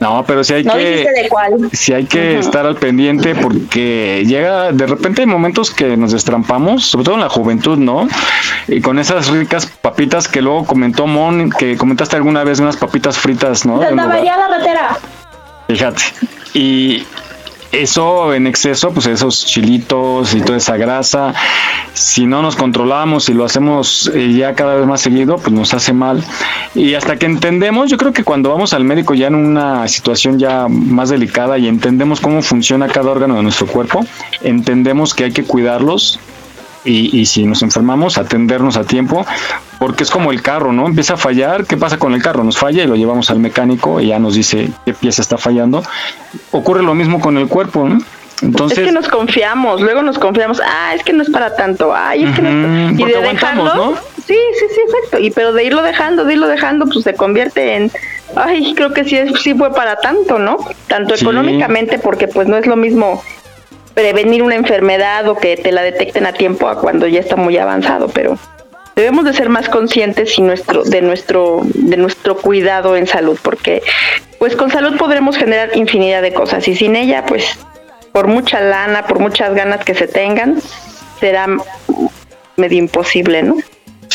No, 0.00 0.24
pero 0.26 0.42
sí 0.42 0.54
hay 0.54 0.64
No 0.64 0.72
que... 0.72 0.78
dijiste 0.90 1.22
de 1.22 1.28
cuál. 1.28 1.70
Sí 1.72 1.92
hay 1.92 2.06
que 2.06 2.38
estar 2.38 2.66
al 2.66 2.76
pendiente 2.76 3.34
porque 3.34 4.24
llega, 4.26 4.72
de 4.72 4.86
repente 4.86 5.20
hay 5.20 5.26
momentos 5.26 5.70
que 5.70 5.96
nos 5.96 6.12
destrampamos, 6.12 6.86
sobre 6.86 7.04
todo 7.04 7.14
en 7.16 7.20
la 7.20 7.28
juventud, 7.28 7.78
¿no? 7.78 8.08
Y 8.66 8.80
con 8.80 8.98
esas 8.98 9.28
ricas 9.28 9.66
papitas 9.66 10.28
que 10.28 10.40
luego 10.42 10.64
comentó 10.64 11.06
Mon, 11.06 11.50
que 11.50 11.76
comentaste 11.76 12.16
alguna 12.16 12.42
vez 12.42 12.58
unas 12.58 12.76
papitas 12.76 13.18
fritas, 13.18 13.64
¿no? 13.66 13.78
De. 13.78 13.92
María 13.92 14.36
la 14.36 14.48
Ratera. 14.48 14.96
Fíjate. 15.68 16.02
Y 16.54 17.04
eso 17.72 18.34
en 18.34 18.46
exceso, 18.46 18.92
pues 18.92 19.06
esos 19.06 19.46
chilitos 19.46 20.34
y 20.34 20.40
toda 20.42 20.58
esa 20.58 20.76
grasa, 20.76 21.34
si 21.94 22.26
no 22.26 22.42
nos 22.42 22.54
controlamos 22.54 23.28
y 23.28 23.34
lo 23.34 23.44
hacemos 23.44 24.10
eh, 24.14 24.34
ya 24.34 24.54
cada 24.54 24.76
vez 24.76 24.86
más 24.86 25.00
seguido, 25.00 25.36
pues 25.38 25.52
nos 25.52 25.72
hace 25.74 25.92
mal. 25.92 26.22
Y 26.74 26.94
hasta 26.94 27.16
que 27.16 27.26
entendemos, 27.26 27.90
yo 27.90 27.96
creo 27.96 28.12
que 28.12 28.24
cuando 28.24 28.50
vamos 28.50 28.74
al 28.74 28.84
médico 28.84 29.14
ya 29.14 29.28
en 29.28 29.34
una 29.34 29.88
situación 29.88 30.38
ya 30.38 30.68
más 30.68 31.08
delicada 31.08 31.58
y 31.58 31.66
entendemos 31.66 32.20
cómo 32.20 32.42
funciona 32.42 32.88
cada 32.88 33.10
órgano 33.10 33.36
de 33.36 33.42
nuestro 33.42 33.66
cuerpo, 33.66 34.04
entendemos 34.42 35.14
que 35.14 35.24
hay 35.24 35.32
que 35.32 35.44
cuidarlos 35.44 36.20
y, 36.84 37.18
y 37.18 37.26
si 37.26 37.44
nos 37.44 37.62
enfermamos, 37.62 38.18
atendernos 38.18 38.76
a 38.76 38.84
tiempo, 38.84 39.24
porque 39.82 40.04
es 40.04 40.10
como 40.12 40.30
el 40.30 40.42
carro, 40.42 40.72
¿no? 40.72 40.86
Empieza 40.86 41.14
a 41.14 41.16
fallar, 41.16 41.64
¿qué 41.66 41.76
pasa 41.76 41.98
con 41.98 42.14
el 42.14 42.22
carro? 42.22 42.44
Nos 42.44 42.56
falla 42.56 42.84
y 42.84 42.86
lo 42.86 42.94
llevamos 42.94 43.30
al 43.30 43.40
mecánico 43.40 44.00
y 44.00 44.06
ya 44.06 44.20
nos 44.20 44.34
dice 44.34 44.68
qué 44.86 44.94
pieza 44.94 45.20
está 45.22 45.38
fallando. 45.38 45.82
Ocurre 46.52 46.84
lo 46.84 46.94
mismo 46.94 47.18
con 47.18 47.36
el 47.36 47.48
cuerpo, 47.48 47.88
¿no? 47.88 47.98
Entonces, 48.42 48.78
es 48.78 48.84
que 48.84 48.92
nos 48.92 49.08
confiamos, 49.08 49.80
luego 49.80 50.02
nos 50.02 50.20
confiamos, 50.20 50.60
ah, 50.64 50.94
es 50.94 51.02
que 51.02 51.12
no 51.12 51.22
es 51.24 51.30
para 51.30 51.56
tanto, 51.56 51.92
ay, 51.94 52.22
es 52.24 52.30
que 52.36 52.42
no 52.42 52.48
es- 52.90 52.98
y 53.00 53.04
de 53.04 53.20
dejarlo, 53.22 53.74
¿no? 53.74 53.94
sí, 54.24 54.36
sí, 54.58 54.64
sí, 54.72 54.80
exacto, 54.86 55.18
y 55.18 55.30
pero 55.32 55.52
de 55.52 55.64
irlo 55.64 55.82
dejando, 55.82 56.24
de 56.24 56.34
irlo 56.34 56.46
dejando, 56.46 56.86
pues 56.86 57.02
se 57.04 57.14
convierte 57.14 57.74
en, 57.76 57.90
ay, 58.36 58.74
creo 58.76 58.92
que 58.92 59.02
sí, 59.04 59.16
es, 59.16 59.32
sí 59.42 59.52
fue 59.54 59.72
para 59.74 59.96
tanto, 59.96 60.38
¿no? 60.38 60.58
Tanto 60.86 61.16
Sí. 61.16 61.24
económicamente, 61.24 61.98
porque 61.98 62.28
pues 62.28 62.46
no 62.46 62.56
es 62.56 62.66
lo 62.68 62.76
mismo 62.76 63.20
prevenir 63.94 64.42
una 64.44 64.54
enfermedad 64.54 65.28
o 65.28 65.36
que 65.36 65.56
te 65.56 65.70
la 65.72 65.82
detecten 65.82 66.24
a 66.26 66.32
tiempo 66.32 66.68
a 66.68 66.80
cuando 66.80 67.06
ya 67.08 67.18
está 67.20 67.34
muy 67.36 67.56
avanzado, 67.58 68.08
pero 68.08 68.38
debemos 68.96 69.24
de 69.24 69.32
ser 69.32 69.48
más 69.48 69.68
conscientes 69.68 70.38
y 70.38 70.42
nuestro 70.42 70.84
de 70.84 71.02
nuestro 71.02 71.62
de 71.64 71.96
nuestro 71.96 72.36
cuidado 72.36 72.96
en 72.96 73.06
salud 73.06 73.38
porque 73.42 73.82
pues 74.38 74.56
con 74.56 74.70
salud 74.70 74.96
podremos 74.96 75.36
generar 75.36 75.76
infinidad 75.76 76.22
de 76.22 76.32
cosas 76.32 76.66
y 76.68 76.74
sin 76.74 76.96
ella 76.96 77.24
pues 77.26 77.58
por 78.12 78.26
mucha 78.26 78.60
lana 78.60 79.06
por 79.06 79.18
muchas 79.18 79.54
ganas 79.54 79.84
que 79.84 79.94
se 79.94 80.06
tengan 80.06 80.58
será 81.20 81.46
medio 82.56 82.78
imposible 82.78 83.42
no 83.42 83.56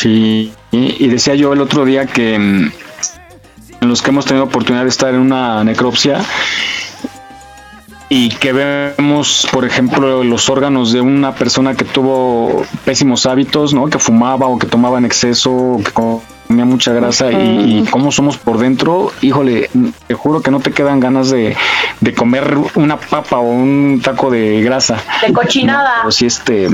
Sí, 0.00 0.52
y, 0.70 1.08
decía 1.08 1.34
yo 1.34 1.52
el 1.52 1.60
otro 1.60 1.84
día 1.84 2.06
que 2.06 2.38
mm, 2.38 2.72
en 3.80 3.88
los 3.88 4.00
que 4.00 4.10
hemos 4.10 4.26
tenido 4.26 4.44
oportunidad 4.44 4.84
de 4.84 4.90
estar 4.90 5.12
en 5.12 5.18
una 5.18 5.64
necropsia 5.64 6.20
y 8.10 8.30
que 8.30 8.52
vemos, 8.52 9.46
por 9.52 9.64
ejemplo, 9.64 10.24
los 10.24 10.48
órganos 10.48 10.92
de 10.92 11.00
una 11.00 11.34
persona 11.34 11.74
que 11.74 11.84
tuvo 11.84 12.64
pésimos 12.84 13.26
hábitos, 13.26 13.74
¿no? 13.74 13.88
Que 13.88 13.98
fumaba 13.98 14.46
o 14.46 14.58
que 14.58 14.66
tomaba 14.66 14.98
en 14.98 15.04
exceso, 15.04 15.52
o 15.52 15.82
que 15.82 15.92
comía 15.92 16.64
mucha 16.64 16.92
grasa 16.94 17.30
y, 17.30 17.80
y 17.80 17.84
cómo 17.90 18.10
somos 18.10 18.38
por 18.38 18.58
dentro, 18.58 19.12
híjole, 19.20 19.68
te 20.06 20.14
juro 20.14 20.40
que 20.40 20.50
no 20.50 20.60
te 20.60 20.72
quedan 20.72 21.00
ganas 21.00 21.28
de, 21.30 21.54
de 22.00 22.14
comer 22.14 22.56
una 22.74 22.96
papa 22.96 23.38
o 23.38 23.50
un 23.50 24.00
taco 24.02 24.30
de 24.30 24.62
grasa. 24.62 25.02
De 25.26 25.32
cochinada. 25.32 25.96
Pero 26.00 26.12
sí, 26.12 26.26
este, 26.26 26.68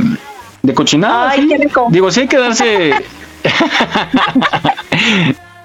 de 0.62 0.74
cochinada. 0.74 1.30
Ay, 1.30 1.42
sí. 1.42 1.48
qué 1.48 1.58
rico. 1.58 1.88
Digo, 1.90 2.10
sí 2.12 2.20
hay 2.20 2.28
que 2.28 2.38
darse. 2.38 2.94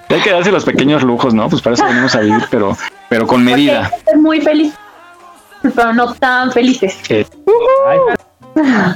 hay 0.08 0.20
que 0.20 0.30
darse 0.30 0.50
los 0.50 0.64
pequeños 0.64 1.04
lujos, 1.04 1.32
¿no? 1.32 1.48
Pues 1.48 1.62
para 1.62 1.74
eso 1.74 1.84
venimos 1.84 2.14
a 2.16 2.20
vivir, 2.20 2.44
pero, 2.50 2.76
pero 3.08 3.26
con 3.26 3.44
medida. 3.44 3.90
Ser 4.04 4.18
muy 4.18 4.40
feliz, 4.40 4.74
pero 5.62 5.92
no 5.92 6.14
tan 6.14 6.50
felices. 6.52 6.98
Eh, 7.08 7.26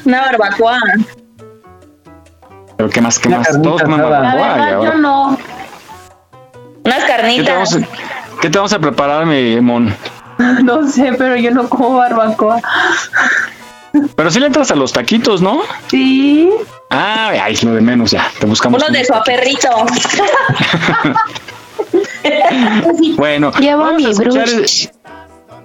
Una 0.04 0.20
barbacoa. 0.22 0.78
pero 2.76 2.90
qué 2.90 3.00
más, 3.00 3.18
qué 3.18 3.28
Una 3.28 3.38
más. 3.38 3.62
Todos. 3.62 3.82
La 3.82 3.96
barbacoa 3.96 4.54
verdad, 4.54 4.82
yo 4.82 4.94
no. 4.98 5.38
Unas 6.84 6.98
¿Qué 6.98 7.00
te, 7.00 7.06
carnitas. 7.06 7.54
vamos 7.54 7.74
a, 7.74 8.40
qué 8.40 8.50
te 8.50 8.58
vamos 8.58 8.72
a 8.72 8.78
preparar, 8.78 9.26
mi 9.26 9.60
Mon? 9.60 9.94
No 10.64 10.86
sé, 10.88 11.12
pero 11.16 11.36
yo 11.36 11.50
no 11.52 11.68
como 11.68 11.96
barbacoa. 11.96 12.60
Pero 14.16 14.30
sí 14.30 14.40
le 14.40 14.46
entras 14.46 14.72
a 14.72 14.74
los 14.74 14.92
taquitos, 14.92 15.40
¿no? 15.40 15.60
Sí. 15.86 16.50
Ah, 16.90 17.30
ay, 17.42 17.56
lo 17.62 17.74
de 17.74 17.80
menos 17.80 18.10
ya. 18.10 18.28
Te 18.40 18.46
buscamos. 18.46 18.82
Unos 18.82 18.92
de 18.92 19.04
su 19.04 19.14
aperrito. 19.14 19.68
Bueno, 23.16 23.52
Llevo 23.60 23.92
mi 23.92 24.12
brush. 24.12 24.88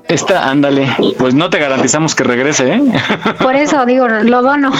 Esta, 0.10 0.50
ándale. 0.50 0.90
Pues 1.18 1.36
no 1.36 1.50
te 1.50 1.60
garantizamos 1.60 2.16
que 2.16 2.24
regrese, 2.24 2.74
¿eh? 2.74 2.84
Por 3.42 3.56
eso 3.56 3.86
digo, 3.86 4.08
lo 4.08 4.42
dono. 4.42 4.72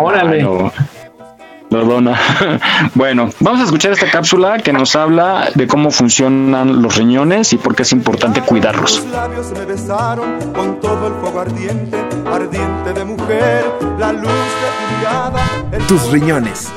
Órale. 0.00 0.40
Lo, 0.40 0.72
lo 1.70 1.84
dona. 1.84 2.18
Bueno, 2.94 3.30
vamos 3.40 3.60
a 3.60 3.64
escuchar 3.64 3.92
esta 3.92 4.10
cápsula 4.10 4.58
que 4.58 4.72
nos 4.72 4.96
habla 4.96 5.50
de 5.54 5.66
cómo 5.66 5.90
funcionan 5.90 6.80
los 6.82 6.96
riñones 6.96 7.52
y 7.52 7.58
por 7.58 7.74
qué 7.74 7.82
es 7.82 7.92
importante 7.92 8.40
cuidarlos. 8.40 9.02
Tus 9.02 9.12
labios 9.12 9.52
me 9.52 9.64
besaron 9.66 10.52
con 10.54 10.80
todo 10.80 11.08
el 11.08 11.14
fuego 11.14 11.40
ardiente, 11.40 11.98
ardiente 12.32 12.92
de 12.94 13.04
mujer, 13.04 13.64
la 13.98 14.12
luz 14.12 14.22
de 14.22 14.28
tu 14.30 14.98
mirada. 14.98 15.44
Tus 15.86 16.10
riñones. 16.10 16.72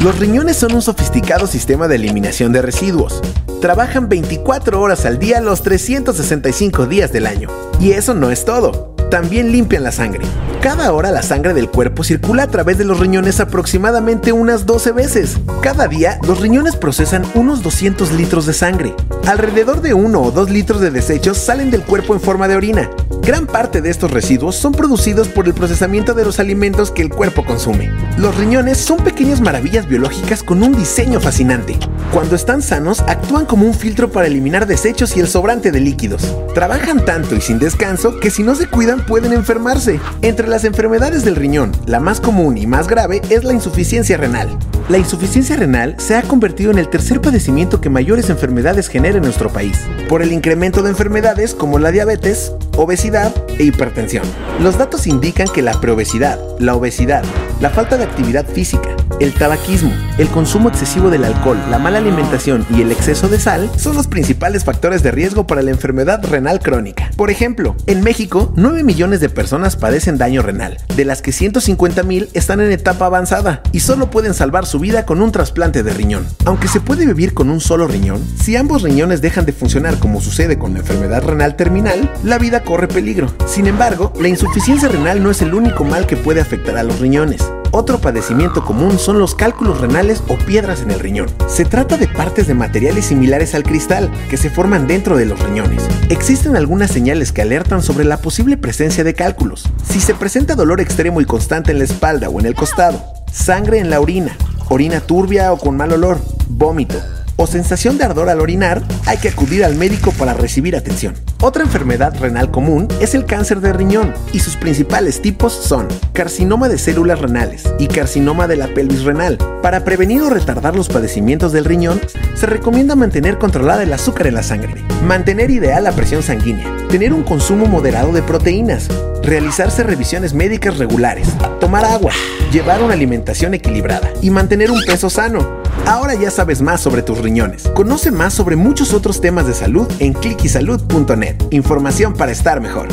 Los 0.00 0.18
riñones 0.18 0.56
son 0.56 0.74
un 0.74 0.80
sofisticado 0.80 1.46
sistema 1.46 1.86
de 1.86 1.96
eliminación 1.96 2.54
de 2.54 2.62
residuos. 2.62 3.20
Trabajan 3.60 4.08
24 4.08 4.80
horas 4.80 5.04
al 5.04 5.18
día 5.18 5.42
los 5.42 5.62
365 5.62 6.86
días 6.86 7.12
del 7.12 7.26
año. 7.26 7.50
Y 7.80 7.92
eso 7.92 8.14
no 8.14 8.30
es 8.30 8.46
todo. 8.46 8.89
También 9.10 9.50
limpian 9.50 9.82
la 9.82 9.90
sangre. 9.90 10.24
Cada 10.60 10.92
hora 10.92 11.10
la 11.10 11.22
sangre 11.22 11.52
del 11.52 11.68
cuerpo 11.68 12.04
circula 12.04 12.44
a 12.44 12.46
través 12.46 12.78
de 12.78 12.84
los 12.84 13.00
riñones 13.00 13.40
aproximadamente 13.40 14.32
unas 14.32 14.66
12 14.66 14.92
veces. 14.92 15.38
Cada 15.62 15.88
día 15.88 16.20
los 16.26 16.38
riñones 16.38 16.76
procesan 16.76 17.24
unos 17.34 17.62
200 17.62 18.12
litros 18.12 18.46
de 18.46 18.52
sangre. 18.52 18.94
Alrededor 19.26 19.80
de 19.80 19.94
1 19.94 20.22
o 20.22 20.30
2 20.30 20.50
litros 20.50 20.80
de 20.80 20.92
desechos 20.92 21.38
salen 21.38 21.72
del 21.72 21.82
cuerpo 21.82 22.14
en 22.14 22.20
forma 22.20 22.46
de 22.46 22.54
orina. 22.54 22.88
Gran 23.22 23.46
parte 23.46 23.82
de 23.82 23.90
estos 23.90 24.10
residuos 24.12 24.56
son 24.56 24.72
producidos 24.72 25.28
por 25.28 25.46
el 25.46 25.54
procesamiento 25.54 26.14
de 26.14 26.24
los 26.24 26.38
alimentos 26.38 26.90
que 26.90 27.02
el 27.02 27.10
cuerpo 27.10 27.44
consume. 27.44 27.90
Los 28.16 28.36
riñones 28.36 28.78
son 28.78 28.98
pequeñas 28.98 29.40
maravillas 29.40 29.86
biológicas 29.86 30.42
con 30.42 30.62
un 30.62 30.74
diseño 30.74 31.20
fascinante. 31.20 31.78
Cuando 32.12 32.34
están 32.34 32.62
sanos, 32.62 33.00
actúan 33.00 33.44
como 33.44 33.66
un 33.66 33.74
filtro 33.74 34.10
para 34.10 34.26
eliminar 34.26 34.66
desechos 34.66 35.16
y 35.16 35.20
el 35.20 35.28
sobrante 35.28 35.70
de 35.70 35.80
líquidos. 35.80 36.34
Trabajan 36.54 37.04
tanto 37.04 37.36
y 37.36 37.40
sin 37.40 37.58
descanso 37.58 38.18
que 38.18 38.30
si 38.30 38.42
no 38.42 38.54
se 38.54 38.66
cuidan 38.66 38.99
pueden 39.00 39.32
enfermarse. 39.32 40.00
Entre 40.22 40.48
las 40.48 40.64
enfermedades 40.64 41.24
del 41.24 41.36
riñón, 41.36 41.72
la 41.86 42.00
más 42.00 42.20
común 42.20 42.58
y 42.58 42.66
más 42.66 42.88
grave 42.88 43.20
es 43.30 43.44
la 43.44 43.52
insuficiencia 43.52 44.16
renal. 44.16 44.48
La 44.88 44.98
insuficiencia 44.98 45.56
renal 45.56 45.94
se 45.98 46.16
ha 46.16 46.22
convertido 46.22 46.70
en 46.70 46.78
el 46.78 46.88
tercer 46.88 47.20
padecimiento 47.20 47.80
que 47.80 47.90
mayores 47.90 48.30
enfermedades 48.30 48.88
genera 48.88 49.18
en 49.18 49.22
nuestro 49.22 49.50
país, 49.50 49.78
por 50.08 50.22
el 50.22 50.32
incremento 50.32 50.82
de 50.82 50.90
enfermedades 50.90 51.54
como 51.54 51.78
la 51.78 51.92
diabetes, 51.92 52.52
obesidad 52.80 53.34
e 53.58 53.64
hipertensión. 53.64 54.24
Los 54.58 54.78
datos 54.78 55.06
indican 55.06 55.48
que 55.48 55.60
la 55.60 55.78
preobesidad, 55.80 56.38
la 56.58 56.74
obesidad, 56.74 57.22
la 57.60 57.68
falta 57.68 57.98
de 57.98 58.04
actividad 58.04 58.46
física, 58.46 58.96
el 59.20 59.34
tabaquismo, 59.34 59.92
el 60.16 60.28
consumo 60.28 60.70
excesivo 60.70 61.10
del 61.10 61.24
alcohol, 61.24 61.58
la 61.70 61.78
mala 61.78 61.98
alimentación 61.98 62.64
y 62.70 62.80
el 62.80 62.90
exceso 62.90 63.28
de 63.28 63.38
sal 63.38 63.70
son 63.76 63.96
los 63.96 64.06
principales 64.06 64.64
factores 64.64 65.02
de 65.02 65.10
riesgo 65.10 65.46
para 65.46 65.60
la 65.60 65.70
enfermedad 65.70 66.24
renal 66.24 66.60
crónica. 66.60 67.10
Por 67.16 67.30
ejemplo, 67.30 67.76
en 67.86 68.02
México, 68.02 68.52
9 68.56 68.82
millones 68.82 69.20
de 69.20 69.28
personas 69.28 69.76
padecen 69.76 70.16
daño 70.16 70.40
renal, 70.40 70.78
de 70.96 71.04
las 71.04 71.20
que 71.20 71.32
150 71.32 72.02
mil 72.02 72.30
están 72.32 72.60
en 72.60 72.72
etapa 72.72 73.06
avanzada 73.06 73.62
y 73.72 73.80
solo 73.80 74.10
pueden 74.10 74.32
salvar 74.32 74.64
su 74.64 74.78
vida 74.78 75.04
con 75.04 75.20
un 75.20 75.32
trasplante 75.32 75.82
de 75.82 75.92
riñón. 75.92 76.26
Aunque 76.46 76.68
se 76.68 76.80
puede 76.80 77.04
vivir 77.04 77.34
con 77.34 77.50
un 77.50 77.60
solo 77.60 77.86
riñón, 77.86 78.24
si 78.40 78.56
ambos 78.56 78.80
riñones 78.80 79.20
dejan 79.20 79.44
de 79.44 79.52
funcionar 79.52 79.98
como 79.98 80.22
sucede 80.22 80.58
con 80.58 80.72
la 80.72 80.80
enfermedad 80.80 81.22
renal 81.22 81.56
terminal, 81.56 82.10
la 82.24 82.38
vida 82.38 82.62
corre 82.70 82.86
peligro. 82.86 83.26
Sin 83.48 83.66
embargo, 83.66 84.12
la 84.20 84.28
insuficiencia 84.28 84.88
renal 84.88 85.24
no 85.24 85.32
es 85.32 85.42
el 85.42 85.54
único 85.54 85.82
mal 85.82 86.06
que 86.06 86.14
puede 86.14 86.40
afectar 86.40 86.76
a 86.76 86.84
los 86.84 87.00
riñones. 87.00 87.42
Otro 87.72 88.00
padecimiento 88.00 88.64
común 88.64 88.96
son 89.00 89.18
los 89.18 89.34
cálculos 89.34 89.80
renales 89.80 90.22
o 90.28 90.36
piedras 90.36 90.80
en 90.82 90.92
el 90.92 91.00
riñón. 91.00 91.26
Se 91.48 91.64
trata 91.64 91.96
de 91.96 92.06
partes 92.06 92.46
de 92.46 92.54
materiales 92.54 93.06
similares 93.06 93.56
al 93.56 93.64
cristal 93.64 94.08
que 94.30 94.36
se 94.36 94.50
forman 94.50 94.86
dentro 94.86 95.16
de 95.16 95.26
los 95.26 95.42
riñones. 95.42 95.82
Existen 96.10 96.54
algunas 96.54 96.92
señales 96.92 97.32
que 97.32 97.42
alertan 97.42 97.82
sobre 97.82 98.04
la 98.04 98.18
posible 98.18 98.56
presencia 98.56 99.02
de 99.02 99.14
cálculos. 99.14 99.68
Si 99.82 100.00
se 100.00 100.14
presenta 100.14 100.54
dolor 100.54 100.80
extremo 100.80 101.20
y 101.20 101.24
constante 101.24 101.72
en 101.72 101.78
la 101.78 101.84
espalda 101.86 102.28
o 102.28 102.38
en 102.38 102.46
el 102.46 102.54
costado, 102.54 103.02
sangre 103.32 103.80
en 103.80 103.90
la 103.90 104.00
orina, 104.00 104.36
orina 104.68 105.00
turbia 105.00 105.52
o 105.52 105.58
con 105.58 105.76
mal 105.76 105.92
olor, 105.92 106.20
vómito, 106.48 107.00
o 107.36 107.46
sensación 107.46 107.98
de 107.98 108.04
ardor 108.04 108.28
al 108.28 108.40
orinar, 108.40 108.82
hay 109.06 109.18
que 109.18 109.28
acudir 109.28 109.64
al 109.64 109.76
médico 109.76 110.12
para 110.12 110.34
recibir 110.34 110.76
atención. 110.76 111.14
Otra 111.40 111.62
enfermedad 111.62 112.14
renal 112.20 112.50
común 112.50 112.88
es 113.00 113.14
el 113.14 113.24
cáncer 113.24 113.60
de 113.60 113.72
riñón 113.72 114.12
y 114.32 114.40
sus 114.40 114.56
principales 114.56 115.22
tipos 115.22 115.52
son 115.52 115.88
carcinoma 116.12 116.68
de 116.68 116.78
células 116.78 117.18
renales 117.18 117.64
y 117.78 117.86
carcinoma 117.86 118.46
de 118.46 118.56
la 118.56 118.68
pelvis 118.68 119.04
renal. 119.04 119.38
Para 119.62 119.84
prevenir 119.84 120.22
o 120.22 120.30
retardar 120.30 120.76
los 120.76 120.88
padecimientos 120.88 121.52
del 121.52 121.64
riñón, 121.64 122.00
se 122.34 122.46
recomienda 122.46 122.94
mantener 122.94 123.38
controlada 123.38 123.82
el 123.82 123.92
azúcar 123.92 124.26
en 124.26 124.34
la 124.34 124.42
sangre, 124.42 124.74
mantener 125.06 125.50
ideal 125.50 125.84
la 125.84 125.92
presión 125.92 126.22
sanguínea, 126.22 126.66
tener 126.88 127.12
un 127.12 127.22
consumo 127.22 127.66
moderado 127.66 128.12
de 128.12 128.22
proteínas, 128.22 128.88
realizarse 129.22 129.82
revisiones 129.82 130.34
médicas 130.34 130.78
regulares, 130.78 131.28
tomar 131.60 131.84
agua, 131.84 132.12
llevar 132.52 132.82
una 132.82 132.94
alimentación 132.94 133.54
equilibrada 133.54 134.10
y 134.20 134.30
mantener 134.30 134.70
un 134.70 134.82
peso 134.84 135.10
sano. 135.10 135.59
Ahora 135.86 136.14
ya 136.14 136.30
sabes 136.30 136.62
más 136.62 136.80
sobre 136.80 137.02
tus 137.02 137.18
riñones. 137.18 137.68
Conoce 137.74 138.10
más 138.10 138.32
sobre 138.32 138.56
muchos 138.56 138.92
otros 138.92 139.20
temas 139.20 139.46
de 139.46 139.54
salud 139.54 139.90
en 139.98 140.12
clickysalud.net. 140.12 141.36
Información 141.50 142.14
para 142.14 142.32
estar 142.32 142.60
mejor. 142.60 142.88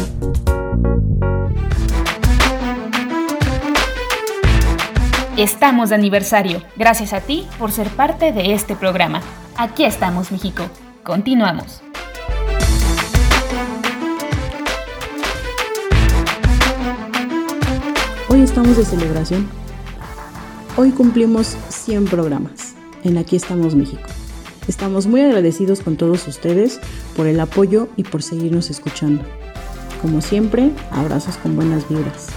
Estamos 5.37 5.89
de 5.89 5.95
aniversario. 5.95 6.63
Gracias 6.77 7.13
a 7.13 7.21
ti 7.21 7.47
por 7.59 7.71
ser 7.71 7.89
parte 7.89 8.31
de 8.31 8.53
este 8.53 8.75
programa. 8.75 9.21
Aquí 9.55 9.85
estamos, 9.85 10.31
México. 10.31 10.63
Continuamos. 11.03 11.81
Hoy 18.29 18.41
estamos 18.41 18.75
de 18.75 18.83
celebración. 18.83 19.47
Hoy 20.75 20.89
cumplimos 20.91 21.55
100 21.69 22.05
programas 22.05 22.66
en 23.03 23.17
Aquí 23.17 23.35
estamos 23.35 23.75
México. 23.75 24.03
Estamos 24.67 25.07
muy 25.07 25.21
agradecidos 25.21 25.81
con 25.81 25.95
todos 25.95 26.27
ustedes 26.27 26.79
por 27.15 27.25
el 27.27 27.39
apoyo 27.39 27.87
y 27.95 28.03
por 28.03 28.21
seguirnos 28.21 28.69
escuchando. 28.69 29.23
Como 30.01 30.21
siempre, 30.21 30.71
abrazos 30.91 31.37
con 31.37 31.55
buenas 31.55 31.87
vibras. 31.89 32.27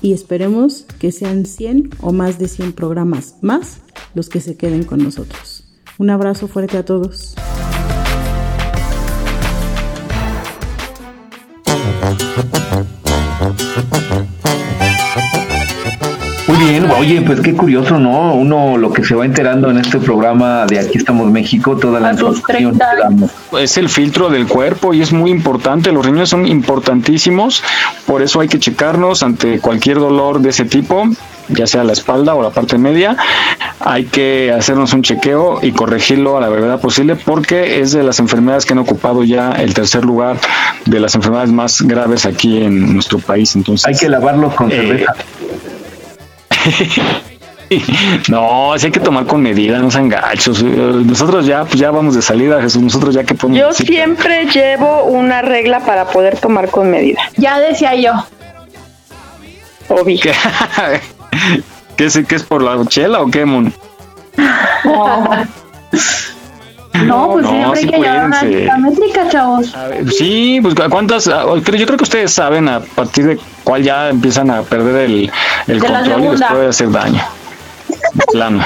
Y 0.00 0.12
esperemos 0.12 0.86
que 0.98 1.10
sean 1.10 1.44
100 1.44 1.90
o 2.00 2.12
más 2.12 2.38
de 2.38 2.48
100 2.48 2.72
programas 2.72 3.36
más 3.42 3.78
los 4.14 4.28
que 4.28 4.40
se 4.40 4.56
queden 4.56 4.84
con 4.84 5.02
nosotros. 5.02 5.64
Un 5.98 6.10
abrazo 6.10 6.46
fuerte 6.46 6.76
a 6.76 6.84
todos. 6.84 7.34
Bien, 16.58 16.90
oye, 16.90 17.22
pues 17.22 17.40
qué 17.40 17.54
curioso, 17.54 17.98
¿no? 17.98 18.34
Uno 18.34 18.76
lo 18.76 18.92
que 18.92 19.04
se 19.04 19.14
va 19.14 19.24
enterando 19.24 19.70
en 19.70 19.78
este 19.78 19.98
programa 19.98 20.66
de 20.66 20.78
Aquí 20.78 20.98
estamos 20.98 21.30
México, 21.30 21.76
toda 21.76 22.00
la 22.00 22.12
información 22.12 22.76
damos. 22.78 23.30
Es 23.58 23.76
el 23.76 23.88
filtro 23.88 24.28
del 24.28 24.46
cuerpo 24.46 24.94
y 24.94 25.00
es 25.00 25.12
muy 25.12 25.30
importante. 25.30 25.92
Los 25.92 26.04
riñones 26.04 26.28
son 26.28 26.46
importantísimos, 26.46 27.62
por 28.06 28.22
eso 28.22 28.40
hay 28.40 28.48
que 28.48 28.58
checarnos 28.58 29.22
ante 29.22 29.60
cualquier 29.60 29.98
dolor 29.98 30.40
de 30.40 30.50
ese 30.50 30.64
tipo, 30.64 31.04
ya 31.48 31.66
sea 31.66 31.84
la 31.84 31.92
espalda 31.92 32.34
o 32.34 32.42
la 32.42 32.50
parte 32.50 32.78
media. 32.78 33.16
Hay 33.80 34.04
que 34.04 34.52
hacernos 34.52 34.92
un 34.92 35.02
chequeo 35.02 35.60
y 35.62 35.72
corregirlo 35.72 36.36
a 36.36 36.40
la 36.40 36.48
brevedad 36.48 36.80
posible 36.80 37.16
porque 37.16 37.80
es 37.80 37.92
de 37.92 38.02
las 38.02 38.18
enfermedades 38.18 38.66
que 38.66 38.72
han 38.72 38.80
ocupado 38.80 39.24
ya 39.24 39.52
el 39.52 39.74
tercer 39.74 40.04
lugar 40.04 40.36
de 40.84 41.00
las 41.00 41.14
enfermedades 41.14 41.52
más 41.52 41.82
graves 41.82 42.26
aquí 42.26 42.62
en 42.62 42.94
nuestro 42.94 43.18
país. 43.18 43.54
Entonces 43.54 43.86
Hay 43.86 43.94
que 43.94 44.08
lavarlos 44.08 44.54
con 44.54 44.70
cerveza. 44.70 45.14
No, 48.28 48.72
sí 48.78 48.86
hay 48.86 48.92
que 48.92 49.00
tomar 49.00 49.26
con 49.26 49.42
medida, 49.42 49.78
no 49.78 49.90
sean 49.90 50.08
gachos. 50.08 50.62
Eh, 50.62 50.64
Nosotros 51.04 51.44
ya, 51.44 51.64
pues 51.64 51.74
ya 51.78 51.90
vamos 51.90 52.14
de 52.14 52.22
salida, 52.22 52.62
Jesús. 52.62 52.82
Nosotros 52.82 53.14
ya 53.14 53.24
que 53.24 53.34
podemos 53.34 53.60
Yo 53.60 53.68
decir? 53.68 53.86
siempre 53.86 54.46
llevo 54.46 55.04
una 55.04 55.42
regla 55.42 55.80
para 55.80 56.06
poder 56.06 56.38
tomar 56.38 56.70
con 56.70 56.90
medida. 56.90 57.20
Ya 57.36 57.58
decía 57.58 57.94
yo. 57.94 58.12
Obvio. 59.88 60.18
¿Qué, 60.22 60.32
¿Qué 61.96 62.06
es, 62.06 62.18
¿Qué 62.26 62.34
es 62.36 62.42
por 62.42 62.62
la 62.62 62.82
chela 62.86 63.20
o 63.20 63.30
qué, 63.30 63.44
Mon? 63.44 63.72
No, 67.04 67.30
pues 67.32 67.44
No, 67.44 67.50
siempre 67.50 67.80
sí 67.80 67.86
hay 67.86 67.92
que 67.92 67.98
llevar 67.98 68.26
una 68.26 68.78
métrica, 68.78 69.28
chavos. 69.28 69.72
Sí, 70.16 70.58
pues 70.62 70.74
cuántas, 70.90 71.28
ah, 71.28 71.44
yo 71.54 71.62
creo 71.62 71.96
que 71.96 72.02
ustedes 72.02 72.32
saben 72.32 72.68
a 72.68 72.80
partir 72.80 73.26
de 73.26 73.38
cuál 73.68 73.82
ya 73.82 74.08
empiezan 74.08 74.50
a 74.50 74.62
perder 74.62 75.10
el, 75.10 75.30
control 75.78 76.24
y 76.24 76.28
les 76.30 76.42
puede 76.42 76.68
hacer 76.68 76.90
daño. 76.90 77.22
Plano. 78.32 78.64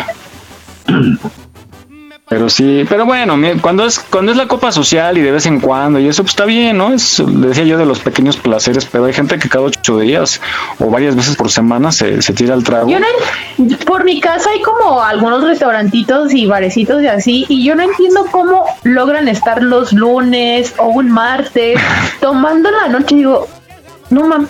Pero 2.29 2.49
sí, 2.49 2.85
pero 2.89 3.05
bueno, 3.05 3.37
cuando 3.61 3.85
es 3.85 3.99
cuando 3.99 4.31
es 4.31 4.39
la 4.39 4.47
copa 4.47 4.71
social 4.71 5.19
y 5.19 5.23
de 5.23 5.33
vez 5.33 5.45
en 5.47 5.59
cuando 5.59 5.99
y 5.99 6.07
eso 6.07 6.23
pues 6.23 6.35
está 6.35 6.45
bien, 6.45 6.79
¿no? 6.79 6.93
Es, 6.93 7.21
decía 7.27 7.65
yo 7.65 7.79
de 7.79 7.85
los 7.85 7.99
pequeños 7.99 8.37
placeres, 8.37 8.87
pero 8.87 9.07
hay 9.07 9.13
gente 9.13 9.41
que 9.41 9.49
cada 9.49 9.65
ocho 9.65 9.99
días 9.99 10.41
o 10.79 10.89
varias 10.89 11.17
veces 11.17 11.35
por 11.35 11.51
semana 11.51 11.91
se, 11.91 12.23
se 12.23 12.33
tira 12.33 12.55
el 12.55 12.63
trago. 12.63 12.89
Yo 12.89 13.01
no, 13.01 13.77
por 13.85 14.05
mi 14.05 14.21
casa 14.21 14.51
hay 14.51 14.63
como 14.63 15.03
algunos 15.03 15.43
restaurantitos 15.43 16.33
y 16.33 16.47
barecitos 16.47 17.03
y 17.03 17.09
así, 17.09 17.45
y 17.49 17.65
yo 17.65 17.75
no 17.75 17.83
entiendo 17.83 18.25
cómo 18.31 18.67
logran 18.85 19.27
estar 19.27 19.65
los 19.65 19.93
lunes 19.93 20.75
o 20.79 20.87
un 20.87 21.11
martes 21.11 21.81
tomando 22.21 22.71
la 22.71 22.87
noche. 22.87 23.17
Digo, 23.17 23.49
no 24.11 24.29
mames. 24.29 24.49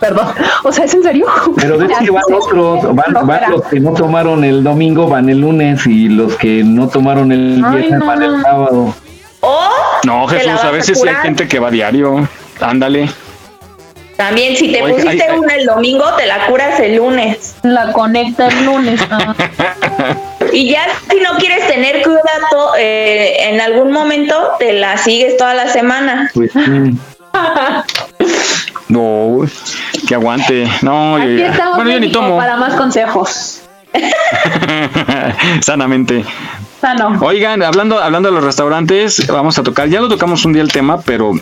Perdón, 0.00 0.28
o 0.64 0.72
sea, 0.72 0.84
¿es 0.84 0.94
en 0.94 1.02
serio? 1.02 1.26
Pero 1.56 1.78
ves 1.78 1.90
que 2.00 2.10
van 2.10 2.22
otros, 2.32 2.94
van, 2.94 3.12
No, 3.12 3.24
van 3.26 3.50
los 3.50 3.62
que 3.64 3.80
no 3.80 3.92
tomaron 3.94 4.44
el 4.44 4.62
domingo, 4.62 5.08
van 5.08 5.28
el 5.28 5.40
lunes, 5.40 5.86
y 5.86 6.08
los 6.08 6.36
que 6.36 6.62
no 6.64 6.88
tomaron 6.88 7.32
el 7.32 7.62
Ay, 7.64 7.76
viernes 7.76 7.98
no. 8.00 8.06
van 8.06 8.22
el 8.22 8.42
sábado. 8.42 8.94
No, 10.04 10.26
te 10.28 10.34
la 10.34 10.40
Jesús, 10.40 10.60
a 10.64 10.68
a 10.68 10.70
veces 10.70 11.00
sí 11.00 11.08
hay 11.08 11.14
gente 11.16 11.48
que 11.48 11.58
va 11.58 11.70
diario. 11.70 12.28
Ándale. 12.60 13.08
También 14.16 14.56
si 14.56 14.72
te 14.72 14.82
Oye, 14.82 14.94
pusiste 14.94 15.24
ay, 15.28 15.38
una 15.38 15.54
el 15.54 15.64
domingo, 15.66 16.04
te 16.16 16.26
la 16.26 16.46
curas 16.46 16.80
el 16.80 16.96
lunes. 16.96 17.54
La 17.62 17.92
conecta 17.92 18.48
el 18.48 18.64
lunes. 18.64 19.00
ah. 19.10 19.34
Y 20.52 20.70
ya 20.70 20.80
si 21.10 21.20
no 21.20 21.36
quieres 21.38 21.66
tener 21.68 22.00
cruda 22.02 22.22
to- 22.50 22.72
eh, 22.78 23.50
en 23.50 23.60
algún 23.60 23.92
momento, 23.92 24.34
te 24.58 24.72
la 24.72 24.96
sigues 24.96 25.36
toda 25.36 25.52
la 25.54 25.68
semana. 25.68 26.30
Pues 26.32 26.52
sí. 26.52 26.98
No, 28.88 29.46
que 30.08 30.14
aguante. 30.14 30.66
No, 30.80 31.16
Aquí 31.16 31.36
yo, 31.36 31.46
estamos 31.46 31.76
bueno, 31.76 31.90
yo 31.90 32.00
ni 32.00 32.10
tomo. 32.10 32.38
para 32.38 32.56
más 32.56 32.74
consejos. 32.74 33.60
Sanamente. 35.60 36.24
Sano. 36.80 37.18
Oigan, 37.20 37.62
hablando, 37.62 37.98
hablando 37.98 38.30
de 38.30 38.34
los 38.34 38.42
restaurantes, 38.44 39.26
vamos 39.26 39.58
a 39.58 39.62
tocar, 39.62 39.88
ya 39.88 40.00
lo 40.00 40.08
tocamos 40.08 40.44
un 40.44 40.54
día 40.54 40.62
el 40.62 40.72
tema, 40.72 41.00
pero 41.02 41.32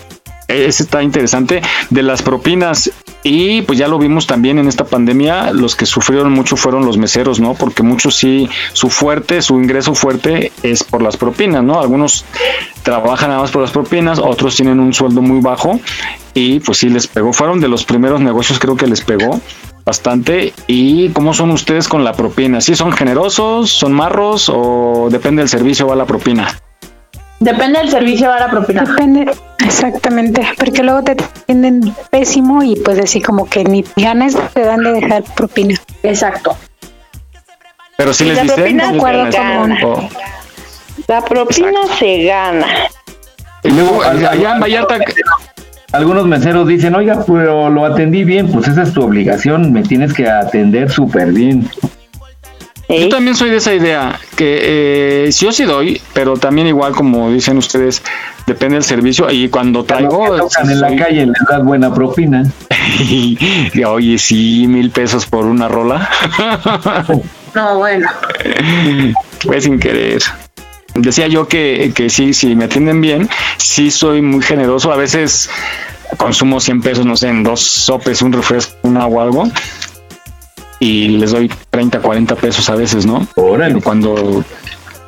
ese 0.48 0.82
está 0.82 1.02
interesante, 1.02 1.62
de 1.90 2.02
las 2.02 2.22
propinas. 2.22 2.90
Y 3.29 3.62
pues 3.62 3.77
ya 3.77 3.89
lo 3.89 3.99
vimos 3.99 4.29
también 4.29 4.61
en 4.61 4.68
esta 4.68 4.85
pandemia, 4.85 5.51
los 5.51 5.74
que 5.74 5.85
sufrieron 5.85 6.33
mucho 6.33 6.57
fueron 6.57 6.87
los 6.87 6.97
meseros, 6.97 7.41
¿no? 7.41 7.55
Porque 7.55 7.83
muchos 7.83 8.14
sí, 8.14 8.49
su 8.72 8.89
fuerte, 8.89 9.43
su 9.43 9.57
ingreso 9.57 9.97
fuerte 9.97 10.53
es 10.62 10.85
por 10.85 11.03
las 11.03 11.16
propinas, 11.16 11.64
¿no? 11.64 11.81
Algunos 11.81 12.24
trabajan 12.85 13.31
nada 13.31 13.41
más 13.41 13.51
por 13.51 13.62
las 13.62 13.72
propinas, 13.72 14.20
otros 14.20 14.55
tienen 14.55 14.79
un 14.79 14.95
sueldo 14.95 15.22
muy 15.22 15.41
bajo 15.41 15.81
y 16.35 16.61
pues 16.61 16.79
sí 16.79 16.89
les 16.89 17.09
pegó. 17.09 17.33
Fueron 17.33 17.59
de 17.59 17.66
los 17.66 17.85
primeros 17.85 18.20
negocios, 18.20 18.61
creo 18.61 18.77
que 18.77 18.87
les 18.87 19.01
pegó 19.01 19.41
bastante. 19.85 20.53
¿Y 20.68 21.09
cómo 21.09 21.35
son 21.35 21.51
ustedes 21.51 21.89
con 21.89 22.05
la 22.05 22.12
propina? 22.12 22.61
¿Sí 22.61 22.77
son 22.77 22.93
generosos, 22.93 23.72
son 23.72 23.93
marros 23.93 24.49
o 24.55 25.09
depende 25.11 25.43
del 25.43 25.49
servicio 25.49 25.89
va 25.89 25.97
la 25.97 26.07
propina? 26.07 26.57
Depende 27.41 27.78
del 27.80 27.91
servicio 27.91 28.32
a 28.32 28.41
la 28.41 28.51
propina. 28.51 28.82
Depende, 28.84 29.30
exactamente, 29.64 30.47
porque 30.59 30.82
luego 30.82 31.03
te 31.03 31.12
atienden 31.12 31.95
pésimo 32.11 32.62
y 32.62 32.76
pues 32.76 32.99
así 32.99 33.20
como 33.20 33.45
que 33.47 33.62
ni 33.64 33.84
ganas 33.97 34.34
te 34.55 34.62
dan 34.62 34.82
de 34.82 34.93
dejar 34.93 35.22
propina. 35.34 35.74
Exacto. 36.03 36.57
Pero 37.99 38.12
si 38.14 38.24
Y 38.24 38.28
les 38.28 38.37
la 38.37 38.43
dicen... 38.43 38.57
propina 38.57 38.93
¿les 38.93 39.03
se 39.03 39.11
dan 39.12 39.30
gana. 39.70 39.87
o- 39.87 40.09
La 41.09 41.24
propina 41.24 41.78
se 41.99 42.24
gana. 42.24 42.66
Y 43.62 43.70
luego, 43.70 44.03
allá 44.03 44.55
en 44.55 44.61
Vallarta. 44.61 44.99
Algunos 45.93 46.26
meseros 46.26 46.66
dicen, 46.68 46.95
oiga, 46.95 47.24
pero 47.26 47.70
lo 47.70 47.84
atendí 47.84 48.24
bien, 48.24 48.51
pues 48.51 48.66
esa 48.68 48.82
es 48.82 48.93
tu 48.93 49.03
obligación, 49.03 49.72
me 49.72 49.82
tienes 49.82 50.12
que 50.12 50.28
atender 50.28 50.91
súper 50.91 51.32
bien. 51.32 51.68
Yo 52.89 53.09
también 53.09 53.37
soy 53.37 53.51
de 53.51 53.57
esa 53.57 53.74
idea, 53.74 54.18
que 54.37 55.26
eh, 55.26 55.32
sí 55.32 55.45
yo 55.45 55.53
sí 55.53 55.64
doy, 55.64 56.01
pero 56.12 56.37
también 56.37 56.68
igual 56.68 56.93
como 56.93 57.30
dicen 57.30 57.59
ustedes, 57.59 58.03
depende 58.47 58.76
del 58.76 58.84
servicio 58.84 59.28
y 59.30 59.49
cuando 59.49 59.84
traigo... 59.84 60.37
tocan 60.37 60.70
en 60.70 60.80
la 60.80 60.95
calle 60.95 61.26
les 61.26 61.49
das 61.49 61.64
buena 61.64 61.93
propina. 61.93 62.45
y, 63.01 63.82
oye, 63.84 64.18
sí, 64.18 64.66
mil 64.68 64.91
pesos 64.91 65.26
por 65.26 65.45
una 65.45 65.68
rola. 65.68 66.09
No, 67.55 67.78
bueno. 67.78 68.07
Fue 69.39 69.62
sin 69.62 69.80
querer. 69.80 70.20
Decía 70.95 71.26
yo 71.26 71.49
que, 71.49 71.91
que 71.95 72.11
sí, 72.11 72.34
si 72.34 72.55
me 72.55 72.66
atienden 72.66 73.01
bien, 73.01 73.30
sí 73.57 73.91
soy 73.91 74.20
muy 74.20 74.43
generoso. 74.43 74.93
A 74.93 74.97
veces 74.97 75.49
consumo 76.18 76.61
100 76.61 76.82
pesos, 76.82 77.07
no 77.07 77.16
sé, 77.16 77.28
en 77.28 77.43
dos 77.43 77.62
sopes, 77.62 78.20
un 78.20 78.32
refresco, 78.32 78.76
un 78.82 78.99
agua, 78.99 79.24
algo. 79.24 79.45
Y 80.81 81.09
les 81.09 81.31
doy 81.33 81.51
30, 81.70 82.01
40 82.01 82.35
pesos 82.37 82.68
a 82.68 82.74
veces, 82.74 83.07
¿no? 83.07 83.27
Pero 83.35 83.81
Cuando, 83.83 84.45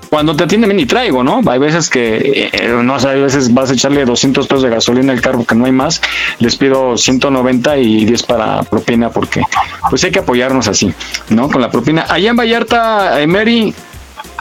cuando 0.09 0.35
te 0.35 0.45
atienden 0.45 0.71
bien 0.71 0.81
y 0.81 0.87
traigo, 0.87 1.23
¿no? 1.23 1.43
Hay 1.47 1.59
veces 1.59 1.91
que, 1.91 2.49
eh, 2.53 2.75
no 2.83 2.99
sé, 2.99 3.09
hay 3.09 3.21
veces 3.21 3.53
vas 3.53 3.71
a 3.71 3.75
echarle 3.75 4.07
200 4.07 4.47
pesos 4.47 4.63
de 4.63 4.71
gasolina 4.71 5.13
al 5.13 5.21
carro 5.21 5.45
que 5.45 5.55
no 5.55 5.67
hay 5.67 5.73
más. 5.73 6.01
Les 6.39 6.57
pido 6.57 6.97
190 6.97 7.77
y 7.77 8.07
10 8.07 8.23
para 8.23 8.63
propina 8.63 9.11
porque 9.11 9.43
pues 9.91 10.03
hay 10.05 10.11
que 10.11 10.21
apoyarnos 10.21 10.69
así, 10.69 10.93
¿no? 11.29 11.51
Con 11.51 11.61
la 11.61 11.71
propina. 11.71 12.07
Allá 12.09 12.31
en 12.31 12.37
Vallarta, 12.37 13.21
eh, 13.21 13.27
Mary, 13.27 13.75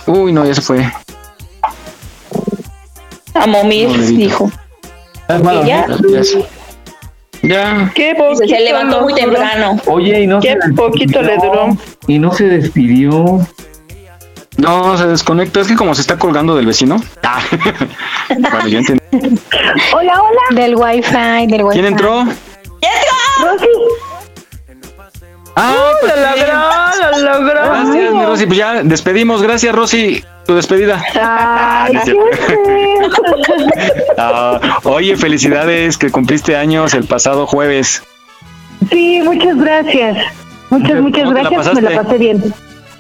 uy, 0.06 0.32
no, 0.32 0.46
ya 0.46 0.56
se 0.56 0.62
fue. 0.62 0.90
A 3.34 3.46
momir, 3.48 3.90
dijo. 4.16 4.50
¿Y 5.30 5.68
ya? 5.68 5.86
Ya. 6.10 6.24
se- 6.24 6.46
Ya. 7.44 7.92
Qué 7.94 8.16
poquito 8.16 8.48
Se 8.48 8.60
levantó 8.60 9.02
muy 9.02 9.14
temprano. 9.14 9.80
Oye, 9.86 10.22
y 10.22 10.28
no 10.28 10.40
Qué 10.40 10.58
se 10.62 10.74
poquito 10.74 11.22
le 11.22 11.36
duró. 11.38 11.78
Y 12.08 12.20
no 12.20 12.32
se 12.34 12.46
despidió. 12.46 13.40
No, 14.58 14.98
se 14.98 15.06
desconecta. 15.08 15.62
Es 15.62 15.68
que 15.68 15.76
como 15.76 15.94
se 15.94 16.02
está 16.02 16.18
colgando 16.18 16.56
del 16.56 16.66
vecino. 16.66 17.02
Ah. 17.24 17.42
bueno, 18.30 18.68
yo 18.68 18.80
entendí. 18.80 19.40
Hola, 19.94 20.22
hola. 20.22 20.62
Del 20.62 20.76
wifi, 20.76 21.48
del 21.48 21.64
wifi. 21.64 21.80
¿Quién 21.80 21.86
entró? 21.86 22.26
Rosy. 23.40 23.68
Ah, 25.56 25.92
pues 26.02 26.14
lo 26.16 26.34
sí. 26.34 26.40
logró, 26.40 27.12
lo 27.12 27.40
logró. 27.40 27.62
Gracias, 27.62 28.14
mi 28.14 28.26
Rosy. 28.26 28.46
Pues 28.46 28.58
ya 28.58 28.84
despedimos. 28.84 29.42
Gracias, 29.42 29.74
Rosy. 29.76 30.24
Tu 30.48 30.56
despedida. 30.56 31.04
Ay, 31.22 31.94
No. 31.94 32.26
Ah, 34.20 34.80
oye, 34.84 35.16
felicidades 35.16 35.98
que 35.98 36.10
cumpliste 36.10 36.56
años 36.56 36.94
el 36.96 37.04
pasado 37.04 37.46
jueves. 37.46 38.02
Sí, 38.90 39.22
muchas 39.24 39.58
gracias. 39.58 40.18
Muchas, 40.70 41.02
muchas 41.02 41.26
¿Cómo 41.26 41.36
te 41.36 41.44
la 41.44 41.50
gracias. 41.50 41.76
Me 41.76 41.82
la 41.82 42.02
pasé 42.02 42.18
bien. 42.18 42.44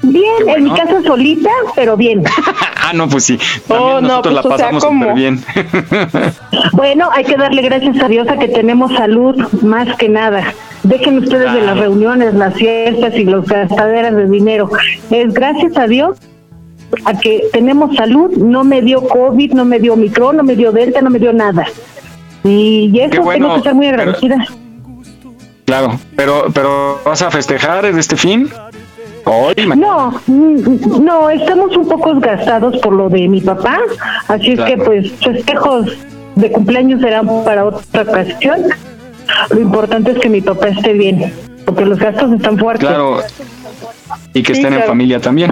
Bien, 0.04 0.34
Qué 0.46 0.52
en 0.54 0.64
mi 0.64 0.70
bueno. 0.70 0.86
casa 0.86 1.02
solita, 1.08 1.50
pero 1.76 1.98
bien. 1.98 2.24
ah, 2.84 2.92
no, 2.94 3.10
pues 3.10 3.24
sí. 3.24 3.40
También 3.68 3.90
Oh, 3.96 4.02
no, 4.02 4.08
nosotros 4.08 4.22
pues, 4.22 4.34
la 4.34 4.40
o 4.40 4.44
sea, 4.44 4.58
pasamos 4.58 4.84
¿cómo? 4.84 5.02
súper 5.02 5.16
bien. 5.16 5.44
Bueno, 6.74 7.10
hay 7.12 7.24
que 7.24 7.36
darle 7.36 7.62
gracias 7.64 8.00
a 8.02 8.08
Dios 8.08 8.28
a 8.30 8.38
que 8.38 8.48
tenemos 8.50 8.94
salud 8.94 9.36
más 9.64 9.98
que 9.98 10.10
nada. 10.10 10.54
Dejen 10.84 11.18
ustedes 11.18 11.52
de 11.54 11.62
las 11.62 11.78
reuniones, 11.78 12.34
las 12.36 12.54
fiestas 12.54 13.16
y 13.16 13.24
las 13.26 13.46
gastaderas 13.46 14.16
de 14.16 14.28
dinero. 14.28 14.70
Es 15.10 15.34
gracias 15.34 15.76
a 15.78 15.88
Dios 15.88 16.18
a 17.06 17.14
que 17.20 17.44
tenemos 17.54 17.96
salud. 17.96 18.32
No 18.38 18.64
me 18.64 18.82
dio 18.82 19.02
COVID, 19.08 19.54
no 19.54 19.66
me 19.66 19.80
dio 19.80 19.94
Omicron, 19.94 20.38
no 20.38 20.44
me 20.44 20.56
dio 20.56 20.72
Delta, 20.72 21.02
no 21.02 21.10
me 21.10 21.20
dio 21.20 21.34
nada. 21.34 21.66
Y 22.44 22.98
eso 23.00 23.22
bueno, 23.24 23.46
tengo 23.48 23.54
que 23.54 23.58
estar 23.60 23.76
muy 23.76 23.88
pero- 23.90 24.02
agradecida. 24.02 24.46
claro, 25.66 26.00
pero, 26.16 26.46
pero 26.54 27.00
¿vas 27.06 27.22
a 27.22 27.32
festejar 27.32 27.86
en 27.86 28.00
este 28.00 28.16
fin? 28.16 28.50
Hoy, 29.26 29.54
No, 29.76 30.12
mm, 30.28 31.04
no, 31.04 31.30
estamos 31.30 31.76
un 31.76 31.86
poco 31.90 32.18
gastados 32.22 32.78
por 32.78 32.94
lo 32.94 33.10
de 33.10 33.28
mi 33.28 33.42
papá, 33.42 33.80
así 34.30 34.52
es 34.54 34.62
que 34.62 34.78
pues 34.78 35.12
festejos 35.22 35.92
de 36.36 36.50
cumpleaños 36.52 37.02
serán 37.02 37.28
para 37.44 37.66
otra 37.66 38.04
ocasión. 38.04 38.62
Lo 39.50 39.60
importante 39.60 40.12
es 40.12 40.20
que 40.20 40.30
mi 40.30 40.40
papá 40.40 40.70
esté 40.70 40.94
bien, 40.94 41.34
porque 41.66 41.86
los 41.86 42.00
gastos 42.00 42.32
están 42.32 42.58
fuertes. 42.58 42.88
Claro. 42.88 43.18
Y 44.34 44.42
que 44.44 44.54
Sí, 44.54 44.60
estén 44.62 44.74
en 44.74 44.80
claro. 44.80 44.92
familia 44.92 45.20
también, 45.20 45.52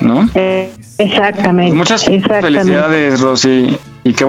¿no? 0.00 0.28
Eh, 0.34 0.70
exactamente. 0.98 1.74
Muchas 1.76 2.06
exactamente. 2.08 2.58
felicidades, 2.60 3.20
Rosy. 3.20 3.76
Y 4.04 4.12
qué 4.12 4.24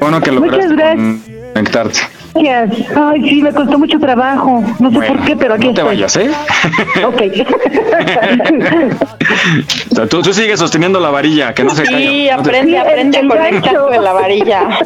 bueno 0.00 0.20
que 0.20 0.30
Muchas 0.32 0.50
lograste 0.66 0.74
gracias. 0.76 1.16
conectarte. 1.54 2.00
Gracias. 2.34 2.88
Ay, 2.96 3.28
sí, 3.28 3.42
me 3.42 3.52
costó 3.52 3.78
mucho 3.78 3.98
trabajo. 3.98 4.64
No 4.78 4.90
sé 4.90 4.96
Bueno, 4.96 5.14
por 5.16 5.24
qué, 5.26 5.36
pero 5.36 5.54
aquí 5.54 5.66
no 5.68 5.74
te 5.74 5.80
estoy. 5.82 5.94
vayas, 5.96 6.16
¿eh? 6.16 6.30
Ok. 7.04 7.22
O 9.90 9.94
sea, 9.94 10.06
tú, 10.06 10.22
tú 10.22 10.32
sigues 10.32 10.58
sosteniendo 10.58 10.98
la 11.00 11.10
varilla, 11.10 11.54
que 11.54 11.64
no 11.64 11.70
se 11.74 11.84
caiga. 11.84 11.98
Sí, 11.98 12.28
No 12.30 12.42
te- 12.42 12.48
aprende, 12.50 12.78
aprende 12.78 13.18
a 13.18 13.20
el 13.20 13.28
gancho. 13.28 13.86
con 13.88 14.04
la 14.04 14.12
varilla. 14.12 14.78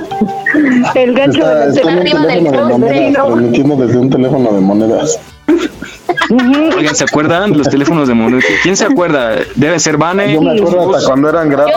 El 0.94 1.14
gancho 1.14 1.38
Está, 1.40 1.66
de 1.66 1.68
está 1.70 1.90
de 1.90 2.14
monedas, 2.14 3.22
transmitiendo 3.26 3.76
desde 3.76 3.98
un 3.98 4.11
teléfono 4.11 4.52
de 4.52 4.61
monedas. 4.61 5.18
Oigan, 6.76 6.94
¿se 6.94 7.04
acuerdan 7.04 7.57
los 7.57 7.68
teléfonos 7.68 8.09
de 8.09 8.14
moneda? 8.14 8.42
¿Quién 8.62 8.76
se 8.76 8.84
acuerda? 8.84 9.36
Debe 9.54 9.78
ser 9.78 9.96
Vane. 9.96 10.32
Yo 10.32 10.40
me 10.42 10.59
acuerdo 10.59 10.94
hasta 10.94 11.07
cuando 11.09 11.28
eran 11.30 11.48
gratis 11.48 11.74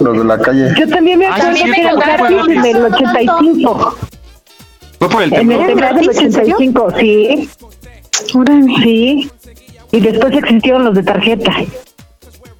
los 0.00 0.18
de 0.18 0.24
la 0.24 0.38
calle. 0.38 0.74
Yo 0.78 0.88
también 0.88 1.18
me 1.18 1.26
Ah, 1.26 1.34
acuerdo 1.36 1.56
sí, 1.56 1.64
que 1.64 1.72
sí, 1.74 1.80
era 1.80 1.90
fue 1.92 2.00
gratis 2.00 2.46
en 2.48 2.64
el 2.76 2.84
85. 2.84 3.98
Fue 4.98 5.08
por 5.08 5.22
el 5.22 5.34
En 5.34 5.52
el 5.52 5.66
temblor. 5.66 5.94
del 5.94 6.08
85, 6.10 6.88
sí. 6.98 7.48
Sí. 8.82 9.30
Y 9.92 10.00
después 10.00 10.34
existieron 10.36 10.84
los 10.84 10.94
de 10.94 11.02
tarjeta. 11.02 11.52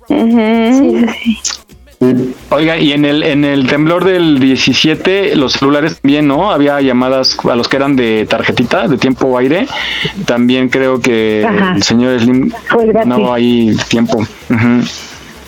Sí, 0.08 1.06
sí. 1.22 1.38
Oiga, 2.50 2.76
y 2.76 2.92
en 2.92 3.04
el, 3.06 3.22
en 3.22 3.44
el 3.44 3.66
temblor 3.66 4.04
del 4.04 4.38
17, 4.38 5.34
los 5.34 5.54
celulares 5.54 5.98
también, 6.00 6.28
¿no? 6.28 6.50
Había 6.50 6.80
llamadas 6.80 7.38
a 7.50 7.56
los 7.56 7.68
que 7.68 7.76
eran 7.76 7.96
de 7.96 8.26
tarjetita, 8.28 8.86
de 8.86 8.98
tiempo 8.98 9.28
o 9.28 9.38
aire. 9.38 9.66
También 10.26 10.68
creo 10.68 11.00
que 11.00 11.46
Ajá. 11.48 11.72
el 11.74 11.82
señor 11.82 12.20
Slim 12.20 12.52
ganaba 12.92 13.36
ahí 13.36 13.74
tiempo. 13.88 14.26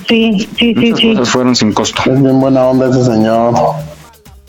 Sí, 0.08 0.48
sí, 0.56 0.74
sí, 0.74 0.74
Muchas 0.74 0.98
sí. 1.00 1.14
cosas 1.14 1.28
fueron 1.28 1.54
sin 1.56 1.72
costo. 1.72 2.02
Es 2.06 2.22
bien 2.22 2.40
buena 2.40 2.64
onda 2.64 2.88
ese 2.88 3.04
señor. 3.04 3.52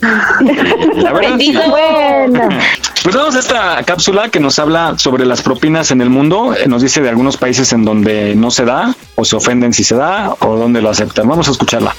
La 0.00 1.12
verdad, 1.12 1.36
sí. 1.38 1.54
Bueno. 1.68 2.48
Pues 3.02 3.16
vamos 3.16 3.34
a 3.34 3.38
esta 3.38 3.82
cápsula 3.84 4.28
que 4.28 4.40
nos 4.40 4.58
habla 4.58 4.94
sobre 4.98 5.24
las 5.24 5.40
propinas 5.40 5.90
en 5.90 6.02
el 6.02 6.10
mundo. 6.10 6.54
Eh, 6.54 6.68
Nos 6.68 6.82
dice 6.82 7.00
de 7.00 7.08
algunos 7.08 7.38
países 7.38 7.72
en 7.72 7.84
donde 7.84 8.34
no 8.34 8.50
se 8.50 8.64
da, 8.64 8.94
o 9.14 9.24
se 9.24 9.36
ofenden 9.36 9.72
si 9.72 9.84
se 9.84 9.96
da, 9.96 10.34
o 10.40 10.56
donde 10.56 10.82
lo 10.82 10.90
aceptan. 10.90 11.26
Vamos 11.26 11.48
a 11.48 11.52
escucharla. 11.52 11.94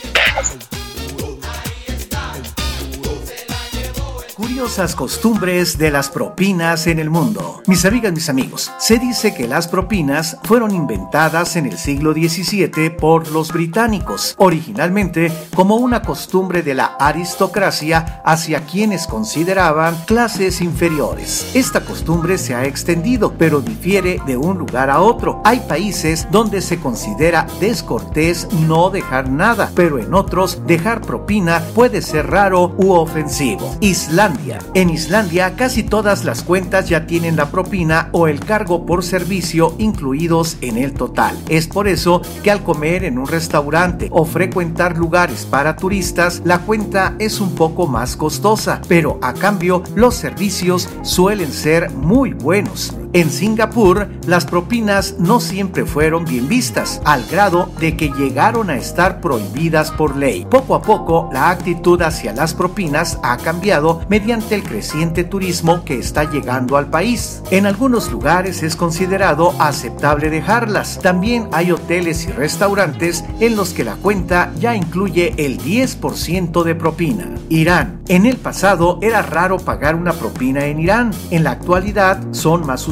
Curiosas 4.62 4.96
costumbres 4.96 5.80
de 5.80 5.90
las 5.90 6.10
propinas 6.10 6.86
en 6.86 7.00
el 7.00 7.10
mundo. 7.10 7.64
Mis 7.66 7.84
amigas, 7.84 8.14
mis 8.14 8.30
amigos, 8.30 8.72
se 8.78 9.00
dice 9.00 9.34
que 9.34 9.48
las 9.48 9.68
propinas 9.68 10.38
fueron 10.44 10.76
inventadas 10.76 11.56
en 11.56 11.66
el 11.66 11.80
siglo 11.80 12.14
XVII 12.14 12.92
por 12.92 13.32
los 13.32 13.52
británicos, 13.52 14.36
originalmente 14.38 15.32
como 15.56 15.78
una 15.78 16.04
costumbre 16.04 16.62
de 16.62 16.76
la 16.76 16.86
aristocracia 17.00 18.22
hacia 18.24 18.68
quienes 18.68 19.08
consideraban 19.08 19.96
clases 20.06 20.62
inferiores. 20.62 21.50
Esta 21.56 21.82
costumbre 21.82 22.38
se 22.38 22.54
ha 22.54 22.66
extendido, 22.66 23.34
pero 23.40 23.62
difiere 23.62 24.22
de 24.28 24.38
un 24.38 24.60
lugar 24.60 24.92
a 24.92 25.02
otro. 25.02 25.42
Hay 25.44 25.62
países 25.62 26.28
donde 26.30 26.62
se 26.62 26.80
considera 26.80 27.48
descortés 27.60 28.48
no 28.68 28.92
dejar 28.92 29.28
nada, 29.28 29.72
pero 29.74 29.98
en 29.98 30.14
otros 30.14 30.68
dejar 30.68 31.02
propina 31.02 31.64
puede 31.74 32.04
ser 32.04 32.30
raro 32.30 32.76
u 32.78 32.92
ofensivo. 32.92 33.76
Islandia. 33.82 34.51
En 34.74 34.90
Islandia 34.90 35.56
casi 35.56 35.84
todas 35.84 36.26
las 36.26 36.44
cuentas 36.44 36.90
ya 36.90 37.06
tienen 37.06 37.36
la 37.36 37.52
propina 37.52 38.10
o 38.12 38.28
el 38.28 38.40
cargo 38.40 38.86
por 38.86 39.04
servicio 39.04 39.76
incluidos 39.78 40.58
en 40.62 40.78
el 40.78 40.94
total. 40.94 41.38
Es 41.50 41.68
por 41.68 41.88
eso 41.88 42.22
que 42.44 42.52
al 42.52 42.64
comer 42.64 43.04
en 43.04 43.18
un 43.18 43.28
restaurante 43.28 44.08
o 44.12 44.26
frecuentar 44.26 44.98
lugares 44.98 45.46
para 45.46 45.76
turistas, 45.76 46.42
la 46.46 46.60
cuenta 46.60 47.16
es 47.20 47.40
un 47.40 47.56
poco 47.56 47.88
más 47.88 48.16
costosa, 48.16 48.82
pero 48.88 49.20
a 49.22 49.34
cambio 49.34 49.84
los 49.96 50.16
servicios 50.16 50.90
suelen 51.04 51.52
ser 51.52 51.92
muy 51.92 52.34
buenos. 52.34 52.94
En 53.14 53.30
Singapur, 53.30 54.08
las 54.26 54.46
propinas 54.46 55.16
no 55.20 55.42
siempre 55.42 55.86
fueron 55.86 56.24
bien 56.24 56.48
vistas, 56.48 57.02
al 57.04 57.26
grado 57.26 57.70
de 57.78 57.98
que 57.98 58.10
llegaron 58.10 58.70
a 58.70 58.78
estar 58.78 59.20
prohibidas 59.20 59.92
por 59.92 60.16
ley. 60.16 60.48
Poco 60.50 60.76
a 60.76 60.82
poco, 60.82 61.30
la 61.34 61.50
actitud 61.50 62.02
hacia 62.02 62.32
las 62.32 62.54
propinas 62.54 63.20
ha 63.22 63.36
cambiado 63.36 64.02
mediante 64.08 64.56
el 64.56 64.64
creciente 64.64 65.26
turismo 65.26 65.84
que 65.84 66.00
está 66.00 66.24
llegando 66.24 66.78
al 66.78 66.90
país. 66.90 67.44
En 67.52 67.66
algunos 67.66 68.10
lugares 68.10 68.64
es 68.64 68.78
considerado 68.78 69.54
aceptable 69.60 70.30
dejarlas. 70.30 71.00
También 71.02 71.50
hay 71.52 71.74
hoteles 71.74 72.26
y 72.28 72.32
restaurantes 72.32 73.26
en 73.42 73.58
los 73.58 73.74
que 73.74 73.84
la 73.84 73.96
cuenta 73.96 74.54
ya 74.58 74.74
incluye 74.74 75.34
el 75.38 75.60
10% 75.60 76.64
de 76.64 76.76
propina. 76.76 77.28
Irán. 77.50 78.02
En 78.08 78.26
el 78.26 78.38
pasado 78.38 79.00
era 79.02 79.22
raro 79.22 79.58
pagar 79.58 79.96
una 79.96 80.14
propina 80.14 80.66
en 80.66 80.80
Irán. 80.80 81.12
En 81.30 81.44
la 81.44 81.52
actualidad 81.52 82.22
son 82.32 82.66
más 82.66 82.88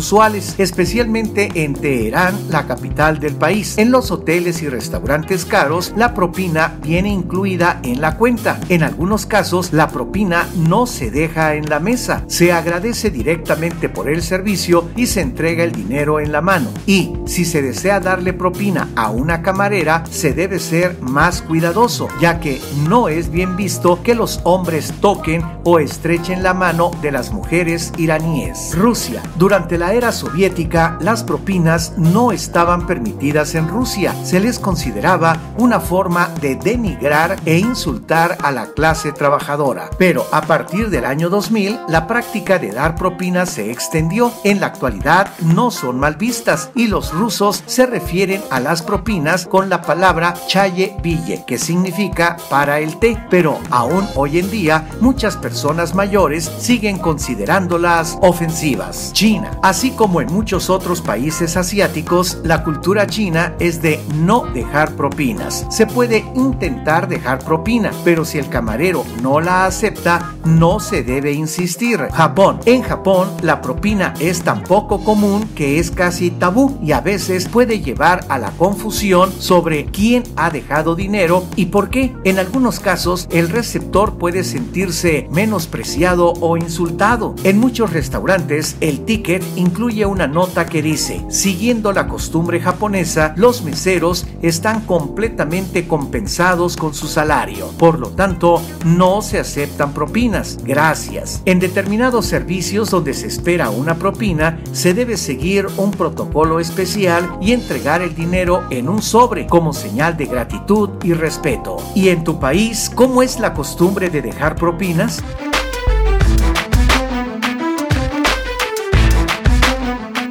especialmente 0.57 1.51
en 1.53 1.76
Teherán, 1.76 2.36
la 2.49 2.66
capital 2.66 3.20
del 3.20 3.36
país. 3.36 3.78
En 3.78 3.91
los 3.91 4.10
hoteles 4.10 4.64
y 4.64 4.68
restaurantes 4.68 5.45
caros, 5.45 5.93
la 5.95 6.16
propina 6.16 6.80
viene 6.82 7.10
incluida 7.10 7.80
en 7.84 8.01
la 8.01 8.18
cuenta. 8.18 8.60
En 8.70 8.82
algunos 8.82 9.28
casos, 9.28 9.72
la 9.72 9.89
propina 9.89 10.49
no 10.55 10.88
se 10.88 11.12
deja 11.12 11.53
en 11.53 11.70
la 11.70 11.80
mesa. 11.80 12.24
Se 12.26 12.51
agradece 12.51 13.12
directamente 13.12 13.88
por 13.88 14.10
el 14.10 14.24
servicio 14.24 14.89
y 14.95 15.05
se 15.05 15.22
entrega 15.22 15.64
el 15.64 15.74
dinero 15.74 16.20
en 16.20 16.32
la 16.32 16.41
mano. 16.41 16.70
Y 16.88 17.14
si 17.28 17.45
se 17.45 17.62
desea 17.62 17.99
darle 17.99 18.34
propina 18.34 18.89
a 18.95 19.12
una 19.12 19.43
camarera, 19.43 20.03
se 20.10 20.34
debe 20.34 20.57
ser 20.57 20.99
más 21.01 21.43
cuidadoso, 21.43 22.07
ya 22.20 22.39
que 22.39 22.60
no 22.88 23.10
es 23.10 23.30
bien 23.30 23.55
visto 23.55 24.01
que 24.01 24.16
los 24.16 24.39
hombres 24.43 24.91
toquen 25.01 25.43
o 25.64 25.78
estrechen 25.78 26.41
la 26.41 26.55
mano 26.55 26.89
de 27.03 27.12
las 27.12 27.32
mujeres 27.32 27.93
iraníes. 27.97 28.76
Rusia. 28.76 29.22
Durante 29.38 29.78
la 29.78 29.93
soviética, 30.00 30.97
las 31.02 31.24
propinas 31.24 31.93
no 31.97 32.32
estaban 32.32 32.88
permitidas 32.88 33.54
en 33.56 33.68
Rusia. 33.68 34.16
Se 34.24 34.39
les 34.39 34.58
consideraba 34.58 35.38
una 35.58 35.80
forma 35.80 36.30
de 36.41 36.56
denigrar 36.56 37.36
e 37.45 37.60
insultar 37.60 38.38
a 38.41 38.52
la 38.52 38.68
clase 38.68 39.12
trabajadora. 39.12 39.89
Pero 39.97 40.26
a 40.32 40.41
partir 40.41 40.89
del 40.89 41.06
año 41.06 41.30
2000, 41.30 41.80
la 41.89 42.08
práctica 42.08 42.58
de 42.58 42.72
dar 42.72 42.95
propinas 42.95 43.50
se 43.50 43.72
extendió. 43.72 44.32
En 44.43 44.62
la 44.62 44.68
actualidad 44.68 45.34
no 45.41 45.70
son 45.70 46.00
mal 46.00 46.16
vistas 46.16 46.72
y 46.74 46.88
los 46.88 47.14
rusos 47.14 47.64
se 47.66 47.86
refieren 47.86 48.41
a 48.50 48.60
las 48.60 48.82
propinas 48.82 49.45
con 49.45 49.70
la 49.70 49.82
palabra 49.82 50.34
chaye 50.47 50.95
bille, 51.04 51.43
que 51.45 51.58
significa 51.58 52.38
para 52.50 52.80
el 52.80 52.97
té. 52.97 53.22
Pero 53.30 53.60
aún 53.70 54.08
hoy 54.16 54.39
en 54.39 54.50
día, 54.50 54.88
muchas 55.02 55.36
personas 55.36 55.93
mayores 55.93 56.50
siguen 56.60 56.97
considerándolas 56.97 58.18
ofensivas. 58.22 59.12
China. 59.14 59.52
Así 59.62 59.89
como 59.92 60.22
en 60.22 60.32
muchos 60.32 60.70
otros 60.70 61.02
países 61.02 61.58
asiáticos, 61.58 62.40
la 62.44 62.64
cultura 62.64 63.08
china 63.08 63.56
es 63.60 63.82
de 63.82 64.00
no 64.16 64.46
dejar 64.54 64.96
propinas. 64.96 65.66
Se 65.70 65.86
puede 65.86 66.26
intentar 66.36 67.08
dejar 67.08 67.40
propina, 67.40 67.92
pero 68.04 68.26
si 68.26 68.38
el 68.38 68.50
camarero 68.50 69.04
no 69.22 69.42
la 69.42 69.66
acepta, 69.66 70.36
no 70.46 70.80
se 70.80 71.04
debe 71.04 71.32
insistir. 71.34 72.00
Japón. 72.14 72.60
En 72.66 72.82
Japón, 72.82 73.30
la 73.42 73.62
propina 73.62 74.14
es 74.20 74.42
tan 74.42 74.64
poco 74.64 75.04
común 75.04 75.48
que 75.56 75.80
es 75.80 75.92
casi 75.92 76.32
tabú 76.32 76.78
y 76.84 76.92
a 76.92 77.02
veces 77.02 77.48
puede 77.48 77.82
llevar 77.82 78.26
a 78.30 78.38
la 78.38 78.52
confusión 78.52 79.32
sobre 79.40 79.86
quién 79.86 80.24
ha 80.36 80.50
dejado 80.50 80.96
dinero 80.96 81.46
y 81.56 81.68
por 81.68 81.90
qué. 81.90 82.16
En 82.24 82.40
algunos 82.40 82.80
casos, 82.80 83.28
el 83.32 83.50
receptor 83.50 84.18
puede 84.18 84.44
sentirse 84.44 85.28
menospreciado 85.32 86.34
o 86.42 86.58
insultado. 86.58 87.36
En 87.44 87.60
muchos 87.60 87.92
restaurantes, 87.92 88.78
el 88.82 89.06
ticket 89.06 89.44
incluye 89.56 89.79
una 89.82 90.28
nota 90.28 90.66
que 90.66 90.82
dice, 90.82 91.24
siguiendo 91.30 91.94
la 91.94 92.08
costumbre 92.08 92.60
japonesa, 92.60 93.34
los 93.38 93.64
meseros 93.64 94.26
están 94.42 94.82
completamente 94.82 95.88
compensados 95.88 96.76
con 96.76 96.94
su 96.94 97.08
salario. 97.08 97.68
Por 97.78 97.98
lo 97.98 98.10
tanto, 98.10 98.62
no 98.86 99.22
se 99.22 99.40
aceptan 99.40 99.94
propinas. 99.94 100.58
Gracias. 100.64 101.42
En 101.46 101.60
determinados 101.60 102.26
servicios 102.26 102.90
donde 102.90 103.14
se 103.14 103.28
espera 103.28 103.70
una 103.70 103.96
propina, 103.96 104.60
se 104.74 104.94
debe 104.94 105.16
seguir 105.16 105.68
un 105.78 105.92
protocolo 105.92 106.60
especial 106.60 107.38
y 107.42 107.54
entregar 107.54 108.02
el 108.02 108.14
dinero 108.14 108.64
en 108.70 108.90
un 108.90 109.02
sobre 109.02 109.48
como 109.48 109.72
señal 109.72 110.18
de 110.18 110.26
gratitud 110.26 110.90
y 111.04 111.14
respeto. 111.14 111.78
¿Y 111.96 112.10
en 112.10 112.24
tu 112.24 112.40
país 112.40 112.92
cómo 112.94 113.24
es 113.24 113.40
la 113.40 113.54
costumbre 113.54 114.10
de 114.10 114.22
dejar 114.22 114.56
propinas? 114.56 115.24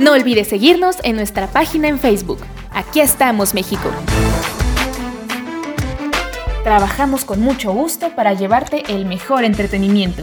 No 0.08 0.14
olvides 0.14 0.48
seguirnos 0.48 0.96
en 1.02 1.16
nuestra 1.16 1.48
página 1.48 1.86
en 1.86 1.98
Facebook. 1.98 2.38
Aquí 2.70 3.00
estamos, 3.00 3.52
México. 3.52 3.90
Trabajamos 6.64 7.26
con 7.26 7.42
mucho 7.42 7.72
gusto 7.74 8.16
para 8.16 8.32
llevarte 8.32 8.84
el 8.88 9.04
mejor 9.04 9.44
entretenimiento. 9.44 10.22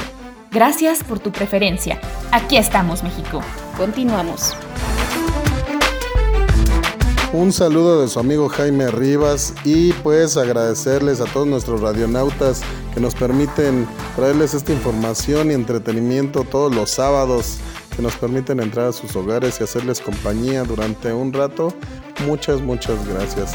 Gracias 0.50 1.04
por 1.04 1.20
tu 1.20 1.32
preferencia. 1.32 2.02
Aquí 2.32 2.58
estamos, 2.58 3.04
México. 3.04 3.44
Continuamos. 3.78 4.56
Un 7.32 7.54
saludo 7.54 8.02
de 8.02 8.08
su 8.08 8.20
amigo 8.20 8.50
Jaime 8.50 8.90
Rivas 8.90 9.54
y 9.64 9.94
pues 9.94 10.36
agradecerles 10.36 11.22
a 11.22 11.26
todos 11.26 11.46
nuestros 11.46 11.82
radionautas 11.82 12.64
que 12.96 13.02
nos 13.02 13.14
permiten 13.14 13.88
traerles 14.16 14.56
esta 14.56 14.74
información 14.74 15.52
y 15.52 15.54
entretenimiento 15.54 16.44
todos 16.44 16.74
los 16.74 16.90
sábados, 16.90 17.60
que 17.96 18.02
nos 18.02 18.16
permiten 18.16 18.60
entrar 18.60 18.88
a 18.88 18.94
sus 18.94 19.16
hogares 19.16 19.60
y 19.60 19.64
hacerles 19.64 20.02
compañía 20.02 20.64
durante 20.64 21.14
un 21.14 21.34
rato. 21.34 21.74
Muchas, 22.26 22.62
muchas 22.62 23.08
gracias. 23.08 23.54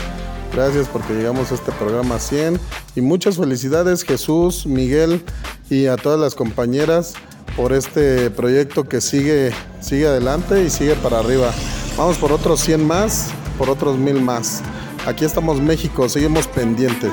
Gracias 0.52 0.88
porque 0.88 1.14
llegamos 1.14 1.52
a 1.52 1.54
este 1.54 1.70
programa 1.72 2.18
100 2.18 2.58
y 2.96 3.00
muchas 3.00 3.36
felicidades 3.36 4.02
Jesús, 4.02 4.66
Miguel 4.66 5.22
y 5.68 5.86
a 5.86 5.96
todas 5.96 6.18
las 6.18 6.34
compañeras 6.34 7.14
por 7.56 7.72
este 7.72 8.30
proyecto 8.30 8.88
que 8.88 9.00
sigue, 9.00 9.52
sigue 9.80 10.06
adelante 10.06 10.64
y 10.64 10.70
sigue 10.70 10.94
para 10.96 11.20
arriba. 11.20 11.52
Vamos 11.96 12.18
por 12.18 12.32
otros 12.32 12.60
100 12.60 12.86
más, 12.86 13.28
por 13.58 13.70
otros 13.70 13.96
1000 13.98 14.20
más. 14.22 14.62
Aquí 15.06 15.24
estamos 15.24 15.60
México, 15.60 16.08
seguimos 16.08 16.46
pendientes. 16.48 17.12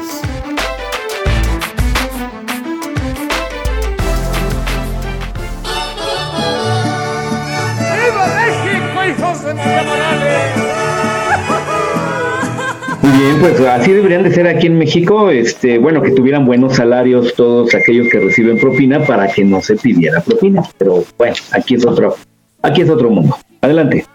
Bien, 13.12 13.40
pues 13.40 13.60
así 13.62 13.92
deberían 13.92 14.24
de 14.24 14.34
ser 14.34 14.48
aquí 14.48 14.68
en 14.68 14.78
México, 14.78 15.30
este, 15.30 15.78
bueno, 15.78 16.02
que 16.02 16.12
tuvieran 16.12 16.46
buenos 16.46 16.76
salarios 16.76 17.34
todos 17.36 17.74
aquellos 17.76 18.08
que 18.12 18.20
reciben 18.20 18.60
propina 18.60 19.04
para 19.06 19.28
que 19.28 19.44
no 19.44 19.62
se 19.62 19.76
pidiera 19.76 20.22
propina. 20.22 20.64
Pero 20.78 21.04
bueno, 21.18 21.36
aquí 21.52 21.76
es 21.76 21.86
otro, 21.86 22.16
aquí 22.62 22.82
es 22.82 22.90
otro 22.90 23.10
mundo. 23.10 23.38
Adelante. 23.62 24.06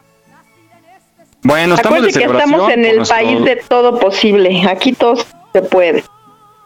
Bueno, 1.44 1.74
estamos 1.74 2.02
de 2.02 2.12
que 2.12 2.24
estamos 2.24 2.70
en 2.70 2.84
el 2.84 2.96
nuestro- 2.96 3.16
país 3.16 3.44
de 3.44 3.56
todo 3.68 3.98
posible. 3.98 4.62
Aquí 4.68 4.92
todo 4.92 5.14
se 5.52 5.62
puede. 5.62 6.04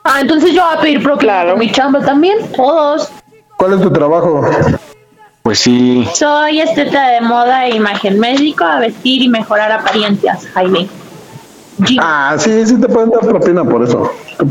Ah, 0.04 0.18
entonces 0.20 0.52
yo 0.52 0.62
voy 0.64 0.76
a 0.76 0.80
pedir 0.80 1.02
propina 1.02 1.44
por 1.46 1.58
mi 1.58 1.70
chamba 1.72 2.00
también. 2.04 2.36
Todos. 2.54 3.10
¿Cuál 3.56 3.72
es 3.74 3.80
tu 3.80 3.90
trabajo? 3.90 4.42
Pues 5.42 5.60
sí. 5.60 6.06
Soy 6.14 6.60
esteta 6.60 7.08
de 7.08 7.20
moda 7.22 7.66
e 7.66 7.76
imagen 7.76 8.18
médico 8.20 8.64
a 8.64 8.80
vestir 8.80 9.22
y 9.22 9.28
mejorar 9.28 9.72
apariencias, 9.72 10.46
Jaime. 10.54 10.86
Ah, 12.00 12.36
sí, 12.38 12.66
sí 12.66 12.80
te 12.80 12.88
pueden 12.88 13.10
dar 13.10 13.20
propina 13.20 13.64
por 13.64 13.82
eso. 13.82 14.12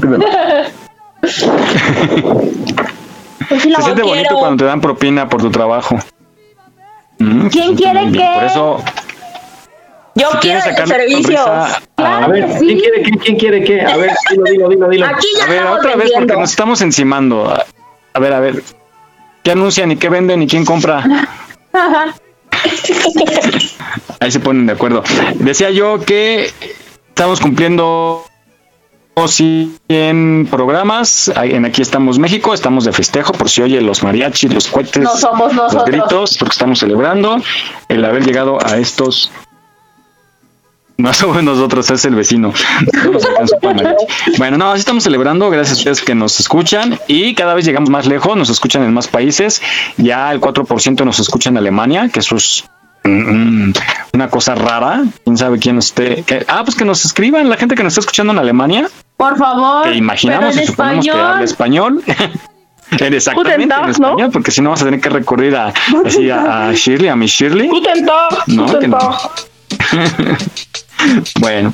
Pues 3.47 3.61
Se 3.61 3.82
siente 3.84 4.01
bonito 4.01 4.36
cuando 4.39 4.57
te 4.63 4.65
dan 4.65 4.82
propina 4.82 5.30
por 5.30 5.41
tu 5.41 5.51
trabajo. 5.51 5.97
Mm, 7.19 7.47
¿Quién 7.47 7.51
siente 7.78 7.84
quiere 7.84 7.99
bien. 8.07 8.13
qué? 8.13 8.32
Por 8.36 8.43
eso, 8.43 8.84
Yo 10.15 10.32
si 10.32 10.38
quiero 10.39 10.59
el 10.65 10.88
servicio. 10.88 11.38
sonrisa 11.38 11.82
Claro 11.95 12.26
A 12.26 12.28
ver, 12.28 12.45
que 12.47 12.57
¿quién 12.59 12.80
quiere 12.80 13.03
qué? 13.03 13.11
¿Quién 13.19 13.38
quiere 13.38 13.63
qué? 13.63 13.82
A 13.82 13.97
ver, 13.97 14.11
dilo, 14.32 14.43
dilo, 14.45 14.69
dilo, 14.69 14.89
dilo. 14.89 15.05
Aquí 15.07 15.28
ya 15.38 15.43
a 15.43 15.47
ver, 15.47 15.63
otra 15.65 15.95
vez 15.95 16.11
porque 16.15 16.34
nos 16.36 16.49
estamos 16.49 16.82
encimando. 16.82 17.49
A- 17.49 17.65
A 18.13 18.19
ver, 18.19 18.34
a 18.34 18.39
ver. 18.39 18.63
¿Qué 19.43 19.51
anuncian 19.51 19.91
y 19.91 19.97
qué 19.97 20.09
venden 20.09 20.41
y 20.41 20.47
quién 20.47 20.65
compra? 20.65 21.03
Ajá. 21.73 22.15
Ahí 24.19 24.32
se 24.32 24.39
ponen 24.39 24.65
de 24.65 24.73
acuerdo. 24.73 25.03
Decía 25.36 25.69
yo 25.69 25.99
que 25.99 26.49
estamos 27.16 27.39
cumpliendo 27.39 28.26
100 29.26 30.49
programas. 30.51 31.32
En 31.34 31.63
Aquí 31.63 31.82
estamos 31.82 32.20
México, 32.20 32.53
estamos 32.53 32.84
de 32.84 32.91
festejo, 32.91 33.32
por 33.32 33.49
si 33.49 33.61
oye 33.61 33.80
los 33.80 34.03
mariachis, 34.03 34.53
los 34.53 34.68
cohetes, 34.68 35.01
No 35.01 35.16
somos 35.16 35.55
los 35.55 35.86
gritos, 35.86 36.38
porque 36.38 36.51
estamos 36.51 36.80
celebrando 36.80 37.41
el 37.88 38.03
haber 38.03 38.26
llegado 38.26 38.57
a 38.61 38.76
estos. 38.76 39.32
No 40.97 41.13
somos 41.13 41.41
nosotros, 41.41 41.89
es 41.89 42.03
el 42.03 42.16
vecino. 42.16 42.53
Bueno, 44.38 44.57
no, 44.57 44.72
así 44.72 44.80
estamos 44.80 45.05
celebrando, 45.05 45.49
gracias 45.49 45.78
a 45.78 45.80
ustedes 45.80 46.01
que 46.01 46.16
nos 46.16 46.38
escuchan 46.41 46.99
y 47.07 47.34
cada 47.34 47.53
vez 47.53 47.63
llegamos 47.63 47.89
más 47.89 48.07
lejos, 48.07 48.36
nos 48.36 48.49
escuchan 48.49 48.84
en 48.84 48.93
más 48.93 49.07
países. 49.07 49.61
Ya 49.95 50.30
el 50.34 50.41
4% 50.41 51.05
nos 51.05 51.20
escucha 51.20 51.49
en 51.49 51.57
Alemania, 51.57 52.09
que 52.09 52.20
eso 52.20 52.36
es 52.36 52.66
una 53.05 54.29
cosa 54.29 54.55
rara. 54.55 55.03
Quién 55.23 55.37
sabe 55.37 55.59
quién 55.59 55.77
esté. 55.77 56.23
que- 56.23 56.45
ah, 56.47 56.63
pues 56.63 56.75
que 56.75 56.85
nos 56.85 57.05
escriban 57.05 57.49
la 57.49 57.57
gente 57.57 57.75
que 57.75 57.83
nos 57.83 57.91
está 57.93 58.01
escuchando 58.01 58.33
en 58.33 58.39
Alemania, 58.39 58.87
Por 59.17 59.37
favor. 59.37 59.83
que 59.83 59.95
imaginamos 59.95 60.55
en 60.57 60.63
y 60.63 60.67
suponemos 60.67 61.05
que 61.05 61.11
habla 61.11 61.43
español. 61.43 62.03
Exactamente, 62.99 63.63
en 63.63 63.69
Tag, 63.69 63.81
¿no? 63.81 63.89
español, 64.09 64.29
porque 64.31 64.51
si 64.51 64.61
no 64.61 64.69
vamos 64.69 64.81
a 64.81 64.85
tener 64.85 65.01
que 65.01 65.09
recurrir 65.09 65.55
a, 65.55 65.73
así 66.05 66.29
a, 66.29 66.67
a 66.69 66.73
Shirley, 66.73 67.09
a 67.09 67.15
mi 67.15 67.25
Shirley. 67.25 67.67
Guten 67.67 68.05
Tag, 68.05 68.43
No, 68.47 68.65
Guten 68.67 68.79
que 68.79 68.87
no. 68.87 68.97
Tag. 68.97 70.37
Bueno, 71.39 71.71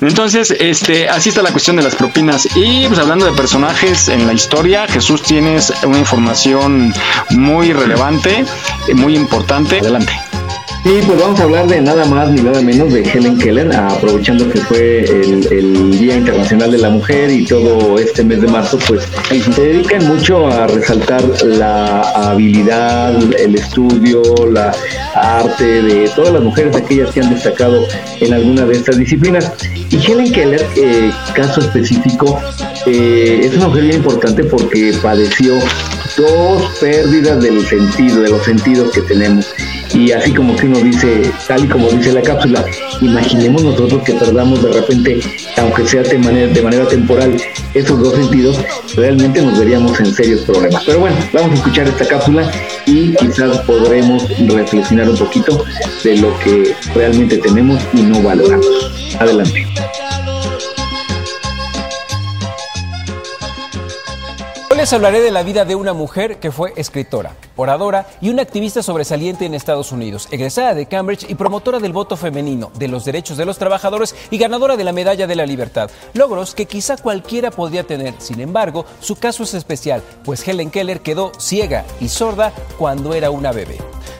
entonces, 0.00 0.52
este, 0.52 1.08
así 1.08 1.30
está 1.30 1.42
la 1.42 1.50
cuestión 1.50 1.74
de 1.76 1.82
las 1.82 1.96
propinas. 1.96 2.46
Y 2.54 2.86
pues 2.86 3.00
hablando 3.00 3.24
de 3.26 3.32
personajes 3.32 4.08
en 4.08 4.26
la 4.28 4.32
historia, 4.32 4.86
Jesús 4.86 5.22
tienes 5.22 5.72
una 5.82 5.98
información 5.98 6.94
muy 7.30 7.72
relevante, 7.72 8.44
muy 8.94 9.16
importante. 9.16 9.80
Adelante. 9.80 10.12
Sí, 10.82 10.98
pues 11.06 11.20
vamos 11.20 11.38
a 11.38 11.42
hablar 11.42 11.66
de 11.66 11.78
nada 11.82 12.06
más 12.06 12.30
ni 12.30 12.40
nada 12.40 12.62
menos 12.62 12.90
de 12.90 13.02
Helen 13.02 13.36
Keller, 13.36 13.70
aprovechando 13.76 14.48
que 14.48 14.60
fue 14.60 15.04
el, 15.04 15.46
el 15.52 15.98
Día 15.98 16.16
Internacional 16.16 16.70
de 16.70 16.78
la 16.78 16.88
Mujer 16.88 17.30
y 17.30 17.44
todo 17.44 17.98
este 17.98 18.24
mes 18.24 18.40
de 18.40 18.48
marzo, 18.48 18.78
pues 18.88 19.06
se 19.28 19.60
dedican 19.60 20.08
mucho 20.08 20.46
a 20.46 20.66
resaltar 20.66 21.22
la 21.44 22.00
habilidad, 22.00 23.14
el 23.34 23.56
estudio, 23.56 24.22
la 24.50 24.74
arte 25.14 25.82
de 25.82 26.08
todas 26.16 26.32
las 26.32 26.42
mujeres, 26.42 26.74
aquellas 26.74 27.12
que 27.12 27.20
han 27.20 27.28
destacado 27.28 27.84
en 28.20 28.32
alguna 28.32 28.64
de 28.64 28.72
estas 28.72 28.96
disciplinas. 28.96 29.52
Y 29.90 29.96
Helen 29.96 30.32
Keller, 30.32 30.66
eh, 30.76 31.10
caso 31.34 31.60
específico, 31.60 32.40
eh, 32.86 33.42
es 33.44 33.54
una 33.54 33.68
mujer 33.68 33.82
bien 33.82 33.96
importante 33.96 34.44
porque 34.44 34.94
padeció 35.02 35.54
dos 36.16 36.62
pérdidas 36.80 37.42
del 37.42 37.66
sentido, 37.66 38.22
de 38.22 38.30
los 38.30 38.42
sentidos 38.44 38.90
que 38.92 39.02
tenemos. 39.02 39.46
Y 40.00 40.12
así 40.12 40.32
como 40.32 40.56
que 40.56 40.64
uno 40.64 40.78
dice, 40.80 41.30
tal 41.46 41.62
y 41.62 41.68
como 41.68 41.90
dice 41.90 42.10
la 42.14 42.22
cápsula, 42.22 42.64
imaginemos 43.02 43.62
nosotros 43.62 44.02
que 44.02 44.14
perdamos 44.14 44.62
de 44.62 44.72
repente, 44.72 45.20
aunque 45.58 45.86
sea 45.86 46.02
de 46.02 46.16
manera, 46.16 46.50
de 46.50 46.62
manera 46.62 46.88
temporal, 46.88 47.36
esos 47.74 48.00
dos 48.00 48.14
sentidos, 48.14 48.56
realmente 48.96 49.42
nos 49.42 49.58
veríamos 49.58 50.00
en 50.00 50.14
serios 50.14 50.40
problemas. 50.40 50.84
Pero 50.86 51.00
bueno, 51.00 51.16
vamos 51.34 51.50
a 51.50 51.54
escuchar 51.56 51.86
esta 51.86 52.08
cápsula 52.08 52.50
y 52.86 53.14
quizás 53.16 53.58
podremos 53.58 54.26
reflexionar 54.48 55.10
un 55.10 55.18
poquito 55.18 55.66
de 56.02 56.16
lo 56.16 56.38
que 56.38 56.74
realmente 56.94 57.36
tenemos 57.36 57.78
y 57.92 58.00
no 58.00 58.22
valoramos. 58.22 58.66
Adelante. 59.18 59.66
Les 64.80 64.94
hablaré 64.94 65.20
de 65.20 65.30
la 65.30 65.42
vida 65.42 65.66
de 65.66 65.74
una 65.74 65.92
mujer 65.92 66.40
que 66.40 66.50
fue 66.50 66.72
escritora, 66.74 67.34
oradora 67.54 68.06
y 68.22 68.30
una 68.30 68.40
activista 68.40 68.82
sobresaliente 68.82 69.44
en 69.44 69.52
Estados 69.52 69.92
Unidos, 69.92 70.26
egresada 70.30 70.72
de 70.72 70.86
Cambridge 70.86 71.28
y 71.28 71.34
promotora 71.34 71.80
del 71.80 71.92
voto 71.92 72.16
femenino, 72.16 72.72
de 72.78 72.88
los 72.88 73.04
derechos 73.04 73.36
de 73.36 73.44
los 73.44 73.58
trabajadores 73.58 74.14
y 74.30 74.38
ganadora 74.38 74.78
de 74.78 74.84
la 74.84 74.92
Medalla 74.92 75.26
de 75.26 75.36
la 75.36 75.44
Libertad. 75.44 75.90
Logros 76.14 76.54
que 76.54 76.64
quizá 76.64 76.96
cualquiera 76.96 77.50
podría 77.50 77.86
tener, 77.86 78.14
sin 78.16 78.40
embargo, 78.40 78.86
su 79.00 79.16
caso 79.16 79.42
es 79.42 79.52
especial, 79.52 80.02
pues 80.24 80.48
Helen 80.48 80.70
Keller 80.70 81.00
quedó 81.00 81.32
ciega 81.38 81.84
y 82.00 82.08
sorda 82.08 82.50
cuando 82.78 83.12
era 83.12 83.30
una 83.30 83.52
bebé. 83.52 83.76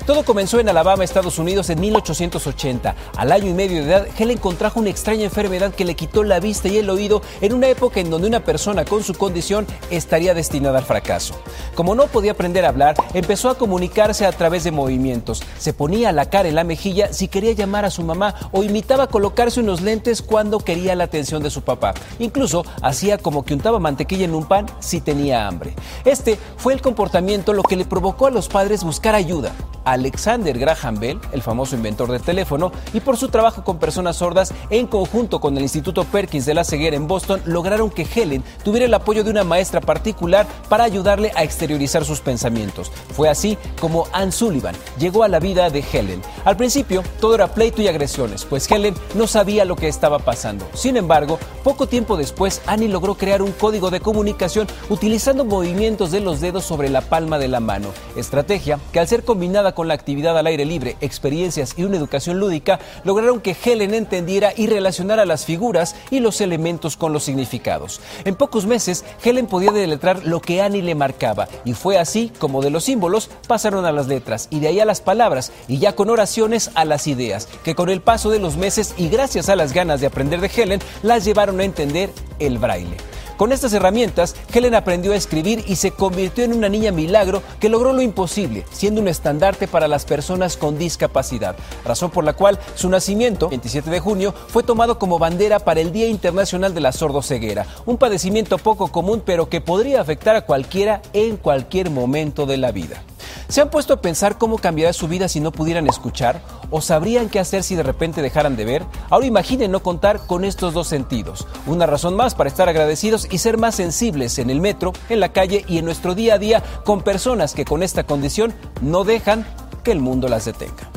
Todo 0.07 0.25
comenzó 0.25 0.61
en 0.61 0.69
Alabama, 0.69 1.05
Estados 1.05 1.39
Unidos, 1.39 1.71
en 1.71 1.81
1880. 1.81 2.95
Al 3.17 3.33
año 3.33 3.47
y 3.47 3.55
medio 3.55 3.83
de 3.85 3.91
edad, 3.91 4.09
Helen 4.19 4.39
contrajo 4.39 4.81
una 4.81 4.91
extraña 4.91 5.25
enfermedad 5.25 5.73
que 5.73 5.85
le 5.85 5.95
quitó 5.95 6.25
la 6.25 6.41
vista 6.41 6.69
y 6.69 6.79
el 6.79 6.91
oído 6.91 7.23
en 7.41 7.53
una 7.53 7.69
época 7.69 8.01
en 8.01 8.11
donde 8.11 8.27
una 8.27 8.41
persona 8.45 8.85
con 8.85 9.05
su 9.05 9.15
condición 9.15 9.67
estaría 9.91 10.35
destinada 10.35 10.50
al 10.51 10.85
fracaso. 10.85 11.35
Como 11.77 11.95
no 11.95 12.07
podía 12.07 12.33
aprender 12.33 12.65
a 12.65 12.71
hablar, 12.71 12.97
empezó 13.15 13.51
a 13.51 13.55
comunicarse 13.55 14.27
a 14.27 14.33
través 14.33 14.65
de 14.65 14.73
movimientos. 14.73 15.43
Se 15.59 15.73
ponía 15.73 16.11
la 16.11 16.29
cara 16.29 16.49
en 16.49 16.57
la 16.57 16.65
mejilla 16.65 17.13
si 17.13 17.29
quería 17.29 17.53
llamar 17.53 17.85
a 17.85 17.91
su 17.91 18.03
mamá 18.03 18.35
o 18.51 18.65
imitaba 18.65 19.07
colocarse 19.07 19.61
unos 19.61 19.81
lentes 19.81 20.23
cuando 20.23 20.59
quería 20.59 20.97
la 20.97 21.05
atención 21.05 21.43
de 21.43 21.51
su 21.51 21.63
papá. 21.63 21.95
Incluso 22.19 22.65
hacía 22.83 23.17
como 23.17 23.45
que 23.45 23.55
untaba 23.55 23.79
mantequilla 23.79 24.25
en 24.25 24.35
un 24.35 24.45
pan 24.45 24.67
si 24.81 25.01
tenía 25.01 25.47
hambre. 25.47 25.75
Este 26.05 26.37
fue 26.57 26.75
el 26.75 26.83
comportamiento 26.83 27.53
lo 27.53 27.63
que 27.63 27.77
le 27.77 27.85
provocó 27.85 28.27
a 28.27 28.31
los 28.31 28.49
padres 28.49 28.83
buscar 28.83 29.15
ayuda. 29.15 29.53
Alexander 29.85 30.59
Graham 30.59 30.99
Bell, 30.99 31.21
el 31.33 31.43
famoso 31.43 31.75
inventor 31.75 32.11
del 32.11 32.21
teléfono, 32.21 32.71
y 32.93 33.01
por 33.01 33.17
su 33.17 33.29
trabajo 33.29 33.65
con 33.65 33.79
personas 33.79 34.17
sordas, 34.17 34.53
en 34.69 34.87
conjunto 34.87 35.41
con 35.41 35.57
el 35.57 35.63
Instituto 35.63 36.05
Perkins 36.05 36.45
de 36.45 36.55
la 36.55 36.65
Ceguera 36.65 36.97
en 36.97 37.09
Boston, 37.09 37.41
lograron 37.47 37.91
que 37.91 38.07
Helen 38.15 38.45
tuviera 38.63 38.87
el 38.87 38.95
apoyo 38.95 39.25
de 39.25 39.31
una 39.31 39.45
maestra 39.45 39.81
particular 39.81 40.40
para 40.69 40.85
ayudarle 40.85 41.33
a 41.35 41.43
exteriorizar 41.43 42.05
sus 42.05 42.21
pensamientos. 42.21 42.93
Fue 43.15 43.29
así 43.29 43.59
como 43.81 44.07
Anne 44.13 44.33
Sullivan 44.33 44.75
llegó 44.99 45.23
a 45.23 45.29
la 45.29 45.41
vida 45.41 45.71
de 45.71 45.85
Helen. 45.93 46.23
Al 46.45 46.57
principio, 46.57 47.03
todo 47.21 47.35
era 47.35 47.49
pleito 47.49 47.83
y 47.83 47.89
agresiones, 47.89 48.45
pues 48.45 48.71
Helen 48.71 48.95
no 49.15 49.27
sabía 49.27 49.65
lo 49.65 49.77
que 49.77 49.89
estaba 49.89 50.19
pasando. 50.19 50.67
Sin 50.75 50.97
embargo, 50.97 51.39
poco 51.65 51.87
tiempo 51.87 52.17
después, 52.17 52.63
Annie 52.67 52.89
logró 52.89 53.15
crear 53.15 53.43
un 53.43 53.53
código 53.53 53.91
de 53.91 54.01
comunicación 54.01 54.67
utilizando 54.89 55.45
movimientos 55.45 56.11
de 56.11 56.21
los 56.21 56.41
dedos 56.41 56.65
sobre 56.65 56.89
la 56.89 57.01
palma 57.01 57.39
de 57.39 57.49
la 57.49 57.61
mano, 57.61 57.89
estrategia 58.17 58.79
que 58.93 59.01
al 59.01 59.09
ser 59.09 59.25
combinada 59.25 59.75
con 59.75 59.89
la 59.89 59.95
actividad 59.95 60.37
al 60.39 60.47
aire 60.47 60.65
libre, 60.65 60.97
experiencias 61.01 61.75
y 61.77 61.85
una 61.85 61.97
educación 61.97 62.39
lúdica, 62.39 62.81
lograron 63.05 63.41
que 63.41 63.57
Helen 63.63 63.95
entendiera 63.95 64.53
y 64.57 64.67
relacionara 64.67 65.25
las 65.25 65.45
figuras 65.45 65.97
y 66.11 66.21
los 66.21 66.41
elementos 66.41 66.97
con 66.97 67.13
los 67.13 67.25
significados. 67.25 68.01
En 68.25 68.35
pocos 68.35 68.67
meses, 68.67 69.05
Helen 69.23 69.47
podía 69.47 69.73
deletrar 69.73 70.25
lo 70.31 70.41
que 70.41 70.63
Annie 70.63 70.83
le 70.83 70.95
marcaba, 70.95 71.49
y 71.65 71.75
fue 71.75 71.99
así 71.99 72.33
como 72.39 72.63
de 72.63 72.71
los 72.71 72.85
símbolos 72.85 73.31
pasaron 73.47 73.85
a 73.85 73.93
las 73.93 74.07
letras, 74.07 74.49
y 74.51 74.61
de 74.61 74.69
ahí 74.69 74.81
a 74.81 74.85
las 74.85 75.01
palabras, 75.01 75.53
y 75.69 75.79
ya 75.79 75.95
con 75.95 76.09
oraciones 76.09 76.71
a 76.75 76.85
las 76.85 77.07
ideas, 77.07 77.49
que 77.65 77.75
con 77.75 77.91
el 77.91 78.01
paso 78.01 78.31
de 78.31 78.39
los 78.39 78.57
meses 78.57 78.95
y 78.97 79.09
gracias 79.09 79.49
a 79.49 79.57
las 79.57 79.73
ganas 79.73 80.01
de 80.01 80.07
aprender 80.07 80.41
de 80.41 80.51
Helen, 80.55 80.81
las 81.03 81.25
llevaron 81.25 81.61
a 81.61 81.65
entender 81.65 82.11
el 82.39 82.59
braille. 82.59 82.97
Con 83.41 83.53
estas 83.53 83.73
herramientas, 83.73 84.37
Helen 84.53 84.75
aprendió 84.75 85.13
a 85.13 85.17
escribir 85.17 85.65
y 85.67 85.77
se 85.77 85.93
convirtió 85.93 86.45
en 86.45 86.53
una 86.53 86.69
niña 86.69 86.93
milagro 86.93 87.43
que 87.59 87.71
logró 87.71 87.95
lo 87.95 88.03
imposible, 88.03 88.67
siendo 88.71 89.01
un 89.01 89.09
estandarte 89.09 89.67
para 89.67 89.89
las 89.89 90.05
personas 90.05 90.59
con 90.59 90.77
discapacidad, 90.77 91.57
razón 91.83 92.11
por 92.11 92.23
la 92.23 92.35
cual 92.35 92.59
su 92.75 92.91
nacimiento, 92.91 93.49
27 93.49 93.89
de 93.89 93.99
junio, 93.99 94.35
fue 94.49 94.63
tomado 94.63 94.99
como 94.99 95.19
bandera 95.19 95.59
para 95.59 95.81
el 95.81 95.91
Día 95.91 96.07
Internacional 96.07 96.75
de 96.75 96.83
la 96.83 96.93
Sordoceguera, 96.93 97.65
un 97.87 97.97
padecimiento 97.97 98.59
poco 98.59 98.89
común 98.89 99.23
pero 99.25 99.49
que 99.49 99.63
podría 99.63 100.03
afectar 100.03 100.37
a 100.37 100.45
cualquiera 100.45 101.01
en 101.15 101.39
cualquier 101.39 101.89
momento 101.89 102.45
de 102.45 102.59
la 102.59 102.73
vida. 102.73 103.03
¿Se 103.49 103.61
han 103.61 103.71
puesto 103.71 103.95
a 103.95 104.01
pensar 104.01 104.39
cómo 104.39 104.59
cambiará 104.59 104.93
su 104.93 105.09
vida 105.09 105.29
si 105.29 105.41
no 105.41 105.53
pudieran 105.53 105.87
escuchar? 105.87 106.43
¿O 106.71 106.81
sabrían 106.81 107.29
qué 107.29 107.41
hacer 107.41 107.63
si 107.63 107.75
de 107.75 107.83
repente 107.83 108.23
dejaran 108.23 108.57
de 108.57 108.65
ver? 108.65 108.85
Ahora 109.09 109.27
imaginen 109.27 109.73
no 109.73 109.83
contar 109.83 110.27
con 110.27 110.45
estos 110.45 110.75
dos 110.75 110.89
sentidos. 110.89 111.47
Una 111.67 111.87
razón 111.87 112.15
más 112.15 112.35
para 112.35 112.49
estar 112.49 112.69
agradecidos 112.69 113.27
y 113.31 113.39
ser 113.39 113.59
más 113.59 113.75
sensibles 113.75 114.39
en 114.39 114.51
el 114.51 114.61
metro, 114.61 114.93
en 115.09 115.21
la 115.21 115.33
calle 115.33 115.65
y 115.67 115.79
en 115.79 115.85
nuestro 115.85 116.15
día 116.15 116.35
a 116.35 116.39
día 116.39 116.63
con 116.85 117.03
personas 117.03 117.55
que 117.55 117.65
con 117.65 117.83
esta 117.83 118.05
condición 118.05 118.55
no 118.81 119.05
dejan 119.05 119.47
que 119.83 119.93
el 119.93 120.01
mundo 120.01 120.29
las 120.29 120.45
detenga. 120.45 120.91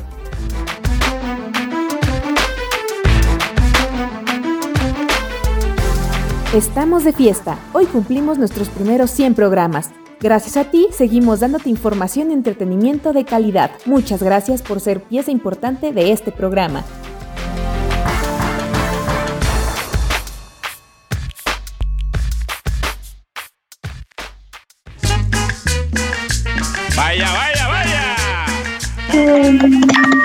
Estamos 6.53 7.03
de 7.03 7.13
fiesta. 7.13 7.57
Hoy 7.73 7.87
cumplimos 7.87 8.37
nuestros 8.37 8.69
primeros 8.69 9.09
100 9.09 9.33
programas. 9.33 9.89
Gracias 10.24 10.55
a 10.55 10.71
ti 10.71 10.88
seguimos 10.91 11.41
dándote 11.41 11.69
información 11.69 12.32
y 12.32 12.34
entretenimiento 12.34 13.11
de 13.11 13.26
calidad. 13.26 13.71
Muchas 13.86 14.24
gracias 14.24 14.61
por 14.61 14.80
ser 14.80 15.01
pieza 15.01 15.32
importante 15.32 15.91
de 15.91 16.13
este 16.13 16.32
programa. 16.32 16.86
Vaya, 26.95 27.28
vaya, 27.34 27.67
vaya. 27.67 28.15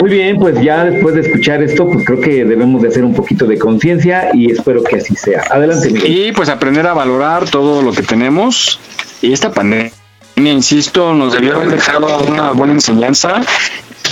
Muy 0.01 0.11
bien, 0.11 0.39
pues 0.39 0.63
ya 0.63 0.85
después 0.85 1.17
de 1.17 1.23
escuchar 1.23 1.61
esto, 1.61 1.91
pues 1.91 2.05
creo 2.05 2.21
que 2.21 2.45
debemos 2.45 2.83
de 2.83 2.89
hacer 2.89 3.05
un 3.05 3.15
poquito 3.15 3.47
de 3.47 3.59
conciencia 3.59 4.31
y 4.33 4.53
espero 4.53 4.85
que 4.85 4.95
así 4.95 5.17
sea. 5.17 5.43
Adelante, 5.51 5.91
Miguel. 5.91 6.29
Y 6.29 6.31
pues 6.31 6.49
aprender 6.49 6.87
a 6.87 6.95
valorar 6.95 7.51
todo 7.51 7.83
lo 7.83 7.93
que 7.93 8.03
tenemos. 8.03 8.79
Y 9.23 9.33
esta 9.33 9.53
pandemia, 9.53 9.93
insisto, 10.37 11.15
nos 11.15 11.33
debió 11.33 11.57
haber 11.57 11.71
dejado 11.71 12.19
una 12.21 12.53
buena 12.53 12.75
enseñanza 12.75 13.43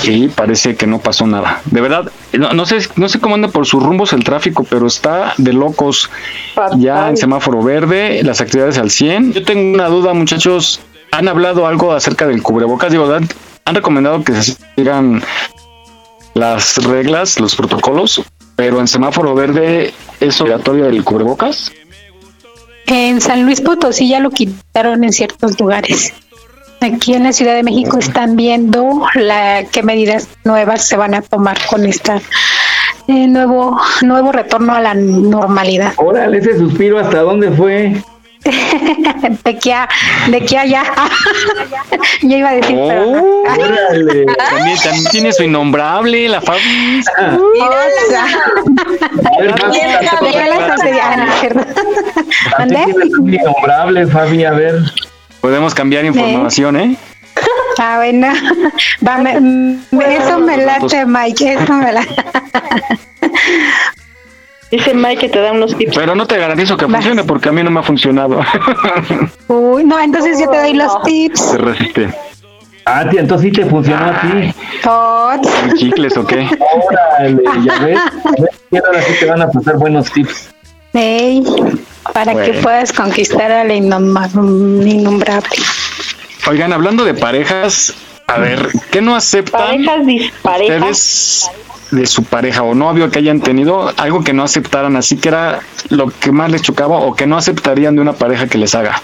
y 0.04 0.28
parece 0.28 0.76
que 0.76 0.86
no 0.86 0.98
pasó 0.98 1.26
nada. 1.26 1.60
De 1.66 1.80
verdad, 1.80 2.10
no, 2.32 2.52
no 2.52 2.66
sé, 2.66 2.78
no 2.96 3.08
sé 3.08 3.20
cómo 3.20 3.34
anda 3.34 3.48
por 3.48 3.66
sus 3.66 3.82
rumbos 3.82 4.12
el 4.12 4.24
tráfico, 4.24 4.64
pero 4.68 4.86
está 4.86 5.34
de 5.36 5.52
locos. 5.52 6.10
Ya 6.78 7.08
en 7.08 7.16
semáforo 7.16 7.62
verde, 7.62 8.22
las 8.22 8.40
actividades 8.40 8.78
al 8.78 8.90
100. 8.90 9.32
Yo 9.32 9.44
tengo 9.44 9.74
una 9.74 9.88
duda, 9.88 10.12
muchachos. 10.14 10.80
¿Han 11.12 11.28
hablado 11.28 11.66
algo 11.66 11.92
acerca 11.92 12.26
del 12.26 12.42
cubrebocas? 12.42 12.90
Digo, 12.90 13.12
¿han, 13.12 13.28
han 13.64 13.74
recomendado 13.74 14.22
que 14.22 14.34
se 14.34 14.56
sigan 14.76 15.22
las 16.34 16.76
reglas, 16.84 17.40
los 17.40 17.56
protocolos, 17.56 18.22
pero 18.54 18.80
en 18.80 18.88
semáforo 18.88 19.34
verde 19.34 19.94
es 20.20 20.40
obligatorio 20.40 20.86
el 20.86 21.02
cubrebocas? 21.02 21.72
En 22.86 23.20
San 23.20 23.44
Luis 23.44 23.60
Potosí 23.60 24.08
ya 24.08 24.20
lo 24.20 24.30
quitaron 24.30 25.02
en 25.04 25.12
ciertos 25.12 25.58
lugares. 25.58 26.12
Aquí 26.80 27.14
en 27.14 27.24
la 27.24 27.32
Ciudad 27.32 27.54
de 27.54 27.62
México 27.62 27.98
están 27.98 28.36
viendo 28.36 29.02
la 29.14 29.64
qué 29.72 29.82
medidas 29.82 30.28
nuevas 30.44 30.86
se 30.86 30.96
van 30.96 31.14
a 31.14 31.22
tomar 31.22 31.58
con 31.68 31.84
esta 31.84 32.20
eh, 33.08 33.26
nuevo 33.26 33.80
nuevo 34.02 34.30
retorno 34.30 34.74
a 34.74 34.80
la 34.80 34.94
normalidad. 34.94 35.94
Órale, 35.96 36.38
ese 36.38 36.58
suspiro, 36.58 36.98
¿hasta 36.98 37.22
dónde 37.22 37.50
fue? 37.50 37.96
De 38.50 39.50
aquí 39.50 39.70
a 39.70 39.88
de 40.28 40.36
aquí 40.36 40.56
a 40.56 40.60
allá. 40.62 40.82
Yo 42.22 42.36
iba 42.36 42.48
a 42.50 42.54
decir, 42.54 42.76
pero 42.76 43.06
no. 43.06 43.22
Oh, 43.22 43.42
órale. 43.42 44.26
también, 44.50 44.78
también 44.82 45.04
tiene 45.10 45.32
su 45.32 45.42
innombrable, 45.42 46.28
la 46.28 46.40
Fabi. 46.40 47.02
Innombrable, 53.20 54.06
Fabi, 54.06 54.44
a 54.44 54.50
ver. 54.52 54.74
Podemos 55.40 55.74
cambiar 55.74 56.04
información, 56.04 56.76
¿eh? 56.76 56.96
Ah, 57.78 57.96
bueno. 57.98 58.28
Va, 59.06 59.18
me- 59.18 59.40
me- 59.40 60.16
eso 60.16 60.38
me 60.38 60.56
late, 60.56 61.04
Mike. 61.06 61.52
Eso 61.52 61.72
me 61.74 61.92
late. 61.92 62.14
Dice 64.70 64.94
Mike 64.94 65.16
que 65.20 65.28
te 65.28 65.40
da 65.40 65.52
unos 65.52 65.76
tips. 65.76 65.94
Pero 65.96 66.14
no 66.14 66.26
te 66.26 66.36
garantizo 66.38 66.76
que 66.76 66.86
funcione 66.86 67.22
porque 67.24 67.48
a 67.50 67.52
mí 67.52 67.62
no 67.62 67.70
me 67.70 67.80
ha 67.80 67.82
funcionado. 67.84 68.40
Uy, 69.48 69.84
no, 69.84 69.98
entonces 70.00 70.38
yo 70.40 70.48
te 70.50 70.58
doy 70.58 70.72
los 70.74 71.02
tips. 71.02 71.40
Se 71.40 71.58
resiste. 71.58 72.08
Ah, 72.84 73.08
tía, 73.08 73.20
entonces 73.20 73.46
sí 73.48 73.52
te 73.52 73.66
funcionó 73.66 74.06
a 74.06 74.20
ti. 74.20 74.54
Tots. 74.82 75.74
¿Chicles 75.78 76.16
o 76.16 76.26
qué? 76.26 76.48
Órale, 77.18 77.42
ya 77.64 77.78
ves. 77.84 77.98
Ahora 78.84 79.02
sí 79.02 79.12
te 79.20 79.26
van 79.26 79.42
a 79.42 79.48
pasar 79.50 79.76
buenos 79.78 80.10
tips. 80.12 80.50
Ey, 80.94 81.42
para 82.14 82.34
que 82.44 82.54
puedas 82.54 82.92
conquistar 82.92 83.50
al 83.52 83.68
innom- 83.70 84.86
innombrable. 84.86 85.48
Oigan, 86.48 86.72
hablando 86.72 87.04
de 87.04 87.14
parejas, 87.14 87.92
a 88.28 88.38
ver, 88.38 88.68
¿qué 88.90 89.00
no 89.02 89.14
aceptan 89.16 89.60
Parejas 89.60 90.06
disparejas. 90.06 90.80
ustedes 90.80 91.50
de 91.90 92.06
su 92.06 92.24
pareja 92.24 92.62
o 92.62 92.74
novio 92.74 93.10
que 93.10 93.18
hayan 93.18 93.40
tenido? 93.40 93.92
Algo 93.96 94.24
que 94.24 94.32
no 94.32 94.42
aceptaran, 94.42 94.96
así 94.96 95.16
que 95.16 95.28
era 95.28 95.60
lo 95.88 96.08
que 96.08 96.32
más 96.32 96.50
les 96.50 96.62
chocaba 96.62 96.98
o 96.98 97.14
que 97.14 97.26
no 97.26 97.36
aceptarían 97.36 97.94
de 97.96 98.02
una 98.02 98.12
pareja 98.12 98.46
que 98.46 98.58
les 98.58 98.74
haga. 98.74 99.00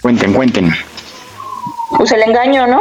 Cuenten, 0.00 0.32
cuenten. 0.32 0.72
Pues 1.96 2.12
el 2.12 2.22
engaño, 2.22 2.66
¿no? 2.66 2.80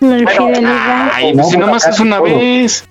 La 0.00 0.18
infidelidad. 0.18 1.10
Ay, 1.12 1.34
pues 1.34 1.50
si 1.50 1.56
nomás 1.56 1.86
es 1.86 2.00
una 2.00 2.20
vez. 2.20 2.84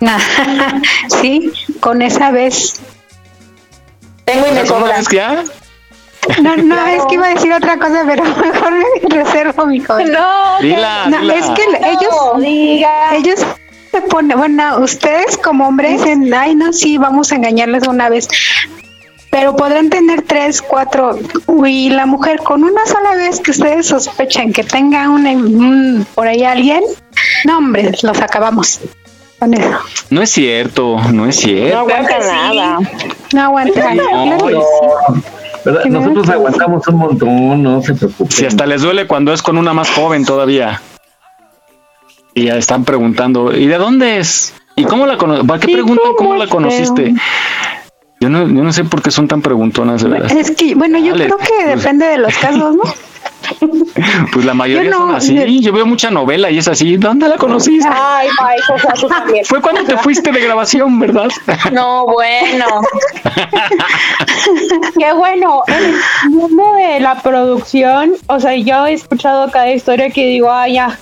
sí, 1.20 1.52
con 1.80 2.02
esa 2.02 2.30
vez. 2.30 2.80
Tengo 4.24 4.46
y 4.46 4.52
me 4.52 4.60
¿Una 4.60 4.66
sobra. 4.66 4.96
vez 4.98 5.08
que 5.08 5.16
ya? 5.16 5.44
No, 6.42 6.56
no, 6.56 6.86
es 6.86 7.04
que 7.06 7.14
iba 7.14 7.26
a 7.26 7.34
decir 7.34 7.52
otra 7.52 7.78
cosa, 7.78 8.04
pero 8.06 8.22
mejor 8.36 8.72
me 8.72 9.08
reservo 9.16 9.66
mi 9.66 9.80
cosa. 9.80 10.04
No, 10.04 10.58
Dila, 10.60 11.06
No, 11.08 11.20
dila. 11.20 11.34
es 11.34 11.46
que 11.50 11.64
ellos, 11.88 12.14
ellos 13.12 13.40
se 13.92 14.00
ponen, 14.02 14.36
bueno, 14.38 14.78
ustedes 14.80 15.36
como 15.38 15.68
hombres 15.68 15.98
dicen, 16.02 16.32
ay, 16.34 16.54
no, 16.54 16.72
sí, 16.72 16.98
vamos 16.98 17.32
a 17.32 17.36
engañarles 17.36 17.86
una 17.86 18.08
vez. 18.08 18.28
Pero 19.30 19.54
podrán 19.56 19.90
tener 19.90 20.22
tres, 20.22 20.62
cuatro, 20.62 21.18
y 21.66 21.90
la 21.90 22.06
mujer 22.06 22.38
con 22.38 22.64
una 22.64 22.86
sola 22.86 23.14
vez 23.16 23.40
que 23.40 23.50
ustedes 23.50 23.86
sospechan 23.86 24.52
que 24.52 24.64
tenga 24.64 25.10
un, 25.10 25.26
un- 25.26 26.06
por 26.14 26.26
ahí 26.26 26.42
alguien, 26.44 26.82
no, 27.44 27.58
hombre, 27.58 27.92
los 28.02 28.20
acabamos 28.22 28.80
con 29.38 29.52
eso. 29.52 29.78
No 30.08 30.22
es 30.22 30.30
cierto, 30.30 30.96
no 31.12 31.26
es 31.26 31.36
No 31.36 31.42
cierto. 31.42 31.78
aguanta 31.78 32.18
nada. 32.20 32.78
No 33.34 33.42
aguantan. 33.42 33.96
No, 33.96 34.04
claro 34.04 34.46
que 34.46 34.52
no. 34.54 34.60
sí. 34.60 35.22
¿Verdad? 35.66 35.84
Nosotros 35.86 36.28
aguantamos 36.28 36.86
un 36.86 36.96
montón, 36.96 37.62
no 37.62 37.82
se 37.82 37.94
preocupen. 37.94 38.30
Si 38.30 38.46
hasta 38.46 38.66
les 38.66 38.82
duele 38.82 39.06
cuando 39.08 39.32
es 39.32 39.42
con 39.42 39.58
una 39.58 39.74
más 39.74 39.90
joven 39.90 40.24
todavía. 40.24 40.80
Y 42.34 42.44
ya 42.44 42.56
están 42.56 42.84
preguntando, 42.84 43.52
¿y 43.52 43.66
de 43.66 43.76
dónde 43.76 44.18
es? 44.18 44.54
¿Y 44.76 44.84
cómo 44.84 45.06
la 45.06 45.16
conociste? 45.16 45.48
¿Para 45.48 45.60
qué 45.60 45.72
preguntan 45.72 46.12
cómo 46.16 46.36
la 46.36 46.46
conociste? 46.46 47.14
Yo 48.20 48.28
no, 48.28 48.46
yo 48.46 48.62
no 48.62 48.72
sé 48.72 48.84
por 48.84 49.02
qué 49.02 49.10
son 49.10 49.26
tan 49.26 49.42
preguntonas, 49.42 50.02
de 50.02 50.08
verdad. 50.08 50.30
Es 50.30 50.52
que, 50.52 50.74
bueno, 50.74 50.98
yo 50.98 51.12
Dale, 51.12 51.26
creo 51.26 51.38
que 51.38 51.64
pues. 51.64 51.82
depende 51.82 52.06
de 52.06 52.18
los 52.18 52.34
casos, 52.38 52.76
¿no? 52.76 52.82
Pues 54.32 54.44
la 54.44 54.54
mayoría 54.54 54.84
Yo 54.84 54.90
no, 54.90 55.06
son 55.06 55.14
así. 55.14 55.60
Yo 55.60 55.72
veo 55.72 55.86
mucha 55.86 56.10
novela 56.10 56.50
y 56.50 56.58
es 56.58 56.68
así. 56.68 56.96
¿Dónde 56.96 57.28
la 57.28 57.36
conociste? 57.36 57.88
Ay, 57.90 58.28
Mike, 58.28 58.72
o 58.74 58.78
sea, 58.78 58.92
tú 58.92 59.08
también. 59.08 59.44
Fue 59.44 59.60
cuando 59.60 59.84
te 59.84 59.96
fuiste 59.98 60.30
de 60.32 60.40
grabación, 60.40 60.98
¿verdad? 60.98 61.28
No, 61.72 62.04
bueno. 62.06 62.66
Qué 64.98 65.12
bueno, 65.12 65.62
en 65.66 65.74
el 65.74 66.30
mundo 66.30 66.74
de 66.74 67.00
la 67.00 67.22
producción, 67.22 68.12
o 68.26 68.40
sea, 68.40 68.54
yo 68.54 68.86
he 68.86 68.92
escuchado 68.92 69.50
cada 69.50 69.70
historia 69.72 70.10
que 70.10 70.26
digo, 70.26 70.52
ay, 70.52 70.74
ya, 70.74 70.98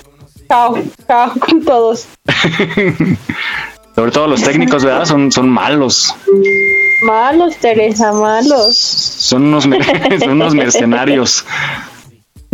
chao, 0.49 0.78
chao 1.07 1.32
con 1.40 1.64
todos. 1.64 2.07
Sobre 3.95 4.11
todo 4.11 4.26
los 4.26 4.42
técnicos, 4.42 4.84
¿verdad? 4.84 5.05
Son, 5.05 5.30
son 5.30 5.49
malos. 5.49 6.14
Malos, 7.03 7.57
Teresa, 7.57 8.12
malos. 8.12 8.76
Son 8.76 9.45
unos, 9.45 9.64
son 10.20 10.30
unos 10.30 10.55
mercenarios. 10.55 11.45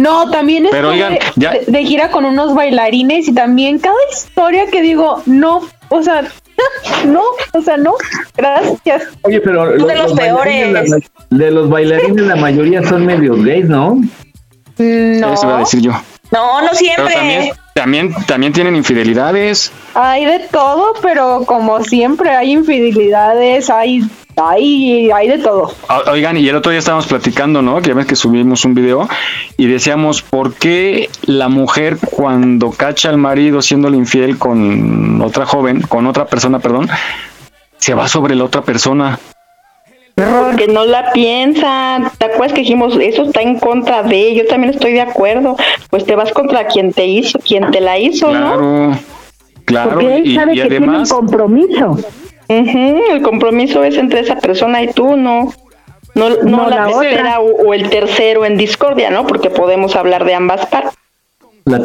No, 0.01 0.31
también 0.31 0.67
Pero 0.71 0.93
estuve 0.93 1.05
oigan, 1.17 1.19
ya- 1.37 1.51
de, 1.53 1.65
de 1.67 1.85
gira 1.85 2.11
con 2.11 2.25
unos 2.25 2.55
bailarines 2.55 3.29
y 3.29 3.35
también 3.35 3.79
cada 3.79 3.95
historia 4.13 4.67
que 4.71 4.81
digo, 4.83 5.23
no, 5.27 5.61
o 5.91 6.03
sea, 6.03 6.23
no, 7.07 7.23
o 7.53 7.61
sea, 7.63 7.77
no, 7.77 7.95
gracias. 8.37 9.03
Oye, 9.23 9.41
pero 9.41 9.77
Tú 9.77 9.87
de 9.87 9.97
los 9.97 10.15
bailarines, 10.15 10.73
peores. 10.73 10.91
la- 11.31 11.37
de 11.37 11.51
los 11.51 11.69
bailarines 11.69 12.25
la 12.27 12.37
mayoría 12.37 12.83
son 12.83 13.05
medios 13.07 13.43
gays, 13.45 13.69
¿no? 13.69 13.97
No, 14.79 15.33
Eso 15.35 15.47
iba 15.47 15.57
a 15.57 15.59
decir 15.61 15.81
yo. 15.83 15.93
No, 16.33 16.61
no 16.61 16.69
Pero 16.69 16.75
siempre. 16.77 17.15
también, 17.15 17.53
también, 17.81 18.15
también 18.27 18.53
tienen 18.53 18.77
infidelidades. 18.77 19.73
hay 19.95 20.27
de 20.27 20.41
todo, 20.53 20.93
pero 21.01 21.45
como 21.47 21.83
siempre 21.83 22.29
hay 22.29 22.53
infidelidades, 22.53 23.71
hay, 23.71 24.03
hay, 24.37 25.11
hay 25.11 25.29
de 25.29 25.39
todo. 25.39 25.73
Oigan, 26.13 26.37
y 26.37 26.47
el 26.47 26.57
otro 26.57 26.73
día 26.73 26.79
estábamos 26.79 27.07
platicando, 27.07 27.63
¿no? 27.63 27.81
Que 27.81 27.89
ya 27.89 27.95
ves 27.95 28.05
que 28.05 28.17
subimos 28.17 28.67
un 28.67 28.75
video 28.75 29.09
y 29.57 29.67
decíamos, 29.67 30.21
¿por 30.21 30.53
qué 30.53 31.09
la 31.23 31.49
mujer 31.49 31.97
cuando 32.11 32.71
cacha 32.71 33.09
al 33.09 33.17
marido 33.17 33.63
siéndole 33.63 33.97
infiel 33.97 34.37
con 34.37 35.23
otra 35.23 35.47
joven, 35.47 35.81
con 35.81 36.07
otra 36.07 36.27
persona, 36.27 36.59
perdón, 36.59 36.87
se 37.79 37.95
va 37.95 38.09
sobre 38.09 38.35
la 38.35 38.45
otra 38.45 38.61
persona? 38.61 39.19
Porque 40.15 40.67
no 40.69 40.85
la 40.85 41.13
piensan. 41.13 42.11
¿Te 42.19 42.27
acuerdas 42.27 42.53
que 42.53 42.61
dijimos 42.61 42.97
eso 43.01 43.23
está 43.23 43.41
en 43.41 43.59
contra 43.59 44.03
de? 44.03 44.35
Yo 44.35 44.47
también 44.47 44.75
estoy 44.75 44.93
de 44.93 45.01
acuerdo. 45.01 45.57
Pues 45.89 46.05
te 46.05 46.15
vas 46.15 46.33
contra 46.33 46.67
quien 46.67 46.93
te 46.93 47.07
hizo, 47.07 47.39
quien 47.39 47.71
te 47.71 47.81
la 47.81 47.99
hizo, 47.99 48.31
¿no? 48.31 48.55
Claro, 48.55 48.99
claro. 49.65 49.91
Porque 49.93 50.17
él 50.17 50.27
Y, 50.27 50.35
sabe 50.35 50.53
y 50.53 50.57
que 50.57 50.69
tiene 50.69 50.79
un 50.87 50.91
además, 50.91 51.11
compromiso. 51.11 51.99
Ujú, 52.49 53.01
El 53.13 53.23
compromiso 53.23 53.83
es 53.85 53.97
entre 53.97 54.21
esa 54.21 54.37
persona 54.37 54.83
y 54.83 54.93
tú, 54.93 55.17
no. 55.17 55.53
No, 56.15 56.29
no, 56.29 56.43
No, 56.43 56.69
la, 56.71 56.87
la 56.87 56.87
tercera 57.01 57.41
o, 57.41 57.69
o 57.69 57.73
el 57.73 57.89
tercero 57.89 58.45
en 58.45 58.57
discordia, 58.57 59.11
¿no? 59.11 59.27
Porque 59.27 59.49
podemos 59.49 59.95
hablar 59.97 60.25
de 60.25 60.35
ambas 60.35 60.67
partes. 60.67 60.93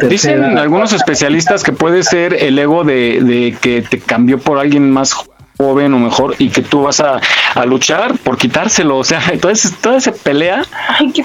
Dicen 0.10 0.58
algunos 0.58 0.94
especialistas 0.94 1.64
que 1.64 1.72
puede 1.72 2.02
ser 2.02 2.34
el 2.34 2.58
ego 2.58 2.84
de, 2.84 3.22
de 3.22 3.56
que 3.62 3.84
te 3.84 3.99
cambió 3.99 4.40
por 4.40 4.58
alguien 4.58 4.90
más 4.90 5.14
joven 5.57 5.94
o 5.94 5.99
mejor 5.99 6.36
y 6.40 6.49
que 6.49 6.61
tú 6.61 6.84
vas 6.84 6.99
a, 6.99 7.19
a 7.53 7.65
luchar 7.65 8.18
por 8.19 8.38
quitárselo. 8.38 8.98
O 8.98 9.03
sea, 9.03 9.22
toda, 9.41 9.53
esa- 9.53 9.76
toda 9.82 9.98
esa 9.98 10.11
pelea 10.11 10.64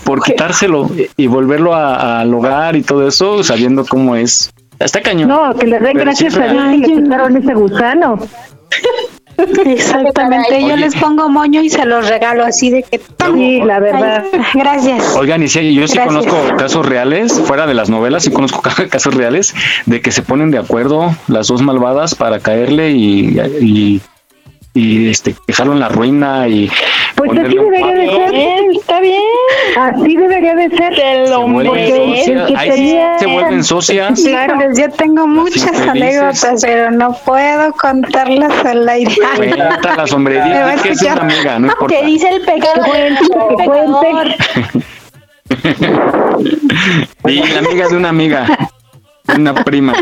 por 0.05 0.23
quitárselo 0.23 0.89
y 1.16 1.27
volverlo 1.27 1.74
a- 1.74 2.20
al 2.20 2.32
hogar 2.35 2.77
y 2.77 2.82
todo 2.82 3.07
eso, 3.07 3.43
sabiendo 3.43 3.85
cómo 3.85 4.16
es. 4.16 4.51
Está 4.78 5.02
cañón. 5.02 5.28
No, 5.28 5.55
que 5.55 5.66
le 5.66 5.78
den 5.78 5.93
Pero 5.93 6.01
gracias 6.07 6.36
a 6.36 6.47
Dios 6.48 6.65
que 6.70 6.77
le 6.78 7.02
quitaron 7.02 7.36
ese 7.36 7.52
gusano. 7.55 8.19
Exactamente, 9.65 10.61
yo 10.61 10.66
Oye. 10.74 10.77
les 10.77 10.94
pongo 10.97 11.28
moño 11.28 11.62
y 11.62 11.70
se 11.70 11.85
los 11.86 12.07
regalo 12.09 12.44
así 12.44 12.70
de 12.70 12.82
que... 12.82 13.01
Sí, 13.35 13.61
la 13.65 13.78
verdad. 13.81 14.24
Gracias. 14.55 15.16
Oigan, 15.16 15.43
y 15.43 15.48
sí, 15.48 15.74
yo 15.74 15.86
sí 15.89 15.94
Gracias. 15.97 16.27
conozco 16.27 16.57
casos 16.57 16.85
reales, 16.86 17.32
fuera 17.44 17.66
de 17.66 17.74
las 17.74 17.89
novelas, 17.89 18.24
sí 18.24 18.31
conozco 18.31 18.61
ca- 18.61 18.89
casos 18.89 19.15
reales 19.15 19.55
de 19.86 20.01
que 20.02 20.12
se 20.12 20.23
ponen 20.23 20.51
de 20.51 20.59
acuerdo 20.59 21.15
las 21.28 21.47
dos 21.48 21.62
malvadas 21.62 22.15
para 22.15 22.40
caerle 22.40 22.90
y, 22.90 23.39
y, 23.61 24.01
y, 24.75 25.11
este 25.11 25.35
dejarlo 25.47 25.73
en 25.73 25.81
la 25.81 25.89
ruina 25.89 26.47
y 26.49 26.71
Pues 27.17 27.31
así 27.33 27.57
debería 27.57 27.95
de 27.95 28.07
ser. 28.09 28.35
Está 28.73 29.01
bien. 29.01 29.23
Así 29.79 30.17
debería 30.17 30.55
de 30.55 30.71
ser. 30.71 30.95
Se 30.97 31.35
Porque 31.53 31.87
el 31.89 32.47
que 32.47 32.57
ahí 32.57 32.71
tenía- 32.71 33.19
se 33.19 33.27
vuelven 33.27 33.65
socias. 33.65 34.19
Híjoles, 34.21 34.79
yo 34.79 34.89
tengo 34.91 35.27
muchas 35.27 35.81
anécdotas, 35.81 36.63
pero 36.63 36.91
no 36.93 37.13
puedo 37.25 37.73
contarlas 37.73 38.65
al 38.65 38.89
aire. 38.89 39.15
Cuéntalas, 39.37 40.13
hombre, 40.13 40.41
di- 40.43 40.83
que 40.83 40.89
es 40.91 41.03
una 41.03 41.21
amiga, 41.23 41.59
no 41.59 41.67
importa. 41.69 41.95
Que 41.97 42.07
dice 42.07 42.29
el 42.29 42.43
pecado. 42.43 42.95
el 42.95 43.19
pecador. 43.57 44.29
Y 47.27 47.43
la 47.53 47.59
amiga 47.59 47.89
de 47.89 47.97
una 47.97 48.09
amiga, 48.09 48.47
una 49.36 49.55
prima. 49.65 49.94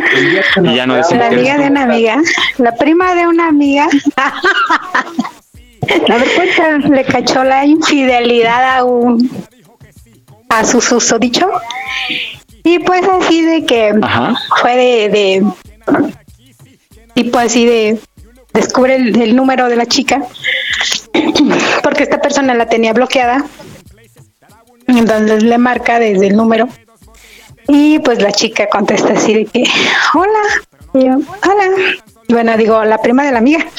Y 0.62 0.74
ya 0.74 0.86
no 0.86 0.96
La 0.96 1.26
amiga 1.26 1.58
de 1.58 1.66
una 1.68 1.82
amiga, 1.84 2.22
la 2.58 2.72
prima 2.74 3.14
de 3.14 3.26
una 3.26 3.48
amiga. 3.48 3.88
A 5.88 6.16
ver, 6.16 6.28
cuenta. 6.34 6.88
Le 6.88 7.04
cachó 7.04 7.44
la 7.44 7.64
infidelidad 7.64 8.78
a 8.78 8.84
un 8.84 9.30
a 10.48 10.64
su 10.64 10.80
susodicho. 10.80 11.50
Y 12.64 12.78
pues 12.80 13.02
así 13.08 13.42
de 13.42 13.64
que 13.64 13.94
Ajá. 14.02 14.34
fue 14.60 14.76
de, 14.76 15.08
de 15.08 15.46
tipo 17.14 17.38
así 17.38 17.64
de 17.64 17.98
descubre 18.52 18.96
el, 18.96 19.20
el 19.20 19.36
número 19.36 19.68
de 19.68 19.76
la 19.76 19.86
chica 19.86 20.22
porque 21.82 22.02
esta 22.04 22.20
persona 22.20 22.54
la 22.54 22.66
tenía 22.66 22.92
bloqueada 22.92 23.44
entonces 24.86 25.42
le 25.42 25.58
marca 25.58 25.98
desde 25.98 26.28
el 26.28 26.36
número 26.36 26.68
y 27.68 27.98
pues 28.00 28.20
la 28.20 28.32
chica 28.32 28.68
contesta 28.68 29.12
así 29.12 29.34
de 29.34 29.44
que 29.46 29.64
hola 30.14 30.42
y 30.94 31.04
yo, 31.04 31.16
hola 31.16 31.94
bueno 32.28 32.56
digo 32.56 32.84
la 32.84 33.00
prima 33.00 33.24
de 33.24 33.32
la 33.32 33.38
amiga. 33.38 33.64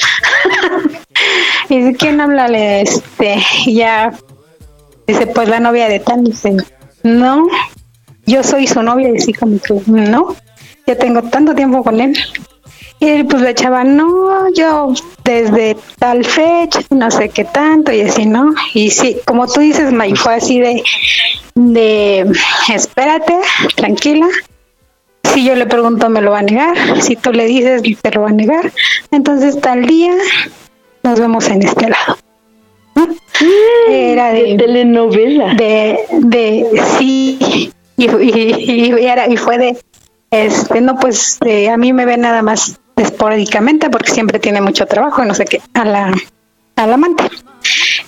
Y 1.68 1.78
dice 1.78 1.96
quién 1.96 2.20
habla 2.20 2.46
este 2.80 3.36
y 3.66 3.74
ya 3.74 4.12
dice 5.06 5.26
pues 5.28 5.48
la 5.48 5.60
novia 5.60 5.88
de 5.88 6.00
tal 6.00 6.24
dice 6.24 6.56
no 7.04 7.46
yo 8.26 8.42
soy 8.42 8.66
su 8.66 8.82
novia 8.82 9.10
y 9.10 9.16
así 9.18 9.32
como 9.32 9.60
que 9.60 9.74
no 9.86 10.34
ya 10.86 10.96
tengo 10.96 11.22
tanto 11.22 11.54
tiempo 11.54 11.84
con 11.84 12.00
él 12.00 12.16
y 13.02 13.22
pues 13.24 13.42
la 13.42 13.54
chava, 13.54 13.82
no, 13.82 14.52
yo 14.52 14.92
desde 15.24 15.74
tal 15.98 16.22
fecha, 16.22 16.82
no 16.90 17.10
sé 17.10 17.30
qué 17.30 17.44
tanto, 17.46 17.90
y 17.90 18.02
así, 18.02 18.26
¿no? 18.26 18.52
Y 18.74 18.90
sí, 18.90 19.16
como 19.24 19.46
tú 19.46 19.60
dices, 19.60 19.90
May, 19.90 20.14
fue 20.14 20.34
así 20.34 20.60
de, 20.60 20.82
de, 21.60 22.26
espérate, 22.72 23.34
tranquila. 23.76 24.26
Si 25.32 25.44
yo 25.44 25.54
le 25.54 25.66
pregunto, 25.66 26.08
me 26.08 26.20
lo 26.20 26.32
va 26.32 26.40
a 26.40 26.42
negar. 26.42 27.02
Si 27.02 27.16
tú 27.16 27.32
le 27.32 27.46
dices, 27.46 27.82
te 28.00 28.10
lo 28.10 28.22
va 28.22 28.28
a 28.28 28.32
negar. 28.32 28.72
Entonces, 29.10 29.60
tal 29.60 29.84
día, 29.86 30.12
nos 31.02 31.20
vemos 31.20 31.48
en 31.48 31.62
este 31.62 31.88
lado. 31.88 32.18
¿no? 32.96 33.08
Era 33.88 34.32
de 34.32 34.56
telenovela. 34.56 35.54
De, 35.54 35.98
de, 36.10 36.82
sí, 36.98 37.72
y, 37.96 38.04
y, 38.04 38.94
y 38.98 39.06
era, 39.06 39.28
y 39.28 39.36
fue 39.36 39.58
de, 39.58 39.76
este, 40.30 40.80
no, 40.80 40.96
pues 40.96 41.38
eh, 41.44 41.68
a 41.68 41.76
mí 41.76 41.92
me 41.92 42.06
ve 42.06 42.16
nada 42.16 42.42
más 42.42 42.80
esporádicamente 42.96 43.90
porque 43.90 44.12
siempre 44.12 44.38
tiene 44.38 44.60
mucho 44.60 44.86
trabajo 44.86 45.22
y 45.22 45.26
no 45.26 45.34
sé 45.34 45.44
qué, 45.44 45.60
a 45.74 45.84
la, 45.84 46.14
al 46.76 46.92
amante. 46.92 47.24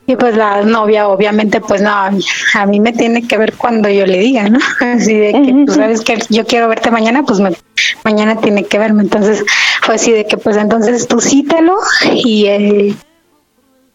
Y 0.06 0.16
pues 0.16 0.36
la 0.36 0.62
novia, 0.62 1.06
obviamente, 1.08 1.60
pues 1.60 1.80
no, 1.80 1.90
a 1.90 2.66
mí 2.66 2.80
me 2.80 2.92
tiene 2.92 3.26
que 3.26 3.38
ver 3.38 3.54
cuando 3.54 3.88
yo 3.88 4.04
le 4.04 4.18
diga, 4.18 4.48
¿no? 4.48 4.58
Así 4.80 5.14
de 5.14 5.32
que, 5.32 5.62
pues, 5.66 5.76
sabes 5.76 6.00
que 6.00 6.18
yo 6.28 6.44
quiero 6.44 6.66
verte 6.68 6.90
mañana, 6.90 7.22
pues 7.22 7.38
me- 7.38 7.56
mañana 8.04 8.36
tiene 8.40 8.64
que 8.64 8.78
verme. 8.78 9.04
Entonces 9.04 9.44
fue 9.82 9.94
así 9.94 10.10
de 10.12 10.26
que, 10.26 10.36
pues 10.36 10.56
entonces 10.56 11.06
tú 11.06 11.20
cítalo 11.20 11.76
y 12.12 12.46
eh, 12.46 12.94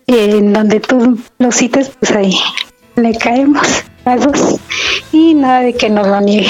en 0.08 0.54
donde 0.54 0.80
tú 0.80 1.18
lo 1.40 1.52
cites, 1.52 1.92
pues 2.00 2.12
ahí 2.12 2.38
le 2.96 3.18
caemos 3.18 3.68
las 4.06 4.22
dos. 4.26 4.56
Y 5.12 5.34
nada 5.34 5.60
de 5.62 5.74
que 5.74 5.90
nos 5.90 6.08
lo 6.08 6.22
niegue. 6.22 6.50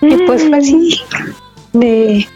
Y 0.00 0.16
pues 0.26 0.42
fue 0.48 0.58
así 0.58 1.00
de, 1.74 2.26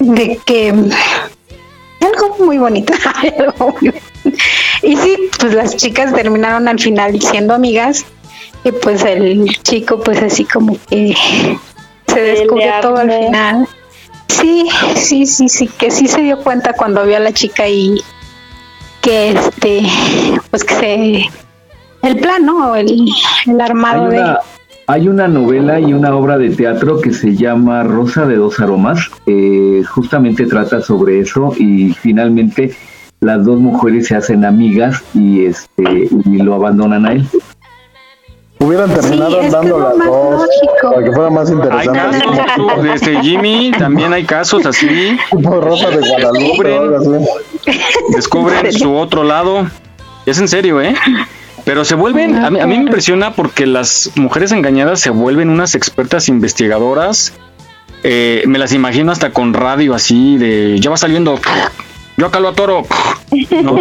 de 0.00 0.40
que 0.44 0.70
algo 0.70 2.36
muy 2.44 2.58
bonito. 2.58 2.92
algo 3.38 3.70
muy 3.80 3.90
bonito. 3.90 4.00
Y 4.84 4.96
sí, 4.96 5.16
pues 5.40 5.54
las 5.54 5.76
chicas 5.76 6.12
terminaron 6.14 6.68
al 6.68 6.78
final 6.78 7.20
siendo 7.20 7.54
amigas 7.54 8.04
y 8.64 8.72
pues 8.72 9.04
el 9.04 9.46
chico 9.62 10.00
pues 10.00 10.22
así 10.22 10.44
como 10.44 10.76
que 10.88 11.14
se 12.06 12.20
descubrió 12.20 12.72
todo 12.80 12.96
al 12.96 13.10
final. 13.10 13.68
Sí, 14.28 14.66
sí, 14.96 15.26
sí, 15.26 15.48
sí, 15.48 15.68
que 15.68 15.90
sí 15.90 16.08
se 16.08 16.22
dio 16.22 16.38
cuenta 16.38 16.72
cuando 16.72 17.04
vio 17.04 17.16
a 17.16 17.20
la 17.20 17.32
chica 17.32 17.68
y 17.68 18.00
que 19.00 19.30
este, 19.30 19.82
pues 20.50 20.64
que 20.64 20.74
se, 20.74 22.06
el 22.06 22.16
plan, 22.16 22.44
¿no? 22.44 22.74
El, 22.74 23.08
el 23.46 23.60
armado 23.60 24.06
Hay 24.06 24.16
de... 24.16 24.36
hay 24.86 25.08
una 25.08 25.28
novela 25.28 25.78
y 25.78 25.92
una 25.92 26.14
obra 26.16 26.38
de 26.38 26.50
teatro 26.50 27.00
que 27.00 27.12
se 27.12 27.36
llama 27.36 27.82
Rosa 27.82 28.26
de 28.26 28.36
dos 28.36 28.58
aromas. 28.60 29.10
eh, 29.26 29.82
justamente 29.88 30.46
trata 30.46 30.80
sobre 30.80 31.20
eso 31.20 31.52
y 31.58 31.92
finalmente 31.92 32.74
las 33.24 33.44
dos 33.44 33.58
mujeres 33.58 34.06
se 34.06 34.16
hacen 34.16 34.44
amigas 34.44 35.02
y 35.14 35.46
este 35.46 36.08
y 36.24 36.38
lo 36.38 36.54
abandonan 36.54 37.06
a 37.06 37.12
él. 37.12 37.26
Hubieran 38.60 38.92
terminado 38.94 39.40
es 39.40 39.50
dando 39.52 39.78
lo 39.78 39.88
las 39.88 39.98
dos 40.06 40.40
lógico. 40.42 40.90
para 40.94 41.04
que 41.04 41.12
fuera 41.12 41.30
más 41.30 41.48
Hay 41.48 41.54
interesante. 41.56 41.98
casos, 41.98 42.86
este, 42.94 43.20
Jimmy, 43.20 43.72
también 43.78 44.12
hay 44.12 44.24
casos 44.24 44.64
así. 44.64 45.18
Tipo 45.30 45.60
Rosa 45.60 45.90
de 45.90 46.00
Guadalupe. 46.08 46.80
Descubren 48.14 48.72
su 48.72 48.94
otro 48.94 49.24
lado. 49.24 49.66
Es 50.24 50.38
en 50.38 50.48
serio, 50.48 50.80
¿eh? 50.80 50.94
Pero 51.64 51.84
se 51.84 51.94
vuelven, 51.94 52.36
a 52.36 52.50
mí, 52.50 52.60
a 52.60 52.66
mí 52.66 52.76
me 52.76 52.84
impresiona 52.84 53.32
porque 53.34 53.66
las 53.66 54.10
mujeres 54.16 54.52
engañadas 54.52 55.00
se 55.00 55.10
vuelven 55.10 55.48
unas 55.50 55.74
expertas 55.74 56.28
investigadoras. 56.28 57.32
Eh, 58.02 58.44
me 58.46 58.58
las 58.58 58.72
imagino 58.72 59.12
hasta 59.12 59.30
con 59.30 59.54
radio 59.54 59.94
así 59.94 60.36
de, 60.36 60.78
ya 60.78 60.90
va 60.90 60.96
saliendo, 60.98 61.40
yo 62.16 62.26
acá 62.26 62.40
lo 62.40 62.48
atoro. 62.48 62.82
No, 63.62 63.76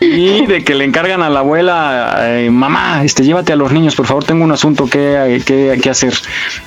Sí, 0.00 0.46
de 0.46 0.62
que 0.64 0.74
le 0.74 0.84
encargan 0.84 1.22
a 1.22 1.28
la 1.30 1.40
abuela, 1.40 2.16
eh, 2.20 2.50
mamá, 2.50 3.02
este, 3.04 3.24
llévate 3.24 3.52
a 3.52 3.56
los 3.56 3.72
niños, 3.72 3.96
por 3.96 4.06
favor, 4.06 4.22
tengo 4.24 4.44
un 4.44 4.52
asunto 4.52 4.86
que, 4.86 5.42
que, 5.44 5.78
que 5.82 5.90
hacer, 5.90 6.14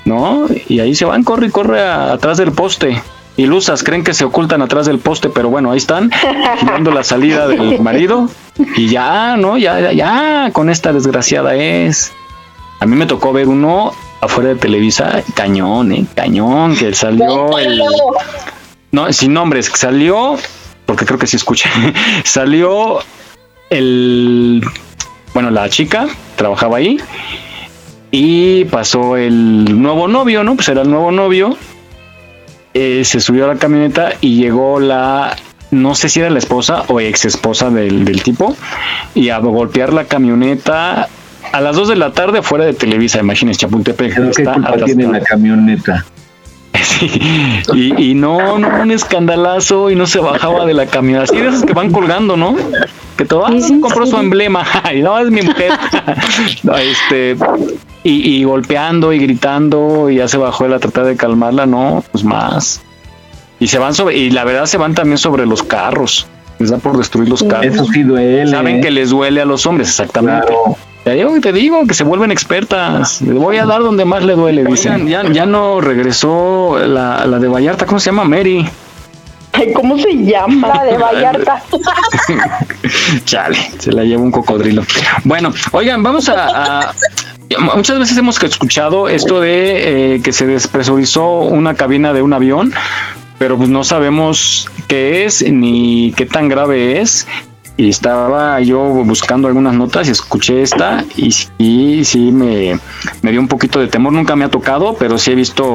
¿no? 0.03 0.47
Y 0.68 0.81
ahí 0.81 0.93
se 0.95 1.06
van, 1.06 1.23
corre 1.23 1.47
y 1.47 1.49
corre 1.49 1.81
a- 1.81 2.11
atrás 2.14 2.38
del 2.38 2.51
poste. 2.51 3.01
Ilusas, 3.38 3.84
creen 3.84 4.03
que 4.03 4.14
se 4.14 4.26
ocultan 4.26 4.61
atrás 4.61 4.85
del 4.85 4.99
poste, 4.99 5.30
pero 5.30 5.49
bueno, 5.49 5.72
ahí 5.72 5.77
están, 5.77 6.11
dando 6.65 6.91
la 6.91 7.06
salida 7.06 7.47
del 7.47 7.80
marido. 7.80 8.27
Y 8.76 8.89
ya, 8.89 9.38
¿no? 9.38 9.57
Ya, 9.57 9.80
ya, 9.80 9.93
ya, 9.93 10.49
con 10.51 10.69
esta 10.69 10.91
desgraciada 10.91 11.56
es. 11.56 12.11
A 12.81 12.85
mí 12.85 12.97
me 12.97 13.06
tocó 13.06 13.31
ver 13.31 13.47
uno 13.47 13.93
afuera 14.22 14.50
de 14.50 14.56
Televisa, 14.56 15.24
cañón, 15.34 15.91
¿eh? 15.91 16.06
Cañón, 16.16 16.76
que 16.76 16.94
salió 16.94 17.58
el... 17.58 17.82
No, 18.91 19.12
sin 19.14 19.34
nombres, 19.34 19.72
salió, 19.74 20.38
porque 20.86 21.06
creo 21.06 21.20
que 21.20 21.28
sí 21.28 21.36
escuché, 21.36 21.70
salió 22.24 23.00
el, 23.70 24.64
bueno, 25.34 25.52
la 25.52 25.70
chica 25.70 26.08
trabajaba 26.36 26.78
ahí 26.78 26.98
y 28.12 28.66
pasó 28.66 29.16
el 29.16 29.80
nuevo 29.80 30.08
novio, 30.08 30.44
¿no? 30.44 30.56
Pues 30.56 30.70
era 30.70 30.82
el 30.82 30.90
nuevo 30.90 31.12
novio, 31.12 31.56
eh, 32.74 33.04
se 33.06 33.20
subió 33.20 33.46
a 33.46 33.54
la 33.54 33.60
camioneta 33.60 34.14
y 34.22 34.41
llegó 34.41 34.80
la, 34.80 35.36
no 35.70 35.94
sé 35.94 36.10
si 36.10 36.20
era 36.20 36.32
la 36.32 36.40
esposa 36.40 36.84
o 36.88 37.00
ex 37.00 37.26
esposa 37.26 37.70
del, 37.70 38.06
del 38.06 38.24
tipo, 38.24 38.56
y 39.14 39.30
a 39.30 39.38
golpear 39.38 39.94
la 39.94 40.06
camioneta 40.06 41.10
a 41.51 41.61
las 41.61 41.76
2 41.76 41.89
de 41.89 41.95
la 41.95 42.11
tarde 42.11 42.39
afuera 42.39 42.65
de 42.65 42.73
Televisa, 42.73 43.19
imagínense, 43.19 43.61
Chapultepec. 43.61 44.15
¿Qué 44.15 44.41
está 44.41 44.53
culpa 44.53 44.76
tiene 44.85 45.07
la 45.07 45.21
camioneta? 45.21 46.05
Sí, 46.81 47.09
y, 47.73 48.11
y 48.11 48.13
no, 48.13 48.57
no, 48.57 48.81
un 48.81 48.91
escandalazo 48.91 49.89
y 49.89 49.95
no 49.95 50.05
se 50.05 50.19
bajaba 50.19 50.65
de 50.65 50.73
la 50.73 50.85
camioneta. 50.85 51.23
Así 51.23 51.38
de 51.38 51.47
esos 51.47 51.63
que 51.63 51.73
van 51.73 51.91
colgando, 51.91 52.38
¿no? 52.38 52.55
Que 53.17 53.26
todo, 53.26 53.45
ah, 53.45 53.51
compró 53.81 54.05
su 54.05 54.17
emblema, 54.17 54.65
y 54.95 55.01
no, 55.01 55.17
es 55.19 55.30
mi 55.30 55.41
mujer. 55.41 55.71
No, 56.63 56.76
este, 56.76 57.38
y, 58.03 58.38
y 58.38 58.43
golpeando 58.43 59.13
y 59.13 59.19
gritando, 59.19 60.09
y 60.09 60.17
ya 60.17 60.27
se 60.27 60.38
bajó 60.38 60.65
él 60.65 60.73
a 60.73 60.80
tratar 60.80 61.05
de 61.05 61.15
calmarla, 61.15 61.65
no, 61.65 62.03
pues 62.11 62.23
más. 62.23 62.81
Y 63.59 63.67
se 63.67 63.77
van 63.77 63.93
sobre, 63.93 64.17
y 64.17 64.31
la 64.31 64.43
verdad 64.45 64.65
se 64.65 64.77
van 64.77 64.93
también 64.93 65.17
sobre 65.17 65.45
los 65.45 65.63
carros. 65.63 66.27
Les 66.59 66.69
da 66.69 66.77
por 66.77 66.97
destruir 66.97 67.30
los 67.30 67.43
carros. 67.43 67.73
Eso 67.73 67.85
sí 67.85 68.03
duele. 68.03 68.47
Saben 68.51 68.77
¿eh? 68.77 68.81
que 68.81 68.91
les 68.91 69.09
duele 69.09 69.41
a 69.41 69.45
los 69.45 69.65
hombres, 69.65 69.89
exactamente. 69.89 70.47
Claro. 70.47 70.77
Te 71.03 71.13
digo, 71.15 71.39
te 71.41 71.53
digo 71.53 71.88
que 71.88 71.93
se 71.93 72.03
vuelven 72.03 72.31
expertas. 72.31 73.21
Le 73.21 73.34
voy 73.34 73.57
a 73.57 73.65
dar 73.65 73.81
donde 73.81 74.05
más 74.05 74.23
le 74.23 74.34
duele, 74.34 74.63
dicen. 74.65 75.07
Ya, 75.07 75.23
ya 75.31 75.45
no 75.45 75.81
regresó 75.81 76.77
la, 76.85 77.26
la 77.26 77.39
de 77.39 77.47
Vallarta, 77.47 77.85
¿cómo 77.85 77.99
se 77.99 78.07
llama? 78.07 78.26
Mary. 78.26 78.67
Ay, 79.53 79.73
¿cómo 79.73 79.97
se 79.97 80.11
llama? 80.15 80.67
La 80.76 80.84
de 80.84 80.97
Vallarta. 80.97 81.63
Chale, 83.26 83.57
se 83.80 83.91
la 83.91 84.03
lleva 84.03 84.21
un 84.21 84.31
cocodrilo. 84.31 84.84
Bueno, 85.23 85.51
oigan, 85.71 86.03
vamos 86.03 86.30
a, 86.30 86.80
a- 86.89 86.93
Muchas 87.76 87.97
veces 87.97 88.15
hemos 88.15 88.41
escuchado 88.43 89.09
esto 89.09 89.41
de 89.41 90.15
eh, 90.15 90.21
que 90.21 90.31
se 90.31 90.45
despresurizó 90.45 91.39
una 91.39 91.73
cabina 91.73 92.13
de 92.13 92.21
un 92.21 92.31
avión, 92.34 92.71
pero 93.39 93.57
pues 93.57 93.69
no 93.69 93.84
sabemos 93.84 94.69
qué 94.88 95.26
es 95.26 95.41
ni 95.51 96.13
qué 96.15 96.27
tan 96.27 96.47
grave 96.47 97.01
es. 97.01 97.26
Y 97.80 97.88
estaba 97.88 98.60
yo 98.60 98.81
buscando 98.81 99.47
algunas 99.47 99.73
notas 99.73 100.10
y 100.10 100.11
escuché 100.11 100.64
esta 100.64 101.06
y 101.15 101.31
sí, 102.03 102.30
me, 102.34 102.77
me 103.22 103.31
dio 103.31 103.39
un 103.39 103.47
poquito 103.47 103.80
de 103.80 103.88
temor. 103.88 104.11
Nunca 104.11 104.35
me 104.35 104.43
ha 104.43 104.49
tocado, 104.49 104.97
pero 104.99 105.18
sí 105.18 105.31
he 105.31 105.35
visto 105.35 105.73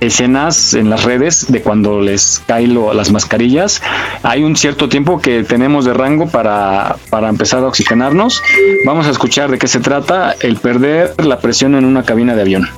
escenas 0.00 0.74
en 0.74 0.90
las 0.90 1.04
redes 1.04 1.50
de 1.50 1.62
cuando 1.62 2.02
les 2.02 2.42
caen 2.46 2.78
las 2.94 3.10
mascarillas. 3.10 3.80
Hay 4.22 4.44
un 4.44 4.54
cierto 4.54 4.90
tiempo 4.90 5.18
que 5.18 5.44
tenemos 5.44 5.86
de 5.86 5.94
rango 5.94 6.28
para, 6.28 6.96
para 7.08 7.30
empezar 7.30 7.60
a 7.60 7.68
oxigenarnos. 7.68 8.42
Vamos 8.84 9.06
a 9.06 9.10
escuchar 9.10 9.50
de 9.50 9.58
qué 9.58 9.66
se 9.66 9.80
trata 9.80 10.36
el 10.40 10.56
perder 10.58 11.14
la 11.24 11.38
presión 11.38 11.74
en 11.74 11.86
una 11.86 12.02
cabina 12.02 12.34
de 12.34 12.42
avión. 12.42 12.68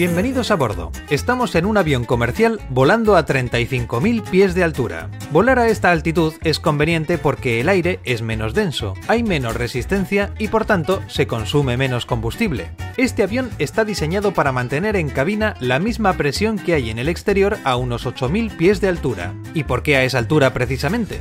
Bienvenidos 0.00 0.50
a 0.50 0.54
bordo. 0.56 0.92
Estamos 1.10 1.54
en 1.56 1.66
un 1.66 1.76
avión 1.76 2.06
comercial 2.06 2.58
volando 2.70 3.16
a 3.16 3.26
35.000 3.26 4.22
pies 4.30 4.54
de 4.54 4.64
altura. 4.64 5.10
Volar 5.30 5.58
a 5.58 5.68
esta 5.68 5.90
altitud 5.90 6.32
es 6.42 6.58
conveniente 6.58 7.18
porque 7.18 7.60
el 7.60 7.68
aire 7.68 8.00
es 8.04 8.22
menos 8.22 8.54
denso, 8.54 8.94
hay 9.08 9.22
menos 9.22 9.56
resistencia 9.56 10.32
y 10.38 10.48
por 10.48 10.64
tanto 10.64 11.02
se 11.06 11.26
consume 11.26 11.76
menos 11.76 12.06
combustible. 12.06 12.70
Este 12.96 13.24
avión 13.24 13.50
está 13.58 13.84
diseñado 13.84 14.32
para 14.32 14.52
mantener 14.52 14.96
en 14.96 15.10
cabina 15.10 15.54
la 15.60 15.78
misma 15.78 16.14
presión 16.14 16.58
que 16.58 16.72
hay 16.72 16.88
en 16.88 16.98
el 16.98 17.10
exterior 17.10 17.58
a 17.64 17.76
unos 17.76 18.06
8.000 18.06 18.56
pies 18.56 18.80
de 18.80 18.88
altura. 18.88 19.34
¿Y 19.52 19.64
por 19.64 19.82
qué 19.82 19.96
a 19.96 20.04
esa 20.04 20.16
altura 20.16 20.54
precisamente? 20.54 21.20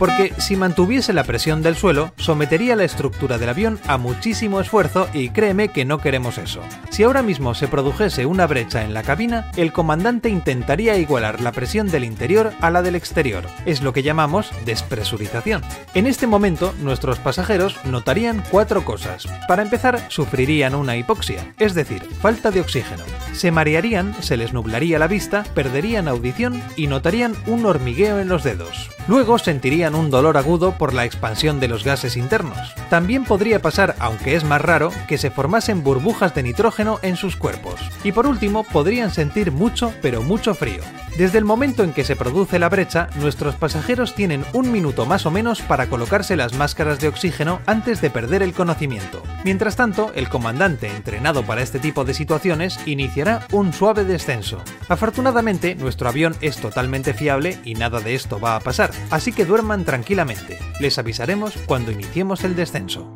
Porque 0.00 0.32
si 0.38 0.56
mantuviese 0.56 1.12
la 1.12 1.24
presión 1.24 1.62
del 1.62 1.76
suelo, 1.76 2.14
sometería 2.16 2.74
la 2.74 2.84
estructura 2.84 3.36
del 3.36 3.50
avión 3.50 3.78
a 3.86 3.98
muchísimo 3.98 4.58
esfuerzo 4.58 5.06
y 5.12 5.28
créeme 5.28 5.68
que 5.68 5.84
no 5.84 5.98
queremos 5.98 6.38
eso. 6.38 6.62
Si 6.88 7.02
ahora 7.02 7.22
mismo 7.22 7.54
se 7.54 7.68
produjese 7.68 8.24
una 8.24 8.46
brecha 8.46 8.82
en 8.82 8.94
la 8.94 9.02
cabina, 9.02 9.50
el 9.56 9.74
comandante 9.74 10.30
intentaría 10.30 10.96
igualar 10.96 11.42
la 11.42 11.52
presión 11.52 11.88
del 11.88 12.04
interior 12.04 12.54
a 12.62 12.70
la 12.70 12.80
del 12.80 12.94
exterior. 12.94 13.44
Es 13.66 13.82
lo 13.82 13.92
que 13.92 14.02
llamamos 14.02 14.50
despresurización. 14.64 15.60
En 15.92 16.06
este 16.06 16.26
momento, 16.26 16.74
nuestros 16.80 17.18
pasajeros 17.18 17.76
notarían 17.84 18.42
cuatro 18.50 18.86
cosas. 18.86 19.26
Para 19.46 19.60
empezar, 19.60 20.00
sufrirían 20.08 20.74
una 20.74 20.96
hipoxia, 20.96 21.52
es 21.58 21.74
decir, 21.74 22.02
falta 22.22 22.50
de 22.50 22.62
oxígeno. 22.62 23.04
Se 23.34 23.50
marearían, 23.50 24.14
se 24.22 24.38
les 24.38 24.54
nublaría 24.54 24.98
la 24.98 25.08
vista, 25.08 25.44
perderían 25.54 26.08
audición 26.08 26.62
y 26.74 26.86
notarían 26.86 27.34
un 27.46 27.66
hormigueo 27.66 28.18
en 28.18 28.28
los 28.28 28.44
dedos. 28.44 28.88
Luego 29.10 29.40
sentirían 29.40 29.96
un 29.96 30.08
dolor 30.08 30.36
agudo 30.36 30.78
por 30.78 30.94
la 30.94 31.04
expansión 31.04 31.58
de 31.58 31.66
los 31.66 31.82
gases 31.82 32.16
internos. 32.16 32.56
También 32.90 33.24
podría 33.24 33.60
pasar, 33.60 33.96
aunque 33.98 34.36
es 34.36 34.44
más 34.44 34.62
raro, 34.62 34.92
que 35.08 35.18
se 35.18 35.32
formasen 35.32 35.82
burbujas 35.82 36.32
de 36.32 36.44
nitrógeno 36.44 37.00
en 37.02 37.16
sus 37.16 37.34
cuerpos. 37.34 37.80
Y 38.04 38.12
por 38.12 38.28
último, 38.28 38.62
podrían 38.62 39.10
sentir 39.10 39.50
mucho, 39.50 39.92
pero 40.00 40.22
mucho 40.22 40.54
frío. 40.54 40.84
Desde 41.18 41.38
el 41.38 41.44
momento 41.44 41.82
en 41.82 41.92
que 41.92 42.04
se 42.04 42.16
produce 42.16 42.58
la 42.58 42.68
brecha, 42.68 43.08
nuestros 43.16 43.56
pasajeros 43.56 44.14
tienen 44.14 44.44
un 44.52 44.70
minuto 44.70 45.06
más 45.06 45.26
o 45.26 45.30
menos 45.30 45.60
para 45.60 45.88
colocarse 45.88 46.36
las 46.36 46.54
máscaras 46.54 47.00
de 47.00 47.08
oxígeno 47.08 47.60
antes 47.66 48.00
de 48.00 48.10
perder 48.10 48.42
el 48.42 48.54
conocimiento. 48.54 49.22
Mientras 49.44 49.76
tanto, 49.76 50.12
el 50.14 50.28
comandante 50.28 50.86
entrenado 50.86 51.42
para 51.42 51.62
este 51.62 51.78
tipo 51.78 52.04
de 52.04 52.14
situaciones 52.14 52.78
iniciará 52.86 53.46
un 53.50 53.72
suave 53.72 54.04
descenso. 54.04 54.62
Afortunadamente, 54.88 55.74
nuestro 55.74 56.08
avión 56.08 56.36
es 56.40 56.56
totalmente 56.56 57.12
fiable 57.12 57.58
y 57.64 57.74
nada 57.74 58.00
de 58.00 58.14
esto 58.14 58.40
va 58.40 58.56
a 58.56 58.60
pasar, 58.60 58.90
así 59.10 59.32
que 59.32 59.44
duerman 59.44 59.84
tranquilamente. 59.84 60.58
Les 60.80 60.98
avisaremos 60.98 61.54
cuando 61.66 61.90
iniciemos 61.90 62.44
el 62.44 62.56
descenso. 62.56 63.08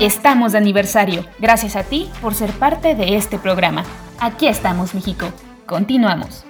Estamos 0.00 0.52
de 0.52 0.58
aniversario. 0.58 1.24
Gracias 1.38 1.74
a 1.74 1.82
ti 1.82 2.10
por 2.20 2.34
ser 2.34 2.50
parte 2.52 2.94
de 2.94 3.16
este 3.16 3.38
programa. 3.38 3.82
Aquí 4.20 4.46
estamos, 4.46 4.94
México. 4.94 5.32
Continuamos. 5.64 6.44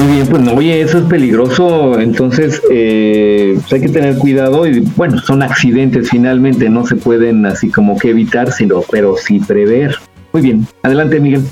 Muy 0.00 0.14
bien, 0.14 0.26
pues 0.28 0.42
no, 0.42 0.54
oye, 0.54 0.80
eso 0.80 0.96
es 0.96 1.04
peligroso, 1.04 2.00
entonces 2.00 2.62
eh, 2.70 3.52
pues 3.54 3.72
hay 3.74 3.80
que 3.82 3.88
tener 3.90 4.16
cuidado 4.16 4.66
y 4.66 4.80
bueno, 4.96 5.18
son 5.18 5.42
accidentes 5.42 6.08
finalmente, 6.08 6.70
no 6.70 6.86
se 6.86 6.96
pueden 6.96 7.44
así 7.44 7.70
como 7.70 7.98
que 7.98 8.08
evitar, 8.08 8.50
sino, 8.50 8.80
pero 8.90 9.18
sí 9.18 9.40
prever. 9.40 9.96
Muy 10.32 10.40
bien, 10.40 10.66
adelante 10.82 11.20
Miguel. 11.20 11.42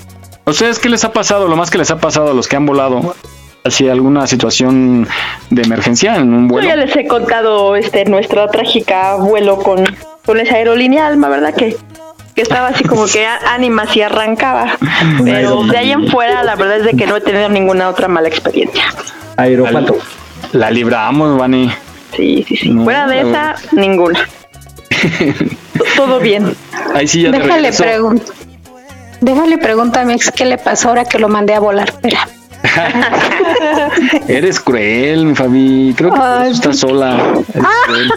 ¿A 0.46 0.50
ustedes 0.50 0.78
qué 0.78 0.88
les 0.88 1.04
ha 1.04 1.12
pasado? 1.12 1.46
Lo 1.46 1.56
más 1.56 1.70
que 1.70 1.76
les 1.76 1.90
ha 1.90 1.98
pasado 1.98 2.30
a 2.30 2.34
los 2.34 2.48
que 2.48 2.56
han 2.56 2.64
volado. 2.64 3.14
¿Así 3.64 3.86
alguna 3.86 4.26
situación 4.26 5.06
de 5.50 5.62
emergencia 5.62 6.16
en 6.16 6.32
un 6.32 6.48
Yo 6.48 6.54
vuelo? 6.54 6.68
ya 6.68 6.76
les 6.76 6.96
he 6.96 7.06
contado 7.06 7.76
este 7.76 8.06
nuestra 8.06 8.48
trágica 8.48 9.16
vuelo 9.16 9.58
con, 9.58 9.84
con 10.24 10.40
esa 10.40 10.54
aerolínea 10.54 11.06
Alma, 11.06 11.28
¿verdad? 11.28 11.54
Que, 11.54 11.76
que 12.38 12.42
estaba 12.42 12.68
así 12.68 12.84
como 12.84 13.04
que 13.06 13.26
ánimas 13.26 13.96
y 13.96 14.02
arrancaba. 14.02 14.78
Pero 15.24 15.64
de 15.64 15.76
ahí 15.76 15.90
en 15.90 16.06
fuera, 16.06 16.44
la 16.44 16.54
verdad 16.54 16.76
es 16.76 16.84
de 16.84 16.92
que 16.92 17.04
no 17.04 17.16
he 17.16 17.20
tenido 17.20 17.48
ninguna 17.48 17.88
otra 17.88 18.06
mala 18.06 18.28
experiencia. 18.28 18.84
Aeropato. 19.36 19.98
La 20.52 20.70
libramos, 20.70 21.36
Vani. 21.36 21.68
Sí, 22.16 22.44
sí, 22.46 22.56
sí. 22.56 22.72
Fuera 22.84 23.08
de 23.08 23.22
esa, 23.22 23.56
ninguna. 23.72 24.20
Todo 25.96 26.20
bien. 26.20 26.54
Ahí 26.94 27.08
sí 27.08 27.22
ya 27.22 27.32
te 27.32 27.38
Déjale 27.38 27.54
regreso. 27.72 27.82
preguntar. 27.82 28.34
Déjale 29.20 29.58
preguntar 29.58 30.02
a 30.04 30.06
mi 30.06 30.12
ex 30.12 30.30
qué 30.30 30.44
le 30.44 30.58
pasó 30.58 30.90
ahora 30.90 31.06
que 31.06 31.18
lo 31.18 31.28
mandé 31.28 31.54
a 31.54 31.58
volar. 31.60 31.88
Espera. 31.88 32.28
Eres 34.28 34.60
cruel, 34.60 35.24
mi 35.26 35.34
Fabi. 35.34 35.92
Creo 35.96 36.12
que 36.12 36.18
por 36.20 36.28
eso 36.28 36.38
Ay, 36.40 36.52
estás 36.52 36.78
sola. 36.78 37.16
Eres 37.52 37.64
Ah. 37.64 37.68
cruel. 37.86 38.12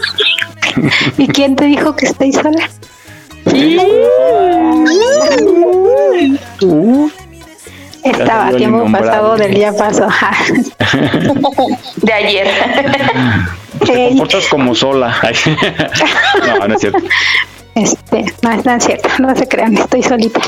¿Y 1.18 1.26
quién 1.26 1.56
te 1.56 1.64
dijo 1.64 1.96
que 1.96 2.06
estoy 2.06 2.32
sola? 2.32 2.68
Estaba 8.04 8.50
tiempo 8.56 8.90
pasado 8.90 9.36
del 9.36 9.54
día 9.54 9.72
pasado. 9.72 10.10
De 11.96 12.12
ayer. 12.12 12.48
Te 13.84 14.08
comportas 14.08 14.46
como 14.46 14.74
sola. 14.74 15.14
No, 16.46 16.68
no 16.68 16.74
es 16.74 16.80
cierto. 16.80 16.98
Este, 17.74 18.24
no, 18.42 18.62
no 18.62 18.72
es 18.74 18.84
cierto, 18.84 19.08
no 19.18 19.34
se 19.34 19.48
crean, 19.48 19.76
estoy 19.76 20.02
solita. 20.02 20.40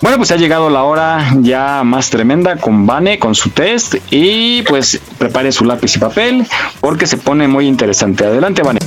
Bueno, 0.00 0.16
pues 0.16 0.32
ha 0.32 0.36
llegado 0.36 0.68
la 0.68 0.82
hora 0.82 1.32
ya 1.42 1.84
más 1.84 2.10
tremenda 2.10 2.56
con 2.56 2.86
Vane, 2.86 3.20
con 3.20 3.36
su 3.36 3.50
test. 3.50 3.94
Y 4.10 4.62
pues 4.62 5.00
prepare 5.16 5.52
su 5.52 5.64
lápiz 5.64 5.94
y 5.94 6.00
papel 6.00 6.46
porque 6.80 7.06
se 7.06 7.18
pone 7.18 7.46
muy 7.46 7.68
interesante. 7.68 8.24
Adelante, 8.24 8.62
Vane. 8.62 8.80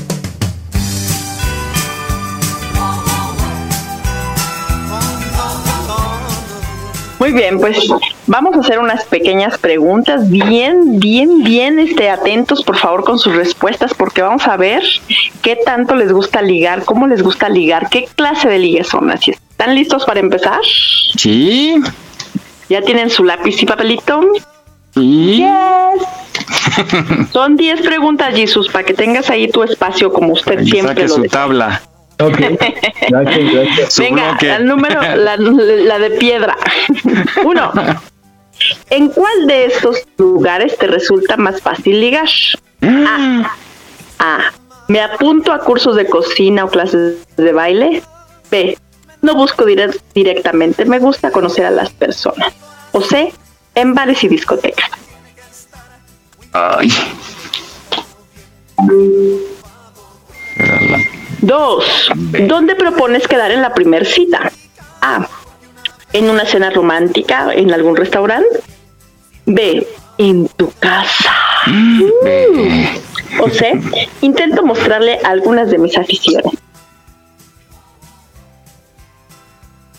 Muy 7.26 7.34
bien, 7.34 7.60
pues 7.60 7.80
vamos 8.28 8.56
a 8.56 8.60
hacer 8.60 8.78
unas 8.78 9.04
pequeñas 9.06 9.58
preguntas, 9.58 10.30
bien, 10.30 11.00
bien, 11.00 11.44
bien 11.44 11.80
este, 11.80 12.12
atentos 12.12 12.64
por 12.64 12.78
favor 12.78 13.04
con 13.04 13.18
sus 13.18 13.36
respuestas, 13.36 13.96
porque 13.96 14.22
vamos 14.22 14.48
a 14.48 14.56
ver 14.58 14.84
qué 15.42 15.56
tanto 15.56 15.96
les 15.96 16.12
gusta 16.12 16.44
ligar, 16.44 16.86
cómo 16.86 17.08
les 17.08 17.24
gusta 17.24 17.50
ligar, 17.50 17.90
qué 17.90 18.08
clase 18.16 18.48
de 18.48 18.60
ligas 18.60 18.90
son. 18.90 19.10
Así 19.10 19.32
es. 19.32 19.38
¿Están 19.50 19.74
listos 19.74 20.06
para 20.06 20.20
empezar? 20.20 20.60
Sí. 21.18 21.82
¿Ya 22.70 22.84
tienen 22.84 23.10
su 23.10 23.24
lápiz 23.24 23.60
y 23.60 23.66
papelito? 23.66 24.22
Sí. 24.94 25.44
Son 27.34 27.56
10 27.56 27.82
preguntas, 27.82 28.36
Jesús, 28.36 28.70
para 28.70 28.86
que 28.86 28.94
tengas 28.94 29.32
ahí 29.32 29.48
tu 29.48 29.64
espacio 29.64 30.14
como 30.14 30.34
usted 30.34 30.64
siempre 30.64 30.90
saque 30.90 31.08
lo 31.08 31.16
su 31.16 31.22
desea. 31.24 31.40
tabla. 31.42 31.82
Ok. 32.20 32.38
Gracias, 33.10 33.52
gracias. 33.54 34.00
Venga, 34.00 34.38
el 34.42 34.66
número, 34.66 35.02
la, 35.02 35.36
la 35.38 36.00
de 36.00 36.10
piedra. 36.12 36.56
Uno. 37.46 37.72
¿En 38.90 39.10
cuál 39.10 39.48
de 39.48 39.66
estos 39.66 39.98
lugares 40.18 40.78
te 40.78 40.88
resulta 40.88 41.36
más 41.38 41.62
fácil 41.62 42.00
ligar? 42.00 42.28
A. 42.82 43.52
A. 44.20 44.38
Me 44.88 45.02
apunto 45.02 45.52
a 45.52 45.60
cursos 45.60 45.96
de 45.98 46.06
cocina 46.08 46.64
o 46.66 46.70
clases 46.70 47.18
de 47.36 47.52
baile. 47.52 48.02
B. 48.50 48.78
no 49.22 49.36
busco 49.36 49.66
dire- 49.66 50.00
directamente, 50.14 50.86
me 50.86 51.00
gusta 51.00 51.32
conocer 51.32 51.66
a 51.66 51.72
las 51.72 51.90
personas. 51.90 52.54
O 52.94 53.02
C, 53.02 53.34
en 53.76 53.94
bares 53.94 54.24
y 54.24 54.28
discotecas. 54.30 54.90
Ay. 56.54 56.88
La- 60.58 61.15
Dos, 61.42 62.10
¿dónde 62.48 62.76
propones 62.76 63.28
quedar 63.28 63.52
en 63.52 63.62
la 63.62 63.74
primer 63.74 64.06
cita? 64.06 64.52
A, 65.02 65.28
en 66.14 66.30
una 66.30 66.46
cena 66.46 66.70
romántica 66.70 67.54
en 67.54 67.74
algún 67.74 67.96
restaurante. 67.96 68.62
B, 69.46 69.88
en 70.18 70.48
tu 70.50 70.72
casa. 70.80 71.36
B. 72.24 73.02
O 73.40 73.50
C, 73.50 73.80
intento 74.22 74.64
mostrarle 74.64 75.20
algunas 75.24 75.70
de 75.70 75.78
mis 75.78 75.98
aficiones. 75.98 76.54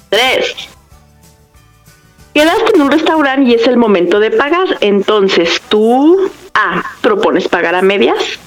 Tres, 0.08 0.54
quedaste 2.32 2.72
en 2.74 2.82
un 2.82 2.90
restaurante 2.90 3.50
y 3.50 3.54
es 3.54 3.66
el 3.66 3.76
momento 3.76 4.18
de 4.20 4.30
pagar. 4.30 4.78
Entonces 4.80 5.60
tú, 5.68 6.30
A, 6.54 6.82
propones 7.02 7.46
pagar 7.48 7.74
a 7.74 7.82
medias. 7.82 8.38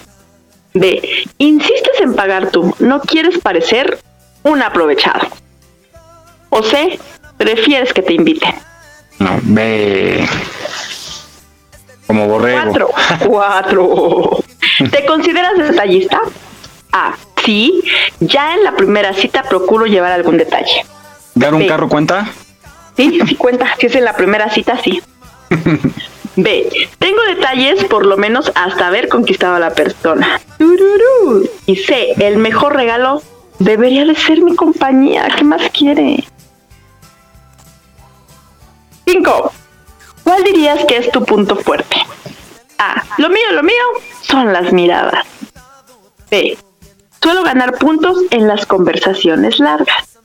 B, 0.73 1.01
insistes 1.37 1.99
en 2.01 2.13
pagar 2.15 2.51
tú. 2.51 2.75
No 2.79 3.01
quieres 3.01 3.39
parecer 3.39 3.99
un 4.43 4.61
aprovechado. 4.61 5.27
O 6.49 6.63
C, 6.63 6.99
prefieres 7.37 7.93
que 7.93 8.01
te 8.01 8.13
inviten. 8.13 8.53
No, 9.19 9.39
B. 9.43 10.27
Como 12.07 12.27
borrego. 12.27 12.61
Cuatro. 12.63 12.89
Cuatro. 13.27 14.43
¿Te 14.91 15.05
consideras 15.05 15.57
detallista? 15.57 16.21
A. 16.91 17.15
Sí. 17.45 17.83
Ya 18.19 18.55
en 18.55 18.63
la 18.63 18.75
primera 18.75 19.13
cita 19.13 19.43
procuro 19.43 19.85
llevar 19.85 20.11
algún 20.11 20.37
detalle. 20.37 20.85
¿Dar 21.35 21.53
un 21.53 21.61
B. 21.61 21.67
carro 21.67 21.89
cuenta? 21.89 22.27
Sí, 22.95 23.19
sí 23.27 23.35
cuenta. 23.35 23.67
Si 23.79 23.87
es 23.87 23.95
en 23.95 24.05
la 24.05 24.15
primera 24.15 24.49
cita, 24.49 24.79
sí. 24.83 25.01
B. 26.43 26.69
Tengo 26.99 27.21
detalles 27.23 27.83
por 27.85 28.05
lo 28.05 28.17
menos 28.17 28.51
hasta 28.55 28.87
haber 28.87 29.09
conquistado 29.09 29.55
a 29.55 29.59
la 29.59 29.73
persona. 29.73 30.39
Tururú. 30.57 31.49
Y 31.65 31.75
C. 31.75 32.13
El 32.19 32.37
mejor 32.37 32.75
regalo 32.75 33.21
debería 33.59 34.05
de 34.05 34.15
ser 34.15 34.41
mi 34.41 34.55
compañía. 34.55 35.27
¿Qué 35.37 35.43
más 35.43 35.69
quiere? 35.71 36.23
5. 39.05 39.53
¿Cuál 40.23 40.43
dirías 40.43 40.85
que 40.85 40.97
es 40.97 41.11
tu 41.11 41.23
punto 41.23 41.55
fuerte? 41.55 41.97
A. 42.77 43.03
Lo 43.17 43.29
mío, 43.29 43.51
lo 43.53 43.63
mío 43.63 43.83
son 44.21 44.53
las 44.53 44.71
miradas. 44.71 45.25
B. 46.29 46.57
Suelo 47.21 47.43
ganar 47.43 47.73
puntos 47.77 48.17
en 48.29 48.47
las 48.47 48.65
conversaciones 48.65 49.59
largas. 49.59 50.17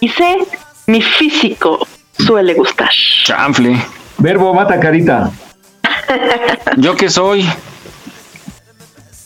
Y 0.00 0.08
C. 0.08 0.38
Mi 0.86 1.02
físico 1.02 1.86
suele 2.18 2.54
gustar. 2.54 2.90
Chanfle. 3.24 4.03
Verbo 4.18 4.54
mata 4.54 4.78
carita. 4.80 5.30
¿Yo 6.76 6.96
qué 6.96 7.10
soy? 7.10 7.46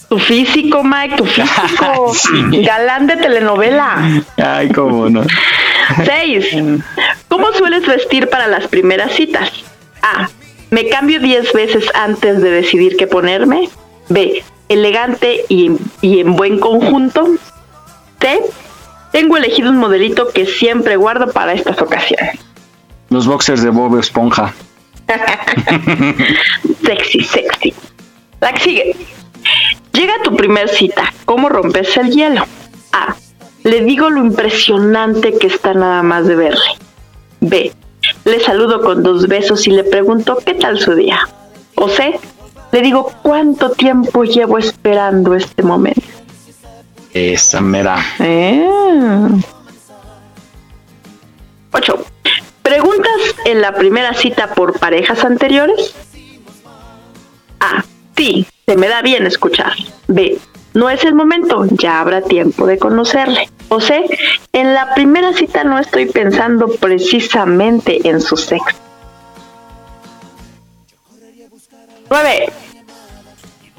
Tu 0.09 0.19
físico, 0.19 0.83
Mike, 0.83 1.17
tu 1.17 1.25
físico. 1.27 2.13
Sí. 2.15 2.63
Galán 2.63 3.07
de 3.07 3.17
telenovela. 3.17 4.23
Ay, 4.37 4.71
cómo 4.71 5.09
no. 5.11 5.23
6. 6.05 6.47
¿Cómo 7.29 7.53
sueles 7.53 7.87
vestir 7.87 8.29
para 8.29 8.47
las 8.47 8.67
primeras 8.69 9.13
citas? 9.13 9.51
A. 10.03 10.29
Me 10.71 10.89
cambio 10.89 11.21
10 11.21 11.53
veces 11.53 11.85
antes 11.95 12.41
de 12.41 12.51
decidir 12.51 12.97
qué 12.97 13.07
ponerme. 13.07 13.69
B. 14.09 14.43
Elegante 14.69 15.45
y, 15.49 15.73
y 16.01 16.21
en 16.21 16.37
buen 16.37 16.59
conjunto. 16.59 17.27
C. 18.21 18.41
Tengo 19.13 19.37
elegido 19.37 19.71
un 19.71 19.79
modelito 19.79 20.29
que 20.29 20.47
siempre 20.47 20.97
guardo 20.97 21.31
para 21.33 21.53
estas 21.53 21.81
ocasiones. 21.81 22.39
Los 23.11 23.27
boxers 23.27 23.63
de 23.63 23.71
Bob 23.71 23.99
Esponja. 23.99 24.55
Sexy, 26.85 27.23
sexy. 27.23 27.75
La 28.41 28.53
que 28.53 28.61
sigue. 28.61 28.97
Llega 29.93 30.15
tu 30.23 30.37
primer 30.37 30.69
cita. 30.69 31.13
¿Cómo 31.25 31.49
rompes 31.49 31.97
el 31.97 32.11
hielo? 32.11 32.45
A. 32.93 33.15
Le 33.65 33.83
digo 33.83 34.11
lo 34.11 34.21
impresionante 34.25 35.33
que 35.39 35.49
está 35.49 35.75
nada 35.75 36.03
más 36.03 36.27
de 36.27 36.37
verle. 36.37 36.71
B. 37.41 37.73
Le 38.25 38.41
saludo 38.41 38.81
con 38.81 39.03
dos 39.03 39.27
besos 39.27 39.67
y 39.67 39.71
le 39.71 39.85
pregunto 39.85 40.39
qué 40.45 40.55
tal 40.55 40.79
su 40.79 40.95
día. 40.95 41.21
O 41.75 41.89
C. 41.89 42.19
Le 42.71 42.83
digo 42.83 43.13
cuánto 43.23 43.71
tiempo 43.71 44.25
llevo 44.25 44.59
esperando 44.59 45.35
este 45.35 45.63
momento. 45.63 46.03
Esa 47.13 47.61
mera. 47.61 48.05
Eh. 48.21 48.69
8. 51.73 52.05
¿Preguntas 52.69 53.35
en 53.47 53.63
la 53.63 53.73
primera 53.73 54.13
cita 54.13 54.49
por 54.49 54.79
parejas 54.79 55.25
anteriores? 55.25 55.95
A. 57.61 57.83
Sí, 58.15 58.47
se 58.67 58.77
me 58.77 58.89
da 58.89 59.01
bien 59.01 59.27
escuchar. 59.27 59.73
B. 60.07 60.39
No 60.75 60.91
es 60.91 61.03
el 61.05 61.15
momento, 61.15 61.65
ya 61.71 61.99
habrá 61.99 62.21
tiempo 62.21 62.67
de 62.67 62.79
conocerle. 62.79 63.49
O 63.71 63.81
C. 63.81 64.05
En 64.53 64.75
la 64.75 64.93
primera 64.95 65.33
cita 65.33 65.65
no 65.65 65.79
estoy 65.79 66.11
pensando 66.11 66.69
precisamente 66.69 68.07
en 68.07 68.21
su 68.21 68.37
sexo. 68.37 68.77
9. 72.11 72.53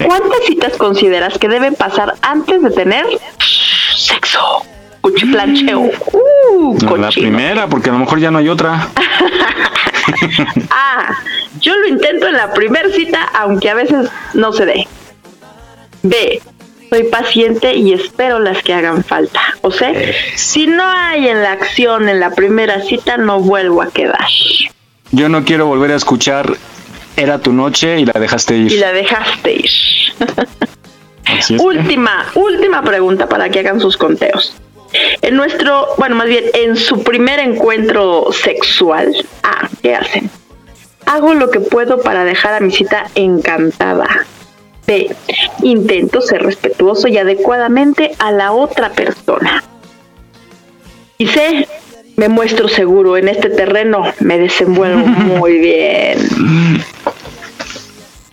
¿Cuántas 0.04 0.40
citas 0.48 0.74
consideras 0.78 1.38
que 1.38 1.48
deben 1.48 1.76
pasar 1.76 2.16
antes 2.24 2.60
de 2.60 2.72
tener 2.72 3.06
sexo? 3.96 4.66
Cuchiplancheo. 5.02 5.80
Uh, 6.12 6.78
No, 6.82 6.98
la 6.98 7.10
primera, 7.10 7.68
porque 7.68 7.90
a 7.90 7.94
lo 7.94 8.00
mejor 8.00 8.20
ya 8.20 8.32
no 8.32 8.38
hay 8.40 8.50
otra. 8.50 8.88
A. 10.72 11.18
Yo 11.62 11.76
lo 11.76 11.88
intento 11.88 12.28
en 12.28 12.34
la 12.34 12.54
primera 12.54 12.90
cita, 12.90 13.24
aunque 13.34 13.70
a 13.70 13.74
veces 13.74 14.10
no 14.34 14.54
se 14.54 14.66
dé. 14.66 14.88
B. 16.04 16.42
Soy 16.90 17.04
paciente 17.04 17.76
y 17.76 17.94
espero 17.94 18.40
las 18.40 18.64
que 18.64 18.74
hagan 18.74 19.04
falta. 19.04 19.42
O 19.62 19.72
sea, 19.72 19.94
si 20.36 20.66
no 20.68 20.84
hay 20.84 21.28
en 21.28 21.44
la 21.44 21.52
acción 21.52 22.10
en 22.10 22.20
la 22.20 22.32
primera 22.32 22.82
cita, 22.82 23.18
no 23.18 23.40
vuelvo 23.42 23.82
a 23.82 23.92
quedar. 23.92 24.26
Yo 25.12 25.30
no 25.30 25.44
quiero 25.44 25.66
volver 25.68 25.92
a 25.92 25.96
escuchar 25.96 26.56
Era 27.16 27.40
tu 27.40 27.52
noche 27.52 28.00
y 28.00 28.06
la 28.06 28.14
dejaste 28.14 28.56
ir. 28.58 28.72
Y 28.72 28.78
la 28.78 28.92
dejaste 28.94 29.54
ir. 29.54 29.70
Última, 31.60 32.26
última 32.36 32.82
pregunta 32.82 33.28
para 33.28 33.50
que 33.50 33.60
hagan 33.60 33.80
sus 33.80 33.98
conteos. 33.98 34.56
En 35.22 35.36
nuestro, 35.36 35.88
bueno, 35.98 36.16
más 36.16 36.28
bien, 36.28 36.46
en 36.54 36.76
su 36.76 37.04
primer 37.04 37.40
encuentro 37.40 38.28
sexual, 38.32 39.14
ah, 39.44 39.70
¿qué 39.82 39.96
hacen? 39.96 40.30
Hago 41.06 41.34
lo 41.34 41.50
que 41.50 41.60
puedo 41.60 42.02
para 42.02 42.24
dejar 42.24 42.54
a 42.56 42.60
mi 42.60 42.72
cita 42.72 43.08
encantada. 43.16 44.26
B. 44.88 45.16
Intento 45.62 46.22
ser 46.22 46.44
respetuoso 46.44 47.08
y 47.08 47.18
adecuadamente 47.18 48.12
a 48.18 48.32
la 48.32 48.52
otra 48.52 48.90
persona. 48.92 49.64
Y 51.18 51.28
C. 51.28 51.68
Me 52.16 52.28
muestro 52.28 52.68
seguro 52.68 53.16
en 53.16 53.30
este 53.30 53.50
terreno, 53.50 54.04
me 54.20 54.38
desenvuelvo 54.38 55.08
muy 55.08 55.58
bien. 55.60 56.18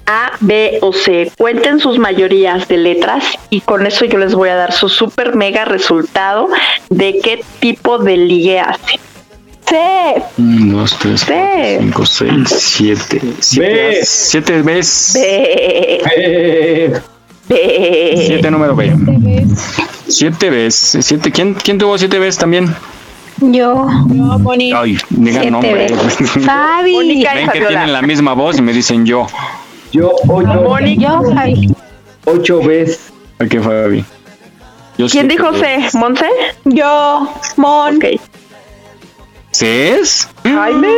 A, 0.07 0.33
B 0.41 0.79
o 0.83 0.93
C. 0.93 1.31
Cuenten 1.37 1.81
sus 1.81 1.99
mayorías 1.99 2.69
de 2.69 2.77
letras 2.77 3.25
y 3.51 3.61
con 3.61 3.87
eso 3.87 4.05
yo 4.05 4.19
les 4.19 4.35
voy 4.35 4.49
a 4.49 4.55
dar 4.55 4.73
su 4.73 4.89
super 4.89 5.35
mega 5.35 5.65
resultado 5.65 6.49
de 6.91 7.19
qué 7.23 7.45
tipo 7.61 7.99
de 7.99 8.17
ligue 8.17 8.61
hacen. 8.61 9.01
C. 9.69 9.77
1, 10.39 10.79
2, 10.79 10.99
3, 10.99 11.21
Sí. 11.21 11.27
4, 11.93 12.07
5, 12.07 12.07
6, 12.07 12.57
7. 12.61 13.21
Ve. 13.61 14.01
7 14.05 14.63
veces. 14.63 15.13
B. 15.15 16.93
B. 17.49 18.25
7 18.27 18.51
número 18.51 18.77
B. 18.77 18.93
7 20.07 20.51
veces. 20.51 21.05
Siete. 21.05 21.33
¿Quién, 21.33 21.55
¿Quién 21.55 21.79
tuvo 21.79 21.99
7 21.99 22.19
veces 22.21 22.39
también? 22.39 22.73
Yo. 23.39 23.75
Moni. 23.85 24.73
Ay, 24.73 24.97
digan 25.11 25.51
nombre. 25.51 25.89
Fabi. 26.45 27.25
Ven 27.25 27.49
que 27.51 27.61
tienen 27.61 27.93
la 27.93 28.03
misma 28.03 28.35
voz 28.35 28.57
y 28.59 28.63
me 28.63 28.73
dicen 28.73 29.05
yo. 29.05 29.27
Yo 29.97 30.13
ocho, 30.29 30.47
Mónica. 30.63 31.01
Yo, 31.03 31.35
Fabi. 31.35 31.75
ocho 32.27 32.61
veces. 32.63 33.13
¿Qué 33.39 33.61
fue, 33.61 33.83
Fabi? 33.83 34.05
Yo 34.99 35.07
¿Quién 35.09 35.29
dijo. 35.29 35.53
C? 35.55 35.89
¿Monse? 35.95 36.27
Yo, 36.65 37.33
Mon. 37.57 37.97
Ok. 37.97 38.05
¿Ces? 39.53 40.29
Jaime. 40.43 40.89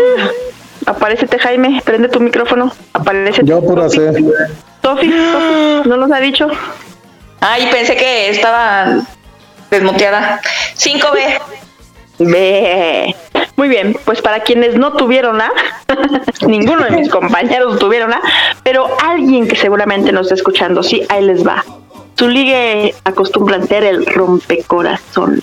Aparécete, 0.86 1.38
Jaime. 1.38 1.80
Prende 1.84 2.08
tu 2.08 2.18
micrófono. 2.18 2.72
Aparece. 2.92 3.42
Yo 3.44 3.60
pura 3.60 3.88
C. 3.88 4.12
Sofi, 4.82 5.06
¿no 5.84 5.96
nos 5.96 6.10
ha 6.10 6.18
dicho? 6.18 6.48
Ay, 7.40 7.68
pensé 7.70 7.94
que 7.94 8.30
estaba 8.30 9.02
desmuteada. 9.70 10.40
5B. 10.76 11.40
Ve. 12.18 13.14
Muy 13.58 13.68
bien, 13.68 13.96
pues 14.04 14.22
para 14.22 14.44
quienes 14.44 14.76
no 14.76 14.92
tuvieron 14.92 15.40
A, 15.40 15.50
ninguno 16.46 16.84
de 16.84 16.92
mis 16.92 17.08
compañeros 17.08 17.76
tuvieron 17.80 18.12
A, 18.12 18.22
pero 18.62 18.86
alguien 19.04 19.48
que 19.48 19.56
seguramente 19.56 20.12
nos 20.12 20.26
está 20.26 20.36
escuchando, 20.36 20.84
sí, 20.84 21.02
ahí 21.08 21.24
les 21.24 21.44
va. 21.44 21.64
Su 22.16 22.28
ligue 22.28 22.94
acostumbran 23.02 23.66
ser 23.66 23.82
el 23.82 24.06
rompecorazones. 24.06 25.42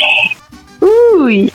Uy, 1.20 1.52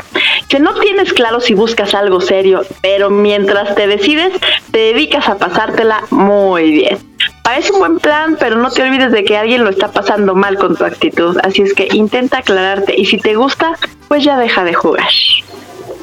Si 0.50 0.58
no 0.58 0.74
tienes 0.74 1.14
claro 1.14 1.40
si 1.40 1.54
buscas 1.54 1.94
algo 1.94 2.20
serio, 2.20 2.60
pero 2.82 3.08
mientras 3.08 3.74
te 3.74 3.86
decides, 3.86 4.34
te 4.70 4.92
dedicas 4.92 5.30
a 5.30 5.38
pasártela 5.38 6.02
muy 6.10 6.72
bien. 6.72 6.98
Parece 7.42 7.72
un 7.72 7.78
buen 7.78 7.98
plan, 8.00 8.36
pero 8.38 8.56
no 8.56 8.70
te 8.70 8.82
olvides 8.82 9.12
de 9.12 9.24
que 9.24 9.38
alguien 9.38 9.64
lo 9.64 9.70
está 9.70 9.92
pasando 9.92 10.34
mal 10.34 10.58
con 10.58 10.76
tu 10.76 10.84
actitud, 10.84 11.38
así 11.42 11.62
es 11.62 11.72
que 11.72 11.88
intenta 11.92 12.38
aclararte 12.38 13.00
y 13.00 13.06
si 13.06 13.16
te 13.16 13.34
gusta, 13.34 13.78
pues 14.08 14.22
ya 14.24 14.36
deja 14.36 14.62
de 14.62 14.74
jugar. 14.74 15.08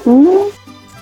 Mm. 0.07 0.27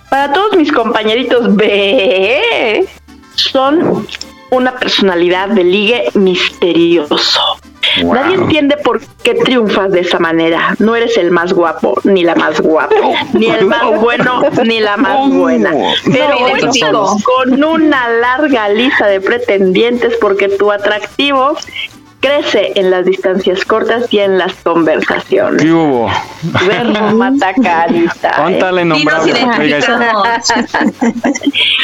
Para 0.09 0.33
todos 0.33 0.57
mis 0.57 0.71
compañeritos 0.71 1.55
B, 1.55 2.87
son 3.35 4.07
una 4.49 4.75
personalidad 4.77 5.49
de 5.49 5.63
ligue 5.63 6.09
misterioso. 6.15 7.39
Nadie 8.03 8.35
entiende 8.35 8.77
por 8.77 8.99
qué 9.23 9.35
triunfas 9.35 9.91
de 9.91 9.99
esa 9.99 10.17
manera. 10.17 10.75
No 10.79 10.95
eres 10.95 11.17
el 11.17 11.29
más 11.29 11.53
guapo, 11.53 11.99
ni 12.03 12.23
la 12.23 12.33
más 12.33 12.59
guapa, 12.59 12.95
ni 13.33 13.47
el 13.47 13.67
más 13.67 14.01
bueno, 14.01 14.41
ni 14.65 14.79
la 14.79 14.97
más 14.97 15.29
buena. 15.29 15.71
Pero 16.11 16.37
cuentas 16.39 17.23
con 17.23 17.63
una 17.63 18.09
larga 18.09 18.69
lista 18.69 19.05
de 19.05 19.21
pretendientes 19.21 20.15
porque 20.19 20.49
tu 20.49 20.71
atractivo 20.71 21.55
crece 22.19 22.71
en 22.75 22.91
las 22.91 23.05
distancias 23.05 23.63
cortas 23.65 24.11
y 24.11 24.19
en 24.19 24.37
las 24.37 24.53
conversaciones. 24.55 25.61
¿Qué 25.61 25.71
hubo? 25.71 26.09
Verlo 26.67 27.11
mata 27.11 27.53
carita. 27.53 28.33
Cuéntale 28.41 28.81
¿eh? 28.81 28.85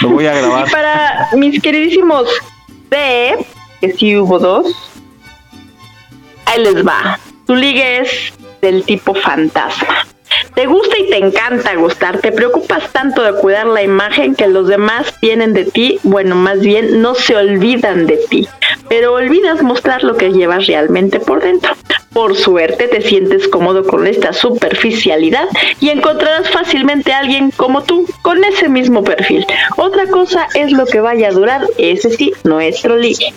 Lo 0.02 0.10
voy 0.10 0.26
a 0.26 0.34
grabar. 0.34 0.68
Y 0.68 0.72
para 0.72 1.28
mis 1.36 1.62
queridísimos 1.62 2.28
B, 2.90 3.46
que 3.80 3.94
sí 3.94 4.18
hubo 4.18 4.40
dos, 4.40 4.68
ahí 6.46 6.64
les 6.64 6.86
va. 6.86 7.20
Tu 7.46 7.56
liga 7.56 7.86
es 7.86 8.34
del 8.62 8.84
tipo 8.84 9.14
fantasma. 9.14 10.06
Te 10.56 10.66
gusta 10.66 11.00
y 11.00 11.10
te 11.10 11.18
encanta 11.18 11.76
gustar, 11.76 12.20
te 12.20 12.32
preocupas 12.32 12.92
tanto 12.92 13.24
de 13.24 13.34
cuidar 13.40 13.68
la 13.68 13.84
imagen 13.84 14.36
que 14.36 14.48
los 14.48 14.68
demás 14.68 15.14
tienen 15.20 15.54
de 15.54 15.66
ti, 15.66 16.00
bueno, 16.04 16.36
más 16.36 16.60
bien 16.60 17.02
no 17.02 17.16
se 17.16 17.36
olvidan 17.36 18.06
de 18.06 18.18
ti, 18.30 18.48
pero 18.90 19.14
olvidas 19.14 19.64
mostrar 19.64 20.04
lo 20.04 20.18
que 20.18 20.32
llevas 20.32 20.68
realmente 20.68 21.20
por 21.20 21.42
dentro. 21.42 21.74
Por 22.14 22.36
suerte 22.36 22.90
te 22.90 23.02
sientes 23.02 23.48
cómodo 23.48 23.86
con 23.86 24.06
esta 24.06 24.34
superficialidad 24.34 25.48
y 25.80 25.90
encontrarás 25.90 26.50
fácilmente 26.50 27.14
a 27.14 27.20
alguien 27.20 27.52
como 27.52 27.84
tú, 27.84 28.06
con 28.22 28.44
ese 28.44 28.68
mismo 28.68 29.04
perfil. 29.04 29.46
Otra 29.78 30.08
cosa 30.08 30.48
es 30.54 30.74
lo 30.74 30.86
que 30.86 31.00
vaya 31.00 31.30
a 31.30 31.32
durar, 31.32 31.66
ese 31.78 32.10
sí, 32.10 32.34
nuestro 32.44 32.98
ligue. 32.98 33.34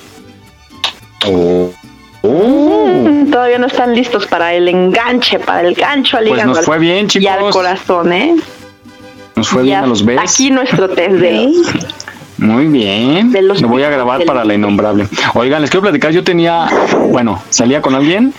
Mm, 2.27 3.31
todavía 3.31 3.59
no 3.59 3.67
están 3.67 3.95
listos 3.95 4.27
para 4.27 4.55
el 4.55 4.67
enganche, 4.69 5.39
para 5.39 5.61
el 5.61 5.75
gancho 5.75 6.17
al 6.17 6.25
Pues 6.25 6.39
hígado 6.39 6.55
nos 6.55 6.65
fue 6.65 6.79
bien, 6.79 7.07
y 7.13 7.27
al 7.27 7.39
chicos. 7.39 7.53
corazón, 7.55 8.13
¿eh? 8.13 8.35
Nos 9.37 9.49
fue 9.49 9.63
bien 9.63 9.79
Ya 9.79 9.85
a 9.85 9.87
los 9.87 10.05
Bs. 10.05 10.19
Aquí 10.19 10.51
nuestro 10.51 10.89
test 10.89 11.17
de 11.17 11.53
Muy 12.39 12.67
bien. 12.69 13.33
Lo 13.61 13.69
voy 13.69 13.83
a 13.83 13.91
grabar 13.91 14.25
para 14.25 14.45
la 14.45 14.55
innombrable. 14.55 15.07
Oigan, 15.35 15.61
les 15.61 15.71
quiero 15.71 15.83
platicar. 15.83 16.13
Yo 16.13 16.25
tenía, 16.25 16.67
bueno, 17.11 17.43
salía 17.51 17.83
con 17.83 17.95
alguien 17.95 18.33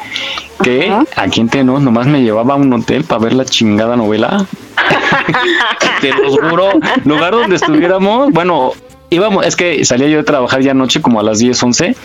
que 0.64 0.92
aquí 1.16 1.42
en 1.42 1.50
Tenos 1.50 1.82
nomás 1.82 2.08
me 2.08 2.24
llevaba 2.24 2.56
a 2.56 2.58
un 2.58 2.74
hotel 2.74 3.04
para 3.04 3.22
ver 3.22 3.34
la 3.34 3.46
chingada 3.46 3.96
novela. 3.96 4.46
Te 6.02 6.12
los 6.12 6.40
juro, 6.40 6.70
lugar 7.04 7.34
donde 7.34 7.58
estuviéramos, 7.58 8.32
bueno, 8.32 8.72
íbamos, 9.10 9.46
es 9.46 9.56
que 9.56 9.86
salía 9.86 10.08
yo 10.08 10.18
de 10.18 10.24
trabajar 10.24 10.62
ya 10.62 10.72
anoche 10.72 11.02
como 11.02 11.20
a 11.20 11.24
las 11.24 11.40
10, 11.40 11.62
11 11.62 11.96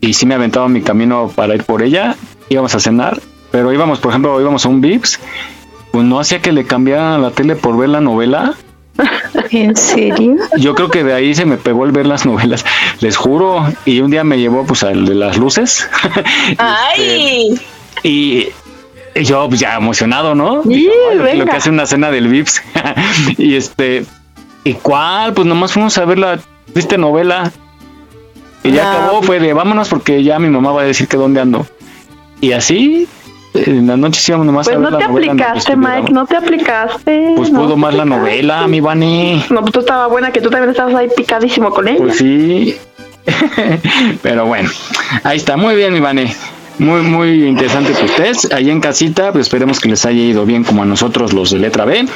y 0.00 0.14
sí 0.14 0.26
me 0.26 0.34
aventaba 0.34 0.68
mi 0.68 0.82
camino 0.82 1.30
para 1.34 1.54
ir 1.54 1.64
por 1.64 1.82
ella. 1.82 2.16
Íbamos 2.48 2.74
a 2.74 2.80
cenar, 2.80 3.20
pero 3.50 3.72
íbamos, 3.72 3.98
por 4.00 4.10
ejemplo, 4.10 4.40
íbamos 4.40 4.64
a 4.66 4.68
un 4.68 4.80
Vips, 4.80 5.20
pues 5.92 6.04
no 6.04 6.20
hacía 6.20 6.40
que 6.40 6.52
le 6.52 6.64
cambiaran 6.64 7.22
la 7.22 7.30
tele 7.30 7.56
por 7.56 7.76
ver 7.76 7.88
la 7.88 8.00
novela. 8.00 8.54
¿En 9.50 9.76
serio? 9.76 10.36
Yo 10.58 10.74
creo 10.74 10.90
que 10.90 11.02
de 11.04 11.14
ahí 11.14 11.34
se 11.34 11.46
me 11.46 11.56
pegó 11.56 11.84
el 11.84 11.92
ver 11.92 12.06
las 12.06 12.26
novelas, 12.26 12.64
les 13.00 13.16
juro. 13.16 13.66
Y 13.84 14.00
un 14.00 14.10
día 14.10 14.24
me 14.24 14.38
llevó 14.38 14.64
pues 14.64 14.82
al 14.84 15.06
de 15.06 15.14
las 15.14 15.36
luces. 15.36 15.88
¡Ay! 16.58 17.58
y 18.02 18.48
y 19.14 19.24
yo 19.24 19.48
pues, 19.48 19.60
ya 19.60 19.76
emocionado, 19.76 20.34
¿no? 20.34 20.62
Sí, 20.64 20.70
Digo, 20.70 20.92
"Ay, 21.22 21.38
lo, 21.38 21.46
que 21.46 21.52
hace 21.52 21.70
una 21.70 21.86
cena 21.86 22.10
del 22.10 22.28
Vips. 22.28 22.62
y 23.38 23.54
este, 23.54 24.04
¿y 24.64 24.74
cuál? 24.74 25.34
Pues 25.34 25.46
nomás 25.46 25.72
fuimos 25.72 25.96
a 25.98 26.04
ver 26.04 26.18
la 26.18 26.38
triste 26.72 26.98
novela. 26.98 27.52
Y 28.64 28.72
ya 28.72 28.90
Ah. 28.90 29.04
acabó, 29.04 29.22
fue 29.22 29.38
de 29.38 29.52
vámonos 29.52 29.88
porque 29.88 30.22
ya 30.24 30.38
mi 30.40 30.48
mamá 30.48 30.72
va 30.72 30.82
a 30.82 30.84
decir 30.84 31.06
que 31.06 31.16
dónde 31.16 31.40
ando. 31.40 31.66
Y 32.40 32.52
así, 32.52 33.06
en 33.54 33.86
la 33.86 33.96
noche 33.96 34.20
íbamos 34.26 34.46
nomás 34.46 34.66
Pues 34.66 34.76
a 34.76 34.80
ver 34.80 34.90
no 34.90 34.98
la 34.98 34.98
te 34.98 35.04
aplicaste. 35.04 35.76
Mike, 35.76 36.12
no 36.12 36.26
te 36.26 36.36
aplicaste. 36.36 37.32
Pues 37.36 37.50
no 37.52 37.60
pudo 37.62 37.76
más 37.76 37.94
la 37.94 38.04
novela, 38.04 38.66
mi 38.66 38.80
Vani. 38.80 39.44
No, 39.50 39.60
pues 39.60 39.72
tú 39.72 39.80
estaba 39.80 40.06
buena 40.08 40.32
que 40.32 40.40
tú 40.40 40.50
también 40.50 40.70
estabas 40.70 40.94
ahí 40.94 41.08
picadísimo 41.16 41.70
con 41.70 41.86
ella. 41.88 41.98
Pues 41.98 42.16
sí. 42.16 42.76
Pero 44.22 44.46
bueno, 44.46 44.68
ahí 45.22 45.36
está. 45.36 45.56
Muy 45.56 45.76
bien, 45.76 45.92
mi 45.92 46.00
Vane. 46.00 46.34
Muy, 46.78 47.02
muy 47.02 47.44
interesante 47.46 47.92
tu 47.94 48.06
test. 48.20 48.52
Ahí 48.52 48.68
en 48.68 48.80
casita, 48.80 49.30
pues 49.30 49.42
esperemos 49.46 49.78
que 49.78 49.88
les 49.88 50.04
haya 50.06 50.20
ido 50.20 50.44
bien 50.44 50.64
como 50.64 50.82
a 50.82 50.86
nosotros 50.86 51.32
los 51.32 51.50
de 51.52 51.58
letra 51.60 51.84
B. 51.84 52.06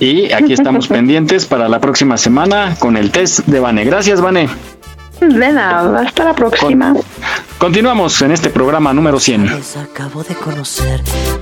Y 0.00 0.32
aquí 0.32 0.54
estamos 0.54 0.88
pendientes 0.88 1.44
para 1.46 1.68
la 1.68 1.80
próxima 1.80 2.16
semana 2.16 2.76
con 2.78 2.96
el 2.96 3.10
test 3.10 3.40
de 3.46 3.60
Vane. 3.60 3.84
Gracias, 3.84 4.20
Vane. 4.22 4.48
De 5.20 5.52
nada, 5.52 6.00
hasta 6.00 6.24
la 6.24 6.34
próxima. 6.34 6.94
Continuamos 7.58 8.20
en 8.20 8.32
este 8.32 8.50
programa 8.50 8.92
número 8.92 9.18
100. 9.18 9.48
Acabo 9.82 10.22
de 10.22 10.34
conocer 10.34 11.00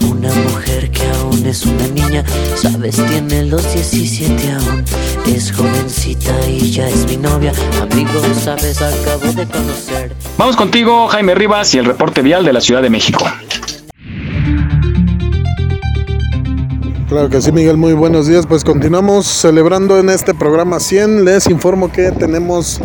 una 0.09 0.33
mujer 0.33 0.91
que 0.91 1.03
aún 1.11 1.45
es 1.45 1.67
una 1.67 1.89
niña, 1.89 2.25
sabes, 2.55 2.97
tiene 2.97 3.45
los 3.47 3.63
17 3.75 4.53
aún, 4.53 4.85
es 5.27 5.53
jovencita 5.53 6.33
y 6.49 6.71
ya 6.71 6.89
es 6.89 7.07
mi 7.07 7.17
novia, 7.17 7.53
amigo, 7.83 8.21
sabes, 8.41 8.81
acabo 8.81 9.33
de 9.33 9.47
conocer. 9.47 10.13
Vamos 10.39 10.57
contigo, 10.57 11.09
Jaime 11.09 11.35
Rivas, 11.35 11.75
y 11.75 11.79
el 11.79 11.85
reporte 11.85 12.23
vial 12.23 12.45
de 12.45 12.53
la 12.53 12.61
Ciudad 12.61 12.81
de 12.81 12.91
México. 12.91 13.25
Claro 17.09 17.29
que 17.29 17.41
sí, 17.41 17.53
Miguel, 17.53 17.77
muy 17.77 17.93
buenos 17.93 18.27
días. 18.27 18.47
Pues 18.47 18.65
continuamos 18.65 19.27
celebrando 19.27 19.99
en 19.99 20.11
este 20.11 20.33
programa 20.33 20.81
100. 20.81 21.25
Les 21.25 21.49
informo 21.49 21.93
que 21.93 22.11
tenemos 22.11 22.81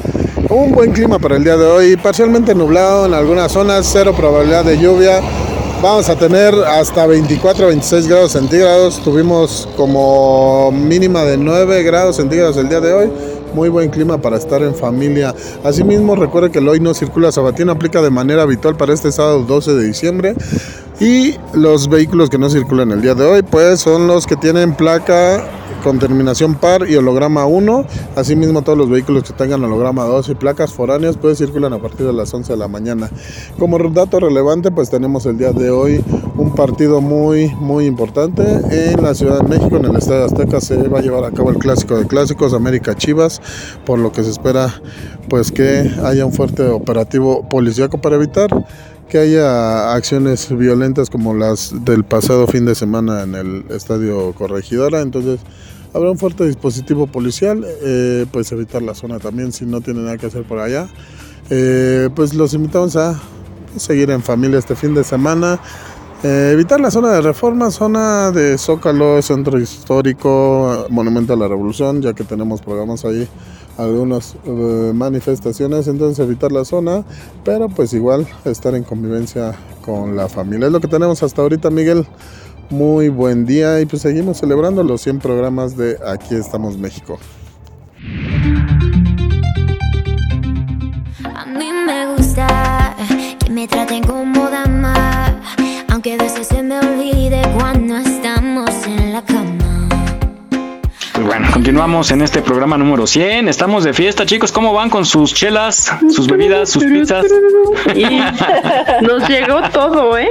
un 0.50 0.72
buen 0.72 0.92
clima 0.92 1.20
para 1.20 1.36
el 1.36 1.44
día 1.44 1.58
de 1.58 1.66
hoy, 1.66 1.96
parcialmente 1.96 2.56
nublado 2.56 3.06
en 3.06 3.14
algunas 3.14 3.52
zonas, 3.52 3.88
cero 3.92 4.14
probabilidad 4.18 4.66
de 4.66 4.80
lluvia. 4.80 5.22
Vamos 5.82 6.10
a 6.10 6.16
tener 6.18 6.56
hasta 6.56 7.06
24 7.06 7.68
26 7.68 8.08
grados 8.08 8.32
centígrados. 8.32 9.00
Tuvimos 9.04 9.70
como 9.78 10.72
mínima 10.72 11.24
de 11.24 11.38
9 11.38 11.84
grados 11.84 12.16
centígrados 12.16 12.58
el 12.58 12.68
día 12.68 12.82
de 12.82 12.94
hoy. 12.94 13.12
Muy 13.54 13.70
buen 13.70 13.90
clima 13.90 14.18
para 14.18 14.38
estar 14.38 14.62
en 14.64 14.74
familia. 14.74 15.34
Asimismo, 15.64 16.16
recuerde 16.16 16.52
que 16.52 16.60
el 16.60 16.68
hoy 16.68 16.80
no 16.80 16.94
circula 16.94 17.32
sabatino 17.32 17.72
aplica 17.72 18.02
de 18.02 18.10
manera 18.10 18.42
habitual 18.42 18.76
para 18.76 18.94
este 18.94 19.12
sábado 19.12 19.44
12 19.44 19.76
de 19.76 19.84
diciembre. 19.84 20.36
Y 21.00 21.36
los 21.54 21.88
vehículos 21.90 22.30
que 22.30 22.40
no 22.40 22.50
circulan 22.50 22.92
el 22.92 23.02
día 23.02 23.14
de 23.14 23.24
hoy, 23.24 23.42
pues 23.44 23.82
son 23.82 24.08
los 24.08 24.26
que 24.26 24.36
tienen 24.36 24.76
placa 24.76 25.44
con 25.84 26.00
terminación 26.00 26.56
par 26.56 26.90
y 26.90 26.96
holograma 26.96 27.46
1. 27.46 27.86
Asimismo, 28.16 28.62
todos 28.62 28.78
los 28.78 28.90
vehículos 28.90 29.24
que 29.24 29.34
tengan 29.34 29.64
holograma 29.64 30.04
2 30.04 30.30
y 30.30 30.36
placas 30.36 30.74
foráneas, 30.74 31.18
pues 31.18 31.38
circulan 31.38 31.74
a 31.74 31.80
partir 31.80 32.06
de 32.06 32.14
las 32.14 32.34
11 32.34 32.54
de 32.54 32.58
la 32.58 32.68
mañana. 32.68 33.10
Como 33.58 33.78
dato 33.90 34.20
relevante, 34.20 34.72
pues 34.72 34.90
tenemos 34.90 35.26
el 35.26 35.38
día 35.38 35.52
de 35.52 35.70
hoy 35.70 36.04
un 36.36 36.54
partido 36.54 37.02
muy, 37.02 37.54
muy 37.56 37.86
importante 37.86 38.44
en 38.72 39.02
la 39.04 39.14
Ciudad 39.14 39.42
de 39.42 39.48
México, 39.48 39.78
en 39.78 39.86
el 39.86 39.96
Estadio 39.96 40.26
Azteca. 40.26 40.62
Se 40.62 40.88
va 40.88 41.00
a 41.00 41.02
llevar 41.02 41.24
a 41.24 41.32
cabo 41.32 41.50
el 41.50 41.58
clásico 41.58 41.98
de 41.98 42.08
clásicos, 42.08 42.54
América 42.54 42.96
Chivas, 42.96 43.42
por 43.86 44.00
lo 44.00 44.12
que 44.12 44.24
se 44.24 44.32
espera 44.32 44.82
pues 45.30 45.52
que 45.52 45.92
haya 46.04 46.26
un 46.26 46.34
fuerte 46.34 46.64
operativo 46.64 47.48
policíaco 47.48 48.00
para 48.00 48.16
evitar 48.16 48.50
que 49.10 49.18
haya 49.18 49.94
acciones 49.94 50.56
violentas 50.56 51.10
como 51.10 51.34
las 51.34 51.74
del 51.84 52.04
pasado 52.04 52.46
fin 52.48 52.66
de 52.66 52.76
semana 52.76 53.24
en 53.24 53.36
el 53.36 53.66
Estadio 53.70 54.34
Corregidora. 54.34 55.02
Entonces 55.02 55.40
habrá 55.94 56.12
un 56.12 56.18
fuerte 56.18 56.46
dispositivo 56.46 57.08
policial, 57.08 57.66
eh, 57.66 58.26
pues 58.32 58.52
evitar 58.52 58.82
la 58.82 58.94
zona 58.94 59.20
también 59.20 59.52
si 59.52 59.66
no 59.66 59.82
tienen 59.82 60.06
nada 60.06 60.18
que 60.18 60.28
hacer 60.28 60.44
por 60.44 60.60
allá. 60.60 60.88
Eh, 61.50 62.10
pues 62.16 62.34
los 62.34 62.54
invitamos 62.54 62.96
a 62.96 63.20
seguir 63.76 64.12
en 64.12 64.22
familia 64.22 64.60
este 64.60 64.76
fin 64.76 64.94
de 64.94 65.04
semana. 65.04 65.60
Eh, 66.24 66.52
evitar 66.54 66.82
la 66.82 66.92
zona 66.92 67.12
de 67.14 67.22
reforma, 67.22 67.72
zona 67.72 68.32
de 68.32 68.58
Zócalo, 68.58 69.22
centro 69.22 69.58
histórico, 69.58 70.86
Monumento 70.90 71.34
a 71.34 71.38
la 71.38 71.48
Revolución, 71.48 72.02
ya 72.02 72.14
que 72.14 72.24
tenemos 72.24 72.62
programas 72.62 73.06
ahí 73.06 73.28
algunas 73.78 74.36
manifestaciones, 74.94 75.88
entonces 75.88 76.20
evitar 76.20 76.52
la 76.52 76.66
zona, 76.66 77.06
pero 77.46 77.70
pues 77.70 77.94
igual 77.94 78.28
estar 78.44 78.76
en 78.76 78.84
convivencia 78.84 79.56
con 79.86 80.18
la 80.18 80.28
familia. 80.28 80.68
Es 80.68 80.74
lo 80.74 80.82
que 80.82 80.90
tenemos 80.90 81.24
hasta 81.24 81.42
ahorita, 81.42 81.70
Miguel. 81.70 82.06
Muy 82.70 83.10
buen 83.10 83.48
día 83.48 83.82
y 83.82 83.88
pues 83.88 84.04
seguimos 84.04 84.38
celebrando 84.38 84.84
los 84.84 85.02
100 85.02 85.20
programas 85.20 85.76
de 85.76 85.98
Aquí 86.06 86.36
estamos 86.36 86.78
México. 86.78 87.18
A 91.34 91.46
mí 91.46 91.72
me 91.86 92.16
gusta 92.16 92.96
que 93.40 93.50
me 93.50 93.68
traten 93.68 94.04
como 94.04 94.50
dama, 94.52 95.42
aunque 95.90 96.14
a 96.14 96.18
veces 96.18 96.46
se 96.48 96.62
me 96.62 96.78
olvide 96.80 97.42
cuando 97.58 97.98
bueno, 101.24 101.48
continuamos 101.52 102.12
en 102.12 102.22
este 102.22 102.42
programa 102.42 102.78
número 102.78 103.06
100. 103.06 103.48
Estamos 103.48 103.84
de 103.84 103.94
fiesta, 103.94 104.26
chicos. 104.26 104.52
¿Cómo 104.52 104.74
van 104.74 104.90
con 104.90 105.06
sus 105.06 105.34
chelas, 105.34 105.92
sus 106.10 106.28
bebidas, 106.28 106.70
sus 106.70 106.84
pizzas? 106.84 107.26
Nos 109.02 109.28
llegó 109.28 109.62
todo, 109.70 110.18
¿eh? 110.18 110.30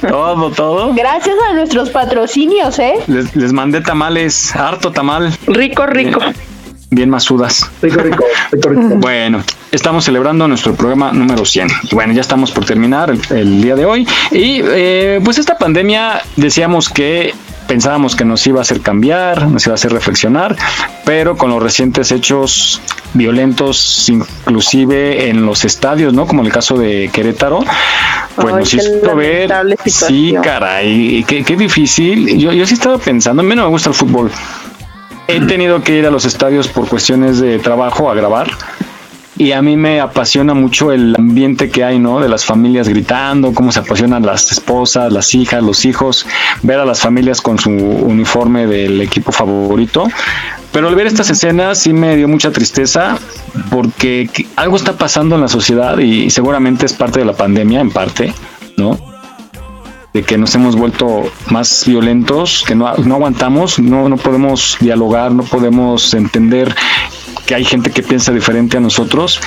Todo, 0.00 0.50
todo. 0.50 0.94
Gracias 0.94 1.36
a 1.48 1.54
nuestros 1.54 1.90
patrocinios, 1.90 2.78
¿eh? 2.78 2.94
Les, 3.06 3.34
les 3.36 3.52
mandé 3.52 3.80
tamales, 3.80 4.54
harto 4.56 4.92
tamal. 4.92 5.32
Rico, 5.46 5.86
rico. 5.86 6.20
Bien 6.90 7.08
masudas. 7.08 7.70
Rico, 7.82 8.00
rico, 8.00 8.24
rico, 8.50 8.68
rico. 8.68 8.82
Bueno, 8.96 9.42
estamos 9.70 10.04
celebrando 10.04 10.48
nuestro 10.48 10.74
programa 10.74 11.12
número 11.12 11.44
100. 11.44 11.68
Y 11.90 11.94
bueno, 11.94 12.12
ya 12.12 12.20
estamos 12.20 12.50
por 12.50 12.64
terminar 12.64 13.10
el, 13.10 13.36
el 13.36 13.62
día 13.62 13.76
de 13.76 13.84
hoy. 13.84 14.06
Y 14.32 14.60
eh, 14.64 15.20
pues 15.24 15.38
esta 15.38 15.56
pandemia 15.56 16.20
decíamos 16.36 16.88
que 16.88 17.32
pensábamos 17.70 18.16
que 18.16 18.24
nos 18.24 18.44
iba 18.48 18.58
a 18.58 18.62
hacer 18.62 18.80
cambiar, 18.80 19.46
nos 19.46 19.64
iba 19.64 19.74
a 19.74 19.76
hacer 19.76 19.92
reflexionar, 19.92 20.56
pero 21.04 21.36
con 21.36 21.50
los 21.50 21.62
recientes 21.62 22.10
hechos 22.10 22.80
violentos, 23.14 24.08
inclusive 24.08 25.28
en 25.28 25.46
los 25.46 25.64
estadios, 25.64 26.12
¿no? 26.12 26.26
Como 26.26 26.42
el 26.42 26.50
caso 26.50 26.76
de 26.76 27.08
Querétaro, 27.12 27.60
pues 28.34 28.54
Ay, 28.54 28.58
nos 28.58 28.74
hizo 28.74 29.14
ver, 29.14 29.52
sí, 29.86 30.34
caray, 30.42 31.24
qué, 31.28 31.44
qué 31.44 31.56
difícil. 31.56 32.36
Yo, 32.40 32.52
yo 32.52 32.66
sí 32.66 32.74
estaba 32.74 32.98
pensando, 32.98 33.42
a 33.42 33.44
mí 33.44 33.54
no 33.54 33.62
me 33.62 33.68
gusta 33.68 33.90
el 33.90 33.94
fútbol. 33.94 34.32
He 35.28 35.40
tenido 35.42 35.80
que 35.84 35.96
ir 35.96 36.06
a 36.06 36.10
los 36.10 36.24
estadios 36.24 36.66
por 36.66 36.88
cuestiones 36.88 37.38
de 37.38 37.60
trabajo 37.60 38.10
a 38.10 38.14
grabar 38.14 38.50
y 39.40 39.52
a 39.52 39.62
mí 39.62 39.74
me 39.74 40.00
apasiona 40.00 40.52
mucho 40.52 40.92
el 40.92 41.14
ambiente 41.16 41.70
que 41.70 41.82
hay, 41.82 41.98
¿no? 41.98 42.20
De 42.20 42.28
las 42.28 42.44
familias 42.44 42.88
gritando, 42.88 43.54
cómo 43.54 43.72
se 43.72 43.78
apasionan 43.78 44.26
las 44.26 44.52
esposas, 44.52 45.10
las 45.10 45.34
hijas, 45.34 45.62
los 45.62 45.86
hijos, 45.86 46.26
ver 46.62 46.78
a 46.78 46.84
las 46.84 47.00
familias 47.00 47.40
con 47.40 47.58
su 47.58 47.70
uniforme 47.70 48.66
del 48.66 49.00
equipo 49.00 49.32
favorito. 49.32 50.06
Pero 50.72 50.88
al 50.88 50.94
ver 50.94 51.06
estas 51.06 51.30
escenas 51.30 51.78
sí 51.78 51.94
me 51.94 52.16
dio 52.16 52.28
mucha 52.28 52.50
tristeza 52.52 53.16
porque 53.70 54.28
que- 54.30 54.46
algo 54.56 54.76
está 54.76 54.98
pasando 54.98 55.36
en 55.36 55.40
la 55.40 55.48
sociedad 55.48 55.96
y 55.98 56.28
seguramente 56.28 56.84
es 56.84 56.92
parte 56.92 57.18
de 57.20 57.24
la 57.24 57.32
pandemia, 57.32 57.80
en 57.80 57.90
parte, 57.90 58.34
¿no? 58.76 58.98
de 60.12 60.24
que 60.24 60.36
nos 60.36 60.52
hemos 60.56 60.74
vuelto 60.74 61.30
más 61.50 61.84
violentos, 61.86 62.64
que 62.66 62.74
no, 62.74 62.92
no 62.96 63.14
aguantamos, 63.14 63.78
no, 63.78 64.08
no 64.08 64.16
podemos 64.16 64.76
dialogar, 64.80 65.30
no 65.30 65.44
podemos 65.44 66.12
entender 66.14 66.74
que 67.50 67.56
hay 67.56 67.64
gente 67.64 67.90
que 67.90 68.04
piensa 68.04 68.30
diferente 68.30 68.76
a 68.76 68.80
nosotros. 68.80 69.40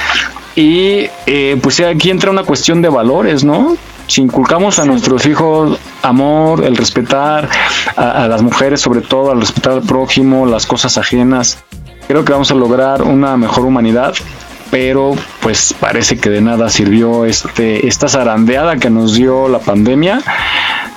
Y 0.58 1.08
eh, 1.26 1.58
pues 1.64 1.80
aquí 1.80 2.10
entra 2.10 2.32
una 2.32 2.44
cuestión 2.44 2.82
de 2.82 2.90
valores, 2.90 3.46
¿no? 3.46 3.78
Si 4.08 4.22
inculcamos 4.22 4.78
a 4.78 4.84
nuestros 4.84 5.26
hijos 5.26 5.80
amor, 6.02 6.66
el 6.66 6.76
respetar 6.76 7.48
a, 7.96 8.26
a 8.26 8.28
las 8.28 8.42
mujeres, 8.42 8.82
sobre 8.82 9.00
todo, 9.00 9.32
al 9.32 9.40
respetar 9.40 9.72
al 9.72 9.84
prójimo, 9.84 10.46
las 10.46 10.66
cosas 10.66 10.98
ajenas, 10.98 11.64
creo 12.10 12.26
que 12.26 12.34
vamos 12.34 12.52
a 12.52 12.56
lograr 12.56 13.04
una 13.04 13.38
mejor 13.38 13.66
humanidad 13.66 14.14
pero 14.74 15.12
pues 15.40 15.76
parece 15.80 16.18
que 16.18 16.32
de 16.32 16.42
nada 16.42 16.68
sirvió 16.68 17.26
este 17.26 17.88
esta 17.88 18.08
zarandeada 18.08 18.78
que 18.78 18.90
nos 18.90 19.14
dio 19.14 19.48
la 19.48 19.60
pandemia. 19.60 20.20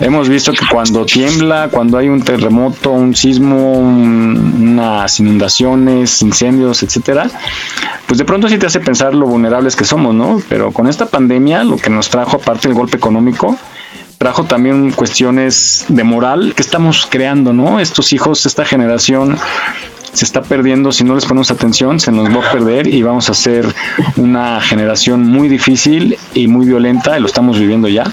Hemos 0.01 0.31
visto 0.31 0.55
que 0.55 0.65
cuando 0.67 1.05
tiembla, 1.05 1.69
cuando 1.71 1.99
hay 1.99 2.09
un 2.09 2.23
terremoto, 2.23 2.91
un 2.93 3.15
sismo, 3.15 3.75
un- 3.75 4.71
unas 4.73 5.21
inundaciones, 5.21 6.23
incendios, 6.23 6.83
etcétera, 6.83 7.29
pues 8.07 8.17
de 8.17 8.25
pronto 8.25 8.49
sí 8.49 8.57
te 8.57 8.65
hace 8.65 8.81
pensar 8.81 9.15
lo 9.15 9.27
vulnerables 9.27 9.77
que 9.77 9.85
somos, 9.85 10.15
¿no? 10.15 10.41
Pero 10.49 10.73
con 10.73 10.87
esta 10.87 11.05
pandemia, 11.05 11.63
lo 11.63 11.77
que 11.77 11.91
nos 11.91 12.09
trajo, 12.09 12.37
aparte 12.39 12.69
del 12.69 12.75
golpe 12.79 12.97
económico, 12.97 13.59
trajo 14.17 14.45
también 14.45 14.91
cuestiones 14.93 15.85
de 15.89 16.03
moral 16.03 16.55
que 16.57 16.63
estamos 16.63 17.07
creando, 17.11 17.53
¿no? 17.53 17.79
Estos 17.79 18.15
hijos, 18.15 18.47
esta 18.47 18.65
generación 18.65 19.37
se 20.17 20.25
está 20.25 20.43
perdiendo, 20.43 20.93
si 20.93 21.05
no 21.05 21.15
les 21.15 21.25
ponemos 21.25 21.51
atención, 21.51 22.01
se 22.01 22.11
nos 22.11 22.29
va 22.29 22.49
a 22.49 22.53
perder 22.53 22.87
y 22.87 23.03
vamos 23.03 23.29
a 23.31 23.35
ser 23.35 23.67
una 24.17 24.61
generación 24.61 25.23
muy 25.23 25.49
difícil 25.49 26.19
y 26.35 26.49
muy 26.49 26.67
violenta, 26.67 27.19
y 27.19 27.21
lo 27.21 27.27
estamos 27.27 27.59
viviendo 27.59 27.89
ya. 27.89 28.05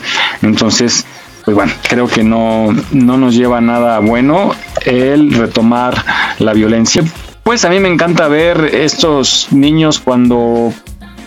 Entonces, 0.41 1.05
pues 1.45 1.55
bueno, 1.55 1.73
creo 1.89 2.07
que 2.07 2.23
no, 2.23 2.75
no 2.91 3.17
nos 3.17 3.35
lleva 3.35 3.57
a 3.57 3.61
nada 3.61 3.99
bueno 3.99 4.53
el 4.85 5.33
retomar 5.33 6.03
la 6.39 6.53
violencia. 6.53 7.03
Pues 7.43 7.65
a 7.65 7.69
mí 7.69 7.79
me 7.79 7.89
encanta 7.89 8.27
ver 8.29 8.69
estos 8.73 9.47
niños 9.51 9.99
cuando 9.99 10.73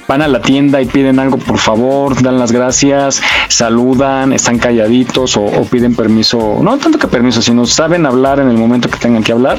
van 0.09 0.23
a 0.23 0.29
la 0.29 0.41
tienda 0.41 0.81
y 0.81 0.87
piden 0.87 1.19
algo 1.19 1.39
por 1.39 1.59
favor, 1.59 2.21
dan 2.23 2.39
las 2.39 2.53
gracias, 2.53 3.23
saludan, 3.49 4.33
están 4.33 4.59
calladitos 4.59 5.37
o, 5.37 5.45
o 5.45 5.65
piden 5.65 5.95
permiso, 5.95 6.59
no 6.63 6.79
tanto 6.79 6.99
que 6.99 7.09
permiso, 7.09 7.43
sino 7.43 7.67
saben 7.67 8.07
hablar 8.07 8.41
en 8.41 8.49
el 8.49 8.57
momento 8.57 8.89
que 8.89 8.99
tengan 8.99 9.23
que 9.23 9.33
hablar 9.33 9.59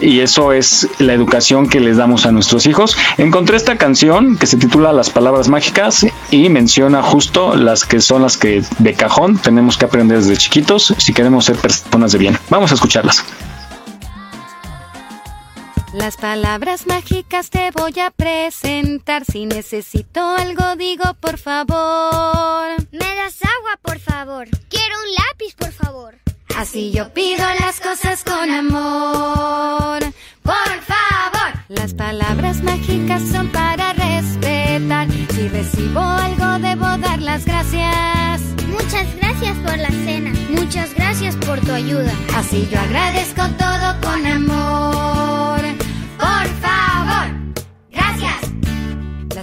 y 0.00 0.20
eso 0.20 0.52
es 0.52 0.88
la 0.98 1.12
educación 1.12 1.68
que 1.68 1.80
les 1.80 1.96
damos 1.96 2.26
a 2.26 2.32
nuestros 2.32 2.66
hijos. 2.66 2.96
Encontré 3.18 3.56
esta 3.56 3.76
canción 3.76 4.36
que 4.36 4.46
se 4.46 4.56
titula 4.56 4.92
Las 4.92 5.10
palabras 5.10 5.48
mágicas 5.48 6.06
y 6.30 6.48
menciona 6.48 7.02
justo 7.02 7.54
las 7.54 7.84
que 7.84 8.00
son 8.00 8.22
las 8.22 8.36
que 8.36 8.62
de 8.78 8.94
cajón 8.94 9.38
tenemos 9.38 9.76
que 9.76 9.84
aprender 9.84 10.18
desde 10.18 10.36
chiquitos 10.36 10.94
si 10.98 11.12
queremos 11.12 11.44
ser 11.44 11.56
personas 11.56 12.12
de 12.12 12.18
bien. 12.18 12.38
Vamos 12.50 12.72
a 12.72 12.74
escucharlas. 12.74 13.24
Las 15.94 16.16
palabras 16.16 16.88
mágicas 16.88 17.50
te 17.50 17.70
voy 17.70 18.00
a 18.00 18.10
presentar. 18.10 19.24
Si 19.24 19.46
necesito 19.46 20.20
algo, 20.20 20.74
digo 20.74 21.14
por 21.20 21.38
favor. 21.38 22.68
¿Me 22.90 23.14
das 23.14 23.38
agua, 23.42 23.78
por 23.80 24.00
favor? 24.00 24.48
Quiero 24.68 24.94
un 25.04 25.14
lápiz, 25.14 25.54
por 25.54 25.70
favor. 25.70 26.16
Así 26.56 26.90
yo 26.90 27.14
pido 27.14 27.44
las 27.60 27.80
cosas 27.80 28.24
con 28.24 28.50
amor. 28.50 30.00
Por 30.42 30.80
favor. 30.82 31.64
Las 31.68 31.94
palabras 31.94 32.60
mágicas 32.64 33.22
son 33.30 33.48
para 33.50 33.92
respetar. 33.92 35.06
Si 35.32 35.46
recibo 35.48 36.00
algo, 36.00 36.58
debo 36.58 36.86
dar 36.98 37.22
las 37.22 37.44
gracias. 37.44 38.40
Muchas 38.66 39.14
gracias 39.14 39.56
por 39.58 39.78
la 39.78 39.90
cena. 39.90 40.32
Muchas 40.50 40.92
gracias 40.94 41.36
por 41.36 41.60
tu 41.60 41.72
ayuda. 41.72 42.12
Así 42.34 42.68
yo 42.68 42.80
agradezco 42.80 43.42
todo 43.56 44.00
con 44.02 44.26
amor. 44.26 45.63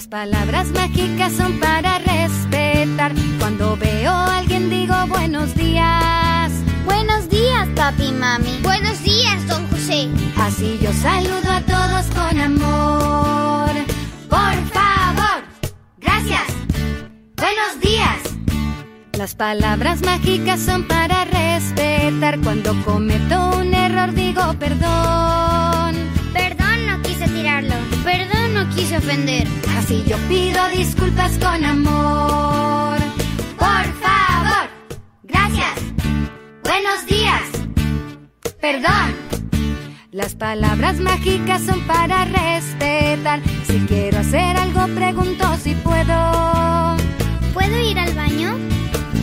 Las 0.01 0.07
palabras 0.07 0.67
mágicas 0.69 1.31
son 1.33 1.59
para 1.59 1.99
respetar. 1.99 3.13
Cuando 3.39 3.77
veo 3.77 4.11
a 4.11 4.37
alguien 4.39 4.67
digo 4.67 4.95
buenos 5.05 5.53
días. 5.53 6.51
Buenos 6.85 7.29
días, 7.29 7.67
papi 7.75 8.11
mami. 8.11 8.61
Buenos 8.63 9.03
días, 9.03 9.47
don 9.47 9.67
José. 9.67 10.09
Así 10.37 10.79
yo 10.81 10.91
saludo 10.91 11.51
a 11.51 11.61
todos 11.61 12.05
con 12.15 12.39
amor. 12.39 13.69
Por 14.27 14.55
favor. 14.73 15.43
Gracias. 15.99 16.47
Buenos 17.37 17.79
días. 17.79 18.17
Las 19.13 19.35
palabras 19.35 20.01
mágicas 20.01 20.61
son 20.61 20.87
para 20.87 21.25
respetar. 21.25 22.39
Cuando 22.39 22.73
cometo 22.85 23.51
un 23.59 23.71
error 23.75 24.11
digo 24.15 24.41
perdón. 24.57 25.95
Perdón, 26.33 26.87
no 26.87 27.01
quise 27.03 27.27
tirarlo. 27.27 27.90
Perdón, 28.03 28.53
no 28.53 28.69
quise 28.75 28.97
ofender. 28.97 29.47
Así 29.77 30.03
yo 30.07 30.17
pido 30.27 30.67
disculpas 30.69 31.37
con 31.37 31.63
amor. 31.65 32.97
Por 33.57 33.85
favor. 34.03 34.69
Gracias. 35.23 35.79
Buenos 36.63 37.05
días. 37.07 37.41
Perdón. 38.59 39.15
Las 40.11 40.35
palabras 40.35 40.99
mágicas 40.99 41.61
son 41.63 41.79
para 41.87 42.25
respetar. 42.25 43.39
Si 43.65 43.79
quiero 43.87 44.19
hacer 44.19 44.57
algo, 44.57 44.87
pregunto 44.93 45.45
si 45.63 45.73
puedo. 45.75 46.97
¿Puedo 47.53 47.79
ir 47.79 47.97
al 47.97 48.13
baño? 48.13 48.57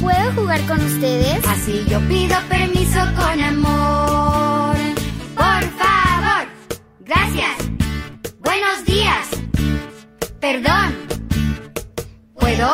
¿Puedo 0.01 0.33
jugar 0.33 0.61
con 0.67 0.83
ustedes? 0.85 1.47
Así 1.47 1.85
yo 1.89 2.01
pido 2.09 2.37
permiso 2.49 3.01
con 3.17 3.41
amor. 3.43 4.77
Por 5.35 5.63
favor. 5.77 6.49
Gracias. 7.01 7.58
Buenos 8.49 8.83
días. 8.87 9.29
Perdón. 10.41 10.97
¿Puedo? 12.33 12.71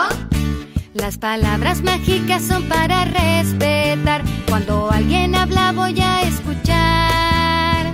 Las 0.92 1.18
palabras 1.18 1.82
mágicas 1.82 2.42
son 2.44 2.68
para 2.68 3.04
respetar. 3.06 4.22
Cuando 4.48 4.88
alguien 4.92 5.34
habla 5.34 5.72
voy 5.72 6.00
a 6.00 6.22
escuchar. 6.22 7.92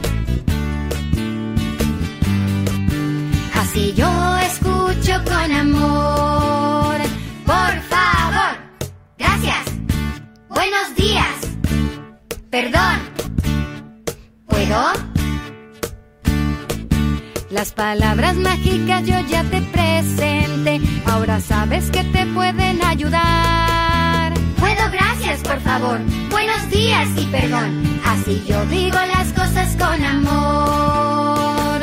Así 3.54 3.94
yo 3.94 4.36
escucho 4.36 5.14
con 5.24 5.50
amor. 5.50 6.96
Por 7.46 7.72
favor. 7.88 8.58
Gracias. 9.16 9.64
Buenos 10.50 10.94
días. 10.96 11.34
Perdón. 12.50 12.98
¿Puedo? 14.44 15.09
Las 17.50 17.72
palabras 17.72 18.36
mágicas 18.36 19.04
yo 19.04 19.18
ya 19.28 19.42
te 19.42 19.60
presenté. 19.60 20.80
Ahora 21.06 21.40
sabes 21.40 21.90
que 21.90 22.04
te 22.04 22.24
pueden 22.26 22.80
ayudar. 22.84 24.32
Puedo, 24.58 24.90
gracias, 24.92 25.40
por 25.40 25.60
favor. 25.60 25.98
Buenos 26.30 26.70
días 26.70 27.08
y 27.16 27.26
perdón. 27.26 28.00
Así 28.04 28.44
yo 28.46 28.64
digo 28.66 28.96
las 28.96 29.32
cosas 29.32 29.40
cosas 29.40 29.76
con 29.76 30.04
amor. 30.04 31.80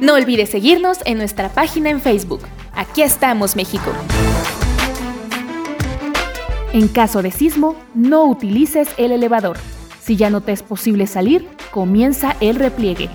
No 0.00 0.14
olvides 0.14 0.50
seguirnos 0.50 0.98
en 1.04 1.18
nuestra 1.18 1.48
página 1.48 1.90
en 1.90 2.00
Facebook. 2.00 2.42
Aquí 2.72 3.02
estamos, 3.02 3.56
México. 3.56 3.92
En 6.74 6.88
caso 6.88 7.22
de 7.22 7.30
sismo, 7.30 7.76
no 7.94 8.24
utilices 8.24 8.88
el 8.98 9.12
elevador. 9.12 9.56
Si 10.02 10.16
ya 10.16 10.28
no 10.28 10.40
te 10.40 10.50
es 10.50 10.64
posible 10.64 11.06
salir, 11.06 11.46
comienza 11.70 12.34
el 12.40 12.56
repliegue. 12.56 13.08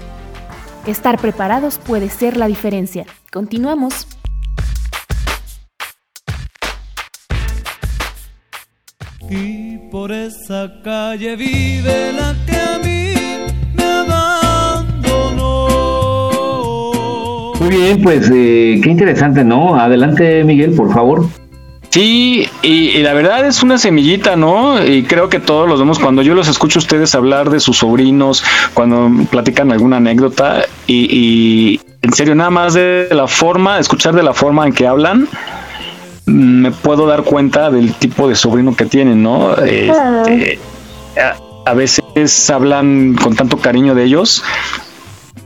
Estar 0.88 1.20
preparados 1.20 1.78
puede 1.78 2.08
ser 2.10 2.38
la 2.38 2.48
diferencia. 2.48 3.06
Continuamos. 3.34 4.08
Y 9.30 9.78
por 9.92 10.14
esa 10.14 10.72
calle 10.82 11.36
vive 11.36 12.14
la 12.14 12.34
que 12.46 12.56
a 12.56 12.80
mí 12.80 13.14
me 13.76 13.84
abandonó. 13.84 15.12
Muy 17.60 17.70
bien, 17.70 18.02
pues 18.02 18.32
eh, 18.34 18.80
qué 18.82 18.90
interesante, 18.90 19.44
¿no? 19.44 19.76
Adelante, 19.76 20.46
Miguel, 20.46 20.72
por 20.72 20.94
favor. 20.94 21.28
Sí, 21.90 22.48
y, 22.62 22.90
y 22.90 23.02
la 23.02 23.14
verdad 23.14 23.48
es 23.48 23.64
una 23.64 23.80
semillita, 23.80 24.36
¿no? 24.36 24.84
Y 24.86 25.04
creo 25.04 25.28
que 25.30 25.40
todos 25.40 25.68
los 25.68 25.80
vemos 25.80 25.98
cuando 25.98 26.22
yo 26.22 26.36
los 26.36 26.48
escucho 26.48 26.80
a 26.80 26.82
ustedes 26.82 27.16
hablar 27.16 27.50
de 27.50 27.60
sus 27.60 27.78
sobrinos, 27.78 28.44
cuando 28.76 29.10
platican 29.30 29.72
alguna 29.72 29.98
anécdota, 29.98 30.66
y, 30.86 31.08
y 31.12 31.82
en 32.04 32.14
serio, 32.14 32.36
nada 32.36 32.52
más 32.52 32.76
de 32.76 33.08
la 33.12 33.28
forma, 33.28 33.80
escuchar 33.80 34.14
de 34.14 34.22
la 34.22 34.34
forma 34.34 34.68
en 34.68 34.74
que 34.74 34.86
hablan, 34.86 35.28
me 36.26 36.72
puedo 36.72 37.08
dar 37.08 37.24
cuenta 37.24 37.72
del 37.72 37.94
tipo 37.96 38.30
de 38.30 38.36
sobrino 38.36 38.76
que 38.76 38.86
tienen, 38.86 39.24
¿no? 39.24 39.56
Este, 39.56 40.60
a, 41.18 41.38
a 41.66 41.74
veces 41.74 42.50
hablan 42.52 43.16
con 43.16 43.36
tanto 43.36 43.58
cariño 43.58 43.96
de 43.96 44.04
ellos 44.04 44.44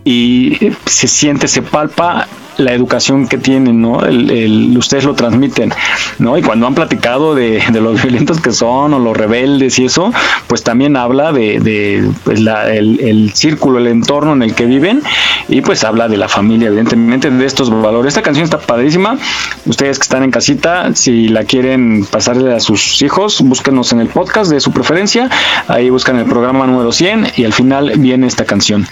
y 0.03 0.57
se 0.85 1.07
siente, 1.07 1.47
se 1.47 1.61
palpa 1.61 2.27
la 2.57 2.73
educación 2.73 3.27
que 3.27 3.37
tienen, 3.37 3.81
¿no? 3.81 4.03
El, 4.05 4.75
ustedes 4.77 5.05
lo 5.05 5.15
transmiten, 5.15 5.73
¿no? 6.19 6.37
Y 6.37 6.41
cuando 6.41 6.67
han 6.67 6.75
platicado 6.75 7.35
de, 7.35 7.63
de 7.71 7.81
los 7.81 8.01
violentos 8.03 8.39
que 8.39 8.51
son 8.51 8.93
o 8.93 8.99
los 8.99 9.15
rebeldes 9.15 9.79
y 9.79 9.85
eso, 9.85 10.11
pues 10.47 10.63
también 10.63 10.95
habla 10.95 11.31
de, 11.31 11.59
de, 11.59 12.09
pues, 12.23 12.39
el, 12.39 12.99
el 12.99 13.33
círculo, 13.33 13.79
el 13.79 13.87
entorno 13.87 14.33
en 14.33 14.43
el 14.43 14.55
que 14.55 14.65
viven 14.65 15.01
y 15.47 15.61
pues 15.61 15.83
habla 15.83 16.07
de 16.07 16.17
la 16.17 16.27
familia, 16.27 16.67
evidentemente, 16.67 17.29
de 17.29 17.45
estos 17.45 17.69
valores. 17.69 18.09
Esta 18.09 18.21
canción 18.21 18.43
está 18.43 18.59
padrísima. 18.59 19.17
Ustedes 19.65 19.99
que 19.99 20.03
están 20.03 20.23
en 20.23 20.31
casita, 20.31 20.93
si 20.95 21.27
la 21.29 21.43
quieren 21.43 22.05
pasarle 22.05 22.53
a 22.53 22.59
sus 22.59 23.01
hijos, 23.01 23.41
búsquenos 23.41 23.91
en 23.91 23.99
el 23.99 24.07
podcast 24.07 24.51
de 24.51 24.59
su 24.59 24.71
preferencia. 24.71 25.29
Ahí 25.67 25.89
buscan 25.89 26.17
el 26.17 26.25
programa 26.25 26.67
número 26.67 26.91
100 26.91 27.33
y 27.37 27.45
al 27.45 27.53
final 27.53 27.93
viene 27.97 28.27
esta 28.27 28.45
canción. 28.45 28.87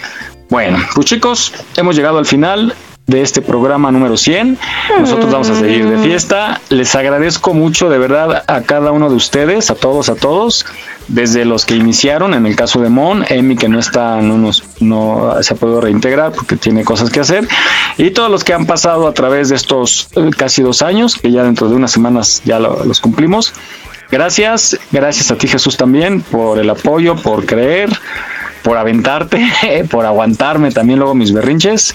Bueno, 0.50 0.78
pues 0.94 1.06
chicos, 1.06 1.52
hemos 1.76 1.96
llegado 1.96 2.18
al 2.18 2.26
final 2.26 2.74
de 3.12 3.22
este 3.22 3.42
programa 3.42 3.92
número 3.92 4.16
100. 4.16 4.58
Nosotros 5.00 5.30
vamos 5.30 5.50
a 5.50 5.54
seguir 5.54 5.88
de 5.88 5.98
fiesta. 5.98 6.60
Les 6.70 6.94
agradezco 6.96 7.54
mucho 7.54 7.88
de 7.88 7.98
verdad 7.98 8.42
a 8.48 8.62
cada 8.62 8.90
uno 8.90 9.08
de 9.08 9.14
ustedes, 9.14 9.70
a 9.70 9.74
todos, 9.76 10.08
a 10.08 10.16
todos, 10.16 10.66
desde 11.06 11.44
los 11.44 11.64
que 11.66 11.76
iniciaron, 11.76 12.34
en 12.34 12.46
el 12.46 12.56
caso 12.56 12.80
de 12.80 12.88
Mon, 12.88 13.24
Emi 13.28 13.54
que 13.56 13.68
no 13.68 13.78
está, 13.78 14.20
no 14.20 14.36
nos, 14.38 14.64
no 14.80 15.34
se 15.42 15.54
ha 15.54 15.56
podido 15.56 15.80
reintegrar 15.80 16.32
porque 16.32 16.56
tiene 16.56 16.82
cosas 16.84 17.10
que 17.10 17.20
hacer, 17.20 17.46
y 17.98 18.10
todos 18.10 18.30
los 18.30 18.42
que 18.44 18.54
han 18.54 18.66
pasado 18.66 19.06
a 19.06 19.12
través 19.14 19.50
de 19.50 19.56
estos 19.56 20.08
eh, 20.16 20.30
casi 20.36 20.62
dos 20.62 20.82
años, 20.82 21.16
que 21.16 21.30
ya 21.30 21.44
dentro 21.44 21.68
de 21.68 21.76
unas 21.76 21.92
semanas 21.92 22.42
ya 22.44 22.58
lo- 22.58 22.84
los 22.84 23.00
cumplimos. 23.00 23.52
Gracias, 24.10 24.78
gracias 24.90 25.30
a 25.30 25.36
ti 25.36 25.48
Jesús 25.48 25.76
también 25.76 26.20
por 26.22 26.58
el 26.58 26.68
apoyo, 26.68 27.16
por 27.16 27.46
creer, 27.46 27.88
por 28.62 28.76
aventarte, 28.76 29.86
por 29.90 30.04
aguantarme 30.06 30.70
también 30.70 30.98
luego 30.98 31.14
mis 31.14 31.32
berrinches. 31.32 31.94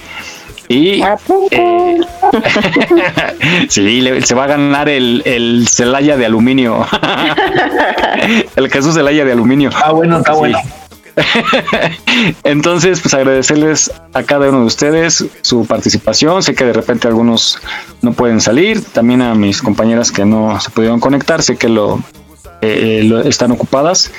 Y 0.68 1.02
eh, 1.50 1.98
sí, 3.68 4.00
le- 4.00 4.20
se 4.22 4.34
va 4.34 4.44
a 4.44 4.48
ganar 4.48 4.88
el, 4.88 5.22
el 5.24 5.66
Celaya 5.68 6.16
de 6.16 6.26
aluminio. 6.26 6.86
el 8.56 8.70
Jesús 8.70 8.94
Celaya 8.94 9.24
de 9.24 9.32
aluminio. 9.32 9.70
Ah, 9.74 9.92
bueno, 9.92 10.18
está 10.18 10.32
bueno. 10.34 10.58
Entonces, 12.44 13.00
pues 13.00 13.14
agradecerles 13.14 13.90
a 14.14 14.22
cada 14.22 14.48
uno 14.50 14.60
de 14.60 14.66
ustedes 14.66 15.24
su 15.42 15.66
participación. 15.66 16.42
Sé 16.42 16.54
que 16.54 16.64
de 16.64 16.72
repente 16.72 17.08
algunos 17.08 17.58
no 18.02 18.12
pueden 18.12 18.40
salir. 18.40 18.84
También 18.84 19.22
a 19.22 19.34
mis 19.34 19.62
compañeras 19.62 20.12
que 20.12 20.24
no 20.24 20.60
se 20.60 20.70
pudieron 20.70 21.00
conectar. 21.00 21.42
Sé 21.42 21.56
que 21.56 21.68
lo, 21.68 22.00
eh, 22.60 23.02
lo- 23.04 23.20
están 23.22 23.50
ocupadas. 23.52 24.12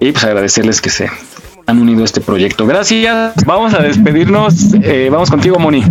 Y 0.00 0.10
pues 0.12 0.24
agradecerles 0.24 0.80
que 0.80 0.90
se 0.90 1.10
han 1.66 1.80
unido 1.80 2.02
a 2.02 2.04
este 2.04 2.20
proyecto. 2.20 2.66
Gracias. 2.66 3.34
Vamos 3.46 3.74
a 3.74 3.82
despedirnos. 3.82 4.74
Eh, 4.82 5.08
vamos 5.10 5.30
contigo, 5.30 5.58
Moni. 5.58 5.84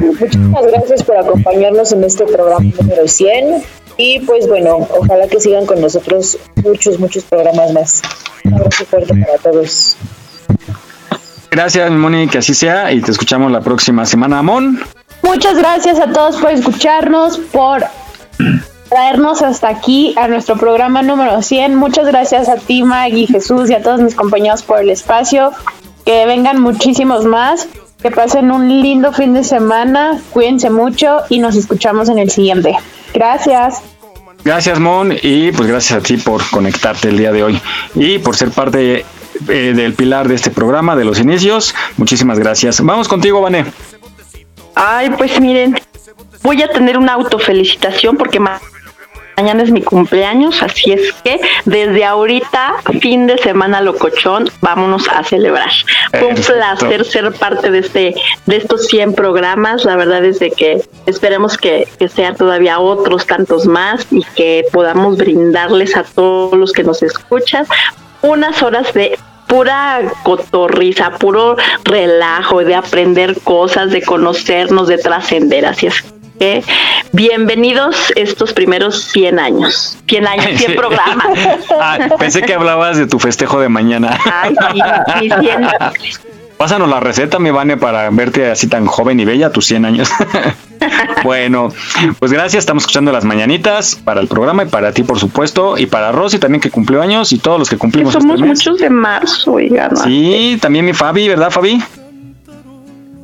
Muchísimas 0.00 0.66
gracias 0.66 1.02
por 1.02 1.16
acompañarnos 1.16 1.92
en 1.92 2.04
este 2.04 2.24
programa 2.24 2.64
número 2.80 3.06
100 3.06 3.62
y 3.96 4.20
pues 4.20 4.48
bueno, 4.48 4.88
ojalá 4.98 5.28
que 5.28 5.38
sigan 5.40 5.66
con 5.66 5.80
nosotros 5.80 6.38
muchos, 6.56 6.98
muchos 6.98 7.24
programas 7.24 7.72
más. 7.72 8.02
Un 8.44 8.54
abrazo 8.54 8.84
fuerte 8.84 9.14
para 9.14 9.38
todos. 9.38 9.96
Gracias, 11.50 11.90
Moni, 11.92 12.26
que 12.28 12.38
así 12.38 12.52
sea. 12.54 12.92
Y 12.92 13.00
te 13.00 13.12
escuchamos 13.12 13.52
la 13.52 13.60
próxima 13.60 14.04
semana, 14.04 14.42
Mon. 14.42 14.80
Muchas 15.22 15.56
gracias 15.56 15.98
a 16.00 16.12
todos 16.12 16.36
por 16.36 16.50
escucharnos, 16.50 17.38
por 17.38 17.84
traernos 18.98 19.42
hasta 19.42 19.68
aquí 19.70 20.14
a 20.16 20.28
nuestro 20.28 20.56
programa 20.56 21.02
número 21.02 21.42
100. 21.42 21.74
Muchas 21.74 22.06
gracias 22.06 22.48
a 22.48 22.54
ti, 22.54 22.84
Maggie, 22.84 23.26
Jesús 23.26 23.68
y 23.68 23.74
a 23.74 23.82
todos 23.82 24.00
mis 24.00 24.14
compañeros 24.14 24.62
por 24.62 24.78
el 24.80 24.88
espacio. 24.88 25.50
Que 26.06 26.24
vengan 26.26 26.60
muchísimos 26.60 27.24
más. 27.24 27.66
Que 28.00 28.12
pasen 28.12 28.52
un 28.52 28.68
lindo 28.82 29.12
fin 29.12 29.34
de 29.34 29.42
semana. 29.42 30.20
Cuídense 30.30 30.70
mucho 30.70 31.22
y 31.28 31.40
nos 31.40 31.56
escuchamos 31.56 32.08
en 32.08 32.20
el 32.20 32.30
siguiente. 32.30 32.76
Gracias. 33.12 33.82
Gracias, 34.44 34.78
Mon, 34.78 35.12
y 35.22 35.50
pues 35.50 35.68
gracias 35.68 35.98
a 35.98 36.00
ti 36.02 36.16
por 36.16 36.48
conectarte 36.50 37.08
el 37.08 37.18
día 37.18 37.32
de 37.32 37.42
hoy 37.42 37.60
y 37.96 38.18
por 38.20 38.36
ser 38.36 38.50
parte 38.52 39.04
eh, 39.48 39.72
del 39.74 39.94
pilar 39.94 40.28
de 40.28 40.36
este 40.36 40.50
programa, 40.52 40.94
de 40.94 41.04
los 41.04 41.18
inicios. 41.18 41.74
Muchísimas 41.96 42.38
gracias. 42.38 42.80
Vamos 42.80 43.08
contigo, 43.08 43.40
Vané. 43.40 43.64
Ay, 44.76 45.10
pues 45.18 45.40
miren, 45.40 45.80
voy 46.44 46.62
a 46.62 46.68
tener 46.68 46.96
una 46.96 47.14
autofelicitación 47.14 48.16
porque 48.16 48.38
ma- 48.38 48.60
mañana 49.36 49.62
es 49.62 49.70
mi 49.70 49.82
cumpleaños, 49.82 50.62
así 50.62 50.92
es 50.92 51.12
que 51.24 51.40
desde 51.64 52.04
ahorita, 52.04 52.74
fin 53.00 53.26
de 53.26 53.38
semana 53.38 53.80
locochón, 53.80 54.50
vámonos 54.60 55.08
a 55.08 55.24
celebrar. 55.24 55.70
Fue 56.10 56.26
un 56.28 56.34
placer 56.34 57.04
ser 57.04 57.32
parte 57.32 57.70
de 57.70 57.78
este 57.78 58.14
de 58.46 58.56
estos 58.56 58.86
100 58.86 59.14
programas, 59.14 59.84
la 59.84 59.96
verdad 59.96 60.24
es 60.24 60.38
de 60.38 60.50
que 60.50 60.82
esperemos 61.06 61.56
que, 61.56 61.88
que 61.98 62.08
sean 62.08 62.36
todavía 62.36 62.78
otros 62.78 63.26
tantos 63.26 63.66
más 63.66 64.06
y 64.10 64.24
que 64.36 64.64
podamos 64.72 65.16
brindarles 65.16 65.96
a 65.96 66.04
todos 66.04 66.54
los 66.54 66.72
que 66.72 66.84
nos 66.84 67.02
escuchan 67.02 67.66
unas 68.22 68.62
horas 68.62 68.92
de 68.94 69.18
pura 69.46 70.00
cotorriza, 70.22 71.10
puro 71.18 71.56
relajo, 71.84 72.64
de 72.64 72.74
aprender 72.74 73.40
cosas, 73.42 73.90
de 73.90 74.02
conocernos, 74.02 74.88
de 74.88 74.98
trascender. 74.98 75.66
Así 75.66 75.86
es 75.86 76.13
que 76.38 76.62
bienvenidos 77.12 78.12
estos 78.16 78.52
primeros 78.52 79.04
100 79.12 79.38
años. 79.38 79.98
100 80.08 80.26
años, 80.26 80.46
100 80.56 80.76
programas. 80.76 81.26
Ah, 81.80 81.98
pensé 82.18 82.42
que 82.42 82.54
hablabas 82.54 82.96
de 82.96 83.06
tu 83.06 83.18
festejo 83.18 83.60
de 83.60 83.68
mañana. 83.68 84.18
Ay, 84.24 84.54
sí, 84.72 84.80
mis 85.20 85.34
100. 85.38 85.68
Pásanos 86.56 86.88
la 86.88 87.00
receta, 87.00 87.40
mi 87.40 87.50
Vane, 87.50 87.76
para 87.76 88.08
verte 88.10 88.50
así 88.50 88.68
tan 88.68 88.86
joven 88.86 89.18
y 89.18 89.24
bella 89.24 89.48
a 89.48 89.50
tus 89.50 89.66
100 89.66 89.84
años. 89.84 90.10
bueno, 91.24 91.70
pues 92.20 92.32
gracias. 92.32 92.60
Estamos 92.60 92.84
escuchando 92.84 93.10
las 93.10 93.24
mañanitas 93.24 93.96
para 93.96 94.20
el 94.20 94.28
programa 94.28 94.62
y 94.62 94.66
para 94.66 94.92
ti, 94.92 95.02
por 95.02 95.18
supuesto, 95.18 95.76
y 95.76 95.86
para 95.86 96.12
Rosy 96.12 96.38
también 96.38 96.60
que 96.60 96.70
cumplió 96.70 97.02
años 97.02 97.32
y 97.32 97.38
todos 97.38 97.58
los 97.58 97.68
que 97.68 97.76
cumplimos. 97.76 98.12
Somos 98.12 98.36
este 98.36 98.48
mes. 98.48 98.58
muchos 98.58 98.78
de 98.78 98.88
marzo, 98.88 99.52
oigan. 99.52 99.90
¿no? 99.94 100.04
Sí, 100.04 100.56
también 100.60 100.84
mi 100.84 100.92
Fabi, 100.92 101.28
¿verdad, 101.28 101.50
Fabi? 101.50 101.82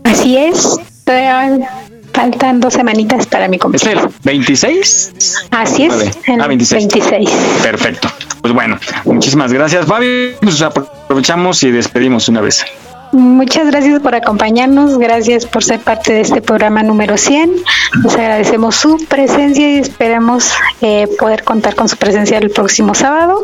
Así 0.05 0.37
es. 0.37 0.77
Todavía 1.05 1.71
faltan 2.13 2.61
dos 2.61 2.75
semanitas 2.75 3.27
para 3.27 3.49
mi 3.49 3.59
cumpleaños. 3.59 4.13
¿26? 4.25 5.47
Así 5.51 5.85
es. 5.85 6.19
El 6.27 6.41
Ah, 6.41 6.47
26. 6.47 6.89
26. 6.89 7.31
Perfecto. 7.63 8.09
Pues 8.41 8.55
bueno, 8.55 8.79
muchísimas 9.05 9.53
gracias, 9.53 9.87
Fabi. 9.87 10.33
Pues 10.41 10.61
aprovechamos 10.63 11.63
y 11.63 11.71
despedimos 11.71 12.29
una 12.29 12.41
vez. 12.41 12.65
Muchas 13.13 13.67
gracias 13.67 14.01
por 14.01 14.15
acompañarnos, 14.15 14.97
gracias 14.97 15.45
por 15.45 15.65
ser 15.65 15.81
parte 15.81 16.13
de 16.13 16.21
este 16.21 16.41
programa 16.41 16.85
número 16.85 17.17
100. 17.19 17.57
Les 18.05 18.15
agradecemos 18.15 18.77
su 18.77 19.05
presencia 19.09 19.69
y 19.69 19.79
esperamos 19.79 20.53
eh, 20.81 21.09
poder 21.19 21.43
contar 21.43 21.75
con 21.75 21.89
su 21.89 21.97
presencia 21.97 22.39
el 22.39 22.51
próximo 22.51 22.95
sábado. 22.95 23.43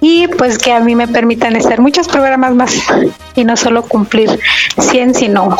Y 0.00 0.26
pues 0.26 0.58
que 0.58 0.72
a 0.72 0.80
mí 0.80 0.96
me 0.96 1.06
permitan 1.06 1.54
estar 1.54 1.80
muchos 1.80 2.08
programas 2.08 2.52
más 2.56 2.74
y 3.36 3.44
no 3.44 3.56
solo 3.56 3.82
cumplir 3.84 4.40
100, 4.76 5.14
sino 5.14 5.56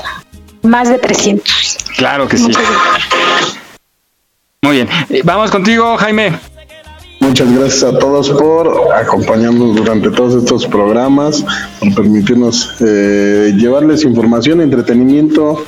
más 0.63 0.89
de 0.89 0.99
300. 0.99 1.79
Claro 1.97 2.29
que 2.29 2.37
sí. 2.37 2.45
Muchas 2.45 2.63
gracias. 2.63 3.59
Muy 4.63 4.77
bien. 4.77 4.89
Eh, 5.09 5.23
Vamos 5.25 5.51
contigo, 5.51 5.97
Jaime. 5.97 6.39
Muchas 7.21 7.53
gracias 7.53 7.85
a 7.85 7.99
todos 7.99 8.31
por 8.31 8.93
acompañarnos 8.95 9.77
durante 9.77 10.11
todos 10.11 10.43
estos 10.43 10.67
programas, 10.67 11.45
por 11.79 11.95
permitirnos 11.95 12.77
eh, 12.81 13.53
llevarles 13.57 14.05
información, 14.05 14.63
entretenimiento 14.63 15.65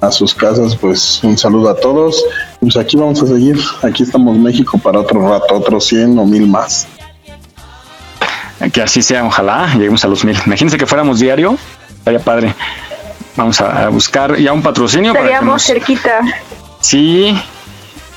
a 0.00 0.10
sus 0.10 0.34
casas. 0.34 0.74
Pues 0.76 1.22
un 1.22 1.36
saludo 1.36 1.68
a 1.68 1.76
todos. 1.76 2.24
Pues 2.60 2.76
aquí 2.76 2.96
vamos 2.96 3.22
a 3.22 3.26
seguir. 3.26 3.58
Aquí 3.82 4.02
estamos 4.02 4.36
México 4.38 4.78
para 4.78 5.00
otro 5.00 5.28
rato, 5.28 5.54
otros 5.54 5.84
100 5.86 6.18
o 6.18 6.24
1000 6.24 6.46
más. 6.46 6.86
Que 8.72 8.80
así 8.80 9.02
sea, 9.02 9.24
ojalá 9.24 9.74
lleguemos 9.74 10.04
a 10.04 10.08
los 10.08 10.24
mil. 10.24 10.36
Imagínense 10.46 10.78
que 10.78 10.86
fuéramos 10.86 11.20
diario, 11.20 11.58
estaría 11.98 12.20
padre. 12.20 12.54
Vamos 13.36 13.60
a, 13.60 13.86
a 13.86 13.88
buscar 13.88 14.36
ya 14.38 14.52
un 14.52 14.62
patrocinio. 14.62 15.12
para 15.12 15.24
que 15.24 15.30
Estaríamos 15.32 15.54
nos- 15.54 15.62
cerquita. 15.64 16.20
Sí, 16.80 17.36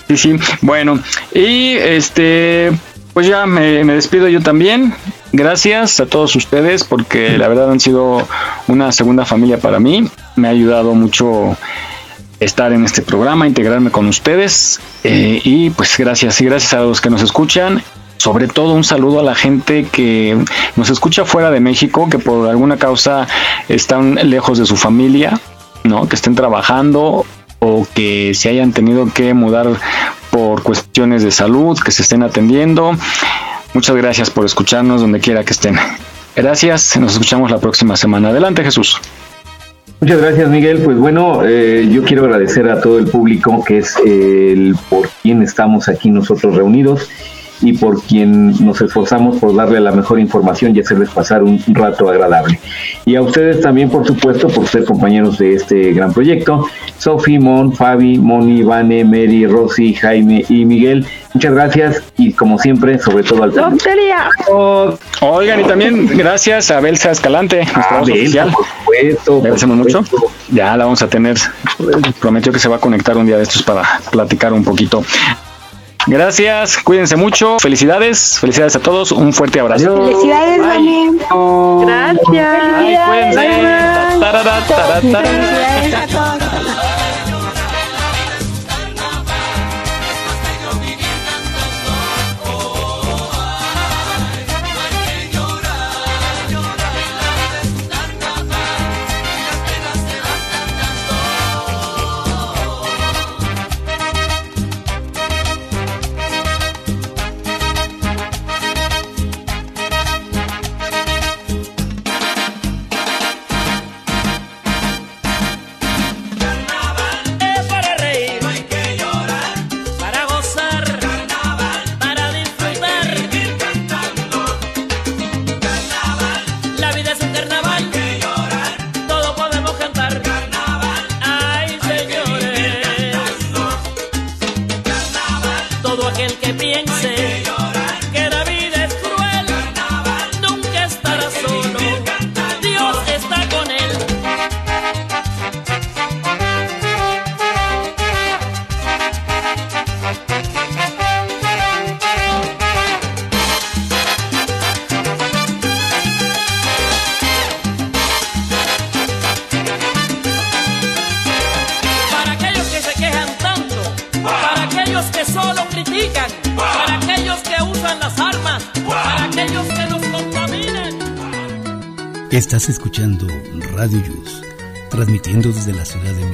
sí, 0.07 0.17
sí. 0.17 0.35
Bueno, 0.61 0.99
y 1.33 1.75
este, 1.77 2.71
pues 3.13 3.27
ya 3.27 3.45
me, 3.45 3.83
me 3.83 3.93
despido 3.93 4.27
yo 4.27 4.41
también. 4.41 4.93
Gracias 5.33 5.99
a 5.99 6.05
todos 6.05 6.35
ustedes 6.35 6.83
porque 6.83 7.37
la 7.37 7.47
verdad 7.47 7.71
han 7.71 7.79
sido 7.79 8.27
una 8.67 8.91
segunda 8.91 9.25
familia 9.25 9.57
para 9.59 9.79
mí. 9.79 10.09
Me 10.35 10.47
ha 10.47 10.51
ayudado 10.51 10.93
mucho 10.93 11.57
estar 12.39 12.71
en 12.71 12.85
este 12.85 13.01
programa, 13.01 13.47
integrarme 13.47 13.89
con 13.91 14.07
ustedes. 14.07 14.79
eh, 15.03 15.41
y 15.43 15.69
pues 15.71 15.97
gracias 15.97 16.39
y 16.41 16.45
gracias 16.45 16.73
a 16.73 16.81
los 16.81 17.01
que 17.01 17.09
nos 17.09 17.21
escuchan. 17.21 17.81
Sobre 18.17 18.47
todo 18.47 18.73
un 18.73 18.83
saludo 18.83 19.19
a 19.19 19.23
la 19.23 19.35
gente 19.35 19.85
que 19.85 20.37
nos 20.75 20.89
escucha 20.89 21.23
fuera 21.25 21.51
de 21.51 21.59
México, 21.59 22.09
que 22.09 22.19
por 22.19 22.49
alguna 22.49 22.77
causa 22.77 23.27
están 23.69 24.15
lejos 24.29 24.57
de 24.57 24.65
su 24.65 24.75
familia, 24.75 25.39
¿no? 25.83 26.09
Que 26.09 26.15
estén 26.15 26.35
trabajando 26.35 27.25
o 27.59 27.87
que 27.93 28.33
se 28.33 28.49
hayan 28.49 28.73
tenido 28.73 29.11
que 29.13 29.33
mudar 29.33 29.67
por 30.31 30.63
cuestiones 30.63 31.23
de 31.23 31.31
salud, 31.31 31.77
que 31.79 31.91
se 31.91 32.01
estén 32.01 32.23
atendiendo. 32.23 32.95
Muchas 33.73 33.95
gracias 33.95 34.29
por 34.29 34.45
escucharnos 34.45 35.01
donde 35.01 35.19
quiera 35.19 35.43
que 35.43 35.53
estén. 35.53 35.77
Gracias, 36.35 36.97
nos 36.97 37.13
escuchamos 37.13 37.51
la 37.51 37.59
próxima 37.59 37.95
semana. 37.95 38.29
Adelante 38.29 38.63
Jesús. 38.63 38.99
Muchas 39.99 40.21
gracias, 40.21 40.49
Miguel. 40.49 40.79
Pues 40.83 40.97
bueno, 40.97 41.41
eh, 41.43 41.87
yo 41.91 42.03
quiero 42.03 42.25
agradecer 42.25 42.69
a 42.69 42.81
todo 42.81 42.99
el 42.99 43.07
público 43.07 43.63
que 43.63 43.79
es 43.79 43.95
el 44.05 44.75
por 44.89 45.09
quien 45.23 45.41
estamos 45.41 45.89
aquí 45.89 46.11
nosotros 46.11 46.55
reunidos 46.55 47.09
y 47.61 47.73
por 47.73 48.01
quien 48.03 48.63
nos 48.65 48.81
esforzamos 48.81 49.37
por 49.37 49.55
darle 49.55 49.79
la 49.79 49.91
mejor 49.91 50.19
información 50.19 50.75
y 50.75 50.79
hacerles 50.79 51.09
pasar 51.09 51.43
un 51.43 51.61
rato 51.67 52.09
agradable. 52.09 52.59
Y 53.05 53.15
a 53.15 53.21
ustedes 53.21 53.61
también, 53.61 53.89
por 53.89 54.05
supuesto, 54.05 54.47
por 54.47 54.67
ser 54.67 54.83
compañeros 54.85 55.37
de 55.37 55.55
este 55.55 55.93
gran 55.93 56.13
proyecto. 56.13 56.67
Sofi, 56.97 57.39
Mon, 57.39 57.73
Fabi, 57.73 58.17
Moni, 58.17 58.63
Vane, 58.63 59.03
Mary, 59.03 59.45
Rosy, 59.47 59.93
Jaime 59.93 60.45
y 60.49 60.65
Miguel. 60.65 61.05
Muchas 61.33 61.53
gracias 61.53 62.03
y 62.17 62.33
como 62.33 62.57
siempre, 62.57 62.97
sobre 62.99 63.23
todo 63.23 63.43
al 63.43 63.51
público. 63.51 63.69
Lotería. 63.69 64.29
Oigan, 65.21 65.61
y 65.61 65.63
también 65.63 66.07
gracias 66.17 66.71
a 66.71 66.79
Belsa 66.79 67.11
Escalante, 67.11 67.57
nuestra 67.63 67.99
voz 67.99 68.07
Belsa, 68.07 68.45
oficial. 68.45 68.51
por 68.51 68.65
supuesto, 68.65 69.31
Le 69.33 69.39
agradecemos 69.39 69.77
mucho. 69.77 70.03
Ya 70.51 70.75
la 70.77 70.85
vamos 70.85 71.01
a 71.01 71.07
tener. 71.07 71.37
Prometió 72.19 72.51
que 72.51 72.59
se 72.59 72.69
va 72.69 72.77
a 72.77 72.79
conectar 72.79 73.17
un 73.17 73.25
día 73.25 73.37
de 73.37 73.43
estos 73.43 73.63
para 73.63 73.83
platicar 74.11 74.53
un 74.53 74.63
poquito. 74.63 75.03
Gracias, 76.07 76.77
cuídense 76.77 77.17
mucho, 77.17 77.59
felicidades, 77.59 78.39
felicidades 78.39 78.77
a 78.77 78.79
todos, 78.79 79.11
un 79.11 79.33
fuerte 79.33 79.59
abrazo. 79.59 79.97
Felicidades, 80.05 80.59
Vane. 80.61 81.11
Gracias. 81.85 82.61
Ay, 82.75 82.97
cuídense. 83.07 83.47
Felicidades 85.01 85.93
a 85.93 86.07
todos. 86.07 86.96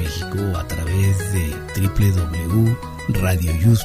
México 0.04 0.38
a 0.58 0.64
través 0.64 1.16
de 1.32 1.54
www.radioyus.com. 1.80 3.83